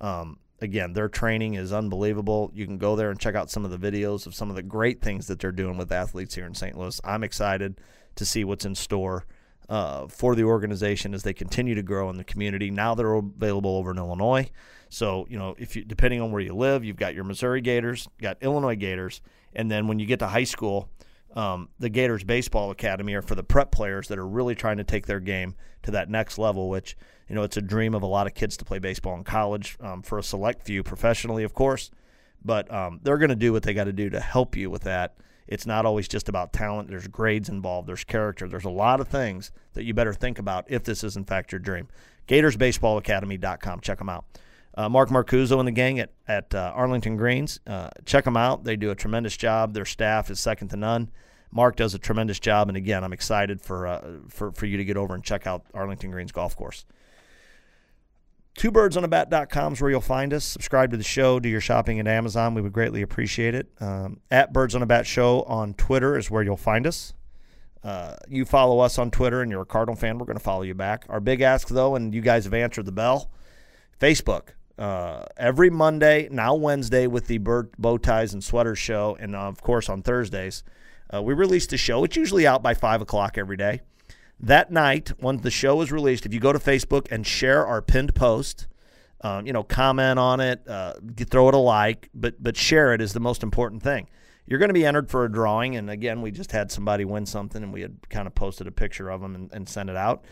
Um, 0.00 0.38
again, 0.60 0.92
their 0.92 1.08
training 1.08 1.54
is 1.54 1.72
unbelievable. 1.72 2.50
You 2.54 2.66
can 2.66 2.78
go 2.78 2.96
there 2.96 3.10
and 3.10 3.18
check 3.18 3.34
out 3.34 3.50
some 3.50 3.64
of 3.64 3.70
the 3.70 3.78
videos 3.78 4.26
of 4.26 4.34
some 4.34 4.50
of 4.50 4.56
the 4.56 4.62
great 4.62 5.00
things 5.00 5.26
that 5.26 5.38
they're 5.38 5.52
doing 5.52 5.76
with 5.76 5.92
athletes 5.92 6.34
here 6.34 6.46
in 6.46 6.54
St. 6.54 6.76
Louis. 6.76 7.00
I'm 7.04 7.24
excited 7.24 7.80
to 8.16 8.24
see 8.24 8.44
what's 8.44 8.64
in 8.64 8.74
store 8.74 9.26
uh, 9.68 10.06
for 10.08 10.34
the 10.34 10.44
organization 10.44 11.14
as 11.14 11.22
they 11.22 11.34
continue 11.34 11.74
to 11.74 11.82
grow 11.82 12.10
in 12.10 12.16
the 12.16 12.24
community. 12.24 12.70
Now 12.70 12.94
they're 12.94 13.14
available 13.14 13.76
over 13.76 13.90
in 13.90 13.98
Illinois. 13.98 14.50
So, 14.88 15.26
you 15.28 15.38
know, 15.38 15.54
if 15.58 15.76
you 15.76 15.84
depending 15.84 16.20
on 16.20 16.32
where 16.32 16.40
you 16.40 16.54
live, 16.54 16.84
you've 16.84 16.96
got 16.96 17.14
your 17.14 17.24
Missouri 17.24 17.60
Gators, 17.60 18.08
got 18.20 18.38
Illinois 18.40 18.76
Gators, 18.76 19.20
and 19.54 19.70
then 19.70 19.86
when 19.86 19.98
you 19.98 20.06
get 20.06 20.20
to 20.20 20.26
high 20.26 20.44
school, 20.44 20.88
um, 21.34 21.68
the 21.78 21.90
Gators 21.90 22.24
Baseball 22.24 22.70
Academy 22.70 23.14
are 23.14 23.22
for 23.22 23.34
the 23.34 23.42
prep 23.42 23.70
players 23.70 24.08
that 24.08 24.18
are 24.18 24.26
really 24.26 24.54
trying 24.54 24.78
to 24.78 24.84
take 24.84 25.06
their 25.06 25.20
game 25.20 25.54
to 25.82 25.90
that 25.90 26.08
next 26.08 26.38
level, 26.38 26.68
which, 26.70 26.96
you 27.28 27.34
know, 27.34 27.42
it's 27.42 27.56
a 27.56 27.62
dream 27.62 27.94
of 27.94 28.02
a 28.02 28.06
lot 28.06 28.26
of 28.26 28.34
kids 28.34 28.56
to 28.58 28.64
play 28.64 28.78
baseball 28.78 29.14
in 29.14 29.24
college 29.24 29.76
um, 29.80 30.02
for 30.02 30.18
a 30.18 30.22
select 30.22 30.64
few 30.64 30.82
professionally, 30.82 31.44
of 31.44 31.54
course. 31.54 31.90
But 32.44 32.72
um, 32.72 33.00
they're 33.02 33.18
going 33.18 33.30
to 33.30 33.36
do 33.36 33.52
what 33.52 33.62
they 33.62 33.74
got 33.74 33.84
to 33.84 33.92
do 33.92 34.10
to 34.10 34.20
help 34.20 34.56
you 34.56 34.70
with 34.70 34.82
that. 34.82 35.16
It's 35.46 35.66
not 35.66 35.86
always 35.86 36.08
just 36.08 36.28
about 36.28 36.52
talent. 36.52 36.88
There's 36.88 37.08
grades 37.08 37.48
involved. 37.48 37.88
There's 37.88 38.04
character. 38.04 38.48
There's 38.48 38.64
a 38.64 38.70
lot 38.70 39.00
of 39.00 39.08
things 39.08 39.50
that 39.72 39.84
you 39.84 39.94
better 39.94 40.12
think 40.12 40.38
about 40.38 40.66
if 40.68 40.84
this 40.84 41.02
is, 41.02 41.16
in 41.16 41.24
fact, 41.24 41.52
your 41.52 41.58
dream. 41.58 41.88
GatorsBaseballAcademy.com. 42.28 43.80
Check 43.80 43.98
them 43.98 44.10
out. 44.10 44.26
Uh, 44.74 44.88
Mark 44.88 45.08
Marcuzzo 45.08 45.58
and 45.58 45.66
the 45.66 45.72
gang 45.72 45.98
at, 45.98 46.10
at 46.28 46.54
uh, 46.54 46.72
Arlington 46.74 47.16
Greens. 47.16 47.60
Uh, 47.66 47.88
check 48.04 48.24
them 48.24 48.36
out. 48.36 48.64
They 48.64 48.76
do 48.76 48.90
a 48.90 48.94
tremendous 48.94 49.36
job. 49.36 49.72
Their 49.72 49.86
staff 49.86 50.30
is 50.30 50.38
second 50.38 50.68
to 50.68 50.76
none. 50.76 51.10
Mark 51.50 51.76
does 51.76 51.94
a 51.94 51.98
tremendous 51.98 52.38
job, 52.38 52.68
and 52.68 52.76
again, 52.76 53.02
I'm 53.02 53.14
excited 53.14 53.60
for 53.62 53.86
uh, 53.86 54.02
for 54.28 54.52
for 54.52 54.66
you 54.66 54.76
to 54.76 54.84
get 54.84 54.98
over 54.98 55.14
and 55.14 55.24
check 55.24 55.46
out 55.46 55.64
Arlington 55.72 56.10
Greens 56.10 56.30
Golf 56.30 56.54
Course. 56.54 56.84
TwoBirdsOnABat.com 58.58 59.72
is 59.74 59.80
where 59.80 59.90
you'll 59.90 60.00
find 60.00 60.34
us. 60.34 60.44
Subscribe 60.44 60.90
to 60.90 60.96
the 60.96 61.04
show. 61.04 61.38
Do 61.38 61.48
your 61.48 61.60
shopping 61.60 62.00
at 62.00 62.08
Amazon. 62.08 62.54
We 62.54 62.60
would 62.60 62.72
greatly 62.72 63.02
appreciate 63.02 63.54
it. 63.54 63.68
Um, 63.80 64.18
at 64.32 64.52
Birds 64.52 64.74
on 64.74 64.82
a 64.82 64.86
Bat 64.86 65.06
Show 65.06 65.42
on 65.42 65.74
Twitter 65.74 66.18
is 66.18 66.28
where 66.28 66.42
you'll 66.42 66.56
find 66.56 66.84
us. 66.84 67.14
Uh, 67.84 68.16
you 68.28 68.44
follow 68.44 68.80
us 68.80 68.98
on 68.98 69.12
Twitter 69.12 69.42
and 69.42 69.50
you're 69.50 69.62
a 69.62 69.66
Cardinal 69.66 69.94
fan, 69.94 70.18
we're 70.18 70.26
going 70.26 70.36
to 70.36 70.42
follow 70.42 70.62
you 70.62 70.74
back. 70.74 71.06
Our 71.08 71.20
big 71.20 71.40
ask, 71.40 71.68
though, 71.68 71.94
and 71.94 72.12
you 72.12 72.20
guys 72.20 72.44
have 72.44 72.54
answered 72.54 72.86
the 72.86 72.92
bell 72.92 73.30
Facebook 74.00 74.48
uh, 74.76 75.24
every 75.36 75.70
Monday, 75.70 76.28
now 76.30 76.56
Wednesday, 76.56 77.06
with 77.06 77.28
the 77.28 77.38
bird, 77.38 77.70
bow 77.78 77.96
ties 77.96 78.32
and 78.32 78.42
sweaters 78.42 78.78
show, 78.78 79.16
and 79.20 79.36
uh, 79.36 79.40
of 79.40 79.62
course 79.62 79.88
on 79.88 80.02
Thursdays, 80.02 80.64
uh, 81.14 81.22
we 81.22 81.32
release 81.32 81.68
the 81.68 81.76
show. 81.76 82.02
It's 82.02 82.16
usually 82.16 82.46
out 82.46 82.62
by 82.62 82.74
five 82.74 83.00
o'clock 83.00 83.38
every 83.38 83.56
day. 83.56 83.82
That 84.40 84.70
night, 84.70 85.12
when 85.18 85.38
the 85.38 85.50
show 85.50 85.80
is 85.80 85.90
released, 85.90 86.24
if 86.24 86.32
you 86.32 86.40
go 86.40 86.52
to 86.52 86.58
Facebook 86.58 87.10
and 87.10 87.26
share 87.26 87.66
our 87.66 87.82
pinned 87.82 88.14
post, 88.14 88.68
um, 89.20 89.46
you 89.46 89.52
know, 89.52 89.64
comment 89.64 90.18
on 90.18 90.40
it, 90.40 90.66
uh, 90.68 90.94
throw 91.28 91.48
it 91.48 91.54
a 91.54 91.58
like, 91.58 92.08
but 92.14 92.40
but 92.40 92.56
share 92.56 92.94
it 92.94 93.00
is 93.00 93.12
the 93.12 93.20
most 93.20 93.42
important 93.42 93.82
thing. 93.82 94.08
You're 94.46 94.60
going 94.60 94.70
to 94.70 94.74
be 94.74 94.86
entered 94.86 95.10
for 95.10 95.24
a 95.24 95.30
drawing, 95.30 95.76
and 95.76 95.90
again, 95.90 96.22
we 96.22 96.30
just 96.30 96.52
had 96.52 96.70
somebody 96.70 97.04
win 97.04 97.26
something, 97.26 97.62
and 97.62 97.72
we 97.72 97.82
had 97.82 98.08
kind 98.08 98.26
of 98.26 98.34
posted 98.34 98.66
a 98.66 98.70
picture 98.70 99.10
of 99.10 99.20
them 99.20 99.34
and, 99.34 99.52
and 99.52 99.68
sent 99.68 99.90
it 99.90 99.96
out. 99.96 100.24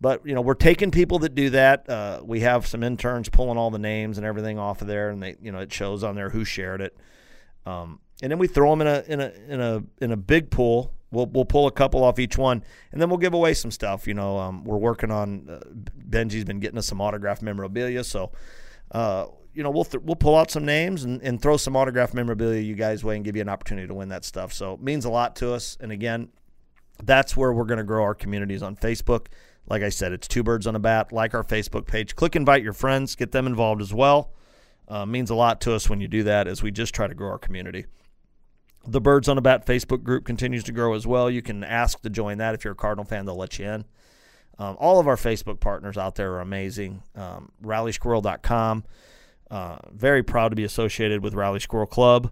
But 0.00 0.26
you 0.26 0.34
know, 0.34 0.42
we're 0.42 0.54
taking 0.54 0.90
people 0.90 1.18
that 1.20 1.34
do 1.34 1.50
that. 1.50 1.88
Uh, 1.88 2.20
we 2.22 2.40
have 2.40 2.66
some 2.66 2.82
interns 2.82 3.30
pulling 3.30 3.56
all 3.56 3.70
the 3.70 3.78
names 3.78 4.18
and 4.18 4.26
everything 4.26 4.58
off 4.58 4.82
of 4.82 4.88
there, 4.88 5.08
and 5.08 5.22
they, 5.22 5.36
you 5.40 5.50
know, 5.50 5.60
it 5.60 5.72
shows 5.72 6.04
on 6.04 6.14
there 6.14 6.28
who 6.28 6.44
shared 6.44 6.82
it. 6.82 6.96
Um, 7.64 8.00
and 8.22 8.30
then 8.30 8.38
we 8.38 8.46
throw 8.46 8.70
them 8.70 8.82
in 8.82 8.86
a 8.86 9.04
in 9.08 9.20
a 9.20 9.32
in 9.48 9.60
a 9.60 9.82
in 10.02 10.12
a 10.12 10.16
big 10.16 10.50
pool. 10.50 10.92
We'll 11.14 11.26
we'll 11.26 11.44
pull 11.44 11.66
a 11.66 11.72
couple 11.72 12.04
off 12.04 12.18
each 12.18 12.36
one, 12.36 12.62
and 12.92 13.00
then 13.00 13.08
we'll 13.08 13.18
give 13.18 13.34
away 13.34 13.54
some 13.54 13.70
stuff. 13.70 14.06
You 14.06 14.14
know, 14.14 14.36
um, 14.38 14.64
we're 14.64 14.76
working 14.76 15.10
on. 15.10 15.48
Uh, 15.48 15.60
Bengie's 16.08 16.44
been 16.44 16.60
getting 16.60 16.78
us 16.78 16.86
some 16.86 17.00
autograph 17.00 17.42
memorabilia, 17.42 18.04
so. 18.04 18.32
Uh, 18.92 19.26
you 19.54 19.62
know, 19.62 19.70
we'll 19.70 19.84
th- 19.84 20.02
we'll 20.02 20.16
pull 20.16 20.36
out 20.36 20.50
some 20.50 20.64
names 20.64 21.04
and, 21.04 21.22
and 21.22 21.40
throw 21.40 21.56
some 21.56 21.76
autograph 21.76 22.12
memorabilia 22.12 22.60
you 22.60 22.74
guys 22.74 23.04
way 23.04 23.14
and 23.14 23.24
give 23.24 23.36
you 23.36 23.42
an 23.42 23.48
opportunity 23.48 23.86
to 23.86 23.94
win 23.94 24.08
that 24.08 24.24
stuff. 24.24 24.52
So 24.52 24.74
it 24.74 24.80
means 24.80 25.04
a 25.04 25.10
lot 25.10 25.36
to 25.36 25.52
us. 25.52 25.78
And 25.80 25.92
again, 25.92 26.28
that's 27.02 27.36
where 27.36 27.52
we're 27.52 27.64
going 27.64 27.78
to 27.78 27.84
grow 27.84 28.02
our 28.02 28.14
communities 28.14 28.62
on 28.62 28.76
Facebook. 28.76 29.26
Like 29.66 29.82
I 29.82 29.88
said, 29.88 30.12
it's 30.12 30.28
two 30.28 30.42
birds 30.42 30.66
on 30.66 30.74
a 30.74 30.80
bat. 30.80 31.12
Like 31.12 31.34
our 31.34 31.44
Facebook 31.44 31.86
page. 31.86 32.16
Click 32.16 32.36
invite 32.36 32.62
your 32.62 32.72
friends, 32.72 33.14
get 33.14 33.32
them 33.32 33.46
involved 33.46 33.80
as 33.80 33.94
well. 33.94 34.32
Uh, 34.86 35.06
means 35.06 35.30
a 35.30 35.34
lot 35.34 35.60
to 35.62 35.72
us 35.72 35.88
when 35.88 36.00
you 36.00 36.08
do 36.08 36.24
that 36.24 36.46
as 36.46 36.62
we 36.62 36.70
just 36.70 36.94
try 36.94 37.06
to 37.06 37.14
grow 37.14 37.30
our 37.30 37.38
community. 37.38 37.86
The 38.86 39.00
Birds 39.00 39.28
on 39.28 39.38
a 39.38 39.40
Bat 39.40 39.66
Facebook 39.66 40.02
group 40.02 40.24
continues 40.24 40.64
to 40.64 40.72
grow 40.72 40.94
as 40.94 41.06
well. 41.06 41.30
You 41.30 41.42
can 41.42 41.64
ask 41.64 42.00
to 42.02 42.10
join 42.10 42.38
that 42.38 42.54
if 42.54 42.64
you're 42.64 42.72
a 42.72 42.76
Cardinal 42.76 43.04
fan, 43.04 43.24
they'll 43.26 43.36
let 43.36 43.58
you 43.58 43.66
in. 43.66 43.84
Um, 44.58 44.76
all 44.78 45.00
of 45.00 45.08
our 45.08 45.16
Facebook 45.16 45.60
partners 45.60 45.96
out 45.96 46.14
there 46.14 46.32
are 46.34 46.40
amazing. 46.40 47.02
Um, 47.16 47.50
RallySquirrel.com. 47.62 48.84
Uh, 49.50 49.76
very 49.92 50.22
proud 50.22 50.50
to 50.50 50.56
be 50.56 50.64
associated 50.64 51.22
with 51.22 51.34
Rally 51.34 51.60
Squirrel 51.60 51.86
Club. 51.86 52.30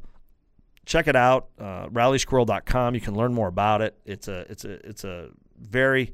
Check 0.85 1.07
it 1.07 1.17
out, 1.17 1.49
uh, 1.59 1.87
RallySquirrel.com. 1.89 2.95
You 2.95 3.01
can 3.01 3.15
learn 3.15 3.33
more 3.33 3.49
about 3.49 3.83
it. 3.83 3.97
It's 4.05 4.29
a 4.29 4.41
it's 4.51 4.65
a 4.65 4.73
it's 4.87 5.05
a 5.05 5.29
very 5.57 6.13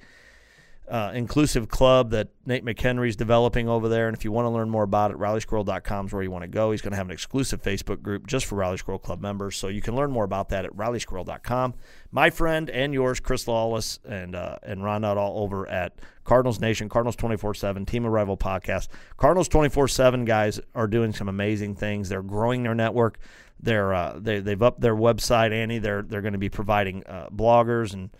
uh, 0.91 1.13
inclusive 1.15 1.69
club 1.69 2.11
that 2.11 2.29
Nate 2.47 2.65
McHenry's 2.65 3.17
developing 3.17 3.69
over 3.69 3.89
there. 3.89 4.09
And 4.09 4.17
if 4.17 4.25
you 4.25 4.33
want 4.33 4.47
to 4.47 4.51
learn 4.51 4.71
more 4.71 4.83
about 4.83 5.11
it, 5.11 5.19
rallysquirrel.com 5.19 6.07
is 6.07 6.13
where 6.13 6.23
you 6.23 6.31
want 6.31 6.43
to 6.43 6.49
go. 6.49 6.71
He's 6.71 6.81
going 6.81 6.93
to 6.93 6.97
have 6.97 7.07
an 7.07 7.13
exclusive 7.13 7.63
Facebook 7.63 8.03
group 8.03 8.27
just 8.27 8.47
for 8.47 8.57
Rally 8.57 8.77
Squirrel 8.77 8.99
Club 8.99 9.21
members. 9.21 9.57
So 9.57 9.69
you 9.69 9.83
can 9.83 9.95
learn 9.95 10.11
more 10.11 10.25
about 10.25 10.49
that 10.51 10.65
at 10.65 10.73
rallysquirrel.com. 10.75 11.75
My 12.11 12.31
friend 12.31 12.71
and 12.71 12.95
yours, 12.95 13.21
Chris 13.21 13.47
Lawless, 13.47 13.99
and 14.09 14.35
uh, 14.35 14.57
and 14.63 14.83
Ron 14.83 15.05
out 15.05 15.19
all 15.19 15.43
over 15.43 15.69
at 15.69 15.95
Cardinals 16.25 16.61
Nation, 16.61 16.89
Cardinals 16.89 17.17
24 17.17 17.55
7, 17.55 17.87
Team 17.87 18.07
Arrival 18.07 18.37
Podcast. 18.37 18.89
Cardinals 19.17 19.49
24 19.49 19.89
7 19.89 20.25
guys 20.25 20.61
are 20.75 20.87
doing 20.87 21.13
some 21.13 21.29
amazing 21.29 21.75
things. 21.75 22.09
They're 22.09 22.23
growing 22.23 22.63
their 22.63 22.75
network. 22.75 23.19
They're 23.61 23.93
uh, 23.93 24.19
they, 24.21 24.41
they've 24.41 24.63
upped 24.63 24.81
their 24.81 24.95
website, 24.95 25.53
Annie. 25.53 25.79
They're 25.79 26.03
they're 26.03 26.23
going 26.23 26.33
to 26.33 26.39
be 26.39 26.49
providing 26.49 27.05
uh, 27.07 27.29
bloggers 27.31 27.93
and 27.93 28.11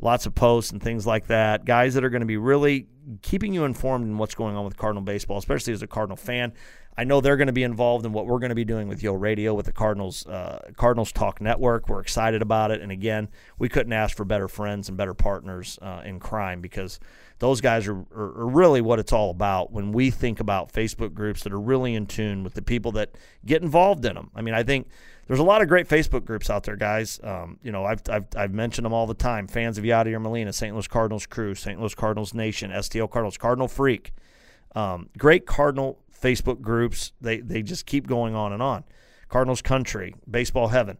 lots 0.00 0.26
of 0.26 0.34
posts 0.34 0.72
and 0.72 0.82
things 0.82 1.06
like 1.06 1.26
that. 1.26 1.64
Guys 1.64 1.94
that 1.94 2.04
are 2.04 2.10
going 2.10 2.20
to 2.20 2.26
be 2.26 2.36
really 2.36 2.86
keeping 3.22 3.52
you 3.52 3.64
informed 3.64 4.06
in 4.06 4.18
what's 4.18 4.34
going 4.34 4.56
on 4.56 4.64
with 4.64 4.76
Cardinal 4.76 5.02
baseball, 5.02 5.38
especially 5.38 5.72
as 5.72 5.82
a 5.82 5.86
Cardinal 5.86 6.16
fan. 6.16 6.52
I 6.96 7.04
know 7.04 7.20
they're 7.20 7.36
going 7.36 7.46
to 7.46 7.52
be 7.52 7.62
involved 7.62 8.04
in 8.04 8.12
what 8.12 8.26
we're 8.26 8.40
going 8.40 8.48
to 8.48 8.56
be 8.56 8.64
doing 8.64 8.88
with 8.88 9.04
Yo 9.04 9.12
Radio 9.12 9.54
with 9.54 9.66
the 9.66 9.72
Cardinals 9.72 10.26
uh, 10.26 10.58
Cardinals 10.76 11.12
Talk 11.12 11.40
Network. 11.40 11.88
We're 11.88 12.00
excited 12.00 12.42
about 12.42 12.72
it, 12.72 12.80
and 12.80 12.90
again, 12.90 13.28
we 13.56 13.68
couldn't 13.68 13.92
ask 13.92 14.16
for 14.16 14.24
better 14.24 14.48
friends 14.48 14.88
and 14.88 14.98
better 14.98 15.14
partners 15.14 15.78
uh, 15.80 16.02
in 16.04 16.18
crime 16.18 16.60
because 16.60 16.98
those 17.38 17.60
guys 17.60 17.86
are, 17.86 18.04
are, 18.12 18.40
are, 18.40 18.48
really 18.48 18.80
what 18.80 18.98
it's 18.98 19.12
all 19.12 19.30
about 19.30 19.70
when 19.70 19.92
we 19.92 20.10
think 20.10 20.40
about 20.40 20.72
Facebook 20.72 21.14
groups 21.14 21.44
that 21.44 21.52
are 21.52 21.60
really 21.60 21.94
in 21.94 22.04
tune 22.04 22.42
with 22.42 22.54
the 22.54 22.62
people 22.62 22.90
that 22.90 23.10
get 23.46 23.62
involved 23.62 24.04
in 24.04 24.14
them. 24.14 24.32
I 24.34 24.42
mean, 24.42 24.54
I 24.54 24.64
think 24.64 24.88
there's 25.28 25.38
a 25.38 25.44
lot 25.44 25.62
of 25.62 25.68
great 25.68 25.86
Facebook 25.86 26.24
groups 26.24 26.50
out 26.50 26.64
there, 26.64 26.74
guys. 26.74 27.20
Um, 27.22 27.58
you 27.62 27.70
know, 27.70 27.84
I've, 27.84 28.02
I've, 28.10 28.26
I've 28.34 28.52
mentioned 28.52 28.86
them 28.86 28.94
all 28.94 29.06
the 29.06 29.14
time. 29.14 29.46
Fans 29.46 29.78
of 29.78 29.84
Yadier 29.84 30.20
Molina, 30.20 30.52
St. 30.52 30.74
Louis 30.74 30.88
Cardinals 30.88 31.26
Crew, 31.26 31.54
St. 31.54 31.78
Louis 31.78 31.94
Cardinals 31.94 32.34
Nation, 32.34 32.70
STL 32.70 33.10
Cardinals, 33.10 33.36
Cardinal 33.36 33.68
Freak. 33.68 34.12
Um, 34.74 35.10
great 35.16 35.46
Cardinal 35.46 35.98
Facebook 36.20 36.60
groups. 36.60 37.12
They 37.20 37.40
they 37.40 37.62
just 37.62 37.86
keep 37.86 38.06
going 38.06 38.34
on 38.34 38.52
and 38.52 38.62
on. 38.62 38.84
Cardinals 39.28 39.62
Country, 39.62 40.14
Baseball 40.28 40.68
Heaven. 40.68 40.98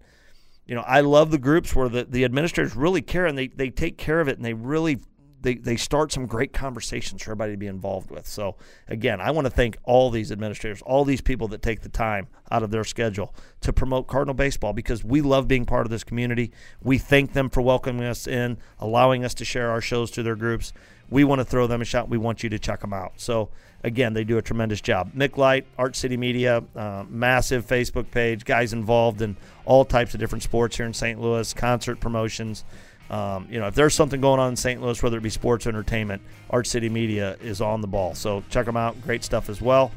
You 0.66 0.74
know, 0.74 0.82
I 0.82 1.00
love 1.00 1.30
the 1.30 1.38
groups 1.38 1.74
where 1.74 1.88
the, 1.88 2.04
the 2.04 2.24
administrators 2.24 2.76
really 2.76 3.00
care 3.00 3.24
and 3.24 3.38
they, 3.38 3.48
they 3.48 3.70
take 3.70 3.96
care 3.96 4.20
of 4.20 4.28
it 4.28 4.36
and 4.36 4.44
they 4.44 4.52
really 4.52 4.98
they, 5.40 5.54
they 5.54 5.76
start 5.76 6.12
some 6.12 6.26
great 6.26 6.52
conversations 6.52 7.22
for 7.22 7.30
everybody 7.30 7.52
to 7.52 7.58
be 7.58 7.66
involved 7.66 8.10
with. 8.10 8.26
So, 8.26 8.56
again, 8.88 9.20
I 9.20 9.30
want 9.30 9.46
to 9.46 9.50
thank 9.50 9.76
all 9.84 10.10
these 10.10 10.32
administrators, 10.32 10.82
all 10.82 11.04
these 11.04 11.20
people 11.20 11.48
that 11.48 11.62
take 11.62 11.82
the 11.82 11.88
time 11.88 12.28
out 12.50 12.62
of 12.62 12.70
their 12.70 12.84
schedule 12.84 13.34
to 13.60 13.72
promote 13.72 14.06
Cardinal 14.06 14.34
baseball 14.34 14.72
because 14.72 15.04
we 15.04 15.20
love 15.20 15.46
being 15.46 15.64
part 15.64 15.86
of 15.86 15.90
this 15.90 16.04
community. 16.04 16.52
We 16.82 16.98
thank 16.98 17.32
them 17.32 17.50
for 17.50 17.60
welcoming 17.60 18.04
us 18.04 18.26
in, 18.26 18.58
allowing 18.78 19.24
us 19.24 19.34
to 19.34 19.44
share 19.44 19.70
our 19.70 19.80
shows 19.80 20.10
to 20.12 20.22
their 20.22 20.36
groups. 20.36 20.72
We 21.08 21.24
want 21.24 21.40
to 21.40 21.44
throw 21.44 21.66
them 21.66 21.82
a 21.82 21.84
shot. 21.84 22.08
We 22.08 22.18
want 22.18 22.42
you 22.42 22.50
to 22.50 22.58
check 22.58 22.80
them 22.80 22.92
out. 22.92 23.12
So, 23.16 23.50
again, 23.84 24.12
they 24.14 24.24
do 24.24 24.38
a 24.38 24.42
tremendous 24.42 24.80
job. 24.80 25.12
Mick 25.14 25.36
Light, 25.36 25.66
Art 25.78 25.94
City 25.94 26.16
Media, 26.16 26.64
uh, 26.74 27.04
massive 27.08 27.66
Facebook 27.66 28.10
page, 28.10 28.44
guys 28.44 28.72
involved 28.72 29.22
in 29.22 29.36
all 29.64 29.84
types 29.84 30.14
of 30.14 30.20
different 30.20 30.42
sports 30.42 30.76
here 30.76 30.86
in 30.86 30.92
St. 30.92 31.20
Louis, 31.20 31.54
concert 31.54 32.00
promotions. 32.00 32.64
Um, 33.10 33.48
you 33.50 33.58
know, 33.58 33.68
if 33.68 33.74
there's 33.74 33.94
something 33.94 34.20
going 34.20 34.38
on 34.38 34.50
in 34.50 34.56
St. 34.56 34.82
Louis, 34.82 35.02
whether 35.02 35.16
it 35.16 35.22
be 35.22 35.30
sports 35.30 35.66
entertainment, 35.66 36.20
Art 36.50 36.66
City 36.66 36.88
Media 36.88 37.36
is 37.42 37.60
on 37.60 37.80
the 37.80 37.86
ball. 37.86 38.14
So 38.14 38.44
check 38.50 38.66
them 38.66 38.76
out. 38.76 39.00
Great 39.02 39.24
stuff 39.24 39.48
as 39.48 39.62
well. 39.62 39.92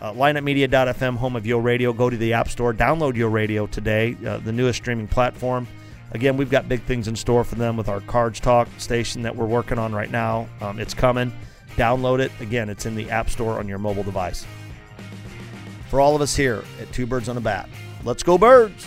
Uh, 0.00 0.12
lineupmedia.fm, 0.12 1.16
home 1.16 1.36
of 1.36 1.44
Yo 1.44 1.58
Radio. 1.58 1.92
Go 1.92 2.08
to 2.08 2.16
the 2.16 2.32
App 2.32 2.48
Store, 2.48 2.72
download 2.72 3.16
Yo 3.16 3.28
Radio 3.28 3.66
today, 3.66 4.16
uh, 4.24 4.38
the 4.38 4.52
newest 4.52 4.78
streaming 4.78 5.08
platform. 5.08 5.66
Again, 6.12 6.36
we've 6.36 6.50
got 6.50 6.68
big 6.68 6.82
things 6.82 7.08
in 7.08 7.16
store 7.16 7.44
for 7.44 7.56
them 7.56 7.76
with 7.76 7.88
our 7.88 8.00
Cards 8.00 8.40
Talk 8.40 8.68
station 8.78 9.22
that 9.22 9.36
we're 9.36 9.46
working 9.46 9.78
on 9.78 9.92
right 9.92 10.10
now. 10.10 10.48
Um, 10.60 10.78
it's 10.78 10.94
coming. 10.94 11.32
Download 11.76 12.20
it. 12.20 12.32
Again, 12.40 12.70
it's 12.70 12.86
in 12.86 12.94
the 12.94 13.10
App 13.10 13.28
Store 13.28 13.58
on 13.58 13.68
your 13.68 13.78
mobile 13.78 14.04
device. 14.04 14.46
For 15.90 16.00
all 16.00 16.14
of 16.14 16.22
us 16.22 16.34
here 16.34 16.64
at 16.80 16.90
Two 16.92 17.06
Birds 17.06 17.28
on 17.28 17.36
a 17.36 17.40
Bat, 17.40 17.68
let's 18.04 18.22
go, 18.22 18.38
birds! 18.38 18.86